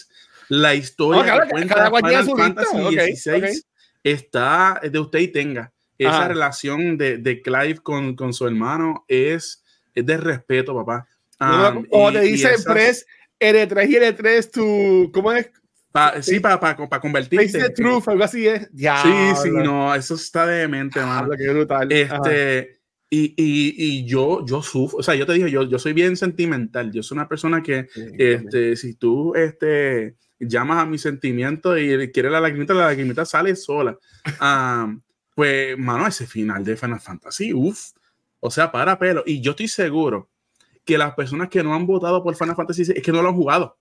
La 0.48 0.74
historia 0.74 1.36
oh, 1.36 1.42
que 1.42 1.48
cuenta 1.48 1.90
Final 1.90 2.26
Fantasy 2.36 3.16
XVI 3.16 3.62
está 4.02 4.80
de 4.82 4.98
usted 4.98 5.18
y 5.20 5.28
tenga. 5.28 5.72
Esa 5.98 6.28
relación 6.28 6.98
de, 6.98 7.16
de 7.18 7.40
Clive 7.40 7.78
con, 7.82 8.16
con, 8.16 8.34
su 8.34 8.46
hermano 8.46 9.04
es, 9.08 9.64
es 9.94 10.04
de 10.04 10.18
respeto, 10.18 10.74
papá. 10.74 11.06
Um, 11.40 11.86
como 11.86 12.12
te 12.12 12.20
dice 12.20 12.50
Press, 12.66 13.06
L3 13.40 13.88
y 13.88 13.94
L3, 13.94 14.50
tu, 14.50 15.10
¿cómo 15.12 15.32
es? 15.32 15.50
Pa, 15.92 16.20
sí, 16.22 16.40
para 16.40 16.60
pa, 16.60 16.76
pa 16.76 17.00
convertirte. 17.00 17.70
Truth, 17.70 18.08
algo 18.08 18.24
así 18.24 18.46
es. 18.46 18.68
Ya, 18.74 19.02
sí, 19.02 19.42
sí, 19.44 19.50
no, 19.50 19.94
eso 19.94 20.14
está 20.14 20.46
demente, 20.46 21.00
mano. 21.00 21.30
Qué 21.38 21.48
brutal. 21.48 21.90
Este, 21.90 22.75
y, 23.08 23.34
y, 23.36 23.74
y, 23.76 24.04
yo, 24.04 24.44
yo 24.44 24.62
sufro, 24.62 24.98
o 24.98 25.02
sea, 25.02 25.14
yo 25.14 25.26
te 25.26 25.34
digo, 25.34 25.46
yo, 25.46 25.62
yo 25.62 25.78
soy 25.78 25.92
bien 25.92 26.16
sentimental, 26.16 26.90
yo 26.92 27.02
soy 27.02 27.16
una 27.16 27.28
persona 27.28 27.62
que, 27.62 27.86
sí, 27.92 28.02
este, 28.18 28.74
si 28.76 28.94
tú 28.94 29.34
este, 29.36 30.16
llamas 30.40 30.78
a 30.78 30.86
mi 30.86 30.98
sentimiento 30.98 31.78
y 31.78 32.10
quieres 32.10 32.32
la 32.32 32.40
lagrimita, 32.40 32.74
la 32.74 32.86
lagrimita 32.86 33.24
sale 33.24 33.54
sola. 33.54 33.96
Um, 34.40 35.00
pues, 35.34 35.78
mano, 35.78 36.06
ese 36.06 36.26
final 36.26 36.64
de 36.64 36.76
Final 36.76 37.00
Fantasy, 37.00 37.52
uff, 37.52 37.92
o 38.40 38.50
sea, 38.50 38.72
para 38.72 38.98
pelo. 38.98 39.22
Y 39.24 39.40
yo 39.40 39.52
estoy 39.52 39.68
seguro 39.68 40.30
que 40.84 40.98
las 40.98 41.14
personas 41.14 41.48
que 41.48 41.62
no 41.62 41.74
han 41.74 41.86
votado 41.86 42.22
por 42.22 42.34
Final 42.34 42.56
Fantasy 42.56 42.82
es 42.82 43.02
que 43.02 43.12
no 43.12 43.22
lo 43.22 43.28
han 43.28 43.36
jugado. 43.36 43.78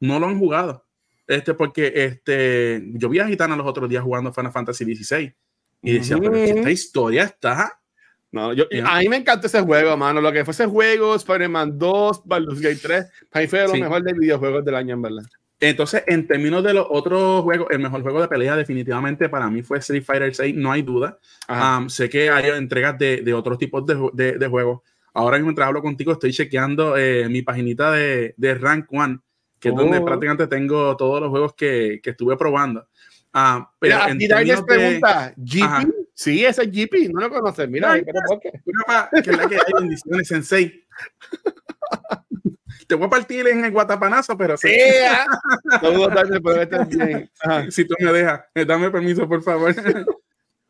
No 0.00 0.20
lo 0.20 0.26
han 0.26 0.38
jugado. 0.38 0.84
Este, 1.26 1.54
porque 1.54 1.92
este, 1.94 2.82
yo 2.92 3.08
vi 3.08 3.18
a 3.18 3.26
Gitana 3.26 3.56
los 3.56 3.66
otros 3.66 3.88
días 3.88 4.04
jugando 4.04 4.32
Final 4.32 4.52
Fantasy 4.52 4.84
XVI 4.94 5.34
y 5.82 5.92
decía, 5.92 6.18
pero 6.18 6.34
esta 6.34 6.70
historia 6.70 7.24
está 7.24 7.80
no, 8.36 8.52
yo, 8.52 8.64
a 8.84 8.98
mí 8.98 9.08
me 9.08 9.16
encanta 9.16 9.46
ese 9.46 9.62
juego, 9.62 9.96
mano. 9.96 10.20
Lo 10.20 10.30
que 10.30 10.44
fue 10.44 10.52
ese 10.52 10.66
juego, 10.66 11.14
Spider-Man 11.14 11.78
2, 11.78 12.22
Baldur's 12.26 12.60
Gate 12.60 12.80
3, 12.82 13.06
para 13.30 13.42
mí 13.42 13.48
fue 13.48 13.62
lo 13.62 13.72
sí. 13.72 13.80
mejor 13.80 14.02
de 14.02 14.12
videojuegos 14.12 14.62
del 14.62 14.74
año, 14.74 14.94
en 14.94 15.02
verdad. 15.02 15.22
Entonces, 15.58 16.04
en 16.06 16.26
términos 16.26 16.62
de 16.62 16.74
los 16.74 16.86
otros 16.90 17.42
juegos, 17.42 17.68
el 17.70 17.78
mejor 17.78 18.02
juego 18.02 18.20
de 18.20 18.28
pelea 18.28 18.54
definitivamente 18.56 19.30
para 19.30 19.48
mí 19.48 19.62
fue 19.62 19.78
Street 19.78 20.04
Fighter 20.04 20.34
6, 20.34 20.54
no 20.54 20.70
hay 20.70 20.82
duda. 20.82 21.18
Um, 21.48 21.88
sé 21.88 22.10
que 22.10 22.28
hay 22.28 22.50
entregas 22.50 22.98
de, 22.98 23.22
de 23.22 23.32
otros 23.32 23.56
tipos 23.56 23.86
de, 23.86 23.96
de, 24.12 24.32
de, 24.32 24.48
juegos. 24.48 24.82
Ahora 25.14 25.38
mismo, 25.38 25.46
mientras 25.46 25.68
hablo 25.68 25.80
contigo, 25.80 26.12
estoy 26.12 26.34
chequeando 26.34 26.94
eh, 26.98 27.26
mi 27.30 27.40
paginita 27.40 27.90
de, 27.92 28.34
de 28.36 28.54
Rank 28.54 28.92
One, 28.92 29.20
que 29.58 29.70
oh. 29.70 29.72
es 29.72 29.78
donde 29.78 29.96
oh. 29.96 30.04
prácticamente 30.04 30.46
tengo 30.46 30.94
todos 30.94 31.22
los 31.22 31.30
juegos 31.30 31.54
que, 31.54 32.00
que 32.02 32.10
estuve 32.10 32.36
probando. 32.36 32.86
Uh, 33.34 33.64
pero 33.78 33.96
Mira, 34.14 34.36
Daniel 34.36 34.58
pregunta, 34.66 35.32
¿GP? 35.36 36.05
Sí, 36.16 36.46
ese 36.46 36.62
es 36.62 37.12
no 37.12 37.20
lo 37.20 37.28
conoces. 37.28 37.68
Mira, 37.68 37.92
Ay, 37.92 38.02
pero 38.02 38.20
¿por 38.26 38.40
qué? 38.40 38.50
que 39.22 39.30
es 39.30 39.36
la 39.36 39.48
que 39.48 39.56
hay 39.56 39.72
bendiciones, 39.78 40.26
Sensei. 40.26 40.82
Te 42.88 42.94
voy 42.94 43.06
a 43.06 43.10
partir 43.10 43.46
en 43.46 43.66
el 43.66 43.70
guatapanazo, 43.70 44.34
pero 44.38 44.56
sí. 44.56 44.74
Saludos, 45.78 46.14
Daniel, 46.14 46.40
pero 46.42 46.62
este 46.62 46.84
bien. 46.86 47.30
Si 47.70 47.84
tú 47.84 47.94
me 47.98 48.12
dejas, 48.12 48.44
eh, 48.54 48.64
dame 48.64 48.90
permiso, 48.90 49.28
por 49.28 49.42
favor. 49.42 49.74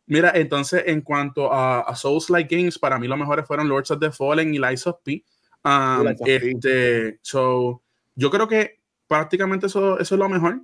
Mira, 0.07 0.33
entonces, 0.35 0.83
en 0.87 1.03
cuanto 1.03 1.53
a, 1.53 1.81
a 1.81 1.95
Souls 1.95 2.29
Like 2.29 2.57
Games, 2.57 2.77
para 2.77 2.99
mí 2.99 3.07
los 3.07 3.19
mejores 3.19 3.47
fueron 3.47 3.69
Lords 3.69 3.93
of 3.93 4.01
the 4.01 4.11
Fallen 4.11 4.53
y 4.53 4.59
Lies 4.59 4.85
of 4.89 4.97
P. 5.05 5.25
Um, 5.63 6.09
este, 6.27 7.21
so, 7.23 7.83
yo 8.17 8.31
creo 8.31 8.49
que 8.49 8.81
prácticamente 9.07 9.67
eso, 9.67 10.01
eso 10.01 10.15
es 10.17 10.19
lo 10.19 10.29
mejor. 10.29 10.61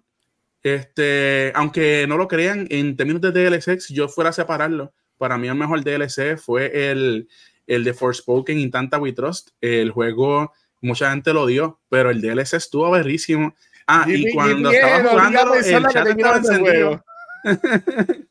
Este, 0.62 1.52
aunque 1.54 2.06
no 2.08 2.16
lo 2.16 2.28
crean, 2.28 2.66
en 2.70 2.96
términos 2.96 3.20
de 3.20 3.32
DLC, 3.32 3.80
si 3.80 3.94
yo 3.94 4.08
fuera 4.08 4.30
a 4.30 4.32
separarlo, 4.32 4.92
para 5.18 5.38
mí 5.38 5.48
el 5.48 5.54
mejor 5.54 5.82
DLC 5.82 6.36
fue 6.36 6.90
el, 6.90 7.28
el 7.66 7.84
de 7.84 7.94
Forspoken 7.94 8.58
y 8.58 8.70
Tanta 8.70 8.98
We 8.98 9.12
Trust. 9.12 9.50
El 9.60 9.90
juego, 9.90 10.52
mucha 10.80 11.10
gente 11.10 11.32
lo 11.32 11.46
dio, 11.46 11.80
pero 11.88 12.10
el 12.10 12.20
DLC 12.20 12.54
estuvo 12.54 12.90
berrísimo. 12.90 13.54
Ah, 13.86 14.04
y, 14.08 14.32
cuando 14.32 14.70
estaba 14.70 15.08
jugando, 15.08 15.54
el 15.54 15.86
chat 15.88 16.06
estaba 16.06 16.36
encendido. 16.36 17.04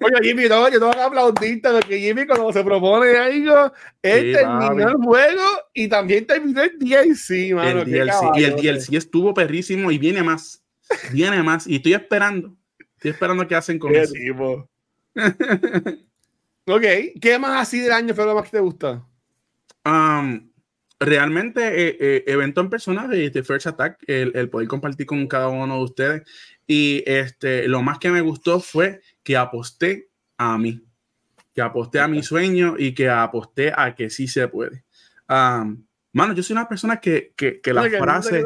Oye, 0.00 0.16
Jimmy, 0.22 0.48
no, 0.48 0.68
yo 0.68 0.78
tengo 0.78 0.92
que 0.92 1.00
aplaudirte 1.00 1.68
porque 1.70 1.98
Jimmy 1.98 2.24
cuando 2.24 2.52
se 2.52 2.62
propone 2.62 3.16
algo, 3.16 3.72
él 4.00 4.32
terminó 4.32 4.88
el 4.90 4.94
juego 4.94 5.42
y 5.74 5.88
también 5.88 6.24
terminó 6.26 6.62
el 6.62 6.78
DLC, 6.78 7.52
mano. 7.52 7.82
El 7.82 7.90
DLC, 7.90 8.36
y 8.36 8.44
el 8.44 8.54
DLC 8.54 8.94
estuvo 8.94 9.34
perrísimo 9.34 9.90
y 9.90 9.98
viene 9.98 10.22
más. 10.22 10.61
Viene 11.12 11.42
más. 11.42 11.66
Y 11.66 11.76
estoy 11.76 11.94
esperando. 11.94 12.56
Estoy 12.96 13.10
esperando 13.12 13.46
qué 13.48 13.54
hacen 13.54 13.78
con 13.78 13.94
eso. 13.94 14.14
ok, 16.66 16.84
¿qué 17.20 17.38
más 17.38 17.62
así 17.62 17.80
del 17.80 17.92
año 17.92 18.14
fue 18.14 18.24
lo 18.24 18.34
más 18.34 18.44
que 18.44 18.50
te 18.50 18.60
gusta? 18.60 19.06
Um, 19.84 20.50
realmente, 21.00 21.88
eh, 21.88 21.96
eh, 22.00 22.24
evento 22.26 22.60
en 22.60 22.70
persona 22.70 23.08
de, 23.08 23.30
The 23.30 23.42
First 23.42 23.66
Attack, 23.66 23.98
el, 24.06 24.32
el, 24.34 24.48
poder 24.48 24.68
compartir 24.68 25.06
con 25.06 25.26
cada 25.26 25.48
uno 25.48 25.76
de 25.76 25.82
ustedes. 25.82 26.22
Y 26.66 27.02
este, 27.06 27.66
lo 27.68 27.82
más 27.82 27.98
que 27.98 28.10
me 28.10 28.20
gustó 28.20 28.60
fue 28.60 29.00
que 29.22 29.36
aposté 29.36 30.08
a 30.38 30.56
mí, 30.58 30.82
que 31.54 31.60
aposté 31.60 32.00
a 32.00 32.08
mi 32.08 32.22
sueño 32.22 32.76
y 32.78 32.94
que 32.94 33.10
aposté 33.10 33.72
a 33.76 33.94
que 33.94 34.10
sí 34.10 34.28
se 34.28 34.48
puede. 34.48 34.84
Um, 35.28 35.84
mano, 36.12 36.34
yo 36.34 36.42
soy 36.42 36.54
una 36.54 36.68
persona 36.68 37.00
que, 37.00 37.32
que, 37.36 37.60
que 37.60 37.72
las 37.72 37.88
frases, 37.90 38.44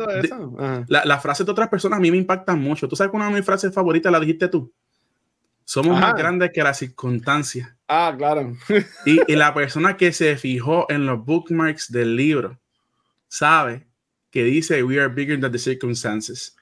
la, 0.89 1.05
la 1.05 1.19
frase 1.21 1.45
de 1.45 1.51
otras 1.51 1.69
personas 1.69 1.99
a 1.99 2.01
mí 2.01 2.11
me 2.11 2.17
impactan 2.17 2.61
mucho. 2.61 2.89
¿Tú 2.89 2.97
sabes 2.97 3.11
que 3.11 3.17
una 3.17 3.29
de 3.29 3.35
mis 3.35 3.45
frases 3.45 3.75
favoritas 3.75 4.13
la 4.13 4.21
dijiste 4.21 4.49
tú? 4.49 4.73
Somos 5.65 5.99
más 6.01 6.15
grandes 6.15 6.53
que 6.53 6.63
las 6.63 6.79
circunstancias. 6.79 7.69
Ah, 7.89 8.15
claro. 8.17 8.57
y, 9.05 9.33
y, 9.33 9.37
la 9.37 9.53
persona 9.53 9.97
que 9.97 10.13
se 10.13 10.37
fijó 10.37 10.87
en 10.89 11.07
los 11.07 11.25
bookmarks 11.25 11.91
del 11.91 12.15
libro 12.15 12.59
sabe 13.29 13.85
que 14.31 14.45
dice 14.45 14.85
We 14.85 15.01
are 15.01 15.09
bigger 15.09 15.41
than 15.41 15.51
the 15.51 15.59
circumstances. 15.59 16.57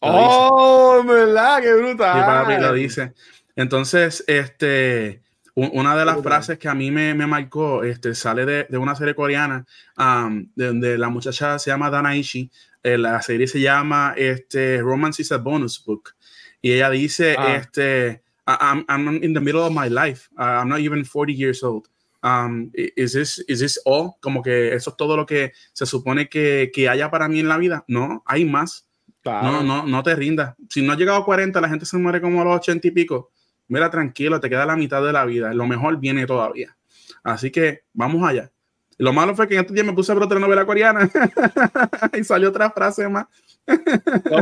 oh, 0.00 1.02
¿verdad? 1.06 1.62
Qué 1.62 1.72
brutal. 1.72 2.50
Y 2.50 2.60
lo 2.60 2.72
dice. 2.74 3.14
Entonces, 3.56 4.24
este, 4.26 5.22
una 5.54 5.96
de 5.96 6.04
las 6.04 6.22
frases 6.22 6.58
que 6.58 6.68
a 6.68 6.74
mí 6.74 6.90
me, 6.90 7.14
me 7.14 7.26
marcó 7.26 7.82
este, 7.84 8.14
sale 8.14 8.46
de, 8.46 8.66
de 8.68 8.78
una 8.78 8.94
serie 8.94 9.14
coreana 9.14 9.66
um, 9.98 10.46
donde 10.54 10.96
la 10.96 11.08
muchacha 11.08 11.58
se 11.58 11.70
llama 11.70 11.90
Dana 11.90 12.16
Ishii. 12.16 12.50
Eh, 12.82 12.96
la 12.96 13.20
serie 13.20 13.46
se 13.46 13.60
llama 13.60 14.14
este, 14.16 14.80
Romance 14.80 15.22
is 15.22 15.32
a 15.32 15.38
Bonus 15.38 15.84
Book. 15.84 16.14
Y 16.62 16.72
ella 16.72 16.90
dice, 16.90 17.36
ah. 17.38 17.56
este 17.56 18.22
I'm, 18.46 18.84
I'm 18.88 19.22
in 19.22 19.32
the 19.32 19.40
middle 19.40 19.62
of 19.62 19.72
my 19.72 19.88
life. 19.88 20.28
I'm 20.36 20.68
not 20.68 20.80
even 20.80 21.04
40 21.04 21.32
years 21.32 21.62
old. 21.62 21.88
Um, 22.22 22.70
is 22.74 23.12
this, 23.12 23.38
is 23.48 23.60
this 23.60 23.80
all? 23.84 24.16
Como 24.20 24.42
que 24.42 24.74
eso 24.74 24.90
es 24.90 24.96
todo 24.96 25.16
lo 25.16 25.24
que 25.26 25.52
se 25.72 25.86
supone 25.86 26.28
que, 26.28 26.70
que 26.72 26.88
haya 26.88 27.10
para 27.10 27.28
mí 27.28 27.40
en 27.40 27.48
la 27.48 27.58
vida. 27.58 27.84
No, 27.88 28.22
hay 28.26 28.44
más. 28.44 28.86
Claro. 29.22 29.52
No, 29.52 29.62
no, 29.62 29.86
no 29.86 30.02
te 30.02 30.14
rindas. 30.14 30.54
Si 30.68 30.82
no 30.82 30.92
has 30.92 30.98
llegado 30.98 31.18
a 31.18 31.24
40, 31.24 31.60
la 31.60 31.68
gente 31.68 31.86
se 31.86 31.96
muere 31.98 32.20
como 32.20 32.40
a 32.40 32.44
los 32.44 32.56
80 32.56 32.88
y 32.88 32.90
pico. 32.90 33.30
Mira, 33.70 33.88
tranquilo, 33.88 34.40
te 34.40 34.50
queda 34.50 34.66
la 34.66 34.74
mitad 34.74 35.00
de 35.02 35.12
la 35.12 35.24
vida. 35.24 35.54
Lo 35.54 35.64
mejor 35.64 35.98
viene 35.98 36.26
todavía. 36.26 36.76
Así 37.22 37.52
que 37.52 37.84
vamos 37.92 38.28
allá. 38.28 38.50
Lo 38.98 39.12
malo 39.12 39.34
fue 39.34 39.46
que 39.46 39.54
en 39.54 39.60
este 39.60 39.72
día 39.72 39.84
me 39.84 39.92
puse 39.92 40.10
a 40.10 40.14
ver 40.16 40.24
otra 40.24 40.40
novela 40.40 40.66
coreana 40.66 41.08
y 42.12 42.24
salió 42.24 42.48
otra 42.48 42.70
frase 42.70 43.08
más. 43.08 43.26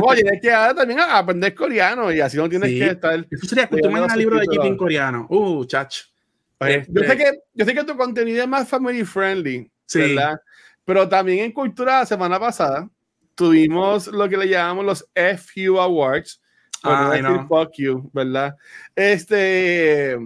oye, 0.03 0.23
es 0.33 0.41
que 0.41 0.51
ahora 0.51 0.73
también 0.73 0.99
aprender 0.99 1.53
coreano 1.53 2.11
y 2.11 2.19
así 2.19 2.37
no 2.37 2.49
tienes 2.49 2.69
que 2.71 2.87
estar. 2.87 3.27
Eso 3.29 3.45
sería 3.45 3.67
que 3.67 3.77
tú 3.77 3.87
un 3.87 4.17
libro 4.17 4.39
de 4.39 4.67
en 4.67 4.75
coreano. 4.75 5.27
Uh, 5.29 5.63
chacho. 5.65 6.05
Este 6.59 6.91
yo, 6.91 7.03
sé 7.03 7.17
que, 7.17 7.31
yo 7.53 7.65
sé 7.65 7.73
que 7.73 7.83
tu 7.83 7.95
contenido 7.95 8.41
es 8.41 8.49
más 8.49 8.67
family 8.67 9.05
friendly, 9.05 9.71
sí. 9.85 9.99
¿verdad? 9.99 10.41
Pero 10.83 11.07
también 11.07 11.45
en 11.45 11.51
Cultura 11.51 11.99
la 11.99 12.05
semana 12.07 12.39
pasada 12.39 12.89
tuvimos 13.35 14.07
lo 14.07 14.27
que 14.27 14.37
le 14.37 14.49
llamamos 14.49 14.85
los 14.85 15.09
FU 15.13 15.79
Awards. 15.79 16.41
Ah, 16.83 17.17
no 17.21 17.47
fuck 17.47 17.73
you, 17.77 18.09
¿verdad? 18.13 18.55
Este. 18.95 20.17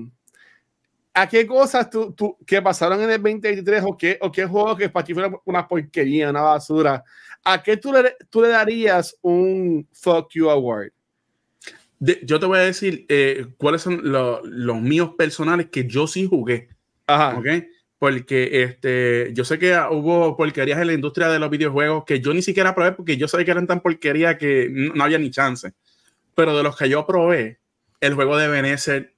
¿A 1.16 1.30
qué 1.30 1.46
cosas 1.46 1.90
tú, 1.92 2.12
tú, 2.14 2.38
que 2.46 2.60
pasaron 2.62 3.00
en 3.02 3.12
el 3.12 3.22
2023 3.22 3.84
o 3.86 3.96
qué, 3.96 4.18
o 4.20 4.32
qué 4.32 4.46
juegos 4.46 4.78
que 4.78 4.90
para 4.90 5.06
ti 5.06 5.14
fueron 5.14 5.38
una 5.46 5.68
porquería, 5.68 6.32
una 6.32 6.42
basura? 6.42 7.04
¿A 7.44 7.62
qué 7.62 7.78
tú 7.78 7.94
le, 7.94 8.16
tú 8.30 8.42
le 8.42 8.48
darías 8.48 9.16
un 9.22 9.88
fuck 9.92 10.32
you 10.34 10.50
award? 10.50 10.92
De, 12.00 12.20
yo 12.24 12.40
te 12.40 12.48
voy 12.48 12.58
a 12.58 12.62
decir 12.62 13.06
eh, 13.10 13.46
cuáles 13.58 13.82
son 13.82 14.00
lo, 14.12 14.42
los 14.44 14.82
míos 14.82 15.12
personales 15.16 15.68
que 15.70 15.86
yo 15.88 16.08
sí 16.08 16.26
jugué. 16.28 16.70
Ajá. 17.06 17.38
¿Ok? 17.38 17.48
Porque 18.00 18.64
este, 18.64 19.32
yo 19.34 19.46
sé 19.46 19.60
que 19.60 19.78
hubo 19.92 20.36
porquerías 20.36 20.80
en 20.82 20.88
la 20.88 20.94
industria 20.94 21.30
de 21.30 21.40
los 21.40 21.50
videojuegos 21.50 22.06
que 22.06 22.20
yo 22.20 22.34
ni 22.34 22.42
siquiera 22.42 22.74
probé 22.74 22.94
porque 22.94 23.18
yo 23.18 23.28
sabía 23.28 23.46
que 23.46 23.52
eran 23.52 23.68
tan 23.68 23.82
porquerías 23.82 24.38
que 24.38 24.68
no, 24.70 24.96
no 24.96 25.04
había 25.04 25.20
ni 25.20 25.30
chance. 25.30 25.74
Pero 26.36 26.56
de 26.58 26.64
los 26.64 26.76
que 26.76 26.90
yo 26.90 27.06
probé, 27.06 27.60
el 28.02 28.16
juego 28.16 28.38
de 28.38 28.48
Venecer 28.48 29.14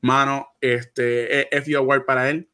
mano, 0.00 0.48
este, 0.60 1.48
FU 1.62 1.76
Award 1.76 2.04
para 2.04 2.30
él. 2.30 2.48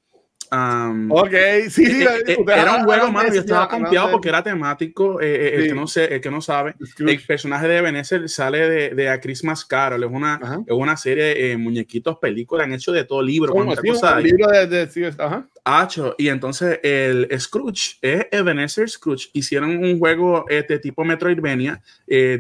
Um, 0.51 1.11
ok, 1.11 1.33
sí, 1.71 1.87
sí. 1.87 2.03
Eh, 2.03 2.25
eh, 2.27 2.37
era 2.47 2.77
un 2.77 2.85
juego, 2.85 3.11
mano, 3.11 3.33
yo 3.33 3.41
estaba 3.41 3.67
confiado 3.69 4.11
porque 4.11 4.29
era 4.29 4.43
temático. 4.43 5.19
Eh, 5.19 5.53
sí. 5.55 5.63
el, 5.63 5.69
que 5.69 5.75
no 5.75 5.87
sé, 5.87 6.15
el 6.15 6.21
que 6.21 6.31
no 6.31 6.43
sabe, 6.43 6.75
el 6.99 7.23
personaje 7.23 7.69
de 7.69 7.81
Venecer 7.81 8.29
sale 8.29 8.69
de, 8.69 8.91
de 8.91 9.09
A 9.09 9.19
Christmas 9.19 9.65
Carol. 9.65 10.05
Es 10.05 10.11
una, 10.11 10.63
es 10.67 10.75
una 10.75 10.99
serie 10.99 11.35
de 11.35 11.57
muñequitos, 11.57 12.19
películas, 12.19 12.67
han 12.67 12.75
hecho 12.75 12.93
de 12.93 13.05
todo 13.05 13.23
libro. 13.23 13.55
Un 13.55 13.75
libro 14.23 14.49
de, 14.49 14.67
de, 14.67 14.91
sí, 14.91 15.03
ajá. 15.05 15.49
Hacho, 15.65 16.15
y 16.19 16.29
entonces 16.29 16.81
el 16.83 17.29
Scrooge 17.41 17.97
es 18.03 18.27
Ebenezer 18.31 18.91
Scrooge. 18.91 19.31
Hicieron 19.33 19.83
un 19.83 19.99
juego 19.99 20.45
este 20.51 20.79
tipo 20.81 21.03
Metroidvania, 21.03 21.83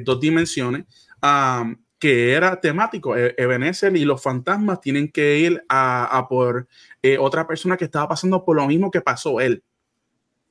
dos 0.04 0.20
dimensiones. 0.20 0.84
Um, 1.22 1.76
que 1.98 2.32
era 2.32 2.60
temático. 2.60 3.16
E-, 3.16 3.34
Ebenezer 3.38 3.96
y 3.96 4.04
los 4.04 4.20
fantasmas 4.20 4.80
tienen 4.80 5.08
que 5.08 5.38
ir 5.38 5.64
a, 5.68 6.18
a 6.18 6.28
por 6.28 6.66
eh, 7.00 7.16
otra 7.16 7.46
persona 7.46 7.76
que 7.76 7.84
estaba 7.84 8.08
pasando 8.08 8.44
por 8.44 8.56
lo 8.56 8.66
mismo 8.66 8.90
que 8.90 9.00
pasó 9.00 9.40
él. 9.40 9.62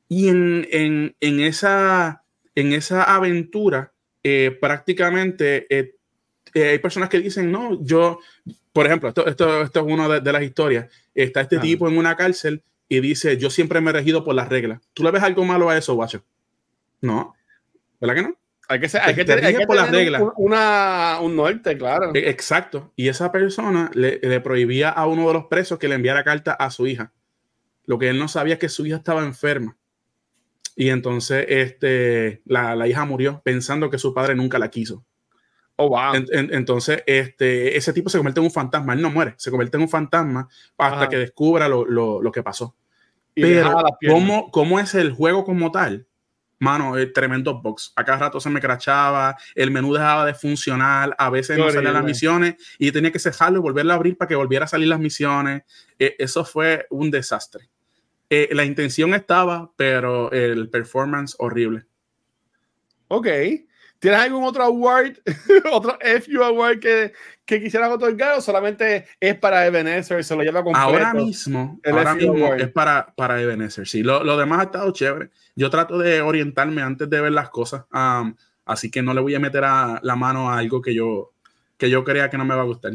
Y 0.08 0.30
en, 0.30 0.66
en, 0.72 1.16
en 1.20 1.40
esa, 1.42 2.24
en 2.56 2.72
esa 2.72 3.04
aventura, 3.04 3.92
eh, 4.24 4.58
prácticamente 4.62 5.68
eh, 5.70 5.96
eh, 6.54 6.70
hay 6.70 6.80
personas 6.80 7.10
que 7.10 7.20
dicen, 7.20 7.52
no, 7.52 7.84
yo, 7.84 8.20
por 8.72 8.86
ejemplo, 8.86 9.10
esto, 9.10 9.28
esto, 9.28 9.64
esto 9.64 9.80
es 9.80 9.86
una 9.86 10.08
de, 10.08 10.22
de, 10.22 10.32
las 10.32 10.44
historias. 10.44 10.90
Está 11.14 11.42
este 11.42 11.58
ah. 11.58 11.62
tipo 11.62 11.88
en 11.90 11.98
una 11.98 12.16
cárcel 12.16 12.64
y 12.88 13.00
dice, 13.00 13.38
yo 13.38 13.50
siempre 13.50 13.82
me 13.82 13.90
he 13.90 13.94
regido 13.94 14.24
por 14.24 14.36
las 14.36 14.48
reglas. 14.48 14.82
¿Tú 14.94 15.04
le 15.04 15.12
ves 15.12 15.24
algo 15.24 15.44
malo 15.44 15.70
a 15.70 15.78
eso, 15.78 15.96
guacho? 15.96 16.24
No, 17.02 17.36
¿verdad 18.00 18.16
que 18.16 18.22
no? 18.24 18.36
Hay 18.68 18.80
que, 18.80 18.88
ser, 18.88 19.02
hay 19.02 19.14
que, 19.14 19.26
tener, 19.26 19.44
hay 19.44 19.56
que 19.56 19.66
por 19.66 19.76
las 19.76 19.92
reglas. 19.92 20.22
Un, 20.22 20.32
una, 20.38 21.20
un 21.22 21.36
norte, 21.36 21.78
claro. 21.78 22.12
E, 22.14 22.30
exacto. 22.30 22.94
Y 22.96 23.10
esa 23.10 23.32
persona 23.32 23.92
le, 23.94 24.20
le, 24.22 24.40
prohibía 24.40 24.90
a 24.90 25.08
uno 25.08 25.28
de 25.28 25.34
los 25.34 25.46
presos 25.46 25.78
que 25.78 25.90
le 25.90 25.96
enviara 25.96 26.24
carta 26.24 26.54
a 26.54 26.72
su 26.72 26.88
hija. 26.88 27.12
Lo 27.86 28.00
que 28.00 28.10
él 28.10 28.18
no 28.18 28.28
sabía 28.28 28.54
es 28.54 28.60
que 28.60 28.70
su 28.70 28.86
hija 28.86 28.98
estaba 28.98 29.24
enferma. 29.24 29.78
Y 30.76 30.90
entonces 30.90 31.46
este, 31.50 32.42
la, 32.46 32.76
la 32.76 32.88
hija 32.88 33.04
murió 33.06 33.42
pensando 33.44 33.90
que 33.90 33.98
su 33.98 34.14
padre 34.14 34.36
nunca 34.36 34.58
la 34.58 34.70
quiso. 34.70 35.04
Oh, 35.76 35.90
wow. 35.90 36.14
En, 36.14 36.28
en, 36.32 36.54
entonces, 36.54 37.04
este, 37.08 37.76
ese 37.76 37.92
tipo 37.92 38.10
se 38.10 38.18
convierte 38.18 38.40
en 38.40 38.46
un 38.46 38.52
fantasma. 38.52 38.94
Él 38.94 39.02
no 39.02 39.10
muere, 39.10 39.34
se 39.38 39.50
convierte 39.50 39.78
en 39.78 39.84
un 39.84 39.90
fantasma 39.90 40.48
hasta 40.78 40.98
Ajá. 40.98 41.10
que 41.10 41.18
descubra 41.18 41.68
lo, 41.68 41.86
lo, 41.86 42.22
lo 42.22 42.32
que 42.32 42.44
pasó. 42.44 42.76
Y 43.34 43.42
Pero, 43.42 43.84
¿cómo, 44.08 44.52
¿cómo 44.52 44.80
es 44.80 44.94
el 44.94 45.12
juego 45.12 45.44
como 45.44 45.72
tal? 45.72 46.06
Mano, 46.62 46.96
el 46.96 47.12
tremendo 47.12 47.60
box. 47.60 47.92
A 47.96 48.06
cada 48.06 48.20
rato 48.20 48.40
se 48.40 48.50
me 48.50 48.62
crachaba, 48.62 49.36
el 49.56 49.72
menú 49.72 49.94
dejaba 49.94 50.28
de 50.28 50.36
funcionar, 50.36 51.16
a 51.18 51.30
veces 51.32 51.58
no 51.58 51.70
salían 51.72 51.96
las 51.96 52.04
misiones 52.04 52.56
y 52.78 52.92
tenía 52.92 53.12
que 53.12 53.18
cerrarlo 53.18 53.58
y 53.58 53.62
volverlo 53.62 53.94
a 53.94 53.96
abrir 53.96 54.16
para 54.16 54.30
que 54.30 54.36
volviera 54.36 54.66
a 54.66 54.68
salir 54.68 54.88
las 54.88 55.00
misiones. 55.00 55.64
Eh, 55.98 56.16
eso 56.20 56.46
fue 56.46 56.86
un 56.92 57.10
desastre. 57.10 57.70
Eh, 58.30 58.50
la 58.52 58.64
intención 58.64 59.14
estaba, 59.16 59.72
pero 59.76 60.32
el 60.32 60.70
performance 60.70 61.36
horrible. 61.40 61.86
Ok. 63.08 63.28
¿Tienes 64.02 64.20
algún 64.20 64.44
otro 64.44 64.64
award, 64.64 65.18
otro 65.72 66.00
FU 66.02 66.44
award 66.44 66.80
que, 66.80 67.14
que 67.46 67.62
quisieras 67.62 67.92
otorgar 67.92 68.36
o 68.36 68.42
solamente 68.42 69.06
es 69.20 69.36
para 69.38 69.68
Ebenezer? 69.68 70.24
Se 70.24 70.36
lo 70.36 70.42
lleva 70.42 70.64
completo. 70.64 70.88
Ahora 70.88 71.14
mismo, 71.14 71.80
ahora 71.86 72.16
mismo 72.16 72.52
es 72.56 72.72
para, 72.72 73.14
para 73.16 73.40
Ebenezer. 73.40 73.88
Sí, 73.88 74.02
lo, 74.02 74.24
lo, 74.24 74.38
demás 74.38 74.60
ha 74.60 74.64
estado 74.64 74.92
chévere. 74.92 75.30
Yo 75.56 75.70
trato 75.70 76.00
de 76.00 76.20
orientarme 76.20 76.82
antes 76.82 77.12
de 77.12 77.22
ver 77.22 77.32
las 77.32 77.52
cosas. 77.52 77.86
Um, 77.94 78.34
así 78.66 78.90
que 78.90 79.04
no 79.04 79.14
le 79.14 79.22
voy 79.22 79.36
a 79.36 79.40
meter 79.40 79.66
a, 79.66 80.00
la 80.02 80.16
mano 80.16 80.50
a 80.50 80.58
algo 80.58 80.82
que 80.82 80.96
yo, 80.96 81.34
que 81.78 81.92
yo 81.92 82.04
crea 82.04 82.32
que 82.32 82.40
no 82.40 82.46
me 82.46 82.56
va 82.56 82.62
a 82.62 82.66
gustar. 82.66 82.94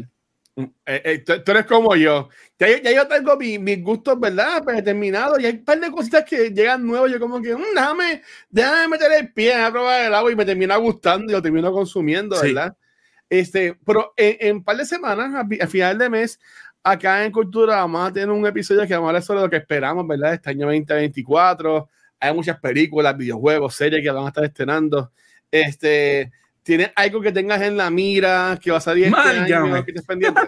Eh, 0.57 1.01
eh, 1.05 1.19
tú, 1.19 1.33
tú, 1.43 1.51
eres 1.51 1.65
como 1.65 1.95
yo. 1.95 2.29
Ya, 2.57 2.81
ya 2.81 2.91
yo 2.91 3.07
tengo 3.07 3.37
mi, 3.37 3.59
mis 3.59 3.83
gustos, 3.83 4.19
¿verdad? 4.19 4.63
Determinados. 4.63 5.39
Y 5.39 5.45
hay 5.45 5.53
un 5.53 5.63
par 5.63 5.79
de 5.79 5.91
cositas 5.91 6.25
que 6.25 6.49
llegan 6.49 6.85
nuevas. 6.85 7.11
Yo, 7.11 7.19
como 7.19 7.39
que, 7.41 7.55
mmm, 7.55 7.75
déjame, 7.75 8.23
déjame 8.49 8.87
meter 8.87 9.11
el 9.11 9.31
pie 9.31 9.53
a 9.53 9.71
probar 9.71 10.05
el 10.05 10.13
agua 10.15 10.31
y 10.31 10.35
me 10.35 10.45
termina 10.45 10.75
gustando 10.77 11.31
y 11.31 11.35
lo 11.35 11.41
termino 11.41 11.71
consumiendo, 11.71 12.41
¿verdad? 12.41 12.75
Sí. 12.75 12.85
Este, 13.29 13.77
pero 13.85 14.13
en, 14.15 14.57
un 14.57 14.63
par 14.63 14.77
de 14.77 14.85
semanas, 14.85 15.45
a, 15.61 15.67
final 15.67 15.97
de 15.97 16.09
mes, 16.09 16.39
acá 16.83 17.23
en 17.23 17.31
Cultura 17.31 17.75
vamos 17.75 18.09
a 18.09 18.13
tener 18.13 18.29
un 18.29 18.45
episodio 18.47 18.87
que 18.87 18.93
vamos 18.93 19.07
a 19.07 19.09
hablar 19.09 19.23
sobre 19.23 19.41
lo 19.41 19.49
que 19.49 19.57
esperamos, 19.57 20.07
¿verdad? 20.07 20.33
Este 20.33 20.49
año 20.49 20.65
2024. 20.65 21.89
Hay 22.19 22.33
muchas 22.33 22.59
películas, 22.59 23.15
videojuegos, 23.15 23.75
series 23.75 24.01
que 24.01 24.09
van 24.09 24.25
a 24.25 24.29
estar 24.29 24.43
estrenando. 24.43 25.11
Este, 25.51 26.31
¿Tienes 26.67 26.91
algo 26.97 27.21
que 27.21 27.31
tengas 27.31 27.61
en 27.61 27.77
la 27.77 27.89
mira 27.89 28.59
que 28.61 28.71
va 28.71 28.77
a 28.79 28.81
salir 28.81 29.05
este 29.05 29.53
año, 29.53 29.85
que 29.85 29.91
estés 29.91 30.05
pendiente? 30.05 30.41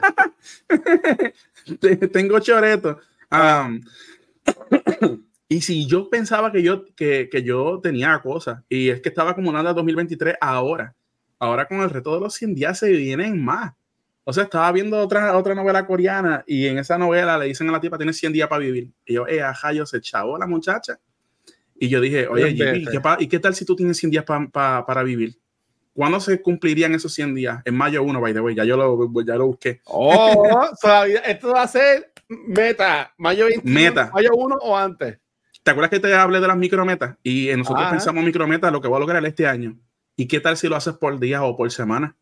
Tengo 2.11 2.41
choreto. 2.41 2.99
Um, 3.31 3.79
y 5.47 5.61
si 5.61 5.87
yo 5.87 6.09
pensaba 6.09 6.51
que 6.51 6.61
yo, 6.61 6.83
que, 6.93 7.29
que, 7.31 7.41
yo 7.41 7.79
tenía 7.81 8.19
cosas, 8.19 8.61
y 8.67 8.89
es 8.89 8.99
que 8.99 9.07
estaba 9.07 9.31
acumulando 9.31 9.73
2023 9.73 10.35
ahora, 10.41 10.93
ahora 11.39 11.65
con 11.65 11.79
el 11.79 11.89
reto 11.89 12.13
de 12.15 12.19
los 12.19 12.33
100 12.33 12.53
días 12.53 12.77
se 12.77 12.91
vienen 12.91 13.41
más. 13.41 13.71
O 14.25 14.33
sea, 14.33 14.43
estaba 14.43 14.69
viendo 14.73 14.97
otra, 14.97 15.37
otra 15.37 15.55
novela 15.55 15.87
coreana 15.87 16.43
y 16.45 16.67
en 16.67 16.79
esa 16.79 16.97
novela 16.97 17.37
le 17.37 17.45
dicen 17.45 17.69
a 17.69 17.71
la 17.71 17.79
tipa, 17.79 17.95
tienes 17.95 18.17
100 18.17 18.33
días 18.33 18.49
para 18.49 18.59
vivir. 18.59 18.91
Y 19.05 19.13
yo, 19.13 19.25
eh, 19.25 19.41
ajá, 19.41 19.71
yo 19.71 19.85
se 19.85 20.01
chavo 20.01 20.37
la 20.37 20.47
muchacha. 20.47 20.99
Y 21.79 21.87
yo 21.87 22.01
dije, 22.01 22.27
oye, 22.27 22.49
¿y 23.19 23.27
qué, 23.29 23.39
tal 23.39 23.55
si 23.55 23.63
tú 23.63 23.73
tienes 23.73 23.95
100 23.95 24.11
días 24.11 24.25
para 24.25 25.03
vivir? 25.03 25.39
¿Cuándo 25.93 26.19
se 26.19 26.41
cumplirían 26.41 26.93
esos 26.93 27.13
100 27.13 27.35
días? 27.35 27.61
En 27.65 27.75
mayo 27.75 28.03
1, 28.03 28.21
by 28.21 28.33
the 28.33 28.39
way, 28.39 28.55
ya 28.55 28.63
yo 28.63 28.77
lo, 28.77 29.23
ya 29.23 29.35
lo 29.35 29.47
busqué. 29.47 29.81
Oh, 29.85 30.45
esto 31.25 31.51
va 31.51 31.63
a 31.63 31.67
ser 31.67 32.13
meta, 32.29 33.13
mayo 33.17 33.45
21, 33.45 33.73
meta. 33.73 34.11
mayo 34.13 34.29
1 34.33 34.55
o 34.61 34.77
antes. 34.77 35.19
¿Te 35.63 35.71
acuerdas 35.71 35.89
que 35.89 35.99
te 35.99 36.13
hablé 36.13 36.39
de 36.39 36.47
las 36.47 36.57
micrometas? 36.57 37.17
Y 37.21 37.49
nosotros 37.55 37.89
pensamos 37.89 38.23
micrometas, 38.23 38.71
lo 38.71 38.81
que 38.81 38.87
voy 38.87 38.97
a 38.97 38.99
lograr 39.01 39.25
este 39.25 39.45
año. 39.45 39.77
¿Y 40.15 40.27
qué 40.27 40.39
tal 40.39 40.57
si 40.57 40.67
lo 40.67 40.75
haces 40.75 40.95
por 40.95 41.19
día 41.19 41.43
o 41.43 41.55
por 41.55 41.71
semana? 41.71 42.15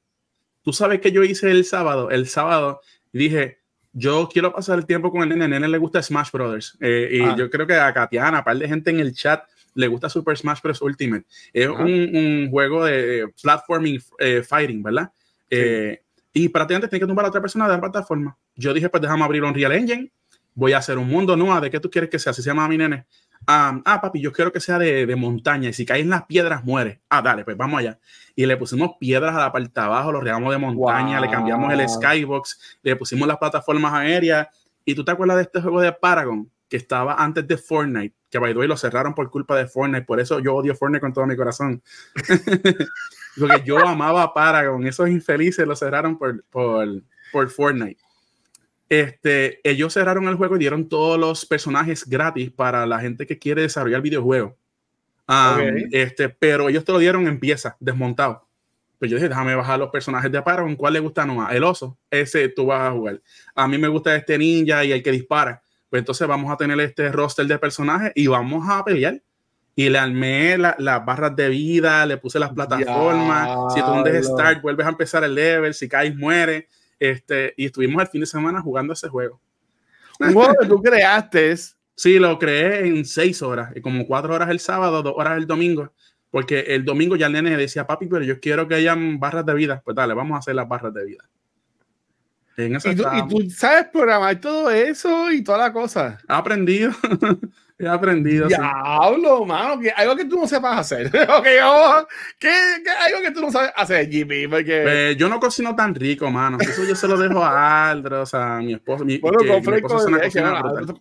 Tú 0.63 0.73
sabes 0.73 0.99
que 0.99 1.11
yo 1.11 1.23
hice 1.23 1.49
el 1.49 1.63
sábado. 1.63 2.09
El 2.09 2.27
sábado 2.27 2.81
dije, 3.13 3.59
yo 3.93 4.27
quiero 4.31 4.53
pasar 4.53 4.77
el 4.79 4.85
tiempo 4.85 5.11
con 5.11 5.23
el 5.23 5.29
nene. 5.29 5.45
El 5.45 5.51
nene 5.51 5.67
le 5.67 5.77
gusta 5.77 6.03
Smash 6.03 6.31
Brothers. 6.31 6.77
Eh, 6.81 7.09
y 7.11 7.21
ah. 7.21 7.35
yo 7.37 7.49
creo 7.49 7.65
que 7.65 7.75
a 7.75 7.93
Katiana, 7.93 8.39
a 8.39 8.43
par 8.43 8.57
de 8.57 8.67
gente 8.67 8.89
en 8.89 8.99
el 8.99 9.13
chat, 9.13 9.43
le 9.77 9.87
gusta 9.87 10.09
Super 10.09 10.37
Smash 10.37 10.61
Bros. 10.61 10.81
Ultimate. 10.81 11.25
Es 11.53 11.67
un, 11.67 12.49
juego 12.49 12.85
de 12.85 13.27
platforming 13.41 14.01
eh, 14.19 14.43
fighting, 14.43 14.83
¿verdad? 14.83 15.11
Eh, 15.49 16.01
y 16.33 16.49
prácticamente 16.49 16.87
tiene 16.87 17.01
que 17.01 17.07
tumbar 17.07 17.25
a 17.25 17.29
otra 17.29 17.41
persona 17.41 17.67
de 17.67 17.73
la 17.73 17.81
plataforma. 17.81 18.37
Yo 18.55 18.73
dije, 18.73 18.89
pues 18.89 19.01
déjame 19.01 19.23
abrir 19.23 19.43
un 19.43 19.53
Real 19.53 19.71
Engine. 19.71 20.11
Voy 20.53 20.73
a 20.73 20.79
hacer 20.79 20.97
un 20.97 21.07
mundo 21.07 21.35
nuevo. 21.35 21.59
¿De 21.61 21.69
qué 21.69 21.79
tú 21.79 21.89
quieres 21.89 22.09
que 22.09 22.19
sea? 22.19 22.31
Así 22.31 22.41
se 22.41 22.49
llama 22.49 22.67
mi 22.67 22.77
nene 22.77 23.05
ah, 23.45 23.99
papi, 24.01 24.21
yo 24.21 24.31
quiero 24.31 24.51
que 24.51 24.59
sea 24.59 24.79
de, 24.79 25.15
montaña 25.15 25.69
y 25.69 25.73
si 25.73 25.85
caen 25.85 26.09
las 26.09 26.25
piedras 26.25 26.63
muere. 26.63 27.01
Ah, 27.09 27.21
dale, 27.21 27.43
pues 27.43 27.57
vamos 27.57 27.79
allá. 27.79 27.99
Y 28.35 28.45
le 28.45 28.57
pusimos 28.57 28.91
piedras 28.99 29.35
a 29.35 29.39
la 29.39 29.51
parte 29.51 29.79
abajo, 29.79 30.11
lo 30.11 30.21
regamos 30.21 30.51
de 30.51 30.57
montaña, 30.57 31.19
le 31.19 31.29
cambiamos 31.29 31.71
el 31.73 31.87
skybox, 31.87 32.79
le 32.83 32.95
pusimos 32.95 33.27
las 33.27 33.37
plataformas 33.37 33.93
aéreas. 33.93 34.47
¿Y 34.85 34.95
tú 34.95 35.03
te 35.03 35.11
acuerdas 35.11 35.37
de 35.37 35.43
este 35.43 35.61
juego 35.61 35.81
de 35.81 35.91
Paragon 35.91 36.49
que 36.69 36.77
estaba 36.77 37.15
antes 37.15 37.47
de 37.47 37.57
Fortnite? 37.57 38.15
Que 38.29 38.39
by 38.39 38.53
the 38.53 38.59
way 38.59 38.67
lo 38.67 38.77
cerraron 38.77 39.13
por 39.13 39.29
culpa 39.29 39.55
de 39.57 39.67
Fortnite, 39.67 40.05
por 40.05 40.19
eso 40.19 40.39
yo 40.39 40.55
odio 40.55 40.75
Fortnite 40.75 41.01
con 41.01 41.13
todo 41.13 41.25
mi 41.25 41.35
corazón. 41.35 41.81
Porque 43.39 43.63
yo 43.63 43.77
amaba 43.79 44.33
Paragon, 44.33 44.85
esos 44.85 45.09
infelices 45.09 45.67
lo 45.67 45.75
cerraron 45.75 46.17
por, 46.17 46.43
por, 46.45 46.87
por 47.31 47.49
Fortnite. 47.49 48.01
Este, 48.89 49.59
ellos 49.69 49.93
cerraron 49.93 50.27
el 50.27 50.35
juego 50.35 50.55
y 50.55 50.59
dieron 50.59 50.87
todos 50.87 51.19
los 51.19 51.45
personajes 51.45 52.07
gratis 52.07 52.51
para 52.51 52.85
la 52.85 52.99
gente 52.99 53.25
que 53.25 53.37
quiere 53.37 53.61
desarrollar 53.61 54.01
videojuegos. 54.01 54.53
este, 55.91 56.29
pero 56.29 56.69
ellos 56.69 56.85
te 56.85 56.91
lo 56.93 56.99
dieron 56.99 57.27
en 57.27 57.39
pieza, 57.39 57.75
desmontado. 57.79 58.47
Pues 58.97 59.11
yo 59.11 59.17
dije, 59.17 59.29
déjame 59.29 59.55
bajar 59.55 59.77
los 59.77 59.89
personajes 59.89 60.31
de 60.31 60.41
Paragon. 60.41 60.75
¿Cuál 60.75 60.93
le 60.93 60.99
gusta 60.99 61.25
más? 61.25 61.53
El 61.53 61.63
oso. 61.63 61.97
Ese 62.09 62.49
tú 62.49 62.67
vas 62.67 62.81
a 62.81 62.91
jugar. 62.91 63.21
A 63.53 63.67
mí 63.67 63.77
me 63.77 63.87
gusta 63.87 64.15
este 64.15 64.37
ninja 64.37 64.83
y 64.83 64.91
el 64.91 65.03
que 65.03 65.11
dispara. 65.11 65.61
Pues 65.89 66.01
entonces 66.01 66.27
vamos 66.27 66.51
a 66.51 66.57
tener 66.57 66.79
este 66.79 67.11
roster 67.11 67.45
de 67.45 67.57
personajes 67.57 68.11
y 68.15 68.27
vamos 68.27 68.67
a 68.69 68.83
pelear. 68.83 69.21
Y 69.75 69.89
le 69.89 69.99
armé 69.99 70.57
las 70.57 71.05
barras 71.05 71.35
de 71.35 71.49
vida, 71.49 72.05
le 72.05 72.17
puse 72.17 72.39
las 72.39 72.51
plataformas. 72.51 73.73
Si 73.73 73.81
tú 73.81 73.91
hundes 73.91 74.25
start, 74.25 74.61
vuelves 74.61 74.85
a 74.87 74.89
empezar 74.89 75.23
el 75.23 75.35
level. 75.35 75.73
Si 75.73 75.87
caes, 75.87 76.15
muere. 76.15 76.67
Este, 76.99 77.53
y 77.57 77.65
estuvimos 77.65 78.01
el 78.01 78.07
fin 78.07 78.21
de 78.21 78.27
semana 78.27 78.61
jugando 78.61 78.93
ese 78.93 79.07
juego. 79.07 79.39
Un 80.19 80.33
juego 80.33 80.55
que 80.59 80.67
tú 80.67 80.81
creaste. 80.81 81.55
Sí, 81.95 82.19
lo 82.19 82.37
creé 82.37 82.87
en 82.87 83.05
seis 83.05 83.41
horas, 83.41 83.71
y 83.75 83.81
como 83.81 84.05
cuatro 84.05 84.35
horas 84.35 84.51
el 84.51 84.59
sábado, 84.59 85.01
dos 85.01 85.15
horas 85.17 85.35
el 85.35 85.47
domingo, 85.47 85.93
porque 86.29 86.59
el 86.59 86.85
domingo 86.85 87.15
ya 87.15 87.25
el 87.25 87.33
nene 87.33 87.57
decía, 87.57 87.87
papi, 87.87 88.05
pero 88.05 88.23
yo 88.23 88.39
quiero 88.39 88.67
que 88.67 88.75
hayan 88.75 89.19
barras 89.19 89.43
de 89.47 89.55
vida. 89.55 89.81
Pues 89.83 89.95
dale, 89.95 90.13
vamos 90.13 90.35
a 90.35 90.39
hacer 90.39 90.53
las 90.53 90.67
barras 90.67 90.93
de 90.93 91.05
vida. 91.05 91.27
En 92.57 92.75
¿Y, 92.75 92.95
tú, 92.95 93.03
y, 93.13 93.27
tú, 93.27 93.49
sabes 93.51 93.85
programar 93.93 94.39
todo 94.41 94.71
eso 94.71 95.31
y 95.31 95.43
toda 95.43 95.59
la 95.59 95.71
cosa. 95.71 96.17
He 96.27 96.33
aprendido. 96.33 96.91
He 97.79 97.87
aprendido. 97.87 98.47
Diablo, 98.47 99.45
mano, 99.45 99.79
que 99.79 99.91
algo 99.91 100.15
que 100.15 100.25
tú 100.25 100.39
no 100.39 100.47
sepas 100.47 100.79
hacer. 100.79 101.07
okay, 101.37 101.57
oh, 101.63 102.07
¿qué, 102.39 102.49
algo 103.05 103.21
que 103.21 103.29
tú 103.29 103.41
no 103.41 103.51
sabes 103.51 103.71
hacer, 103.75 104.09
GP? 104.09 104.49
Porque... 104.49 104.81
Pues, 104.81 105.17
yo 105.17 105.29
no 105.29 105.39
cocino 105.39 105.75
tan 105.75 105.93
rico, 105.93 106.31
mano. 106.31 106.57
Eso 106.59 106.83
yo 106.83 106.95
se 106.95 107.07
lo 107.07 107.15
dejo 107.15 107.43
a 107.43 107.91
Aldros, 107.91 108.33
a 108.33 108.57
mi 108.57 108.73
esposo. 108.73 109.05
Mi, 109.05 109.19
bueno, 109.19 109.37
que, 109.37 109.61
mi 109.61 109.77
esposo 109.77 110.07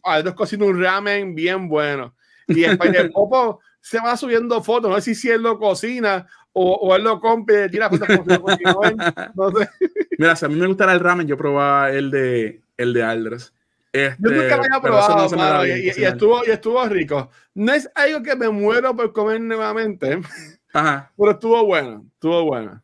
Aldros 0.03 0.35
cocina 0.35 0.67
un 0.67 0.83
ramen 0.83 1.35
bien 1.35 1.69
bueno. 1.69 2.15
Y 2.49 2.65
el 2.65 2.77
Popo 3.13 3.61
se 3.81 3.99
va 3.99 4.15
subiendo 4.19 4.63
fotos. 4.63 4.91
No 4.91 5.01
sé 5.01 5.15
si 5.15 5.31
él 5.31 5.43
lo 5.43 5.59
cocina 5.59 6.27
o, 6.59 6.73
o 6.75 6.97
él 6.97 7.05
lo 7.05 7.21
compra 7.21 7.67
y 7.67 7.71
tira 7.71 7.91
fotos. 7.91 8.09
no 9.35 9.51
sé. 9.51 9.69
Mira, 10.19 10.35
si 10.35 10.47
a 10.47 10.49
mí 10.49 10.55
me 10.55 10.67
gustara 10.67 10.95
el 10.95 11.01
ramen, 11.01 11.27
yo 11.27 11.37
probaba 11.37 11.91
el 11.91 12.11
de, 12.11 12.63
el 12.79 12.95
de 12.95 13.03
Aldros. 13.03 13.53
Este, 13.93 14.17
Yo 14.19 14.31
nunca 14.31 14.57
lo 14.57 14.63
había 14.63 14.81
probado, 14.81 15.67
y, 15.67 15.89
estuvo, 15.89 16.43
y 16.47 16.51
estuvo 16.51 16.83
rico. 16.89 17.31
No 17.55 17.75
es 17.75 17.91
algo 17.95 18.23
que 18.23 18.35
me 18.37 18.49
muero 18.49 18.97
por 18.97 19.13
comer 19.13 19.41
nuevamente, 19.41 20.19
pero 20.73 21.31
estuvo 21.31 21.63
bueno, 21.67 22.07
estuvo 22.15 22.45
bueno. 22.45 22.83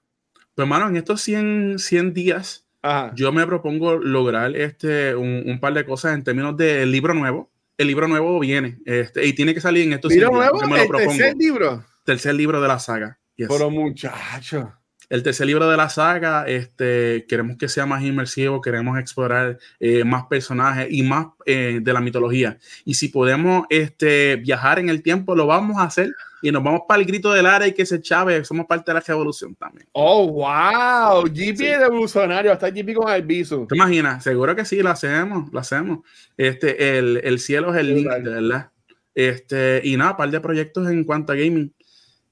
Pues, 0.54 0.64
hermano, 0.66 0.88
en 0.88 0.96
estos 0.98 1.22
100, 1.22 1.78
100 1.78 2.12
días, 2.12 2.66
yo 3.14 3.32
me 3.32 3.46
propongo 3.46 3.96
lograr 3.96 4.54
este, 4.54 5.14
un, 5.14 5.58
par 5.60 5.72
de 5.72 5.86
cosas 5.86 6.14
en 6.14 6.24
términos 6.24 6.58
de 6.58 6.84
libro 6.84 7.14
nuevo. 7.14 7.50
El 7.78 7.86
libro 7.86 8.06
nuevo 8.06 8.38
viene 8.38 8.78
este, 8.84 9.24
y 9.26 9.32
tiene 9.32 9.54
que 9.54 9.62
salir 9.62 9.86
en 9.86 9.94
estos 9.94 10.12
100 10.12 10.20
días. 10.20 10.30
nuevo? 10.30 10.60
Me 10.68 10.86
lo 10.86 10.98
¿El 10.98 11.06
tercer 11.06 11.36
libro? 11.36 11.84
Tercer 12.04 12.34
libro 12.34 12.60
de 12.60 12.68
la 12.68 12.78
saga. 12.78 13.18
Pero 13.36 13.70
muchacho 13.70 14.72
el 15.12 15.22
tercer 15.22 15.46
libro 15.46 15.68
de 15.68 15.76
la 15.76 15.90
saga, 15.90 16.46
este, 16.46 17.26
queremos 17.28 17.58
que 17.58 17.68
sea 17.68 17.84
más 17.84 18.02
inmersivo, 18.02 18.62
queremos 18.62 18.98
explorar 18.98 19.58
eh, 19.78 20.04
más 20.04 20.24
personajes 20.24 20.88
y 20.90 21.02
más 21.02 21.26
eh, 21.44 21.80
de 21.82 21.92
la 21.92 22.00
mitología. 22.00 22.56
Y 22.86 22.94
si 22.94 23.08
podemos 23.08 23.66
este, 23.68 24.36
viajar 24.36 24.78
en 24.78 24.88
el 24.88 25.02
tiempo, 25.02 25.36
lo 25.36 25.46
vamos 25.46 25.76
a 25.76 25.82
hacer 25.82 26.08
y 26.40 26.50
nos 26.50 26.64
vamos 26.64 26.84
para 26.88 26.98
el 26.98 27.06
grito 27.06 27.30
del 27.30 27.44
área 27.44 27.68
y 27.68 27.74
que 27.74 27.84
se 27.84 28.00
chave, 28.00 28.42
somos 28.46 28.64
parte 28.64 28.90
de 28.90 28.94
la 28.94 29.00
revolución 29.00 29.54
también. 29.54 29.86
Oh, 29.92 30.28
wow, 30.28 31.24
GP 31.24 31.60
es 31.60 31.78
revolucionario, 31.80 32.50
hasta 32.50 32.70
GP 32.70 32.94
con 32.94 33.12
el 33.12 33.22
viso. 33.22 33.66
¿Te 33.68 33.74
imaginas? 33.74 34.24
Seguro 34.24 34.56
que 34.56 34.64
sí, 34.64 34.80
lo 34.80 34.88
hacemos, 34.88 35.52
lo 35.52 35.60
hacemos. 35.60 35.98
Este, 36.38 36.96
el, 36.96 37.20
el 37.22 37.38
cielo 37.38 37.74
es 37.74 37.80
el 37.80 37.94
link, 37.94 38.08
¿verdad? 38.08 38.70
Este, 39.14 39.82
y 39.84 39.94
nada, 39.98 40.12
un 40.12 40.16
par 40.16 40.30
de 40.30 40.40
proyectos 40.40 40.88
en 40.88 41.04
cuanto 41.04 41.32
a 41.32 41.36
gaming 41.36 41.74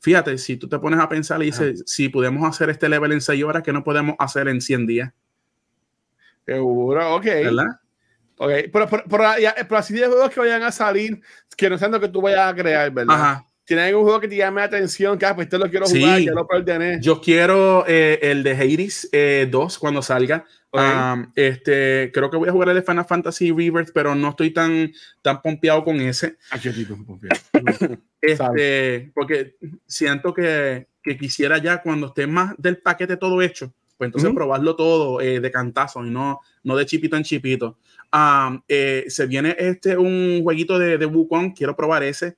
fíjate, 0.01 0.37
si 0.39 0.57
tú 0.57 0.69
te 0.69 0.79
pones 0.79 0.99
a 0.99 1.09
pensar 1.09 1.41
y 1.43 1.47
dices, 1.47 1.85
si 1.87 2.09
podemos 2.09 2.49
hacer 2.49 2.71
este 2.71 2.89
level 2.89 3.13
en 3.13 3.21
6 3.21 3.45
horas, 3.45 3.63
¿qué 3.63 3.73
no 3.73 3.85
podemos 3.85 4.17
hacer 4.19 4.49
en 4.49 4.61
100 4.61 4.87
días? 4.87 5.13
Seguro, 6.45 7.15
ok. 7.15 7.25
¿Verdad? 7.25 7.81
Ok, 8.39 8.51
pero, 8.73 8.89
pero, 8.89 9.77
así 9.77 9.93
de 9.95 10.07
juegos 10.07 10.31
que 10.31 10.41
vayan 10.41 10.63
a 10.63 10.73
salir, 10.73 11.21
que 11.57 11.69
no 11.69 11.77
sean 11.77 11.93
lo 11.93 12.01
que 12.01 12.09
tú 12.09 12.23
vayas 12.23 12.51
a 12.51 12.57
crear, 12.57 12.91
¿verdad? 12.91 13.15
Ajá. 13.15 13.47
¿Tienes 13.71 13.87
algún 13.87 14.03
juego 14.03 14.19
que 14.19 14.27
te 14.27 14.35
llame 14.35 14.63
la 14.63 14.65
atención? 14.65 15.17
Que 15.17 15.27
ah, 15.27 15.35
pues 15.37 15.45
este 15.45 15.57
lo 15.57 15.71
quiero 15.71 15.87
jugar, 15.87 16.19
ya 16.19 16.33
lo 16.33 16.45
pertenece. 16.45 17.01
Yo 17.03 17.21
quiero 17.21 17.85
eh, 17.87 18.19
el 18.21 18.43
de 18.43 18.51
Hades 18.51 19.09
2 19.13 19.13
eh, 19.13 19.79
cuando 19.79 20.03
salga. 20.03 20.45
este, 21.37 22.11
creo 22.13 22.29
que 22.29 22.37
voy 22.37 22.49
a 22.49 22.53
jugar 22.53 22.71
el 22.71 22.75
de 22.75 22.83
Final 22.83 23.05
Fantasy 23.05 23.53
Rebirth, 23.53 23.93
pero 23.95 24.17
no 24.17 24.31
estoy 24.31 24.51
tan, 24.51 24.91
tan 25.23 25.41
pompeado 25.41 25.85
con 25.85 26.01
ese. 26.01 26.37
Aquí 26.51 26.69
estoy 26.69 26.85
pompeado. 26.85 27.41
este, 28.21 29.13
porque 29.15 29.55
siento 29.87 30.35
que, 30.35 30.89
que, 31.01 31.17
quisiera 31.17 31.59
ya 31.59 31.81
cuando 31.81 32.09
esté 32.09 32.27
más 32.27 32.57
del 32.59 32.79
paquete 32.79 33.19
todo 33.19 33.41
hecho, 33.41 33.73
pues 33.97 34.09
entonces 34.09 34.33
probarlo 34.35 34.75
todo 34.75 35.21
eh, 35.21 35.39
de 35.39 35.51
cantazo 35.53 36.05
y 36.05 36.11
no, 36.11 36.41
no 36.65 36.75
de 36.75 36.87
chipito 36.87 37.17
en 37.17 37.23
chipito. 37.23 37.79
se 38.67 39.27
viene 39.29 39.55
este 39.57 39.97
un 39.97 40.43
jueguito 40.43 40.77
de, 40.77 40.99
de 40.99 41.07
Wukong, 41.07 41.55
quiero 41.55 41.77
probar 41.77 42.03
ese 42.03 42.37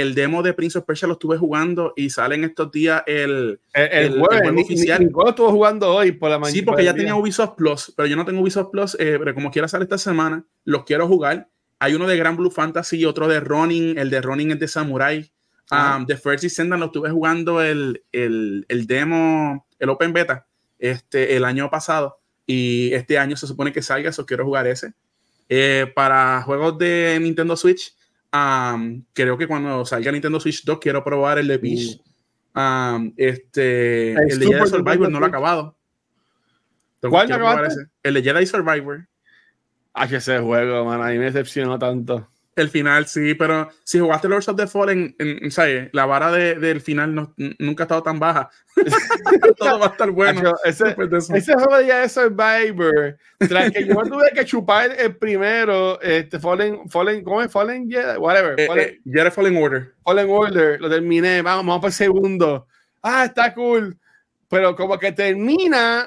el 0.00 0.14
demo 0.14 0.42
de 0.42 0.54
Prince 0.54 0.78
of 0.78 0.84
Persia 0.84 1.06
lo 1.06 1.14
estuve 1.14 1.36
jugando 1.36 1.92
y 1.96 2.08
sale 2.08 2.34
en 2.36 2.44
estos 2.44 2.72
días 2.72 3.02
el, 3.06 3.60
el, 3.74 4.18
juego 4.18 4.60
oficial. 4.60 5.10
lo 5.12 5.28
estuvo 5.28 5.50
jugando 5.50 5.94
hoy 5.94 6.12
por 6.12 6.30
la 6.30 6.38
mañana. 6.38 6.54
Sí, 6.54 6.62
porque 6.62 6.84
ya 6.84 6.94
tenía 6.94 7.14
Ubisoft 7.14 7.56
Plus, 7.56 7.92
pero 7.94 8.06
yo 8.06 8.16
no 8.16 8.24
tengo 8.24 8.40
Ubisoft 8.40 8.70
Plus, 8.70 8.94
eh, 8.98 9.16
pero 9.18 9.34
como 9.34 9.50
quiera 9.50 9.68
sale 9.68 9.84
esta 9.84 9.98
semana, 9.98 10.46
los 10.64 10.84
quiero 10.84 11.06
jugar. 11.06 11.48
Hay 11.78 11.94
uno 11.94 12.06
de 12.06 12.16
Grand 12.16 12.38
Blue 12.38 12.50
Fantasy 12.50 13.00
y 13.00 13.04
otro 13.04 13.28
de 13.28 13.40
Ronin, 13.40 13.98
el 13.98 14.08
de 14.08 14.22
Ronin 14.22 14.52
es 14.52 14.60
de 14.60 14.68
Samurai. 14.68 15.30
Um, 15.70 16.06
de 16.06 16.16
First 16.16 16.42
Descendant 16.42 16.80
lo 16.80 16.86
estuve 16.86 17.10
jugando 17.10 17.62
el, 17.62 18.02
el, 18.12 18.66
el, 18.68 18.86
demo, 18.86 19.66
el 19.78 19.88
Open 19.88 20.12
Beta, 20.12 20.46
este, 20.78 21.36
el 21.36 21.44
año 21.44 21.70
pasado 21.70 22.18
y 22.46 22.92
este 22.92 23.18
año 23.18 23.36
se 23.36 23.46
supone 23.46 23.72
que 23.72 23.82
salga, 23.82 24.10
eso 24.10 24.26
quiero 24.26 24.44
jugar 24.44 24.66
ese. 24.66 24.94
Eh, 25.48 25.90
para 25.94 26.42
juegos 26.42 26.78
de 26.78 27.18
Nintendo 27.20 27.56
Switch, 27.56 27.94
creo 29.12 29.36
que 29.36 29.46
cuando 29.46 29.84
salga 29.84 30.10
Nintendo 30.10 30.40
Switch 30.40 30.64
2 30.64 30.78
quiero 30.78 31.04
probar 31.04 31.38
el 31.38 31.48
de 31.48 31.58
Peach. 31.58 32.00
Este, 33.16 34.12
el, 34.12 34.38
de 34.38 34.46
Jedi 34.46 34.66
Survivor 34.66 35.10
no 35.10 35.20
lo 35.20 35.26
he 35.26 35.28
acabado. 35.28 35.76
¿Cuál 37.00 37.28
no 37.28 37.58
El 38.02 38.14
de 38.14 38.22
Jedi 38.22 38.46
Survivor. 38.46 39.08
Ah, 39.94 40.08
que 40.08 40.16
ese 40.16 40.38
juego, 40.38 40.84
man, 40.86 41.02
a 41.02 41.08
mí 41.08 41.18
me 41.18 41.26
decepcionó 41.26 41.78
tanto. 41.78 42.28
El 42.54 42.68
final, 42.68 43.06
sí, 43.06 43.34
pero 43.34 43.70
si 43.82 43.98
jugaste 43.98 44.28
Lords 44.28 44.48
of 44.48 44.56
the 44.56 44.66
Fallen, 44.66 45.16
en, 45.18 45.50
¿sabes? 45.50 45.88
la 45.92 46.04
vara 46.04 46.30
de, 46.30 46.56
del 46.56 46.82
final 46.82 47.14
no, 47.14 47.34
nunca 47.58 47.84
ha 47.84 47.86
estado 47.86 48.02
tan 48.02 48.18
baja. 48.18 48.50
Todo 49.56 49.78
va 49.78 49.86
a 49.86 49.88
estar 49.88 50.10
bueno. 50.10 50.52
ese, 50.64 50.94
ese, 51.34 51.54
juego 51.54 51.78
de 51.78 52.08
Survivor, 52.10 53.16
tras 53.38 53.70
que 53.70 53.86
yo 53.86 53.94
tuve 54.02 54.30
que 54.34 54.44
chupar 54.44 54.94
el 54.98 55.16
primero, 55.16 55.98
este, 56.02 56.38
Fallen, 56.38 56.90
Fallen, 56.90 57.24
¿cómo 57.24 57.40
es? 57.40 57.50
Fallen, 57.50 57.88
yeah, 57.88 58.18
whatever. 58.18 58.60
Eh, 58.60 58.66
Fallen, 58.66 59.00
eh, 59.06 59.30
Fallen 59.30 59.56
Order. 59.56 59.94
Fallen 60.04 60.26
Order, 60.28 60.78
lo 60.78 60.90
terminé, 60.90 61.40
vamos, 61.40 61.64
vamos 61.64 61.80
para 61.80 61.88
el 61.88 61.94
segundo. 61.94 62.66
Ah, 63.02 63.24
está 63.24 63.54
cool. 63.54 63.96
Pero 64.48 64.76
como 64.76 64.98
que 64.98 65.12
termina, 65.12 66.06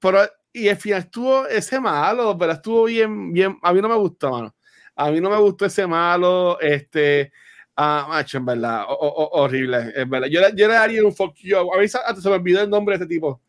pero, 0.00 0.22
y 0.52 0.66
el 0.66 0.76
final 0.76 1.00
estuvo 1.00 1.46
ese 1.46 1.78
malo, 1.78 2.36
pero 2.36 2.52
estuvo 2.52 2.84
bien, 2.84 3.32
bien, 3.32 3.56
a 3.62 3.72
mí 3.72 3.80
no 3.80 3.88
me 3.88 3.96
gustó, 3.96 4.30
mano. 4.32 4.53
A 4.96 5.10
mí 5.10 5.20
no 5.20 5.30
me 5.30 5.38
gustó 5.38 5.66
ese 5.66 5.86
malo, 5.86 6.58
este, 6.60 7.32
ah, 7.76 8.06
macho, 8.08 8.38
en 8.38 8.46
verdad, 8.46 8.84
horrible, 8.88 9.92
en 9.94 10.08
verdad. 10.08 10.28
Yo, 10.28 10.40
yo 10.54 10.68
le 10.68 10.74
daría 10.74 11.04
un 11.04 11.14
fuck 11.14 11.34
you. 11.36 11.56
A 11.56 11.78
mí 11.78 11.84
hasta 11.84 12.16
se 12.16 12.28
me 12.28 12.36
olvidó 12.36 12.62
el 12.62 12.70
nombre 12.70 12.96
de 12.96 13.04
este 13.04 13.14
tipo. 13.14 13.40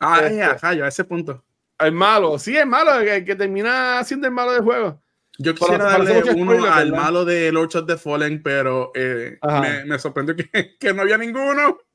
Ah, 0.00 0.20
este, 0.22 0.36
ya, 0.76 0.84
a 0.84 0.88
ese 0.88 1.04
punto. 1.04 1.44
El 1.78 1.92
malo, 1.92 2.38
sí, 2.38 2.56
el 2.56 2.66
malo, 2.66 2.98
el 2.98 3.24
que 3.24 3.36
termina 3.36 4.02
siendo 4.04 4.26
el 4.26 4.34
malo 4.34 4.52
del 4.52 4.62
juego. 4.62 5.00
Yo 5.38 5.54
quisiera 5.54 5.84
darle 5.84 6.22
uno 6.34 6.64
al 6.64 6.90
malo 6.90 7.24
de 7.24 7.50
Lords 7.50 7.76
of 7.76 7.86
the 7.86 7.96
Fallen, 7.96 8.42
pero 8.42 8.92
eh, 8.94 9.38
me, 9.42 9.84
me, 9.86 9.98
sorprendió 9.98 10.36
que, 10.36 10.76
que, 10.78 10.92
no 10.92 11.02
había 11.02 11.16
ninguno. 11.16 11.78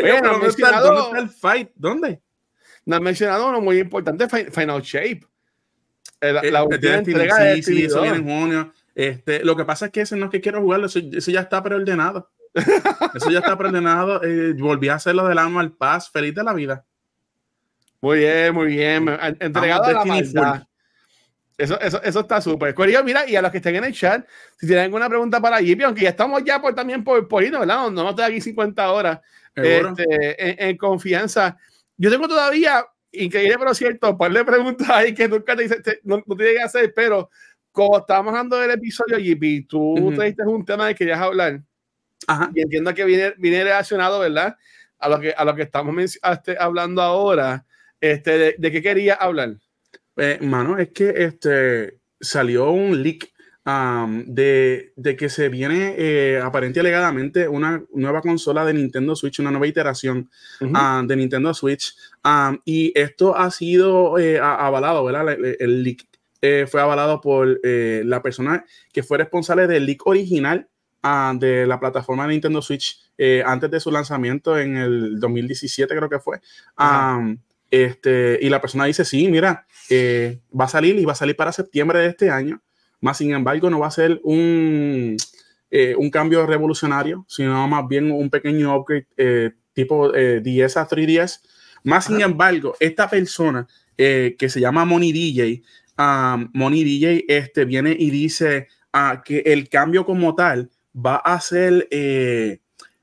Bueno, 0.00 0.32
¿dónde, 0.32 0.48
está, 0.48 0.80
¿Dónde 0.80 1.00
está 1.00 1.18
el 1.18 1.28
fight? 1.30 1.70
¿Dónde? 1.74 2.20
No 2.84 2.96
han 2.96 3.02
mencionado 3.02 3.48
uno 3.48 3.60
muy 3.60 3.78
importante, 3.78 4.28
Final 4.28 4.82
Shape. 4.82 5.26
La, 6.32 6.42
la 6.42 6.64
última 6.64 6.94
entrega 6.94 7.36
sí, 7.36 7.42
de 7.42 7.62
sí, 7.62 7.84
eso 7.84 8.02
viene 8.02 8.18
en 8.18 8.24
junio. 8.24 8.72
Este, 8.94 9.44
lo 9.44 9.56
que 9.56 9.64
pasa 9.64 9.86
es 9.86 9.92
que 9.92 10.02
ese 10.02 10.16
no 10.16 10.26
es 10.26 10.30
que 10.30 10.40
quiero 10.40 10.60
jugarlo, 10.60 10.86
eso, 10.86 11.00
ya 11.00 11.40
está 11.40 11.62
preordenado. 11.62 12.30
eso 13.14 13.30
ya 13.30 13.40
está 13.40 13.56
preordenado. 13.58 14.20
Eh, 14.24 14.54
volví 14.58 14.88
a 14.88 14.94
hacerlo 14.94 15.26
del 15.26 15.38
al 15.38 15.72
Pass, 15.72 16.10
feliz 16.10 16.34
de 16.34 16.44
la 16.44 16.52
vida. 16.52 16.84
Muy 18.00 18.18
bien, 18.18 18.54
muy 18.54 18.66
bien. 18.66 19.08
Entregado 19.40 19.84
a 19.84 19.92
la 19.92 20.04
maldad. 20.04 20.66
Eso, 21.56 21.80
eso, 21.80 22.02
eso 22.02 22.20
está 22.20 22.40
súper. 22.40 22.74
mira, 23.04 23.28
y 23.28 23.36
a 23.36 23.42
los 23.42 23.50
que 23.50 23.58
estén 23.58 23.76
en 23.76 23.84
el 23.84 23.94
chat, 23.94 24.26
si 24.58 24.66
tienen 24.66 24.84
alguna 24.84 25.08
pregunta 25.08 25.40
para 25.40 25.58
Jippy, 25.58 25.84
aunque 25.84 26.02
ya 26.02 26.10
estamos 26.10 26.42
ya 26.44 26.60
por, 26.60 26.74
también 26.74 27.04
por, 27.04 27.28
por 27.28 27.44
irnos, 27.44 27.60
¿verdad? 27.60 27.76
No, 27.76 27.90
no 27.90 28.10
estoy 28.10 28.24
aquí 28.24 28.40
50 28.40 28.90
horas 28.90 29.20
este, 29.54 30.68
en, 30.68 30.76
confianza. 30.76 31.56
Yo 31.96 32.10
tengo 32.10 32.26
todavía 32.26 32.84
increíble, 33.16 33.56
pero 33.58 33.74
cierto, 33.74 34.16
par 34.16 34.32
de 34.32 34.44
preguntas 34.44 34.88
ahí 34.90 35.14
que 35.14 35.28
nunca 35.28 35.56
te, 35.56 35.62
dice, 35.64 36.00
no, 36.02 36.22
no 36.26 36.36
tiene 36.36 36.54
que 36.54 36.62
hacer, 36.62 36.92
pero 36.94 37.30
como 37.74 37.98
estábamos 37.98 38.30
hablando 38.30 38.56
del 38.58 38.70
episodio, 38.70 39.18
JP, 39.18 39.66
tú 39.68 40.12
te 40.16 40.24
diste 40.24 40.44
un 40.44 40.64
tema 40.64 40.86
de 40.86 40.94
que 40.94 40.98
querías 40.98 41.20
hablar. 41.20 41.60
Ajá. 42.26 42.50
Y 42.54 42.62
entiendo 42.62 42.94
que 42.94 43.04
viene, 43.04 43.34
viene 43.36 43.64
relacionado, 43.64 44.20
¿verdad? 44.20 44.56
A 44.98 45.08
lo 45.08 45.20
que, 45.20 45.34
a 45.36 45.44
lo 45.44 45.56
que 45.56 45.62
estamos 45.62 46.18
este, 46.22 46.56
hablando 46.58 47.02
ahora. 47.02 47.66
Este, 48.00 48.54
de, 48.58 48.70
qué 48.70 48.80
quería 48.80 49.14
hablar? 49.14 49.56
Eh, 50.16 50.38
mano, 50.40 50.78
es 50.78 50.90
que 50.90 51.12
este, 51.16 51.98
salió 52.20 52.70
un 52.70 53.02
leak 53.02 53.33
de, 53.64 54.92
de, 54.94 55.16
que 55.16 55.30
se 55.30 55.48
viene 55.48 55.94
eh, 55.96 56.38
aparente 56.42 56.80
alegadamente 56.80 57.48
una 57.48 57.82
nueva 57.94 58.20
consola 58.20 58.64
de 58.64 58.74
Nintendo 58.74 59.16
Switch, 59.16 59.38
una 59.38 59.50
nueva 59.50 59.66
iteración 59.66 60.30
de 60.60 61.16
Nintendo 61.16 61.54
Switch. 61.54 61.96
y 62.64 62.92
esto 62.94 63.36
ha 63.36 63.50
sido 63.50 64.18
eh, 64.18 64.38
avalado, 64.38 65.04
¿verdad? 65.04 65.38
El, 65.58 65.82
leak 65.82 66.06
eh, 66.42 66.66
fue 66.70 66.82
avalado 66.82 67.22
por 67.22 67.58
la 67.62 68.22
persona 68.22 68.64
que 68.92 69.02
fue 69.02 69.16
responsable 69.18 69.66
del 69.66 69.86
leak 69.86 70.06
original 70.06 70.68
de 71.34 71.66
la 71.66 71.80
plataforma 71.80 72.24
de 72.24 72.32
Nintendo 72.32 72.60
Switch 72.60 73.00
antes 73.46 73.70
de 73.70 73.80
su 73.80 73.90
lanzamiento 73.90 74.58
en 74.58 74.76
el 74.76 75.20
2017, 75.20 75.96
creo 75.96 76.10
que 76.10 76.18
fue. 76.18 76.40
este, 77.70 78.38
y 78.42 78.50
la 78.50 78.60
persona 78.60 78.84
dice, 78.84 79.06
sí, 79.06 79.26
mira, 79.28 79.66
va 79.90 80.66
a 80.66 80.68
salir 80.68 80.98
y 80.98 81.06
va 81.06 81.12
a 81.12 81.16
salir 81.16 81.34
para 81.34 81.50
septiembre 81.50 82.00
de 82.00 82.08
este 82.08 82.28
año. 82.28 82.60
Más 83.04 83.18
sin 83.18 83.34
embargo, 83.34 83.68
no 83.68 83.80
va 83.80 83.88
a 83.88 83.90
ser 83.90 84.18
un, 84.24 85.18
eh, 85.70 85.94
un 85.94 86.10
cambio 86.10 86.46
revolucionario, 86.46 87.26
sino 87.28 87.68
más 87.68 87.86
bien 87.86 88.10
un 88.10 88.30
pequeño 88.30 88.74
upgrade 88.74 89.06
eh, 89.18 89.50
tipo 89.74 90.10
10 90.10 90.46
eh, 90.46 90.78
a 90.80 90.88
3DS. 90.88 91.42
Más 91.82 92.06
sin 92.06 92.22
embargo, 92.22 92.74
esta 92.80 93.10
persona 93.10 93.68
que 93.94 94.48
se 94.48 94.58
llama 94.58 94.86
Money 94.86 95.12
DJ, 95.12 95.62
um, 95.98 96.48
Money 96.54 96.82
DJ 96.82 97.26
este, 97.28 97.66
viene 97.66 97.94
y 97.96 98.08
dice 98.08 98.68
uh, 98.94 99.20
que 99.22 99.40
el 99.40 99.68
cambio 99.68 100.06
como 100.06 100.34
tal 100.34 100.70
va 100.96 101.16
a 101.16 101.38
ser 101.42 101.86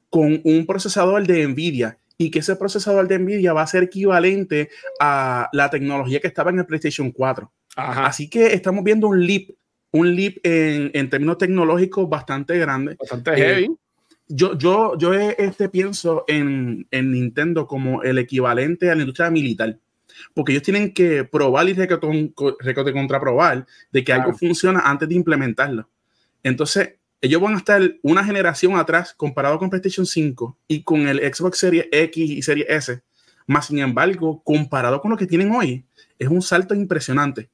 con 0.10 0.42
un 0.44 0.66
procesador 0.66 1.28
de 1.28 1.48
NVIDIA 1.48 2.00
y 2.18 2.32
que 2.32 2.40
ese 2.40 2.56
procesador 2.56 3.08
de 3.08 3.20
NVIDIA 3.20 3.54
va 3.54 3.62
a 3.62 3.68
ser 3.68 3.84
equivalente 3.84 4.70
a 5.00 5.48
la 5.54 5.70
tecnología 5.70 6.20
que 6.20 6.28
estaba 6.28 6.50
en 6.50 6.58
el 6.58 6.66
PlayStation 6.66 7.12
4. 7.12 7.52
Así 7.76 8.30
que 8.32 8.48
estamos 8.48 8.84
viendo 8.84 9.08
un 9.08 9.24
leap 9.24 9.52
un 9.92 10.16
leap 10.16 10.38
en, 10.44 10.92
en 10.94 11.10
términos 11.10 11.38
tecnológicos 11.38 12.10
bastante 12.10 12.58
grande. 12.58 12.96
Bastante 13.00 13.36
heavy. 13.36 13.64
Eh, 13.66 13.72
yo, 14.28 14.58
yo, 14.58 14.98
yo 14.98 15.14
este, 15.14 15.68
pienso 15.68 16.24
en, 16.28 16.88
en, 16.92 17.12
Nintendo 17.12 17.68
como 17.68 18.02
el 18.04 18.18
equivalente 18.18 18.90
a 18.90 18.96
la 18.96 19.02
industria 19.02 19.30
militar, 19.30 19.78
porque 20.34 20.54
ellos 20.54 20.64
tienen 20.64 20.94
que 20.94 21.26
probar 21.26 21.68
y 21.68 21.74
recorte 21.74 22.94
contraprobar 22.94 23.66
de 23.92 24.04
que 24.04 24.14
algo 24.14 24.34
funciona 24.34 24.80
antes 24.80 25.10
de 25.10 25.16
implementarlo. 25.16 25.90
Entonces, 26.44 26.96
ellos 27.20 27.42
van 27.42 27.54
a 27.54 27.58
estar 27.58 27.82
una 28.02 28.24
generación 28.24 28.78
atrás 28.78 29.14
comparado 29.14 29.60
con 29.60 29.70
PlayStation 29.70 30.06
5 30.06 30.58
y 30.68 30.84
con 30.84 31.08
el 31.08 31.20
Xbox 31.20 31.58
Series 31.58 31.88
X 31.92 32.30
y 32.30 32.42
Series 32.42 32.68
S. 32.70 33.02
Más 33.48 33.68
sin 33.68 33.80
embargo, 33.80 34.42
comparado 34.44 35.02
con 35.02 35.12
lo 35.12 35.18
que 35.18 35.28
tienen 35.28 35.52
hoy, 35.52 35.86
es 36.18 36.30
un 36.30 36.42
salto 36.42 36.74
impresionante. 36.74 37.50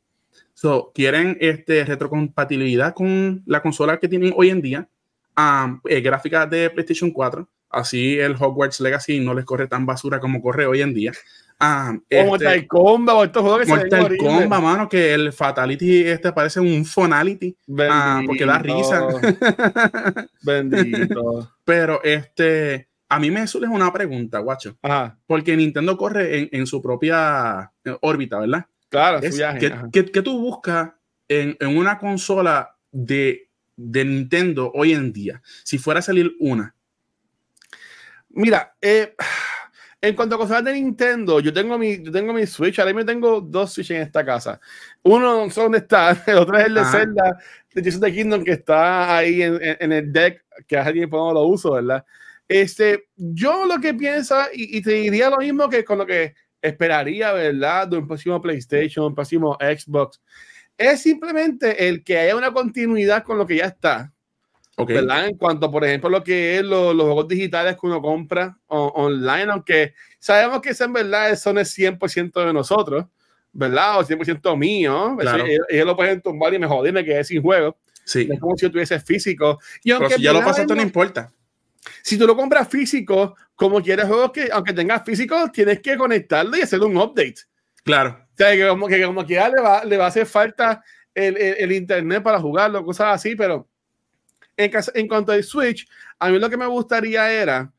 So, 0.59 0.91
quieren 0.91 1.38
este, 1.39 1.85
retrocompatibilidad 1.85 2.95
con 2.95 3.43
la 3.45 3.61
consola 3.61 3.99
que 3.99 4.07
tienen 4.07 4.34
hoy 4.35 4.49
en 4.49 4.59
día, 4.59 4.89
um, 5.38 5.79
eh, 5.85 6.01
gráficas 6.01 6.49
de 6.49 6.71
PlayStation 6.71 7.11
4, 7.11 7.47
así 7.69 8.17
el 8.17 8.34
Hogwarts 8.34 8.79
Legacy 8.79 9.19
no 9.19 9.35
les 9.35 9.45
corre 9.45 9.67
tan 9.67 9.85
basura 9.85 10.19
como 10.19 10.41
corre 10.41 10.65
hoy 10.65 10.81
en 10.81 10.95
día. 10.95 11.11
Um, 11.61 12.01
este, 12.09 12.25
Mortal 12.25 12.65
Kombat, 12.65 13.25
estos 13.25 13.43
juegos 13.43 13.61
que 13.61 13.67
Mortal 13.67 14.17
Kombat, 14.17 14.61
mano, 14.63 14.89
que 14.89 15.13
el 15.13 15.31
Fatality 15.31 16.01
este 16.07 16.31
parece 16.31 16.59
un 16.59 16.84
Fonality, 16.85 17.55
uh, 17.67 18.25
porque 18.25 18.45
da 18.47 18.57
risa. 18.57 19.07
Bendito. 20.41 21.53
Pero 21.65 22.01
este, 22.03 22.89
a 23.09 23.19
mí 23.19 23.29
me 23.29 23.45
surge 23.45 23.67
una 23.67 23.93
pregunta, 23.93 24.39
guacho. 24.39 24.75
Porque 25.27 25.55
Nintendo 25.55 25.95
corre 25.95 26.39
en, 26.39 26.49
en 26.51 26.65
su 26.65 26.81
propia 26.81 27.71
órbita, 28.01 28.39
¿verdad? 28.39 28.65
Claro, 28.89 29.19
¿qué, 29.91 30.03
tú 30.03 30.39
buscas 30.39 30.91
en, 31.27 31.57
una 31.76 31.97
consola 31.97 32.76
de, 32.91 33.49
Nintendo 33.76 34.72
hoy 34.73 34.93
en 34.93 35.11
día? 35.11 35.41
Si 35.64 35.77
fuera 35.77 35.99
a 35.99 36.03
salir 36.03 36.34
una. 36.39 36.73
Mira, 38.30 38.76
eh, 38.81 39.14
en 39.99 40.15
cuanto 40.15 40.35
a 40.35 40.38
consolas 40.38 40.64
de 40.64 40.73
Nintendo, 40.73 41.39
yo 41.39 41.51
tengo 41.51 41.77
mi, 41.77 42.01
yo 42.01 42.11
tengo 42.11 42.31
mi 42.31 42.45
Switch, 42.45 42.80
ahora 42.80 42.93
mismo 42.93 43.05
tengo 43.05 43.41
dos 43.41 43.73
Switch 43.73 43.91
en 43.91 44.01
esta 44.01 44.23
casa. 44.23 44.59
Uno 45.03 45.45
no 45.45 45.49
sé 45.49 45.61
dónde 45.61 45.80
está, 45.80 46.11
el 46.27 46.38
otro 46.38 46.57
es 46.57 46.68
el 46.68 46.73
de 46.76 46.85
Zelda, 46.85 47.38
de 47.73 47.89
of 47.89 48.14
Kingdom, 48.14 48.43
que 48.43 48.51
está 48.51 49.18
ahí 49.18 49.41
en, 49.41 49.91
el 49.91 50.14
deck, 50.14 50.45
que 50.65 50.77
hace 50.77 50.93
tiempo 50.93 51.18
no 51.18 51.34
lo 51.34 51.43
uso, 51.43 51.73
¿verdad? 51.73 52.05
Este, 52.47 53.09
yo 53.18 53.65
lo 53.65 53.81
que 53.81 53.93
pienso, 53.93 54.35
y, 54.53 54.77
y 54.77 54.81
te 54.81 54.91
diría 54.91 55.30
lo 55.30 55.38
mismo 55.38 55.68
que 55.68 55.84
con 55.84 55.97
lo 55.97 56.05
que 56.05 56.35
esperaría, 56.61 57.31
¿verdad? 57.34 57.88
De 57.88 57.97
un 57.97 58.07
próximo 58.07 58.41
PlayStation, 58.41 59.05
un 59.05 59.15
próximo 59.15 59.57
Xbox. 59.59 60.21
Es 60.77 61.01
simplemente 61.01 61.88
el 61.88 62.03
que 62.03 62.17
haya 62.17 62.35
una 62.35 62.51
continuidad 62.51 63.23
con 63.23 63.38
lo 63.38 63.47
que 63.47 63.57
ya 63.57 63.65
está. 63.65 64.13
¿Verdad? 64.85 65.27
En 65.29 65.38
cuanto, 65.38 65.71
por 65.71 65.84
ejemplo, 65.84 66.07
lo 66.07 66.23
que 66.23 66.57
es 66.57 66.63
los 66.63 66.93
juegos 66.93 67.27
digitales 67.27 67.73
que 67.73 67.88
uno 67.88 67.99
compra 67.99 68.55
online, 68.67 69.51
aunque 69.51 69.95
sabemos 70.19 70.61
que 70.61 70.69
eso 70.69 70.84
en 70.84 70.93
verdad 70.93 71.31
eso 71.31 71.51
no 71.51 71.59
es 71.59 71.75
100% 71.75 72.45
de 72.45 72.53
nosotros, 72.53 73.05
¿verdad? 73.51 73.99
O 73.99 74.03
100% 74.03 74.55
mío. 74.55 75.17
Ellos, 75.67 75.88
lo 75.88 75.95
pueden 75.95 76.21
tumbar 76.21 76.53
y 76.53 76.59
me 76.59 76.67
jodirme 76.67 77.03
que 77.03 77.19
es 77.19 77.27
sin 77.27 77.41
juego. 77.41 77.75
Sí. 78.05 78.29
Es 78.31 78.39
como 78.39 78.55
si 78.55 78.67
yo 78.67 78.71
tuviese 78.71 78.99
físico. 78.99 79.59
Y 79.84 79.89
aunque 79.89 80.09
Pero 80.09 80.17
si 80.17 80.23
ya 80.23 80.34
lo 80.34 80.43
pasaste, 80.43 80.75
no 80.75 80.81
importa. 80.84 81.31
Si 82.03 82.15
tú 82.15 82.27
lo 82.27 82.35
compras 82.35 82.67
físico, 82.67 83.35
como 83.57 83.81
quieres 83.81 84.05
juegos 84.05 84.31
que, 84.31 84.47
aunque 84.53 84.71
tengas 84.71 85.03
físico, 85.03 85.51
tienes 85.51 85.81
que 85.81 85.97
conectarlo 85.97 86.55
y 86.55 86.61
hacer 86.61 86.79
un 86.79 86.95
update. 86.95 87.35
Claro. 87.84 88.17
O 88.34 88.38
sea, 88.38 88.51
que 88.55 88.65
como 88.67 88.88
que 88.88 89.03
como 89.03 89.25
quiera 89.25 89.49
le 89.49 89.61
va, 89.61 89.84
le 89.84 89.97
va 89.97 90.05
a 90.05 90.07
hacer 90.09 90.25
falta 90.25 90.81
el, 91.13 91.35
el, 91.35 91.55
el 91.57 91.71
internet 91.73 92.23
para 92.23 92.39
jugarlo, 92.39 92.85
cosas 92.85 93.15
así, 93.15 93.35
pero 93.35 93.67
en, 94.55 94.71
caso, 94.71 94.91
en 94.95 95.07
cuanto 95.07 95.31
al 95.34 95.43
Switch, 95.43 95.88
a 96.19 96.29
mí 96.29 96.39
lo 96.39 96.49
que 96.49 96.57
me 96.57 96.67
gustaría 96.67 97.31
era, 97.31 97.71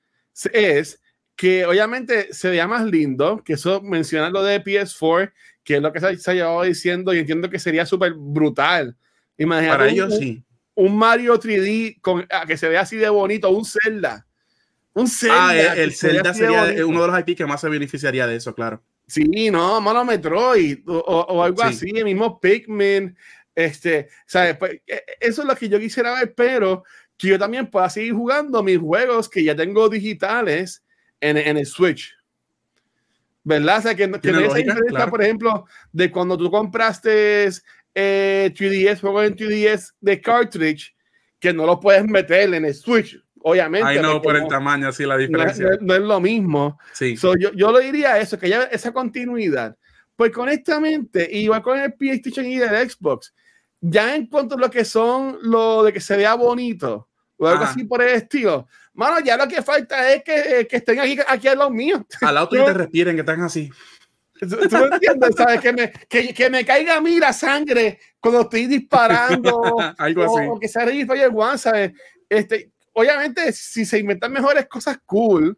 es 0.52 1.00
que 1.36 1.64
obviamente 1.64 2.32
se 2.34 2.50
vea 2.50 2.66
más 2.66 2.84
lindo, 2.84 3.42
que 3.44 3.52
eso 3.52 3.80
menciona 3.80 4.30
lo 4.30 4.42
de 4.42 4.62
PS4, 4.62 5.32
que 5.62 5.76
es 5.76 5.82
lo 5.82 5.92
que 5.92 6.00
se, 6.00 6.18
se 6.18 6.30
ha 6.30 6.34
llevado 6.34 6.62
diciendo 6.62 7.14
y 7.14 7.18
entiendo 7.20 7.48
que 7.48 7.58
sería 7.60 7.86
súper 7.86 8.14
brutal. 8.16 8.96
Imagínate 9.36 9.78
Para 9.78 9.88
ellos 9.90 10.14
un- 10.14 10.18
sí. 10.18 10.44
un 10.74 10.96
Mario 10.98 11.38
3D 11.38 12.00
con, 12.00 12.26
que 12.48 12.56
se 12.56 12.68
vea 12.68 12.80
así 12.80 12.96
de 12.96 13.08
bonito, 13.08 13.50
un 13.50 13.64
Zelda. 13.64 14.26
Un 14.98 15.08
Zelda. 15.08 15.48
Ah, 15.48 15.56
el, 15.56 15.74
que 15.74 15.82
el 15.84 15.94
Zelda 15.94 16.34
sería 16.34 16.64
bonito. 16.64 16.88
uno 16.88 17.02
de 17.02 17.08
los 17.08 17.20
IP 17.20 17.36
que 17.36 17.46
más 17.46 17.60
se 17.60 17.68
beneficiaría 17.68 18.26
de 18.26 18.36
eso, 18.36 18.54
claro. 18.54 18.82
Sí, 19.06 19.50
no, 19.50 19.80
Mono 19.80 20.04
Metroid 20.04 20.80
o, 20.88 20.98
o- 20.98 21.42
algo 21.42 21.62
Sí. 21.62 21.68
así, 21.68 21.90
el 21.94 22.04
mismo 22.04 22.40
Pikmin. 22.40 23.16
Este, 23.54 24.08
¿sabes? 24.26 24.56
Pues, 24.56 24.80
e- 24.86 25.04
eso 25.20 25.42
es 25.42 25.48
lo 25.48 25.56
que 25.56 25.68
yo 25.68 25.78
quisiera 25.80 26.12
ver, 26.14 26.34
pero 26.34 26.84
que 27.16 27.28
yo 27.28 27.38
también 27.38 27.68
pueda 27.70 27.88
seguir 27.90 28.12
jugando 28.12 28.62
mis 28.62 28.78
juegos 28.78 29.28
que 29.28 29.42
ya 29.42 29.56
tengo 29.56 29.88
digitales 29.88 30.82
en, 31.20 31.36
en 31.38 31.56
el 31.56 31.66
Switch. 31.66 32.14
¿Verdad? 33.44 33.78
O 33.78 33.82
sea, 33.82 33.94
que, 33.94 34.06
no- 34.06 34.20
que 34.20 34.28
esa 34.30 34.40
lógica, 34.40 34.58
diferencia, 34.58 34.84
claro. 34.90 35.10
por 35.10 35.22
ejemplo, 35.22 35.64
de 35.92 36.10
cuando 36.10 36.36
tú 36.36 36.50
compraste 36.50 37.48
eh, 37.94 38.52
3DS, 38.54 39.00
juegos 39.00 39.26
en 39.26 39.34
3DS 39.36 39.94
de 40.00 40.20
cartridge, 40.20 40.94
que 41.40 41.52
no 41.52 41.64
lo 41.66 41.80
puedes 41.80 42.04
meter 42.04 42.52
en 42.52 42.64
el 42.64 42.74
Switch, 42.74 43.16
obviamente. 43.42 44.00
No, 44.00 44.20
por 44.22 44.36
el 44.36 44.42
no- 44.42 44.48
tamaño, 44.48 44.88
así 44.88 45.04
la 45.04 45.16
diferencia. 45.16 45.66
no 45.80 45.86
no 45.86 45.94
es 45.94 46.00
lo 46.00 46.20
mismo. 46.20 46.78
Sí. 46.92 47.16
So, 47.16 47.36
yo, 47.36 47.52
yo 47.52 47.70
lo 47.72 47.78
diría 47.78 48.18
eso, 48.18 48.38
que 48.38 48.46
haya 48.46 48.64
esa 48.64 48.92
continuidad. 48.92 49.76
Pues 50.16 50.36
honestamente, 50.36 51.28
igual 51.30 51.62
con 51.62 51.78
el 51.78 51.92
PlayStation 51.94 52.44
y 52.46 52.56
el 52.56 52.90
Xbox, 52.90 53.32
ya 53.80 54.16
en 54.16 54.26
cuanto 54.26 54.56
a 54.56 54.58
lo 54.58 54.70
que 54.70 54.84
son 54.84 55.38
lo 55.42 55.84
de 55.84 55.92
que 55.92 56.00
se 56.00 56.16
vea 56.16 56.34
bonito 56.34 57.08
o 57.36 57.46
algo 57.46 57.62
Ajá. 57.62 57.72
así 57.72 57.84
por 57.84 58.02
el 58.02 58.08
estilo, 58.08 58.66
mano, 58.94 59.20
ya 59.20 59.36
lo 59.36 59.46
que 59.46 59.62
falta 59.62 60.12
es 60.12 60.24
que, 60.24 60.66
que 60.68 60.76
estén 60.78 60.98
aquí, 60.98 61.16
aquí 61.28 61.46
a 61.46 61.54
los 61.54 61.70
míos. 61.70 62.02
Al 62.20 62.34
lado 62.34 62.48
tuyo 62.48 62.64
te 62.66 62.74
respiren, 62.74 63.14
que 63.14 63.20
están 63.20 63.40
así. 63.42 63.70
¿Tú, 64.40 64.48
tú 64.68 64.76
me 64.76 64.86
entiendes? 64.96 65.34
¿Sabes? 65.36 65.60
Que 65.60 65.72
me, 65.72 65.92
que, 66.08 66.34
que 66.34 66.50
me 66.50 66.64
caiga 66.64 66.96
a 66.96 67.00
mí 67.00 67.18
la 67.18 67.32
sangre 67.32 67.98
cuando 68.20 68.40
estoy 68.42 68.66
disparando 68.66 69.60
Algo 69.98 70.22
o, 70.24 70.38
así. 70.38 70.48
o 70.48 70.58
que 70.58 70.68
sea 70.68 70.84
Ready 70.84 71.04
Player 71.04 71.30
One, 71.32 71.58
¿sabes? 71.58 71.92
Este, 72.28 72.72
obviamente, 72.98 73.52
si 73.52 73.84
se 73.84 73.98
inventan 73.98 74.32
mejores 74.32 74.66
cosas, 74.66 74.98
cool. 75.06 75.56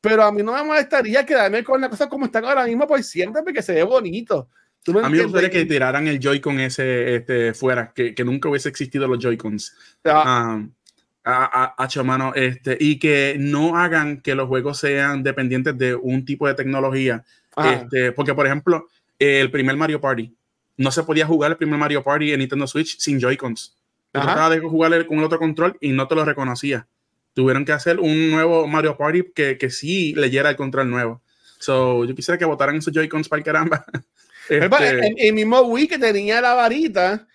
Pero 0.00 0.22
a 0.22 0.32
mí 0.32 0.42
no 0.42 0.52
me 0.52 0.62
molestaría 0.62 1.24
quedarme 1.24 1.62
con 1.64 1.80
la 1.80 1.88
cosa 1.88 2.08
como 2.08 2.26
están 2.26 2.44
ahora 2.44 2.64
mismo 2.64 2.86
por 2.86 3.02
siempre, 3.02 3.42
porque 3.42 3.62
se 3.62 3.74
ve 3.74 3.82
bonito. 3.82 4.48
¿Tú 4.82 4.92
me 4.92 5.00
A 5.00 5.08
mí 5.08 5.16
me 5.16 5.24
gustaría 5.24 5.50
que 5.50 5.64
tiraran 5.64 6.06
el 6.08 6.20
Joy-Con 6.20 6.60
ese 6.60 7.16
este, 7.16 7.54
fuera, 7.54 7.92
que, 7.94 8.14
que 8.14 8.24
nunca 8.24 8.48
hubiese 8.48 8.68
existido 8.68 9.08
los 9.08 9.18
Joy-Cons. 9.18 9.74
Ah, 10.04 10.56
Um, 10.56 10.72
a, 11.26 11.74
a, 11.78 11.84
a 11.84 11.88
Chomano, 11.88 12.34
este, 12.34 12.76
y 12.78 12.98
que 12.98 13.36
no 13.38 13.78
hagan 13.78 14.20
que 14.20 14.34
los 14.34 14.46
juegos 14.46 14.78
sean 14.78 15.22
dependientes 15.22 15.76
de 15.78 15.94
un 15.94 16.24
tipo 16.26 16.46
de 16.46 16.54
tecnología. 16.54 17.24
ah, 17.56 17.72
Este, 17.72 18.12
porque, 18.12 18.34
por 18.34 18.46
ejemplo, 18.46 18.88
el 19.18 19.50
primer 19.50 19.76
Mario 19.76 20.02
Party, 20.02 20.34
no 20.76 20.90
se 20.90 21.02
podía 21.02 21.26
jugar 21.26 21.52
el 21.52 21.56
primer 21.56 21.78
Mario 21.78 22.02
Party 22.02 22.32
en 22.32 22.40
Nintendo 22.40 22.66
Switch 22.66 22.98
sin 22.98 23.18
Joy-Cons. 23.18 23.74
Tratabas 24.22 24.50
de 24.50 24.60
jugar 24.60 25.06
con 25.06 25.18
el 25.18 25.24
otro 25.24 25.38
control 25.38 25.76
y 25.80 25.90
no 25.90 26.06
te 26.06 26.14
lo 26.14 26.24
reconocía. 26.24 26.86
Tuvieron 27.32 27.64
que 27.64 27.72
hacer 27.72 27.98
un 27.98 28.30
nuevo 28.30 28.66
Mario 28.68 28.96
Party 28.96 29.24
que, 29.34 29.58
que 29.58 29.70
sí 29.70 30.14
leyera 30.14 30.50
el 30.50 30.56
control 30.56 30.88
nuevo. 30.88 31.20
So, 31.58 32.04
yo 32.04 32.14
quisiera 32.14 32.38
que 32.38 32.44
votaran 32.44 32.76
esos 32.76 32.92
Joy-Cons 32.92 33.28
para 33.28 33.38
el 33.38 33.44
caramba. 33.44 33.84
Este, 34.46 34.90
el, 34.90 35.14
el 35.16 35.32
mismo 35.32 35.58
Wii 35.62 35.88
que 35.88 35.98
tenía 35.98 36.38
la 36.38 36.52
varita, 36.52 37.26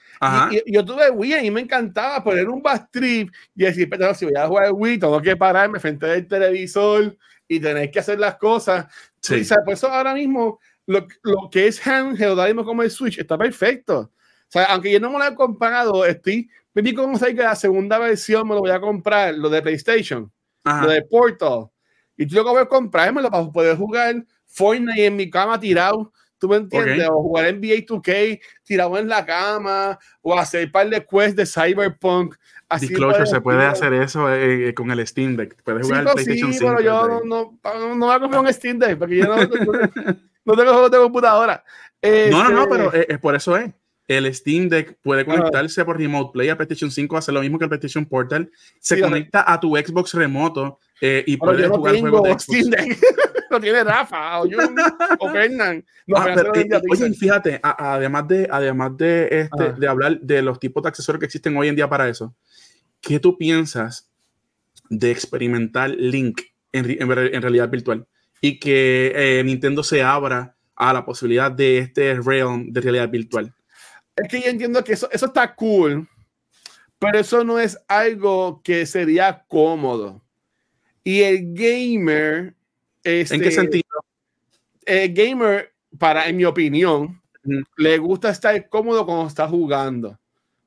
y, 0.52 0.58
y 0.64 0.74
yo 0.76 0.86
tuve 0.86 1.10
Wii 1.10 1.48
y 1.48 1.50
me 1.50 1.62
encantaba 1.62 2.24
poner 2.24 2.48
un 2.48 2.62
backstrip 2.62 3.32
y 3.56 3.64
decir, 3.64 3.90
pero 3.90 4.14
si 4.14 4.26
voy 4.26 4.36
a 4.36 4.46
jugar 4.46 4.72
Wii, 4.74 5.00
tengo 5.00 5.20
que 5.20 5.36
pararme 5.36 5.80
frente 5.80 6.06
del 6.06 6.28
televisor 6.28 7.18
y 7.48 7.60
tener 7.60 7.90
que 7.90 7.98
hacer 7.98 8.20
las 8.20 8.36
cosas. 8.36 8.86
Sí. 9.22 9.42
O 9.42 9.44
sea, 9.44 9.58
por 9.66 9.74
eso 9.74 9.88
ahora 9.88 10.14
mismo 10.14 10.60
lo, 10.86 11.08
lo 11.24 11.50
que 11.50 11.68
es 11.68 11.86
handheld, 11.86 12.38
ahora 12.38 12.48
mismo 12.48 12.66
como 12.66 12.84
el 12.84 12.92
Switch, 12.92 13.18
está 13.18 13.38
perfecto. 13.38 14.12
O 14.50 14.52
sea, 14.52 14.66
aunque 14.66 14.92
yo 14.92 15.00
no 15.00 15.12
me 15.12 15.20
lo 15.20 15.26
he 15.26 15.36
comprado, 15.36 16.06
estoy, 16.06 16.50
me 16.80 16.92
vi 16.92 16.96
como 16.96 17.20
que 17.20 17.34
la 17.34 17.56
segunda 17.56 18.00
versión 18.00 18.48
me 18.48 18.56
lo 18.56 18.62
voy 18.62 18.72
a 18.72 18.80
comprar, 18.80 19.36
lo 19.36 19.50
de 19.50 19.62
PlayStation, 19.62 20.32
Ajá. 20.64 20.86
lo 20.86 20.92
de 20.92 21.02
Portal. 21.02 21.66
Y 22.16 22.26
yo 22.26 22.38
lo 22.40 22.46
que 22.46 22.52
voy 22.52 22.62
a 22.62 22.66
comprármelo 22.68 23.30
para 23.30 23.52
poder 23.52 23.76
jugar 23.76 24.16
Fortnite 24.46 25.06
en 25.06 25.16
mi 25.18 25.30
cama 25.30 25.60
tirado. 25.60 26.14
¿Tú 26.38 26.48
me 26.48 26.56
entiendes? 26.56 27.06
Ok. 27.10 27.16
O 27.16 27.22
jugar 27.24 27.54
NBA 27.54 27.86
2K 27.86 28.40
tirado 28.64 28.98
en 28.98 29.10
la 29.10 29.26
cama, 29.26 30.00
o 30.22 30.38
hacer 30.40 30.68
un 30.68 30.72
par 30.72 30.90
de 30.90 31.06
quests 31.06 31.36
de 31.36 31.46
Cyberpunk. 31.46 32.36
Así 32.70 32.88
Disclosure, 32.88 33.26
se 33.26 33.42
puede 33.42 33.66
hacer 33.66 33.92
eso 33.94 34.34
eh, 34.34 34.70
eh, 34.70 34.74
con 34.74 34.90
el 34.90 35.06
Steam 35.06 35.36
Deck. 35.36 35.62
Puedes 35.64 35.86
Sí, 35.86 35.92
jugar 35.92 36.06
pero 36.06 36.18
el 36.18 36.24
PlayStation 36.24 36.54
sí, 36.54 36.60
5. 36.60 36.72
pero 36.72 36.82
yo 36.82 37.08
no, 37.08 37.22
no, 37.26 37.96
no, 37.96 38.06
voy 38.06 38.16
a 38.16 38.20
comprar 38.22 38.42
un 38.42 38.54
Steam 38.54 38.80
Deck 38.80 38.98
porque 38.98 39.18
yo 39.18 39.26
no, 39.26 39.36
no, 40.46 40.56
tengo 40.56 40.72
juegos 40.72 40.92
de 40.92 40.98
computadora. 40.98 41.62
No, 42.02 42.44
no, 42.44 42.50
no, 42.52 42.62
Este, 42.62 42.70
pero 42.70 42.94
eh, 42.94 43.06
eh, 43.10 43.18
por 43.18 43.36
eso 43.36 43.58
es. 43.58 43.70
El 44.10 44.34
Steam 44.34 44.68
Deck 44.70 44.98
puede 45.04 45.24
conectarse 45.24 45.86
por 45.86 45.98
Remote 46.00 46.32
Play 46.34 46.50
a 46.50 46.58
PlayStation 46.58 46.90
5, 46.90 47.16
hace 47.16 47.32
lo 47.32 47.42
mismo 47.42 47.58
que 47.60 47.66
el 47.66 47.70
PlayStation 47.70 48.06
Portal. 48.06 48.50
Se 48.80 48.96
Sí, 48.96 49.02
conecta 49.02 49.46
a 49.50 49.60
tu 49.60 49.76
Xbox 49.78 50.14
remoto 50.16 50.80
eh, 51.00 51.24
y 51.28 51.38
puedes 51.38 51.70
no 51.70 51.76
jugar 51.76 51.98
juegos 52.00 52.24
de 52.24 52.30
Xbox. 52.32 52.44
Steam 52.44 52.70
Deck. 52.72 53.00
lo 53.52 53.60
tiene 53.60 53.84
Rafa 53.84 54.40
o 54.42 54.44
Jun 54.44 54.76
o 55.20 55.30
Fernan. 55.32 55.86
No, 56.08 56.18
Ah, 56.18 56.32
pero, 56.36 56.54
eh, 56.56 56.68
eh, 56.72 56.82
oye, 56.90 57.14
fíjate, 57.14 57.60
a- 57.62 57.94
además 57.96 58.28
de, 58.28 58.48
además 58.52 58.98
de, 58.98 59.24
este, 59.32 59.64
Ajá. 59.64 59.72
de 59.74 59.88
hablar 59.88 60.20
de 60.20 60.42
los 60.42 60.60
tipos 60.60 60.82
de 60.84 60.90
accesorios 60.90 61.20
que 61.20 61.26
existen 61.28 61.56
hoy 61.56 61.68
en 61.68 61.76
día 61.76 61.88
para 61.88 62.10
eso, 62.10 62.36
¿qué 63.02 63.20
tú 63.20 63.38
piensas 63.38 64.10
de 64.90 65.12
experimentar 65.12 65.92
Link 65.92 66.42
en 66.72 67.42
realidad 67.42 67.70
virtual? 67.70 68.08
Y 68.42 68.60
que 68.60 69.12
eh, 69.16 69.44
Nintendo 69.44 69.84
se 69.84 70.02
abra 70.02 70.56
a 70.76 70.94
la 70.94 71.06
posibilidad 71.06 71.52
de 71.52 71.78
este 71.78 72.20
realm 72.22 72.72
de 72.72 72.82
realidad 72.82 73.10
virtual. 73.10 73.54
Es 74.22 74.28
que 74.30 74.42
yo 74.42 74.48
entiendo 74.48 74.84
que 74.84 74.94
eso, 74.94 75.10
eso 75.12 75.28
está 75.28 75.56
cool, 75.56 76.08
pero 76.98 77.20
eso 77.20 77.44
no 77.44 77.60
es 77.60 77.78
algo 77.88 78.62
que 78.64 78.86
sería 78.86 79.46
cómodo. 79.48 80.22
Y 81.04 81.22
el 81.22 81.54
gamer. 81.54 82.56
¿En 83.04 83.22
este, 83.22 83.40
qué 83.40 83.52
sentido? 83.52 83.86
El 84.86 85.14
gamer, 85.14 85.74
para, 85.98 86.28
en 86.28 86.38
mi 86.38 86.46
opinión, 86.46 87.22
le 87.78 87.98
gusta 87.98 88.30
estar 88.30 88.68
cómodo 88.70 89.06
cuando 89.06 89.28
está 89.28 89.48
jugando. 89.48 90.20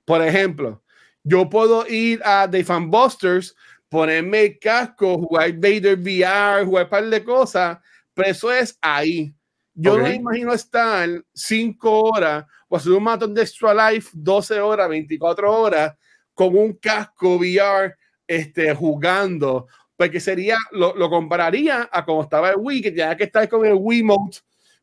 Por 0.04 0.22
ejemplo, 0.22 0.82
yo 1.22 1.48
puedo 1.48 1.86
ir 1.86 2.20
a 2.24 2.48
The 2.50 2.64
Fan 2.64 2.90
Busters, 2.90 3.54
ponerme 3.88 4.42
el 4.42 4.58
casco, 4.58 5.18
jugar 5.18 5.52
Vader 5.52 5.98
VR, 5.98 6.64
jugar 6.64 6.84
un 6.84 6.90
par 6.90 7.06
de 7.08 7.22
cosas, 7.22 7.78
pero 8.14 8.30
eso 8.30 8.50
es 8.50 8.78
ahí. 8.80 9.34
Yo 9.74 9.96
no 9.96 10.02
Ok. 10.02 10.08
me 10.08 10.14
imagino 10.16 10.52
estar 10.52 11.08
cinco 11.32 12.02
horas 12.02 12.44
o 12.68 12.76
hacer 12.76 12.92
un 12.92 13.02
maratón 13.02 13.34
de 13.34 13.42
Extra 13.42 13.90
Life 13.90 14.10
12 14.12 14.60
horas, 14.60 14.88
24 14.88 15.50
horas 15.52 15.94
con 16.34 16.56
un 16.56 16.74
casco 16.74 17.36
VR 17.36 17.94
este, 18.26 18.74
jugando, 18.74 19.66
porque 19.96 20.20
sería, 20.20 20.56
lo, 20.72 20.94
lo 20.96 21.08
compararía 21.10 21.88
a 21.90 22.04
como 22.04 22.22
estaba 22.22 22.50
el 22.50 22.56
Wii, 22.58 22.82
que 22.82 22.90
tenía 22.90 23.16
que 23.16 23.24
estar 23.24 23.48
con 23.48 23.64
el 23.66 23.74
Wiimote 23.74 24.38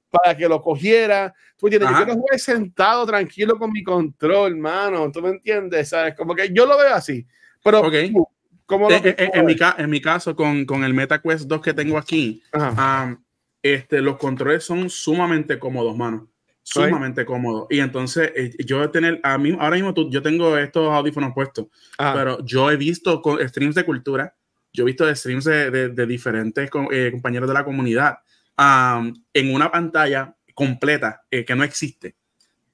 para 0.10 0.36
que 0.36 0.48
lo 0.48 0.62
cogiera. 0.62 1.34
¿Tú 1.58 1.68
entiendes? 1.68 1.90
Yo 1.90 1.96
Ajá. 1.96 2.06
quiero 2.06 2.20
jugar 2.20 2.40
sentado, 2.40 3.06
tranquilo 3.06 3.58
con 3.58 3.72
mi 3.72 3.84
control, 3.84 4.56
mano. 4.58 5.12
¿Tú 5.12 5.22
me 5.22 5.30
entiendes? 5.30 5.90
¿Sabes? 5.90 6.16
Como 6.16 6.34
que 6.36 6.52
yo 6.52 6.66
lo 6.66 6.78
veo 6.78 6.94
así. 6.96 7.26
Pero, 7.64 7.82
Ok. 7.82 7.94
tú, 8.12 8.28
¿cómo 8.66 8.90
lo 8.90 8.96
Eh, 8.96 9.02
eh, 9.04 9.16
eh, 9.18 9.32
en, 9.34 9.46
mi 9.46 9.54
ves? 9.54 9.60
ca- 9.60 9.76
en 9.78 9.90
mi 9.90 10.02
caso, 10.02 10.36
con, 10.36 10.66
con 10.66 10.84
el 10.84 10.94
MetaQuest 10.94 11.48
2 11.48 11.62
que 11.62 11.74
tengo 11.74 11.98
aquí, 11.98 12.42
um, 12.54 13.18
este, 13.62 14.02
los 14.02 14.18
controles 14.18 14.64
son 14.64 14.90
sumamente 14.90 15.60
cómodos, 15.60 15.96
mano. 15.98 16.30
Sumamente 16.64 17.26
cómodos. 17.26 17.66
Y 17.72 17.80
entonces, 17.80 18.32
eh, 18.36 18.52
yo 18.64 18.80
de 18.82 18.90
tener, 18.90 19.20
a 19.24 19.38
mí, 19.40 19.56
ahora 19.60 19.76
mismo 19.76 19.94
tú- 19.94 20.10
yo 20.12 20.22
tengo 20.22 20.56
estos 20.58 20.92
audífonos 20.92 21.34
puestos, 21.34 21.68
Ajá. 21.98 22.14
pero 22.14 22.46
yo 22.46 22.70
he 22.70 22.78
visto 22.78 23.22
con, 23.22 23.40
streams 23.48 23.74
de 23.76 23.84
cultura, 23.86 24.36
yo 24.72 24.84
he 24.84 24.86
visto 24.86 25.14
streams 25.16 25.46
de, 25.46 25.72
de- 25.72 25.90
de 25.90 26.06
diferentes 26.06 26.70
eh, 26.92 27.10
compañeros 27.12 27.48
de 27.48 27.54
la 27.56 27.66
comunidad 27.66 28.20
um, 28.58 29.12
en 29.34 29.54
una 29.54 29.72
pantalla 29.72 30.36
completa 30.54 31.22
eh, 31.32 31.44
que 31.44 31.56
no 31.56 31.64
existe, 31.64 32.16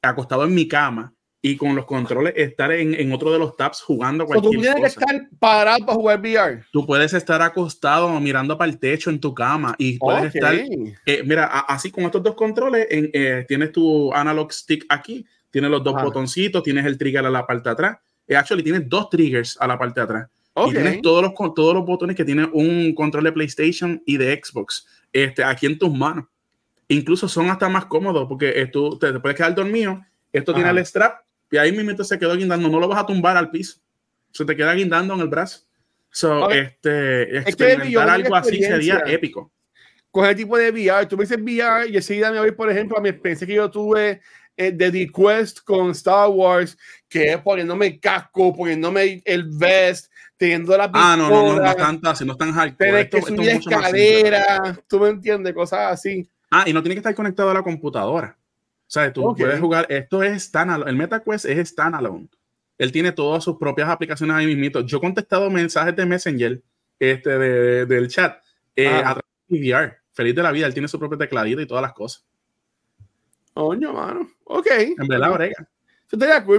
acostado 0.01 0.43
en 0.43 0.53
mi 0.53 0.67
cama 0.67 1.13
y 1.47 1.57
con 1.57 1.76
los 1.76 1.85
controles 1.85 2.34
estar 2.38 2.72
en, 2.72 2.95
en 2.95 3.13
otro 3.13 3.31
de 3.31 3.38
los 3.38 3.55
tabs 3.55 3.80
jugando 3.84 4.23
So, 4.26 4.34
tú 4.34 4.41
cualquier 4.49 4.61
tienes 4.73 4.95
cosa. 4.95 5.05
que 5.05 5.15
estar 5.15 5.30
parado 5.38 5.85
para 5.85 5.93
jugar 5.95 6.19
VR. 6.19 6.63
Tú 6.72 6.88
puedes 6.88 7.13
estar 7.13 7.39
acostado 7.43 8.19
mirando 8.19 8.57
para 8.57 8.72
el 8.72 8.80
techo 8.80 9.11
en 9.11 9.19
tu 9.19 9.31
cama 9.34 9.76
y 9.77 9.99
puedes 9.99 10.34
estar, 10.34 10.55
eh, 10.55 11.22
mira, 11.23 11.45
a- 11.45 11.59
así 11.73 11.91
con 11.91 12.05
estos 12.05 12.23
dos 12.23 12.34
controles, 12.34 12.88
en, 12.89 13.11
eh, 13.13 13.45
tienes 13.47 13.72
tu 13.72 14.11
analog 14.11 14.51
stick 14.51 14.85
aquí, 14.89 15.23
tienes 15.51 15.69
los 15.69 15.84
dos 15.84 15.93
Ajá. 15.93 16.05
botoncitos, 16.05 16.63
tienes 16.63 16.84
el 16.84 16.97
trigger 16.97 17.26
a 17.27 17.30
la 17.30 17.45
parte 17.45 17.69
de 17.69 17.73
atrás. 17.73 17.97
Eh, 18.27 18.35
actually, 18.35 18.63
tienes 18.63 18.89
dos 18.89 19.07
triggers 19.11 19.55
a 19.61 19.67
la 19.67 19.77
parte 19.77 19.99
de 19.99 20.03
atrás. 20.03 20.30
Y 20.67 20.72
tienes 20.72 21.01
todos 21.03 21.22
los, 21.22 21.34
todos 21.53 21.76
los 21.76 21.85
botones 21.85 22.15
que 22.15 22.26
tiene 22.26 22.49
un 22.53 22.95
control 22.95 23.26
de 23.26 23.31
PlayStation 23.34 24.01
y 24.05 24.17
de 24.17 24.41
Xbox 24.43 24.88
este, 25.13 25.43
aquí 25.43 25.67
en 25.67 25.77
tus 25.77 25.93
manos. 25.93 26.26
Incluso 26.88 27.27
son 27.27 27.51
hasta 27.51 27.69
más 27.69 27.85
cómodos 27.85 28.27
porque 28.27 28.65
tú 28.73 28.97
te, 28.97 29.19
puedes 29.19 29.38
quedar 29.38 29.53
dormido. 29.53 30.01
Esto 30.34 30.53
tiene 30.53 30.69
el 30.72 30.80
strap 30.85 31.24
y 31.56 31.57
ahí 31.57 31.72
mismo 31.72 32.03
se 32.03 32.19
quedó 32.19 32.36
guindando. 32.36 32.68
No 32.68 32.82
lo 32.82 32.88
vas 32.90 32.99
a 32.99 33.06
tumbar 33.06 33.38
al 33.38 33.49
piso. 33.49 33.80
Se 34.32 34.44
te 34.44 34.57
queda 34.57 34.73
guindando 34.73 35.14
en 35.14 35.22
el 35.22 35.30
brazo. 35.30 35.61
So, 36.11 36.49
este, 36.49 37.38
experimentar 37.38 38.10
algo 38.10 38.36
así 38.36 38.61
sería 38.61 39.02
épico. 39.07 39.53
Con 40.11 40.26
el 40.26 40.36
tipo 40.36 40.57
de 40.57 40.72
VR, 40.72 41.06
tú 41.07 41.15
me 41.15 41.23
dices 41.23 41.38
VR 41.38 41.90
y 41.90 41.95
enseguida 41.95 42.32
me 42.32 42.40
voy, 42.40 42.52
por 42.52 42.69
ejemplo, 42.69 42.98
a 42.98 43.02
mi 43.02 43.07
experiencia 43.07 43.48
que 43.48 43.53
yo 43.53 43.72
tuve 43.72 44.22
eh, 44.57 44.72
de 44.72 44.91
The 44.91 45.10
Quest 45.10 45.60
con 45.64 45.91
Star 45.91 46.27
Wars, 46.27 46.77
que 47.07 47.34
es 47.34 47.38
poniéndome 47.38 47.88
el 47.88 47.99
casco, 48.02 48.53
poniéndome 48.53 49.22
el 49.23 49.45
vest, 49.49 50.11
teniendo 50.36 50.77
la 50.77 50.91
pistola. 50.91 51.14
Ah, 51.14 51.18
no, 51.18 51.30
no, 51.30 51.53
no, 51.53 51.61
no 51.61 51.69
están 51.69 51.99
así, 52.03 52.26
no 52.26 52.34
están 52.34 52.52
hardcore. 52.52 53.10
que 53.10 53.22
subir 53.22 53.49
escalera, 53.49 54.77
tú 54.90 54.99
me 54.99 55.10
entiendes, 55.10 55.53
cosas 55.53 55.94
así. 55.94 56.30
Ah, 56.52 56.65
y 56.65 56.73
no 56.73 56.82
tiene 56.82 56.95
que 56.95 56.99
estar 56.99 57.15
conectado 57.15 57.49
a 57.49 57.53
la 57.53 57.64
computadora. 57.64 58.38
O 58.87 58.91
sea, 58.95 59.11
tú 59.11 59.35
puedes 59.35 59.59
jugar, 59.59 59.87
esto 59.89 60.21
es 60.21 60.43
standalone, 60.43 60.91
el 60.91 60.97
MetaQuest 60.97 61.45
es 61.45 61.69
standalone. 61.69 62.29
Él 62.77 62.91
tiene 62.91 63.11
todas 63.11 63.43
sus 63.43 63.57
propias 63.57 63.89
aplicaciones 63.89 64.35
ahí 64.35 64.55
mismo. 64.55 64.81
Yo 64.81 64.97
he 64.97 65.01
contestado 65.01 65.49
mensajes 65.49 65.95
de 65.95 66.05
Messenger 66.05 66.61
este, 66.99 67.37
de, 67.37 67.85
del 67.85 68.07
chat 68.09 68.41
eh, 68.75 68.87
ah. 68.87 68.99
a 68.99 69.13
través 69.13 69.23
de 69.47 69.59
VR. 69.59 69.97
Feliz 70.11 70.35
de 70.35 70.43
la 70.43 70.51
vida, 70.51 70.67
él 70.67 70.73
tiene 70.73 70.87
su 70.87 70.99
propio 70.99 71.17
tecladito 71.17 71.61
y 71.61 71.65
todas 71.65 71.81
las 71.81 71.93
cosas. 71.93 72.25
Coño, 73.53 73.93
mano. 73.93 74.29
Ok. 74.43 74.67
En 74.69 75.07
verdad, 75.07 75.33
brega. 75.33 75.67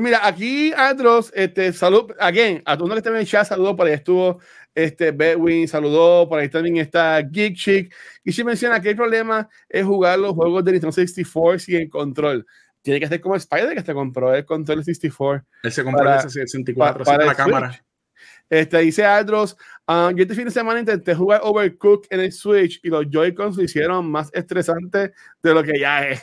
Mira, 0.01 0.27
aquí 0.27 0.73
Andros, 0.73 1.33
este, 1.35 1.73
salud, 1.73 2.13
again, 2.19 2.63
a 2.67 2.77
todos 2.77 2.89
los 2.89 2.97
que 2.97 2.99
están 2.99 3.15
en 3.15 3.21
el 3.21 3.27
chat, 3.27 3.47
saludos, 3.47 3.77
por 3.77 3.87
ahí 3.87 3.95
estuvo 3.95 4.41
este 4.77 5.11
Bedwin, 5.11 5.67
saludó, 5.67 6.29
por 6.29 6.39
ahí 6.39 6.51
también 6.51 6.77
está 6.77 7.21
Geek 7.23 7.57
Chick, 7.57 7.95
y 8.23 8.31
si 8.31 8.45
menciona 8.45 8.81
que 8.81 8.91
el 8.91 8.97
problema 8.97 9.49
es 9.69 9.85
jugar 9.85 10.19
los 10.19 10.35
juegos 10.35 10.63
de 10.65 10.73
Nintendo 10.73 10.93
64 10.93 11.59
sin 11.59 11.89
control. 11.89 12.47
Tiene 12.83 13.01
que 13.01 13.09
ser 13.09 13.21
como 13.21 13.35
Spider 13.35 13.75
que 13.75 13.83
se 13.83 13.95
compró 13.95 14.35
el 14.35 14.45
control 14.45 14.85
64. 14.85 15.45
Él 15.63 15.73
se 15.73 15.83
compró 15.83 16.13
el 16.13 16.21
64 16.21 17.05
para, 17.05 17.25
la 17.25 17.35
cámara. 17.35 17.85
Este, 18.49 18.79
dice 18.79 19.05
Andros, 19.05 19.57
ah, 19.89 20.13
yo 20.15 20.23
este 20.23 20.35
fin 20.35 20.45
de 20.45 20.53
semana 20.53 20.79
intenté 20.79 21.15
jugar 21.15 21.41
Overcooked 21.43 22.07
en 22.11 22.21
el 22.21 22.33
Switch 22.33 22.79
y 22.85 22.91
los 22.91 23.07
Joy-Cons 23.11 23.57
lo 23.57 23.65
hicieron 23.65 24.09
más 24.09 24.31
estresante 24.33 25.13
de 25.43 25.55
lo 25.55 25.65
que 25.65 25.81
ya 25.81 26.07
es. 26.07 26.23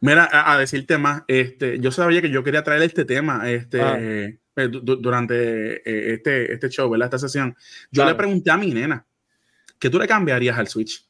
Mira, 0.00 0.28
a, 0.32 0.56
decirte 0.56 0.96
más, 0.98 1.24
este, 1.26 1.78
yo 1.80 1.90
sabía 1.90 2.22
que 2.22 2.30
yo 2.30 2.42
quería 2.42 2.62
traer 2.62 2.82
este 2.82 3.04
tema 3.04 3.50
este, 3.50 3.82
ah. 3.82 3.98
Eh, 4.56 4.68
durante 4.68 5.76
eh, 5.76 6.14
este, 6.14 6.52
este 6.52 6.68
show, 6.68 6.90
¿verdad? 6.90 7.06
Esta 7.06 7.18
sesión. 7.18 7.56
Yo 7.90 8.04
le 8.04 8.14
pregunté 8.14 8.50
a 8.50 8.56
mi 8.56 8.72
nena, 8.72 9.06
¿qué 9.78 9.88
tú 9.88 9.98
le 9.98 10.06
cambiarías 10.06 10.58
al 10.58 10.68
Switch? 10.68 11.08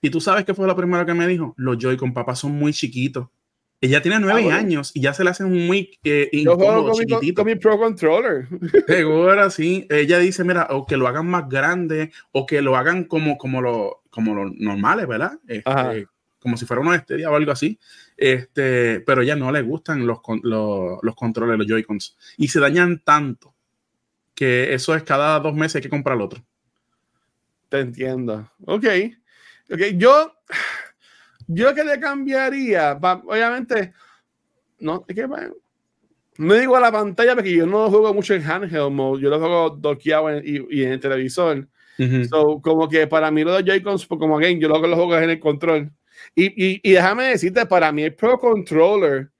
Y 0.00 0.10
tú 0.10 0.20
sabes 0.20 0.44
qué 0.44 0.54
fue 0.54 0.66
lo 0.66 0.76
primero 0.76 1.04
que 1.04 1.14
me 1.14 1.26
dijo. 1.26 1.54
Los 1.56 1.78
Joy-Con 1.78 2.14
papá 2.14 2.34
son 2.34 2.52
muy 2.52 2.72
chiquitos. 2.72 3.28
Ella 3.80 4.02
tiene 4.02 4.18
nueve 4.18 4.50
ah, 4.50 4.56
años 4.56 4.90
y 4.92 5.00
ya 5.00 5.14
se 5.14 5.22
le 5.22 5.30
hacen 5.30 5.52
muy 5.52 5.96
eh, 6.02 6.28
Yo 6.32 6.56
juego 6.56 6.90
con 7.34 7.46
mi, 7.46 7.54
Pro 7.54 7.78
Controller. 7.78 8.48
Seguro, 8.88 9.50
sí. 9.50 9.86
Ella 9.88 10.18
dice, 10.18 10.42
mira, 10.42 10.66
o 10.70 10.84
que 10.84 10.96
lo 10.96 11.06
hagan 11.06 11.26
más 11.26 11.48
grande 11.48 12.10
o 12.32 12.44
que 12.44 12.60
lo 12.60 12.76
hagan 12.76 13.04
como, 13.04 13.38
como, 13.38 13.62
lo, 13.62 14.02
como 14.10 14.34
los 14.34 14.52
normales, 14.56 15.06
¿verdad? 15.06 15.38
Este, 15.46 16.08
como 16.48 16.56
si 16.56 16.64
fuera 16.64 16.80
una 16.80 16.96
Estedia 16.96 17.30
o 17.30 17.36
algo 17.36 17.52
así. 17.52 17.78
Este, 18.16 19.00
pero 19.00 19.22
ya 19.22 19.36
no 19.36 19.52
le 19.52 19.60
gustan 19.60 20.06
los, 20.06 20.18
los, 20.42 20.98
los 21.02 21.14
controles, 21.14 21.58
los 21.58 21.66
Joy-Cons. 21.66 22.16
Y 22.38 22.48
se 22.48 22.58
dañan 22.58 23.02
tanto 23.04 23.54
que 24.34 24.72
eso 24.72 24.94
es 24.94 25.02
cada 25.02 25.38
dos 25.40 25.54
meses 25.54 25.76
hay 25.76 25.82
que 25.82 25.90
comprar 25.90 26.16
el 26.16 26.22
otro. 26.22 26.42
Te 27.68 27.80
entiendo. 27.80 28.50
Ok. 28.64 28.86
Ok, 29.70 29.80
yo, 29.96 30.32
yo 31.46 31.74
que 31.74 31.84
le 31.84 32.00
cambiaría, 32.00 32.92
obviamente, 32.92 33.92
no, 34.78 35.04
es 35.06 35.14
que, 35.14 35.28
no 36.38 36.54
digo 36.54 36.76
a 36.76 36.80
la 36.80 36.90
pantalla 36.90 37.34
porque 37.34 37.54
yo 37.54 37.66
no 37.66 37.90
juego 37.90 38.14
mucho 38.14 38.32
en 38.32 38.48
handheld 38.48 38.90
mode, 38.90 39.20
yo 39.20 39.28
lo 39.28 39.38
juego 39.38 39.70
doqueado 39.70 40.38
y, 40.38 40.66
y, 40.70 40.84
en 40.84 40.92
el 40.92 41.00
televisor. 41.00 41.68
so, 42.30 42.62
como 42.62 42.88
que 42.88 43.06
para 43.06 43.30
mí 43.30 43.44
los 43.44 43.62
Joy-Cons, 43.62 44.06
pues, 44.06 44.18
como 44.18 44.38
again, 44.38 44.58
yo 44.58 44.68
lo 44.68 44.80
que 44.80 44.88
los 44.88 44.96
juego 44.96 45.18
en 45.18 45.30
el 45.30 45.40
control. 45.40 45.92
Y, 46.34 46.80
y, 46.82 46.92
déjame 46.92 47.24
decirte, 47.24 47.66
para 47.66 47.92
mí 47.92 48.02
el 48.02 48.14
Pro 48.14 48.38
Controller, 48.38 49.30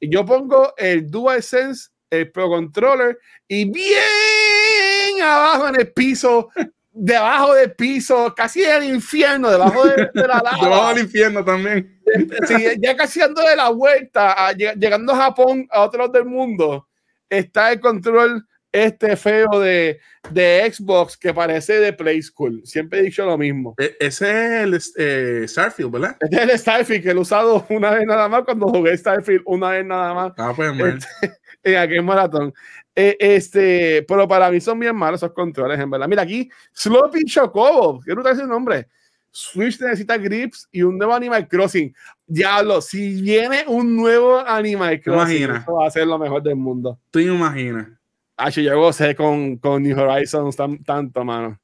yo 0.00 0.24
pongo 0.24 0.74
el 0.76 1.10
DualSense, 1.10 1.90
el 2.10 2.30
Pro 2.30 2.48
Controller, 2.48 3.18
y 3.48 3.70
bien 3.70 5.22
abajo 5.22 5.68
en 5.68 5.76
el 5.76 5.92
piso, 5.92 6.50
debajo 6.92 7.54
del 7.54 7.72
piso, 7.72 8.34
casi 8.34 8.62
en 8.64 8.82
el 8.82 8.94
infierno, 8.94 9.50
debajo 9.50 9.86
de, 9.86 10.10
la 10.14 10.42
lava. 10.42 10.58
debajo 10.62 10.88
del 10.88 11.04
infierno 11.04 11.44
también. 11.44 11.98
Sí, 12.46 12.54
ya 12.78 12.94
casi 12.94 13.22
ando 13.22 13.40
de 13.40 13.56
la 13.56 13.70
vuelta, 13.70 14.52
llegando 14.52 15.14
a 15.14 15.16
Japón, 15.16 15.66
a 15.70 15.82
otro 15.82 16.00
lado 16.00 16.12
del 16.12 16.26
mundo, 16.26 16.86
está 17.30 17.72
el 17.72 17.80
control 17.80 18.46
este 18.72 19.16
feo 19.16 19.60
de, 19.60 20.00
de, 20.30 20.72
Xbox 20.72 21.16
que 21.16 21.34
parece 21.34 21.74
de 21.74 21.92
Play 21.92 22.22
School. 22.22 22.62
Siempre 22.64 23.00
he 23.00 23.02
dicho 23.02 23.24
lo 23.24 23.36
mismo. 23.36 23.74
E, 23.78 23.96
ese 24.00 24.30
es 24.30 24.62
el 24.62 24.80
eh, 24.96 25.44
Starfield, 25.46 25.92
¿verdad? 25.92 26.16
Ese 26.20 26.42
es 26.42 26.50
el 26.50 26.58
Starfield 26.58 27.02
que 27.02 27.12
lo 27.12 27.20
he 27.20 27.22
usado 27.22 27.66
una 27.70 27.90
vez 27.90 28.06
nada 28.06 28.28
más 28.28 28.44
cuando 28.44 28.68
jugué 28.68 28.96
Starfield 28.96 29.42
una 29.44 29.70
vez 29.70 29.84
nada 29.84 30.14
más. 30.14 30.32
Ah, 30.38 30.52
pues, 30.56 30.72
este, 30.78 31.32
en 31.62 31.76
aquel 31.76 32.02
maratón. 32.02 32.54
Eh, 32.94 33.16
este, 33.20 34.04
pero 34.08 34.26
para 34.26 34.50
mí 34.50 34.60
son 34.60 34.78
bien 34.78 34.96
malos 34.96 35.22
esos 35.22 35.32
controles, 35.32 35.78
en 35.78 35.90
verdad. 35.90 36.08
Mira 36.08 36.22
aquí, 36.22 36.50
Sloppy 36.72 37.24
Chocobo, 37.24 38.00
¿qué 38.00 38.14
no 38.14 38.26
ese 38.28 38.46
nombre? 38.46 38.88
Switch 39.30 39.80
necesita 39.80 40.18
grips 40.18 40.68
y 40.70 40.82
un 40.82 40.98
nuevo 40.98 41.14
Animal 41.14 41.48
Crossing. 41.48 41.94
Diablo, 42.26 42.82
si 42.82 43.22
viene 43.22 43.64
un 43.66 43.96
nuevo 43.96 44.38
Animal 44.38 45.00
Crossing, 45.00 45.50
eso 45.50 45.74
va 45.74 45.86
a 45.86 45.90
ser 45.90 46.06
lo 46.06 46.18
mejor 46.18 46.42
del 46.42 46.56
mundo. 46.56 46.98
Tú 47.10 47.18
imaginas. 47.18 47.88
Ah, 48.36 48.50
yo 48.50 48.78
gocé 48.78 49.14
con, 49.14 49.56
con 49.58 49.82
New 49.82 49.98
Horizons 49.98 50.56
tanto, 50.56 51.24
mano. 51.24 51.58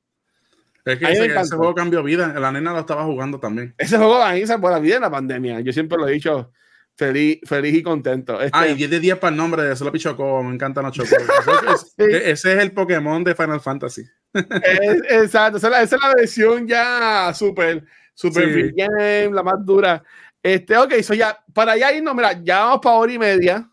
Es 0.85 0.99
que 0.99 1.13
ese, 1.13 1.57
juego 1.57 1.75
cambió 1.75 2.03
vida. 2.03 2.29
La 2.39 2.51
nena 2.51 2.73
lo 2.73 2.81
estaba 2.81 3.05
jugando 3.05 3.39
también. 3.39 3.75
Ese 3.77 3.97
juego 3.97 4.23
a 4.23 4.33
mí 4.33 4.47
se 4.47 4.59
la 4.59 4.79
vida 4.79 4.97
en 4.97 5.03
la 5.03 5.11
pandemia. 5.11 5.61
Yo 5.61 5.73
siempre 5.73 5.99
lo 5.99 6.09
he 6.09 6.13
dicho 6.13 6.51
feliz, 6.97 7.41
feliz 7.45 7.75
y 7.75 7.83
contento. 7.83 8.41
Este... 8.41 8.57
Ah, 8.57 8.67
y 8.67 8.75
10 8.75 8.91
de 8.91 9.01
10 9.01 9.19
para 9.19 9.31
el 9.31 9.37
nombre 9.37 9.63
de 9.63 9.77
Solo 9.77 9.91
Choco. 9.97 10.43
Me 10.43 10.55
encantan 10.55 10.85
los 10.85 10.95
Chocó. 10.95 11.17
Ese 11.99 12.53
es 12.55 12.59
el 12.59 12.73
Pokémon 12.73 13.23
de 13.23 13.35
Final 13.35 13.61
Fantasy. 13.61 14.05
exacto. 14.33 15.59
Esa 15.59 15.83
es, 15.83 15.93
la, 15.93 16.15
versión 16.15 16.67
ya 16.67 17.33
súper, 17.35 17.85
súper 18.15 18.73
game, 18.73 19.31
la 19.33 19.43
más 19.43 19.65
dura. 19.65 20.03
Este, 20.43 20.77
ok, 20.77 20.95
so 21.03 21.13
ya, 21.13 21.39
para 21.53 21.73
allá 21.73 21.93
irnos, 21.93 22.15
mira, 22.15 22.33
ya 22.43 22.61
vamos 22.61 22.81
para 22.81 22.97
hora 22.97 23.13
y 23.13 23.19
media 23.19 23.69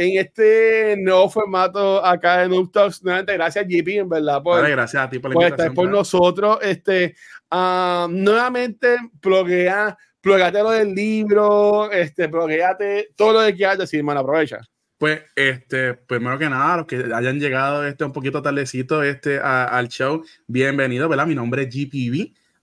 en 0.00 0.18
este 0.18 0.96
nuevo 0.96 1.28
formato 1.28 2.02
acá 2.02 2.44
en 2.44 2.50
Noob 2.50 2.70
Nuevamente, 3.02 3.34
gracias, 3.34 3.66
JP, 3.68 3.88
en 3.88 4.08
verdad, 4.08 4.42
por, 4.42 4.66
gracias 4.66 5.02
a 5.02 5.10
ti 5.10 5.18
por, 5.18 5.34
la 5.34 5.48
estar 5.48 5.74
por 5.74 5.90
nosotros. 5.90 6.58
Este, 6.62 7.14
uh, 7.50 8.08
nuevamente, 8.08 8.96
pluguea, 9.20 9.96
plugueate 10.22 10.62
lo 10.62 10.70
del 10.70 10.94
libro, 10.94 11.92
este, 11.92 12.30
plugueate 12.30 13.10
todo 13.14 13.34
lo 13.34 13.46
que 13.46 13.54
quieras 13.54 13.76
decir, 13.76 14.02
man, 14.02 14.16
aprovecha. 14.16 14.60
Pues, 14.96 15.20
este, 15.36 15.92
primero 15.92 16.38
que 16.38 16.48
nada, 16.48 16.78
los 16.78 16.86
que 16.86 17.04
hayan 17.14 17.38
llegado 17.38 17.86
este 17.86 18.04
un 18.04 18.12
poquito 18.12 18.40
tardecito 18.40 19.02
este, 19.02 19.38
al 19.38 19.88
show, 19.88 20.24
bienvenido, 20.46 21.10
¿verdad? 21.10 21.26
Mi 21.26 21.34
nombre 21.34 21.62
es 21.64 21.68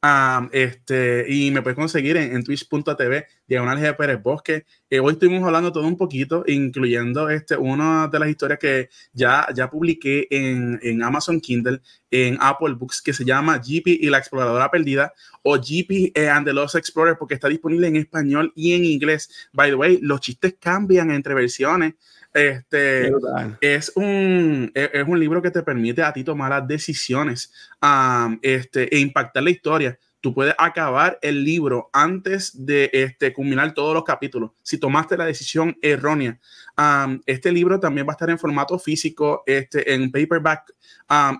GPV 0.02 0.50
este, 0.52 1.26
y 1.28 1.52
me 1.52 1.62
puedes 1.62 1.76
conseguir 1.76 2.18
en, 2.18 2.44
twitch.tv, 2.44 3.26
diagonal 3.48 3.80
G. 3.80 3.96
Pérez 3.96 4.22
Bosque. 4.22 4.66
Eh, 4.90 5.00
hoy 5.00 5.14
estuvimos 5.14 5.44
hablando 5.46 5.72
todo 5.72 5.88
un 5.88 5.98
poquito, 5.98 6.44
incluyendo 6.48 7.30
este, 7.30 7.58
una 7.58 8.08
de 8.08 8.20
las 8.20 8.30
historias 8.30 8.60
que 8.60 8.90
ya, 9.14 9.48
ya 9.56 9.70
publiqué 9.70 10.28
en, 10.30 10.80
en 10.84 11.04
Amazon 11.04 11.42
Kindle, 11.42 11.82
en 12.12 12.38
Apple 12.40 12.76
Books, 12.76 13.02
que 13.02 13.14
se 13.14 13.26
llama 13.26 13.58
GP 13.58 13.88
y 13.88 14.10
la 14.10 14.20
exploradora 14.20 14.70
perdida, 14.70 15.14
o 15.44 15.56
GP 15.56 16.16
and 16.30 16.46
the 16.46 16.54
Lost 16.54 16.76
Explorer, 16.76 17.18
porque 17.18 17.34
está 17.34 17.48
disponible 17.48 17.88
en 17.88 17.96
español 17.96 18.54
y 18.56 18.74
en 18.74 18.86
inglés. 18.86 19.50
By 19.52 19.72
the 19.72 19.76
way, 19.76 20.00
los 20.02 20.22
chistes 20.22 20.56
cambian 20.60 21.10
entre 21.12 21.34
versiones. 21.34 21.96
Este 22.38 23.12
es 23.62 23.92
un, 23.96 24.72
e, 24.76 24.92
es 24.94 25.08
un 25.08 25.20
libro 25.20 25.42
que 25.42 25.50
te 25.50 25.64
permite 25.64 26.04
a 26.04 26.14
ti 26.14 26.24
tomar 26.24 26.52
las 26.52 26.68
decisiones 26.68 27.52
este, 28.44 28.96
e 28.96 29.00
impactar 29.00 29.42
la 29.42 29.50
historia. 29.50 29.98
Tú 30.22 30.34
puedes 30.34 30.54
acabar 30.58 31.18
el 31.22 31.44
libro 31.44 31.90
antes 31.94 32.66
de 32.66 32.90
este, 32.94 33.34
culminar 33.34 33.74
todos 33.74 33.94
los 33.94 34.04
capítulos. 34.04 34.52
Si 34.62 34.78
tomaste 34.78 35.18
la 35.18 35.26
decisión 35.26 35.78
errónea, 35.82 36.40
este 37.26 37.52
libro 37.52 37.80
también 37.80 38.06
va 38.06 38.12
a 38.12 38.16
estar 38.16 38.30
en 38.30 38.38
formato 38.38 38.78
físico, 38.78 39.44
este, 39.46 39.94
en 39.94 40.12
paperback 40.12 40.74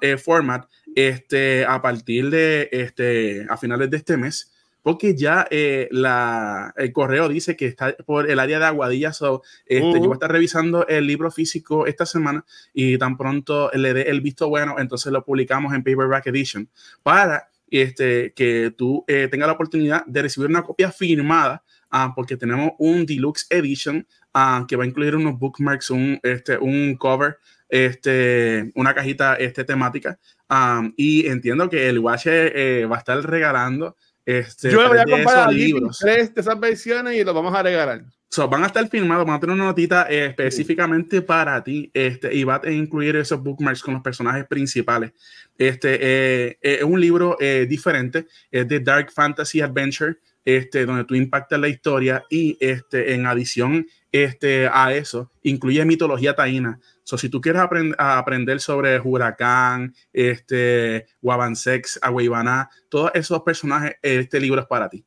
eh, 0.02 0.18
format, 0.18 0.68
este, 0.96 1.64
a 1.66 1.80
partir 1.82 2.30
de 2.30 2.70
este, 2.72 3.46
a 3.50 3.58
finales 3.58 3.90
de 3.92 3.98
este 3.98 4.18
mes 4.18 4.52
porque 4.88 5.18
ya 5.18 5.46
eh, 5.52 5.90
la, 5.92 6.74
el 6.78 6.94
correo 6.94 7.28
dice 7.28 7.58
que 7.58 7.66
está 7.66 7.94
por 8.06 8.32
el 8.32 8.40
área 8.40 8.58
de 8.58 8.68
Aguadilla. 8.68 9.12
So, 9.12 9.44
este, 9.66 9.96
Yo 9.96 10.00
voy 10.00 10.12
a 10.12 10.14
estar 10.14 10.32
revisando 10.32 10.88
el 10.88 11.06
libro 11.06 11.30
físico 11.30 11.86
esta 11.86 12.06
semana 12.06 12.46
y 12.74 12.98
tan 12.98 13.18
pronto 13.18 13.70
le 13.74 13.94
dé 13.94 14.04
el 14.04 14.22
visto 14.22 14.48
bueno, 14.48 14.76
entonces 14.80 15.12
lo 15.12 15.26
publicamos 15.26 15.74
en 15.74 15.84
Paperback 15.84 16.28
Edition 16.28 16.70
para 17.04 17.50
este, 17.70 18.32
que 18.32 18.74
tú 18.78 19.04
eh, 19.10 19.28
tengas 19.30 19.48
la 19.48 19.56
oportunidad 19.56 20.06
de 20.06 20.22
recibir 20.22 20.50
una 20.50 20.64
copia 20.64 20.90
firmada, 20.90 21.66
ah, 21.90 22.14
porque 22.16 22.38
tenemos 22.38 22.72
un 22.80 23.06
Deluxe 23.06 23.46
Edition 23.50 24.08
ah, 24.34 24.64
que 24.70 24.78
va 24.78 24.86
a 24.86 24.88
incluir 24.88 25.18
unos 25.18 25.38
bookmarks, 25.38 25.90
un, 25.90 26.18
este, 26.24 26.58
un 26.58 26.96
cover, 26.96 27.40
este, 27.68 28.72
una 28.74 28.94
cajita 28.94 29.36
este, 29.36 29.66
temática. 29.66 30.18
Ah, 30.48 30.82
y 30.96 31.28
entiendo 31.28 31.70
que 31.70 31.90
el 31.90 32.00
Watch 32.00 32.28
eh, 32.28 32.88
va 32.90 32.96
a 32.96 33.00
estar 33.00 33.22
regalando. 33.22 33.98
Este, 34.28 34.70
Yo 34.70 34.82
le 34.82 34.90
voy 34.90 34.98
a 34.98 35.06
comprar 35.06 35.54
libros. 35.54 36.00
tres 36.00 36.36
de 36.36 36.42
esas 36.42 36.60
versiones 36.60 37.16
y 37.16 37.24
los 37.24 37.34
vamos 37.34 37.56
a 37.56 37.64
regalar. 37.64 38.04
So, 38.28 38.46
van 38.50 38.62
a 38.62 38.68
estar 38.68 38.86
firmados, 38.90 39.26
van 39.26 39.38
a 39.38 39.40
tener 39.40 39.56
una 39.56 39.64
notita 39.64 40.06
eh, 40.10 40.26
específicamente 40.26 41.22
para 41.22 41.64
ti 41.64 41.90
este, 41.94 42.36
y 42.36 42.44
va 42.44 42.60
a 42.62 42.70
incluir 42.70 43.16
esos 43.16 43.42
bookmarks 43.42 43.82
con 43.82 43.94
los 43.94 44.04
personajes 44.04 44.46
principales. 44.46 45.14
Este 45.58 45.96
eh, 45.96 46.58
eh, 46.62 46.78
es 46.80 46.84
un 46.84 47.00
libro 47.00 47.38
diferente, 47.70 48.28
es 48.52 48.68
de 48.68 48.82
Dark 48.82 49.14
Fantasy 49.14 49.62
Adventure, 49.62 50.18
este, 50.48 50.86
donde 50.86 51.04
tú 51.04 51.14
impactas 51.14 51.60
la 51.60 51.68
historia 51.68 52.24
y 52.30 52.58
este, 52.62 53.14
en 53.14 53.26
adición 53.26 53.86
este, 54.14 54.70
a 54.72 54.94
eso, 54.94 55.30
incluye 55.44 55.84
mitología 55.84 56.38
taína. 56.38 56.80
So, 57.04 57.18
si 57.18 57.28
tú 57.28 57.42
quieres 57.42 57.62
aprender 57.98 58.62
sobre 58.62 58.98
Huracán, 58.98 59.94
este, 60.14 61.06
Wabansex, 61.22 62.00
Agüeybaná, 62.02 62.70
todos 62.88 63.12
esos 63.14 63.42
personajes, 63.42 63.98
este 64.02 64.40
libro 64.40 64.62
es 64.62 64.68
para 64.68 64.88
ti. 64.88 65.04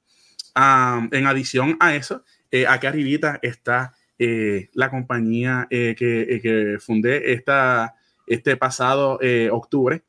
en 0.54 1.26
adición 1.26 1.74
a 1.80 1.94
eso, 1.94 2.22
eh, 2.50 2.66
acá 2.66 2.90
arribita 2.90 3.38
está 3.40 3.94
eh, 4.18 4.68
la 4.74 4.90
compañía 4.90 5.66
eh, 5.70 5.94
que, 5.96 6.38
que, 6.42 6.76
fundé 6.80 7.32
esta, 7.32 7.94
este 8.26 8.58
pasado 8.58 9.18
octubre. 9.52 10.02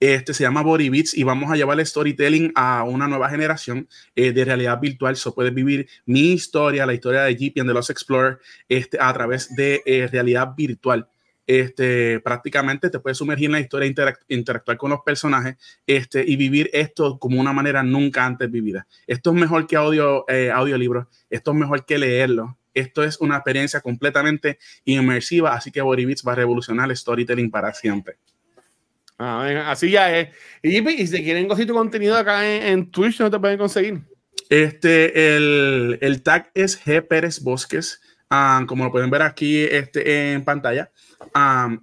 Este 0.00 0.32
se 0.32 0.44
llama 0.44 0.62
Body 0.62 0.88
Beats 0.88 1.16
y 1.16 1.24
vamos 1.24 1.50
a 1.50 1.56
llevar 1.56 1.78
el 1.80 1.86
storytelling 1.86 2.52
a 2.54 2.84
una 2.84 3.08
nueva 3.08 3.28
generación 3.28 3.88
de 4.14 4.44
realidad 4.44 4.80
virtual. 4.80 5.16
So 5.16 5.34
puedes 5.34 5.52
vivir 5.52 5.88
mi 6.06 6.32
historia, 6.32 6.86
la 6.86 6.94
historia 6.94 7.22
de 7.22 7.36
Jeep 7.36 7.56
y 7.56 7.66
de 7.66 7.74
los 7.74 7.90
Explorer 7.90 8.38
este, 8.68 8.98
a 9.00 9.12
través 9.12 9.54
de 9.56 9.82
realidad 10.10 10.54
virtual 10.56 11.08
este, 11.48 12.20
prácticamente 12.20 12.90
te 12.90 13.00
puedes 13.00 13.16
sumergir 13.16 13.46
en 13.46 13.52
la 13.52 13.60
historia, 13.60 13.90
interactuar 14.28 14.76
con 14.76 14.90
los 14.90 15.00
personajes 15.00 15.56
este, 15.86 16.22
y 16.24 16.36
vivir 16.36 16.68
esto 16.74 17.18
como 17.18 17.40
una 17.40 17.54
manera 17.54 17.82
nunca 17.82 18.26
antes 18.26 18.50
vivida. 18.50 18.86
Esto 19.06 19.30
es 19.30 19.36
mejor 19.36 19.66
que 19.66 19.74
audio, 19.74 20.26
eh, 20.28 20.50
audiolibros, 20.50 21.06
esto 21.30 21.52
es 21.52 21.56
mejor 21.56 21.86
que 21.86 21.98
leerlo. 21.98 22.58
Esto 22.74 23.02
es 23.02 23.18
una 23.20 23.36
experiencia 23.36 23.80
completamente 23.80 24.58
inmersiva, 24.84 25.54
así 25.54 25.72
que 25.72 25.80
Boribits 25.80 26.22
va 26.24 26.32
a 26.32 26.36
revolucionar 26.36 26.88
el 26.88 26.96
storytelling 26.96 27.50
para 27.50 27.72
siempre. 27.72 28.18
Ah, 29.18 29.70
así 29.70 29.90
ya 29.90 30.16
es. 30.16 30.28
Y, 30.62 31.06
si 31.06 31.22
quieren 31.22 31.48
conseguir 31.48 31.68
tu 31.68 31.74
contenido 31.74 32.16
acá 32.16 32.48
en, 32.48 32.90
Twitch, 32.90 33.20
¿no 33.20 33.30
te 33.30 33.38
pueden 33.38 33.58
conseguir? 33.58 34.00
Este, 34.48 35.36
el, 35.36 35.98
el 36.00 36.22
tag 36.22 36.50
es 36.54 36.82
G 36.82 37.06
Pérez 37.06 37.40
Bosques, 37.40 38.00
ah, 38.30 38.64
como 38.66 38.84
lo 38.84 38.92
pueden 38.92 39.10
ver 39.10 39.22
aquí 39.22 39.64
este, 39.64 40.32
en 40.32 40.44
pantalla 40.44 40.90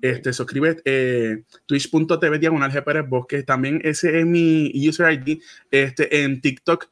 este, 0.02 0.34
suscribe 0.34 0.82
eh, 0.86 1.44
twitch.tv 1.66 2.40
diagonal 2.40 2.84
Pérez 2.84 3.08
Bosque. 3.08 3.44
También 3.44 3.82
ese 3.84 4.20
es 4.20 4.26
mi 4.26 4.72
user 4.88 5.12
ID 5.14 5.40
este, 5.72 6.24
en 6.24 6.42
TikTok, 6.42 6.88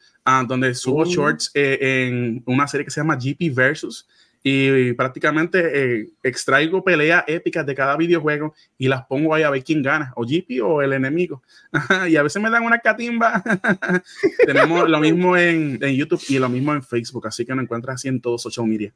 donde 0.47 0.73
subo 0.73 1.01
oh. 1.01 1.05
shorts 1.05 1.51
eh, 1.53 1.77
en 1.81 2.43
una 2.45 2.67
serie 2.67 2.85
que 2.85 2.91
se 2.91 3.01
llama 3.01 3.17
GP 3.17 3.53
Versus. 3.53 4.07
Y 4.45 4.91
prácticamente 4.93 6.01
eh, 6.01 6.09
extraigo 6.21 6.83
peleas 6.83 7.23
épicas 7.27 7.65
de 7.65 7.73
cada 7.73 7.95
videojuego 7.95 8.53
y 8.77 8.89
las 8.89 9.05
pongo 9.05 9.33
ahí 9.33 9.43
a 9.43 9.49
ver 9.49 9.63
quién 9.63 9.81
gana, 9.81 10.11
o 10.17 10.25
GP 10.25 10.61
o 10.61 10.81
el 10.81 10.91
enemigo. 10.91 11.41
y 12.09 12.17
a 12.17 12.23
veces 12.23 12.41
me 12.41 12.49
dan 12.49 12.63
una 12.63 12.79
catimba. 12.79 13.41
Tenemos 14.45 14.89
lo 14.89 14.99
mismo 14.99 15.37
en, 15.37 15.79
en, 15.81 15.95
YouTube 15.95 16.21
y 16.27 16.39
lo 16.39 16.49
mismo 16.49 16.73
en 16.73 16.83
Facebook, 16.83 17.27
así 17.27 17.45
que 17.45 17.55
nos 17.55 17.63
encuentras 17.63 17.95
así 17.95 18.09
en 18.09 18.19
todos 18.19 18.41
social 18.41 18.67
media. 18.67 18.93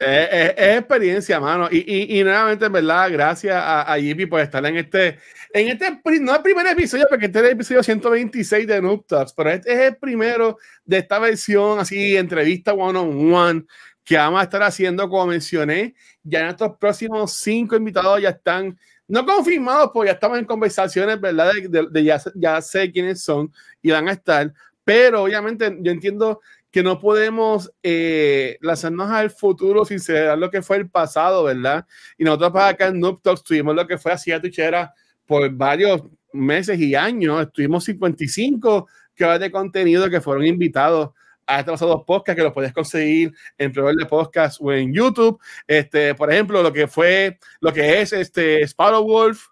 Es, 0.00 0.78
experiencia, 0.78 1.38
mano. 1.38 1.68
Y, 1.70 1.78
y, 1.86 2.18
y, 2.18 2.24
nuevamente, 2.24 2.64
en 2.64 2.72
verdad, 2.72 3.10
gracias 3.12 3.54
a, 3.54 3.82
a 3.82 3.98
por 4.30 4.40
estar 4.40 4.64
en 4.64 4.78
este, 4.78 5.18
en 5.52 5.68
este, 5.68 6.00
no 6.22 6.36
el 6.36 6.42
primer 6.42 6.66
episodio, 6.68 7.04
porque 7.10 7.26
este 7.26 7.40
es 7.40 7.44
el 7.44 7.50
episodio 7.50 7.82
126 7.82 8.66
de 8.66 8.80
Noob 8.80 9.06
Talks, 9.06 9.34
pero 9.34 9.50
este 9.50 9.70
es 9.74 9.78
el 9.90 9.96
primero 9.96 10.56
de 10.86 10.98
esta 10.98 11.18
versión, 11.18 11.80
así, 11.80 12.16
entrevista 12.16 12.72
one 12.72 12.98
on 12.98 13.34
one, 13.34 13.64
que 14.04 14.16
vamos 14.16 14.40
a 14.40 14.44
estar 14.44 14.62
haciendo, 14.62 15.08
como 15.08 15.26
mencioné. 15.26 15.94
Ya 16.22 16.40
en 16.40 16.46
estos 16.48 16.76
próximos 16.78 17.32
cinco 17.32 17.76
invitados 17.76 18.20
ya 18.20 18.30
están, 18.30 18.78
no 19.06 19.24
confirmados, 19.24 19.90
porque 19.92 20.08
ya 20.08 20.14
estamos 20.14 20.38
en 20.38 20.44
conversaciones, 20.44 21.20
¿verdad? 21.20 21.52
De, 21.68 21.86
de 21.90 22.04
ya, 22.04 22.20
ya 22.34 22.60
sé 22.60 22.90
quiénes 22.90 23.22
son 23.22 23.52
y 23.82 23.90
van 23.90 24.08
a 24.08 24.12
estar, 24.12 24.52
pero 24.84 25.24
obviamente 25.24 25.78
yo 25.80 25.92
entiendo 25.92 26.40
que 26.70 26.82
no 26.82 27.00
podemos 27.00 27.70
eh, 27.82 28.56
lanzarnos 28.60 29.10
al 29.10 29.30
futuro 29.30 29.84
sin 29.84 29.98
saber 29.98 30.38
lo 30.38 30.50
que 30.50 30.62
fue 30.62 30.76
el 30.76 30.88
pasado, 30.88 31.44
¿verdad? 31.44 31.86
Y 32.16 32.24
nosotros 32.24 32.52
para 32.52 32.68
acá 32.68 32.86
en 32.88 33.00
Noob 33.00 33.20
Talks 33.22 33.42
tuvimos 33.42 33.74
lo 33.74 33.86
que 33.86 33.98
fue 33.98 34.12
así 34.12 34.30
a 34.30 34.40
Tuchera 34.40 34.94
por 35.26 35.50
varios 35.50 36.02
meses 36.32 36.78
y 36.78 36.94
años. 36.94 37.42
Estuvimos 37.42 37.84
55 37.84 38.88
que 39.14 39.24
de 39.24 39.50
contenido 39.50 40.08
que 40.08 40.20
fueron 40.20 40.46
invitados 40.46 41.10
a 41.50 41.60
estos 41.60 41.80
dos 41.80 42.04
podcasts 42.04 42.36
que 42.36 42.44
los 42.44 42.52
puedes 42.52 42.72
conseguir 42.72 43.34
en 43.58 43.72
Proveer 43.72 43.96
de 43.96 44.06
Podcast 44.06 44.60
o 44.60 44.72
en 44.72 44.92
YouTube. 44.92 45.40
Este, 45.66 46.14
por 46.14 46.32
ejemplo, 46.32 46.62
lo 46.62 46.72
que 46.72 46.86
fue, 46.86 47.38
lo 47.60 47.72
que 47.72 48.00
es 48.00 48.12
este 48.12 48.62
Sparrow 48.62 49.04
Wolf, 49.04 49.46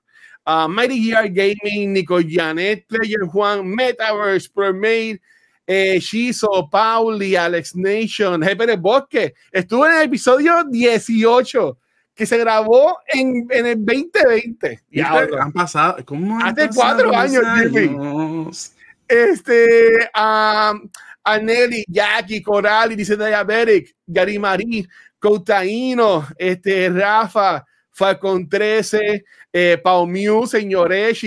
uh, 0.47 0.69
Mighty 0.69 1.03
Gear 1.03 1.29
Gaming, 1.29 1.93
Nico 1.93 2.19
Janet, 2.27 2.87
Player 2.87 3.23
Juan, 3.27 3.67
Metaverse, 3.67 4.49
Permade, 4.55 5.21
eh, 5.67 5.99
Shizo, 5.99 6.69
Pauli, 6.71 7.35
Alex 7.35 7.75
Nation, 7.75 8.43
Jefe 8.43 8.77
Bosque. 8.77 9.35
Estuvo 9.51 9.87
en 9.87 9.95
el 9.95 10.03
episodio 10.05 10.65
18 10.65 11.79
que 12.15 12.27
se 12.27 12.39
grabó 12.39 12.99
en, 13.07 13.47
en 13.51 13.67
el 13.67 13.85
2020. 13.85 14.83
Y 14.91 15.01
han 15.01 15.53
pasado, 15.53 15.97
¿cómo 16.05 16.39
Hace 16.45 16.69
cuatro 16.75 17.15
años, 17.15 18.75
Este, 19.07 20.11
um, 20.17 20.89
Aneli, 21.29 21.85
Jackie, 21.87 22.41
Coral, 22.41 22.97
dice 22.97 23.17
Diabetic, 23.17 23.95
Gary 24.07 24.39
Marí, 24.39 24.89
Cotaino, 25.19 26.27
este, 26.39 26.89
Rafa, 26.89 27.67
Falcon 27.93 28.49
13, 28.49 29.25
eh, 29.53 29.77
Pau 29.83 30.07
Mew, 30.07 30.47
Señores, 30.47 31.21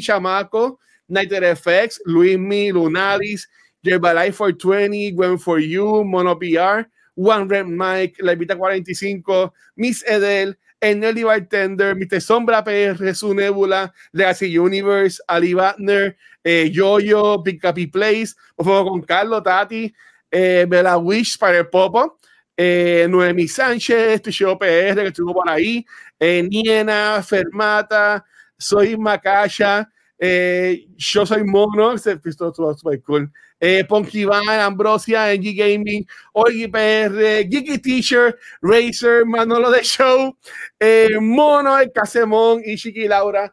Chamaco, 0.00 0.78
Nighter 1.08 1.56
FX, 1.56 2.02
Luis 2.04 2.38
Mi, 2.38 2.70
Lunaris, 2.70 3.48
Life 3.82 4.36
for 4.36 4.52
20, 4.52 5.12
Gwen 5.12 5.38
for 5.38 5.58
You, 5.58 6.04
Mono 6.04 6.36
PR, 6.36 6.88
One 7.14 7.48
Red 7.48 7.66
Mike, 7.66 8.16
La 8.20 8.32
Evita 8.32 8.56
45, 8.56 9.52
Miss 9.76 10.04
Edel, 10.06 10.54
Nelly 10.94 11.24
Bartender, 11.24 11.94
Mr. 11.94 12.20
Sombra 12.20 12.62
PR, 12.62 13.14
Su 13.14 13.34
Nebula, 13.34 13.92
Legacy 14.12 14.58
Universe, 14.58 15.20
Ali 15.26 15.54
Butner, 15.54 16.16
eh, 16.44 16.70
Yoyo, 16.70 17.42
Happy 17.62 17.86
Place, 17.86 18.34
por 18.54 18.66
favor 18.66 18.90
con 18.90 19.02
Carlos, 19.02 19.42
Tati, 19.42 19.92
eh, 20.30 20.66
Bella 20.68 20.96
Wish, 20.98 21.32
Spider 21.32 21.68
Popo, 21.68 22.18
eh, 22.56 23.06
Noemi 23.08 23.48
Sánchez, 23.48 24.22
Tushio 24.22 24.58
PR, 24.58 24.94
que 25.02 25.08
estuvo 25.08 25.34
por 25.34 25.48
ahí, 25.48 25.84
eh, 26.18 26.42
Niena, 26.42 27.22
Fermata, 27.22 28.24
Soy 28.58 28.96
Macasha, 28.96 29.88
eh, 30.18 30.86
yo 30.96 31.26
soy 31.26 31.44
Mono, 31.44 31.98
se 31.98 32.18
estuvo 32.24 32.74
super 32.74 33.02
cool 33.02 33.30
eh, 33.60 33.84
Ponky 33.84 34.24
Van, 34.24 34.48
Ambrosia, 34.48 35.34
NG 35.34 35.54
Gaming, 35.56 36.06
Oigi 36.32 36.68
PR, 36.68 37.48
Geeky 37.48 37.78
Teacher, 37.78 38.38
Racer, 38.60 39.24
Manolo 39.24 39.70
de 39.70 39.82
Show, 39.82 40.36
eh, 40.78 41.18
Mono, 41.20 41.78
el 41.78 41.92
Casemón 41.92 42.62
y 42.64 42.76
Chiqui 42.76 43.08
Laura. 43.08 43.52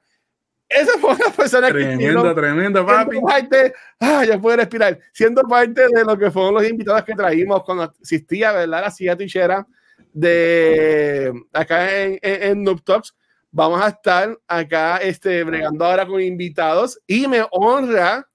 Esa 0.67 0.97
fue 0.97 1.13
una 1.13 1.29
persona 1.35 1.67
tremendo, 1.67 1.97
que 1.97 2.33
Tremendo, 2.33 2.35
tremendo, 2.35 2.85
papi. 2.85 3.19
Parte, 3.21 3.73
ah, 3.99 4.25
ya 4.25 4.39
puedo 4.39 4.57
respirar. 4.57 4.99
Siendo 5.11 5.43
parte 5.43 5.87
de 5.87 6.03
lo 6.03 6.17
que 6.17 6.31
fueron 6.31 6.55
los 6.55 6.67
invitados 6.67 7.03
que 7.03 7.13
traímos 7.13 7.63
cuando 7.63 7.93
existía, 7.99 8.51
¿verdad? 8.51 8.81
La 8.81 8.91
silla 8.91 9.15
tichera 9.15 9.67
de 10.11 11.31
acá 11.53 12.01
en, 12.01 12.19
en, 12.21 12.43
en 12.43 12.63
Noob 12.63 12.83
Talks. 12.83 13.15
Vamos 13.51 13.83
a 13.83 13.89
estar 13.89 14.35
acá 14.47 14.97
este, 14.97 15.43
bregando 15.43 15.85
ahora 15.85 16.07
con 16.07 16.19
invitados 16.19 16.99
y 17.05 17.27
me 17.27 17.45
honra 17.51 18.27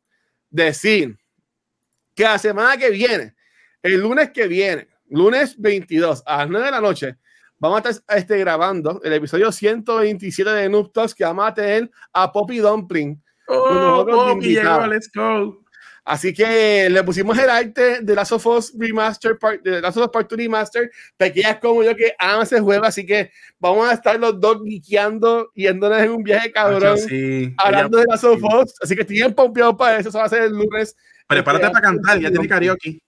decir 0.48 1.18
que 2.18 2.24
la 2.24 2.36
semana 2.36 2.76
que 2.76 2.90
viene, 2.90 3.32
el 3.80 4.00
lunes 4.00 4.30
que 4.32 4.48
viene, 4.48 4.88
lunes 5.08 5.54
22 5.56 6.24
a 6.26 6.38
las 6.38 6.48
9 6.48 6.66
de 6.66 6.72
la 6.72 6.80
noche, 6.80 7.16
vamos 7.60 7.80
a 7.84 7.90
estar 7.90 8.18
este, 8.18 8.38
grabando 8.38 9.00
el 9.04 9.12
episodio 9.12 9.52
127 9.52 10.50
de 10.50 10.68
Noob 10.68 10.90
que 11.16 11.22
vamos 11.22 11.46
a 11.46 11.54
tener 11.54 11.88
a 12.12 12.32
Poppy 12.32 12.58
Dumpling. 12.58 13.22
Oh, 13.46 14.04
Poppy, 14.04 14.56
let's 14.88 15.08
go. 15.14 15.62
Así 16.04 16.34
que 16.34 16.90
le 16.90 17.04
pusimos 17.04 17.38
el 17.38 17.50
arte 17.50 18.00
de 18.02 18.14
Last 18.16 18.32
of 18.32 18.46
Us 18.46 18.72
Remaster, 18.76 19.38
de 19.62 19.80
Last 19.80 19.98
of 19.98 20.06
Us 20.06 20.10
Part 20.10 20.28
2 20.28 20.38
Remaster, 20.38 20.90
pequeñas 21.16 21.58
como 21.60 21.84
yo 21.84 21.94
que 21.94 22.14
aman 22.18 22.42
ese 22.42 22.58
juego, 22.58 22.84
así 22.84 23.06
que 23.06 23.30
vamos 23.60 23.88
a 23.88 23.92
estar 23.92 24.18
los 24.18 24.40
dos 24.40 24.64
guiqueando, 24.64 25.52
yéndonos 25.54 26.00
en 26.00 26.10
un 26.10 26.24
viaje 26.24 26.50
cabrón, 26.50 26.98
sí. 26.98 27.54
hablando 27.58 27.98
de 27.98 28.06
Last 28.08 28.24
of 28.24 28.42
Us, 28.42 28.74
así 28.82 28.96
que 28.96 29.04
bien 29.04 29.32
pompeado 29.34 29.76
para 29.76 29.98
eso, 29.98 30.08
eso 30.08 30.18
va 30.18 30.24
a 30.24 30.28
ser 30.28 30.42
el 30.42 30.52
lunes. 30.54 30.96
Prepárate 31.28 31.70
para 31.70 31.80
cantar, 31.80 32.20
ya 32.20 32.30
tiene 32.30 32.48
karaoke. 32.48 33.00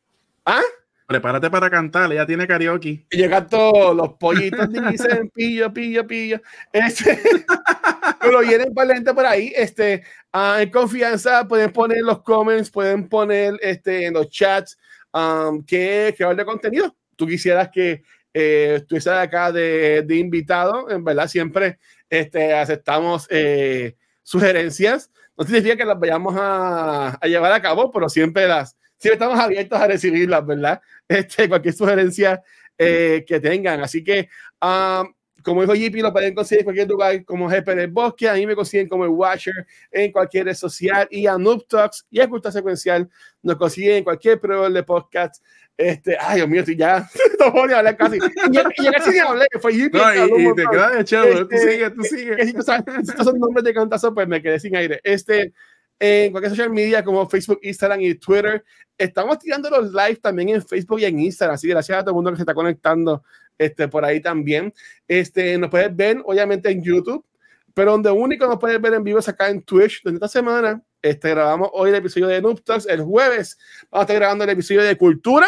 ¿Ah? 0.44 0.62
Prepárate 1.10 1.50
para 1.50 1.68
cantar, 1.68 2.12
ella 2.12 2.24
tiene 2.24 2.46
karaoke. 2.46 3.04
Y 3.10 3.18
yo 3.18 3.28
canto 3.28 3.92
los 3.92 4.12
pollitos 4.12 4.68
dicen 4.70 5.28
pillo, 5.34 5.72
pillo, 5.72 6.06
pillo. 6.06 6.40
Este, 6.72 7.18
pero 8.20 8.40
vienen 8.40 8.72
para 8.72 8.88
la 8.88 8.94
gente 8.94 9.12
por 9.12 9.26
ahí. 9.26 9.52
Este, 9.56 10.04
uh, 10.32 10.60
en 10.60 10.70
confianza 10.70 11.48
pueden 11.48 11.72
poner 11.72 12.02
los 12.02 12.22
comments, 12.22 12.70
pueden 12.70 13.08
poner 13.08 13.58
este, 13.60 14.06
en 14.06 14.14
los 14.14 14.30
chats 14.30 14.78
um, 15.12 15.64
qué, 15.64 16.14
qué 16.16 16.24
de 16.24 16.44
contenido. 16.44 16.94
Tú 17.16 17.26
quisieras 17.26 17.70
que 17.70 18.04
eh, 18.32 18.74
estuviese 18.76 19.10
acá 19.10 19.50
de, 19.50 20.02
de, 20.02 20.16
invitado. 20.16 20.90
En 20.90 21.02
verdad, 21.02 21.26
siempre 21.26 21.80
este, 22.08 22.54
aceptamos 22.54 23.26
eh, 23.30 23.96
sugerencias. 24.22 25.10
No 25.40 25.46
significa 25.46 25.74
que 25.74 25.84
las 25.86 25.98
vayamos 25.98 26.36
a, 26.36 27.18
a 27.20 27.26
llevar 27.26 27.50
a 27.50 27.62
cabo, 27.62 27.90
pero 27.90 28.10
siempre 28.10 28.46
las 28.46 28.76
siempre 28.98 29.14
estamos 29.14 29.38
abiertos 29.38 29.80
a 29.80 29.86
recibirlas, 29.86 30.46
¿verdad? 30.46 30.80
Este, 31.08 31.48
cualquier 31.48 31.74
sugerencia 31.74 32.42
eh, 32.78 33.24
que 33.26 33.40
tengan. 33.40 33.80
Así 33.80 34.04
que, 34.04 34.28
um, 34.62 35.12
como 35.42 35.62
dijo 35.62 35.74
JP, 35.74 36.02
lo 36.02 36.12
pueden 36.12 36.34
conseguir 36.34 36.60
en 36.60 36.64
cualquier 36.64 36.88
lugar 36.88 37.24
como 37.24 37.48
GP 37.48 37.74
del 37.74 37.90
Bosque. 37.90 38.28
A 38.28 38.34
mí 38.34 38.46
me 38.46 38.54
consiguen 38.54 38.88
como 38.88 39.04
el 39.04 39.10
Watcher 39.10 39.66
en 39.90 40.12
cualquier 40.12 40.44
red 40.44 40.54
social. 40.54 41.08
Y 41.10 41.26
a 41.26 41.38
Noob 41.38 41.66
Talks 41.66 42.06
y 42.10 42.20
a 42.20 42.28
Cultura 42.28 42.52
Secuencial 42.52 43.08
nos 43.42 43.56
consiguen 43.56 43.96
en 43.96 44.04
cualquier 44.04 44.38
proveedor 44.38 44.72
de 44.72 44.82
podcast. 44.82 45.42
Este, 45.80 46.14
ay, 46.20 46.36
Dios 46.36 46.48
mío, 46.48 46.62
si 46.66 46.76
ya 46.76 47.08
no 47.40 47.52
voy 47.52 47.72
a 47.72 47.78
hablar 47.78 47.96
casi. 47.96 48.16
Y 48.18 48.52
ya, 48.52 48.62
casi 48.92 49.10
ni 49.12 49.18
hablé, 49.18 49.46
fue 49.62 49.72
JP. 49.72 49.94
No, 49.94 50.38
y, 50.38 50.46
y 50.46 50.54
te 50.54 50.64
quedas 50.70 50.92
de 50.94 51.04
chévere, 51.04 51.44
tú 51.46 51.48
este, 51.52 51.72
sigues, 51.72 51.94
tú 51.94 52.02
sigues. 52.02 52.54
estos 52.54 53.24
son 53.24 53.38
nombres 53.38 53.64
de 53.64 53.72
cantazo, 53.72 54.12
pues 54.12 54.28
me 54.28 54.42
quedé 54.42 54.60
sin 54.60 54.76
aire. 54.76 55.00
Este, 55.02 55.54
en 55.98 56.32
cualquier 56.32 56.50
social 56.50 56.70
media 56.70 57.02
como 57.02 57.26
Facebook, 57.26 57.60
Instagram 57.62 58.02
y 58.02 58.14
Twitter. 58.16 58.62
Estamos 58.98 59.38
tirando 59.38 59.70
los 59.70 59.90
live 59.90 60.16
también 60.16 60.50
en 60.50 60.62
Facebook 60.62 61.00
y 61.00 61.06
en 61.06 61.18
Instagram, 61.18 61.54
así 61.54 61.66
que 61.66 61.72
gracias 61.72 61.98
a 61.98 62.02
todo 62.02 62.10
el 62.10 62.16
mundo 62.16 62.30
que 62.30 62.36
se 62.36 62.42
está 62.42 62.52
conectando 62.52 63.22
este, 63.56 63.88
por 63.88 64.04
ahí 64.04 64.20
también. 64.20 64.74
Este, 65.08 65.56
nos 65.56 65.70
puedes 65.70 65.96
ver, 65.96 66.20
obviamente, 66.26 66.70
en 66.70 66.82
YouTube, 66.82 67.24
pero 67.72 67.92
donde 67.92 68.10
único 68.10 68.46
nos 68.46 68.58
puedes 68.58 68.78
ver 68.80 68.92
en 68.92 69.04
vivo 69.04 69.18
es 69.18 69.28
acá 69.30 69.48
en 69.48 69.62
Twitch, 69.62 70.02
donde 70.02 70.18
esta 70.18 70.28
semana 70.28 70.82
este, 71.02 71.30
grabamos 71.30 71.70
hoy 71.72 71.90
el 71.90 71.96
episodio 71.96 72.28
de 72.28 72.42
Noob 72.42 72.60
el 72.88 73.02
jueves 73.02 73.58
vamos 73.90 74.02
a 74.02 74.04
estar 74.04 74.16
grabando 74.16 74.44
el 74.44 74.50
episodio 74.50 74.82
de 74.82 74.96
Cultura, 74.96 75.46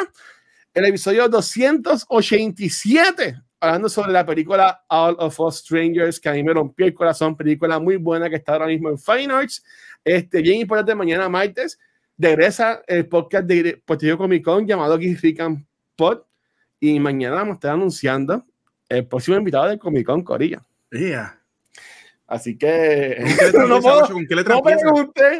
el 0.75 0.87
episodio 0.87 1.29
287, 1.29 3.37
hablando 3.61 3.89
sobre 3.89 4.13
la 4.13 4.25
película 4.25 4.85
All 4.89 5.17
of 5.19 5.39
Us 5.41 5.59
Strangers, 5.59 6.19
que 6.19 6.29
a 6.29 6.33
mí 6.33 6.43
me 6.43 6.55
rompió 6.55 6.87
el 6.87 6.95
corazón, 6.95 7.37
película 7.37 7.79
muy 7.79 7.97
buena 7.97 8.31
que 8.31 8.37
está 8.37 8.55
ahora 8.55 8.67
mismo 8.67 8.89
en 8.89 8.99
Fine 8.99 9.33
Arts. 9.33 9.63
Este, 10.05 10.41
bien 10.41 10.61
importante, 10.61 10.95
mañana 10.95 11.29
martes, 11.29 11.79
regresa 12.17 12.83
el 12.87 13.07
podcast 13.07 13.47
de 13.47 13.83
Puerto 13.85 14.17
Comic 14.17 14.45
Con 14.45 14.67
llamado 14.67 14.97
Rican 14.97 15.67
Pod. 15.97 16.23
Y 16.81 16.99
mañana 16.99 17.37
vamos 17.37 17.53
a 17.53 17.55
estar 17.55 17.71
anunciando 17.73 18.45
el 18.89 19.07
próximo 19.07 19.37
invitado 19.37 19.69
de 19.69 19.79
Comic 19.79 20.07
Con 20.07 20.23
Corilla. 20.23 20.65
Yeah. 20.91 21.42
Así 22.33 22.57
que. 22.57 23.19
no, 23.69 23.79
puedo, 23.83 24.09
¿Con 24.09 24.27
qué 24.27 24.35
letra 24.35 24.55
no 24.55 24.63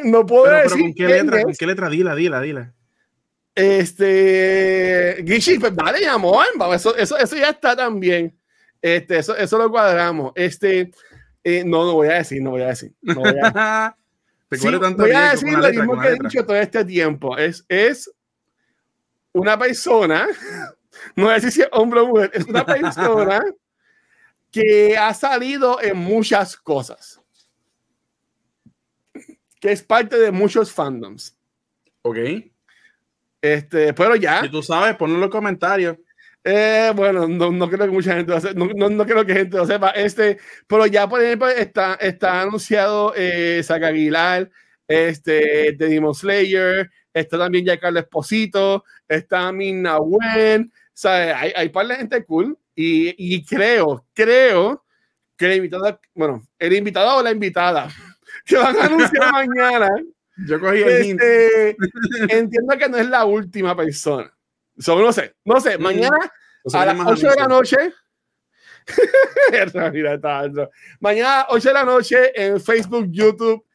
no 0.03 0.25
puedo 0.27 0.43
pero, 0.43 0.61
decir. 0.61 0.79
¿con, 0.79 0.93
qué 0.93 1.07
letra, 1.07 1.41
¿Con 1.41 1.53
qué 1.53 1.65
letra? 1.65 1.89
Dila, 1.89 2.13
dila, 2.13 2.39
dila. 2.39 2.73
Este. 3.55 5.23
Gishi, 5.25 5.57
pues 5.57 5.75
dale, 5.75 6.01
llamó. 6.01 6.39
Eso, 6.71 6.95
eso, 6.95 7.17
eso 7.17 7.35
ya 7.35 7.49
está 7.49 7.75
también. 7.75 8.37
Este, 8.79 9.17
eso, 9.17 9.35
eso 9.35 9.57
lo 9.57 9.71
cuadramos. 9.71 10.33
Este. 10.35 10.91
Eh, 11.43 11.63
no, 11.65 11.83
no 11.83 11.93
voy 11.93 12.09
a 12.09 12.17
decir, 12.17 12.43
no 12.43 12.51
voy 12.51 12.61
a 12.61 12.67
decir. 12.67 12.93
No 13.01 13.15
voy 13.15 13.39
a... 13.41 13.97
voy 14.95 15.11
a 15.11 15.31
decir 15.31 15.57
lo 15.57 15.69
mismo 15.69 15.99
que 15.99 16.07
he 16.09 16.19
dicho 16.19 16.45
todo 16.45 16.57
este 16.57 16.85
tiempo. 16.85 17.35
Es, 17.39 17.65
es 17.69 18.07
una 19.31 19.57
persona, 19.57 20.27
no 21.15 21.23
voy 21.23 21.31
a 21.31 21.35
decir 21.35 21.51
si 21.51 21.61
es 21.63 21.69
hombre 21.71 22.01
o 22.01 22.07
mujer, 22.07 22.29
es 22.35 22.45
una 22.45 22.63
persona 22.63 23.43
que 24.53 24.95
ha 24.95 25.13
salido 25.15 25.81
en 25.81 25.97
muchas 25.97 26.55
cosas. 26.55 27.19
Que 29.59 29.71
es 29.71 29.81
parte 29.81 30.17
de 30.17 30.31
muchos 30.31 30.71
fandoms. 30.71 31.35
Ok. 32.03 32.17
Este, 33.41 33.93
pero 33.93 34.15
ya. 34.15 34.41
Si 34.43 34.49
tú 34.49 34.61
sabes, 34.61 34.95
ponlo 34.95 35.15
en 35.15 35.21
los 35.21 35.31
comentarios. 35.31 35.97
Eh, 36.43 36.91
bueno, 36.95 37.27
no, 37.27 37.51
no, 37.51 37.69
creo 37.69 37.85
que 37.85 37.91
mucha 37.91 38.15
gente 38.15 38.31
lo 38.31 38.39
sepa, 38.39 38.53
no, 38.53 38.67
no, 38.75 38.89
no, 38.89 39.05
creo 39.05 39.25
que 39.25 39.33
gente 39.33 39.57
lo 39.57 39.65
sepa. 39.65 39.89
Este, 39.89 40.37
pero 40.67 40.85
ya, 40.85 41.09
por 41.09 41.23
ejemplo, 41.23 41.47
está, 41.49 41.95
está 41.95 42.41
anunciado 42.41 43.13
eh, 43.15 43.63
Aguilar, 43.67 44.51
este, 44.87 45.71
de 45.71 45.87
Demon 45.87 46.13
Slayer, 46.13 46.91
está 47.13 47.39
también 47.39 47.65
ya 47.65 47.79
Carlos 47.79 48.03
Esposito, 48.03 48.83
está 49.07 49.51
Minna 49.51 49.97
Wen, 49.99 50.71
o 51.05 51.07
hay, 51.07 51.53
hay 51.55 51.69
par 51.69 51.87
de 51.87 51.95
gente 51.95 52.23
cool 52.25 52.57
y, 52.75 53.35
y 53.35 53.45
creo, 53.45 54.05
creo 54.13 54.83
que 55.37 55.45
el 55.45 55.57
invitado, 55.57 55.99
bueno, 56.13 56.47
el 56.59 56.73
invitado 56.73 57.17
o 57.17 57.23
la 57.23 57.31
invitada 57.31 57.89
que 58.45 58.57
van 58.57 58.77
a 58.77 58.85
anunciar 58.85 59.31
mañana. 59.31 59.89
Yo 60.47 60.59
cogí 60.59 60.81
el 60.81 60.89
este, 60.89 61.77
Entiendo 62.29 62.75
que 62.77 62.89
no 62.89 62.97
es 62.97 63.07
la 63.07 63.23
última 63.25 63.75
persona 63.75 64.33
no 64.75 65.11
sé, 65.11 65.35
no 65.45 65.59
sé, 65.59 65.77
mañana 65.79 66.17
a 66.73 66.85
las 66.85 66.99
8 66.99 67.29
de 67.29 67.35
la 67.35 67.47
noche. 67.47 67.77
mañana 70.99 71.45
8 71.49 71.69
de 71.69 71.73
la 71.73 71.83
noche 71.83 72.31
en 72.35 72.59
Facebook, 72.59 73.07
YouTube, 73.09 73.65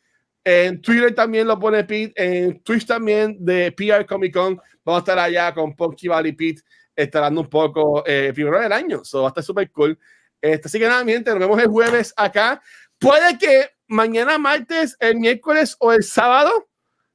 en 0.44 0.80
Twitter 0.80 1.14
también 1.14 1.46
lo 1.46 1.58
pone 1.58 1.84
Pete, 1.84 2.12
en 2.16 2.62
Twitch 2.62 2.86
también 2.86 3.36
de 3.40 3.72
PR 3.72 4.06
Comic 4.06 4.32
Con. 4.32 4.60
Vamos 4.84 5.00
a 5.00 5.04
estar 5.04 5.18
allá 5.18 5.52
con 5.52 5.76
Punky 5.76 6.08
Valley 6.08 6.32
Pete, 6.32 6.62
estarando 6.98 7.40
un 7.40 7.48
poco 7.48 8.02
eh, 8.06 8.32
primero 8.34 8.60
del 8.60 8.72
año. 8.72 9.04
So 9.04 9.22
va 9.22 9.28
a 9.28 9.30
estar 9.30 9.44
súper 9.44 9.70
cool. 9.70 9.98
Este, 10.40 10.68
así 10.68 10.78
que 10.78 10.86
nada, 10.86 11.04
miente, 11.04 11.30
nos 11.30 11.38
vemos 11.38 11.60
el 11.60 11.68
jueves 11.68 12.12
acá. 12.16 12.60
Puede 12.98 13.38
que 13.38 13.70
mañana 13.86 14.38
martes, 14.38 14.96
el 15.00 15.16
miércoles 15.16 15.76
o 15.78 15.92
el 15.92 16.02
sábado 16.02 16.68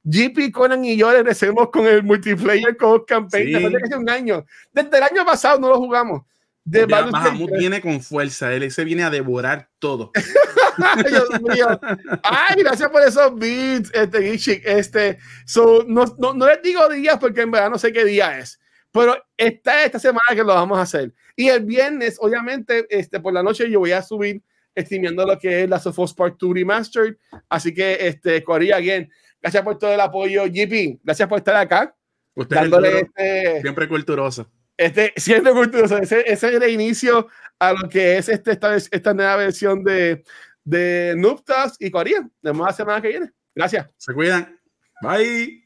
GP, 0.04 0.52
Conan 0.52 0.84
y 0.84 0.96
yo 0.96 1.10
regresemos 1.10 1.70
con 1.70 1.86
el 1.86 2.02
multiplayer 2.02 2.76
con 2.76 3.04
campaign 3.04 3.52
después 3.52 3.72
de 3.72 3.88
que 3.88 3.96
un 3.96 4.10
año. 4.10 4.44
Desde 4.72 4.96
el 4.96 5.02
año 5.02 5.24
pasado 5.24 5.58
no 5.58 5.68
lo 5.68 5.76
jugamos. 5.76 6.22
De 6.66 6.86
Bahamut 6.86 7.50
viene 7.58 7.80
con 7.82 8.00
fuerza, 8.00 8.52
él 8.52 8.70
se 8.72 8.84
viene 8.84 9.04
a 9.04 9.10
devorar 9.10 9.68
todo. 9.78 10.12
Dios 11.08 11.28
mío. 11.42 11.78
Ay, 12.22 12.56
gracias 12.56 12.88
por 12.88 13.02
esos 13.02 13.34
beats, 13.36 13.90
este. 13.92 14.34
Este, 14.64 15.18
so, 15.44 15.84
no, 15.86 16.04
no, 16.18 16.32
no, 16.32 16.46
les 16.46 16.62
digo 16.62 16.88
días 16.88 17.18
porque 17.18 17.42
en 17.42 17.50
verdad 17.50 17.70
no 17.70 17.78
sé 17.78 17.92
qué 17.92 18.04
día 18.04 18.38
es, 18.38 18.58
pero 18.94 19.22
está 19.36 19.84
esta 19.84 19.98
semana 19.98 20.24
que 20.30 20.42
lo 20.42 20.54
vamos 20.54 20.78
a 20.78 20.82
hacer. 20.82 21.12
Y 21.36 21.48
el 21.48 21.64
viernes, 21.64 22.16
obviamente, 22.18 22.86
este, 22.88 23.20
por 23.20 23.34
la 23.34 23.42
noche 23.42 23.70
yo 23.70 23.80
voy 23.80 23.92
a 23.92 24.00
subir 24.00 24.42
estimando 24.74 25.26
lo 25.26 25.38
que 25.38 25.64
es 25.64 25.68
la 25.68 25.78
Sophos 25.78 26.14
Part 26.14 26.36
2 26.38 26.54
Remastered. 26.54 27.16
Así 27.50 27.74
que, 27.74 27.98
este, 28.00 28.42
Corea, 28.42 28.76
again, 28.76 29.10
Gracias 29.44 29.62
por 29.62 29.76
todo 29.76 29.92
el 29.92 30.00
apoyo, 30.00 30.44
GP. 30.44 31.00
Gracias 31.04 31.28
por 31.28 31.36
estar 31.36 31.54
acá. 31.56 31.94
Usted 32.34 32.56
dándole 32.56 33.00
este, 33.00 33.60
siempre 33.60 33.86
culturoso. 33.86 34.50
Este, 34.74 35.12
siempre 35.18 35.52
culturoso. 35.52 35.98
Ese, 35.98 36.20
ese 36.26 36.48
es 36.48 36.62
el 36.62 36.70
inicio 36.70 37.28
a 37.58 37.74
lo 37.74 37.86
que 37.90 38.16
es 38.16 38.30
este, 38.30 38.52
esta, 38.52 38.74
esta 38.74 39.12
nueva 39.12 39.36
versión 39.36 39.84
de, 39.84 40.24
de 40.64 41.12
Nuptas 41.18 41.76
y 41.78 41.90
Corea. 41.90 42.26
De 42.40 42.52
más 42.54 42.74
semana 42.74 43.02
que 43.02 43.08
viene. 43.08 43.32
Gracias. 43.54 43.86
Se 43.98 44.14
cuidan. 44.14 44.58
Bye. 45.02 45.63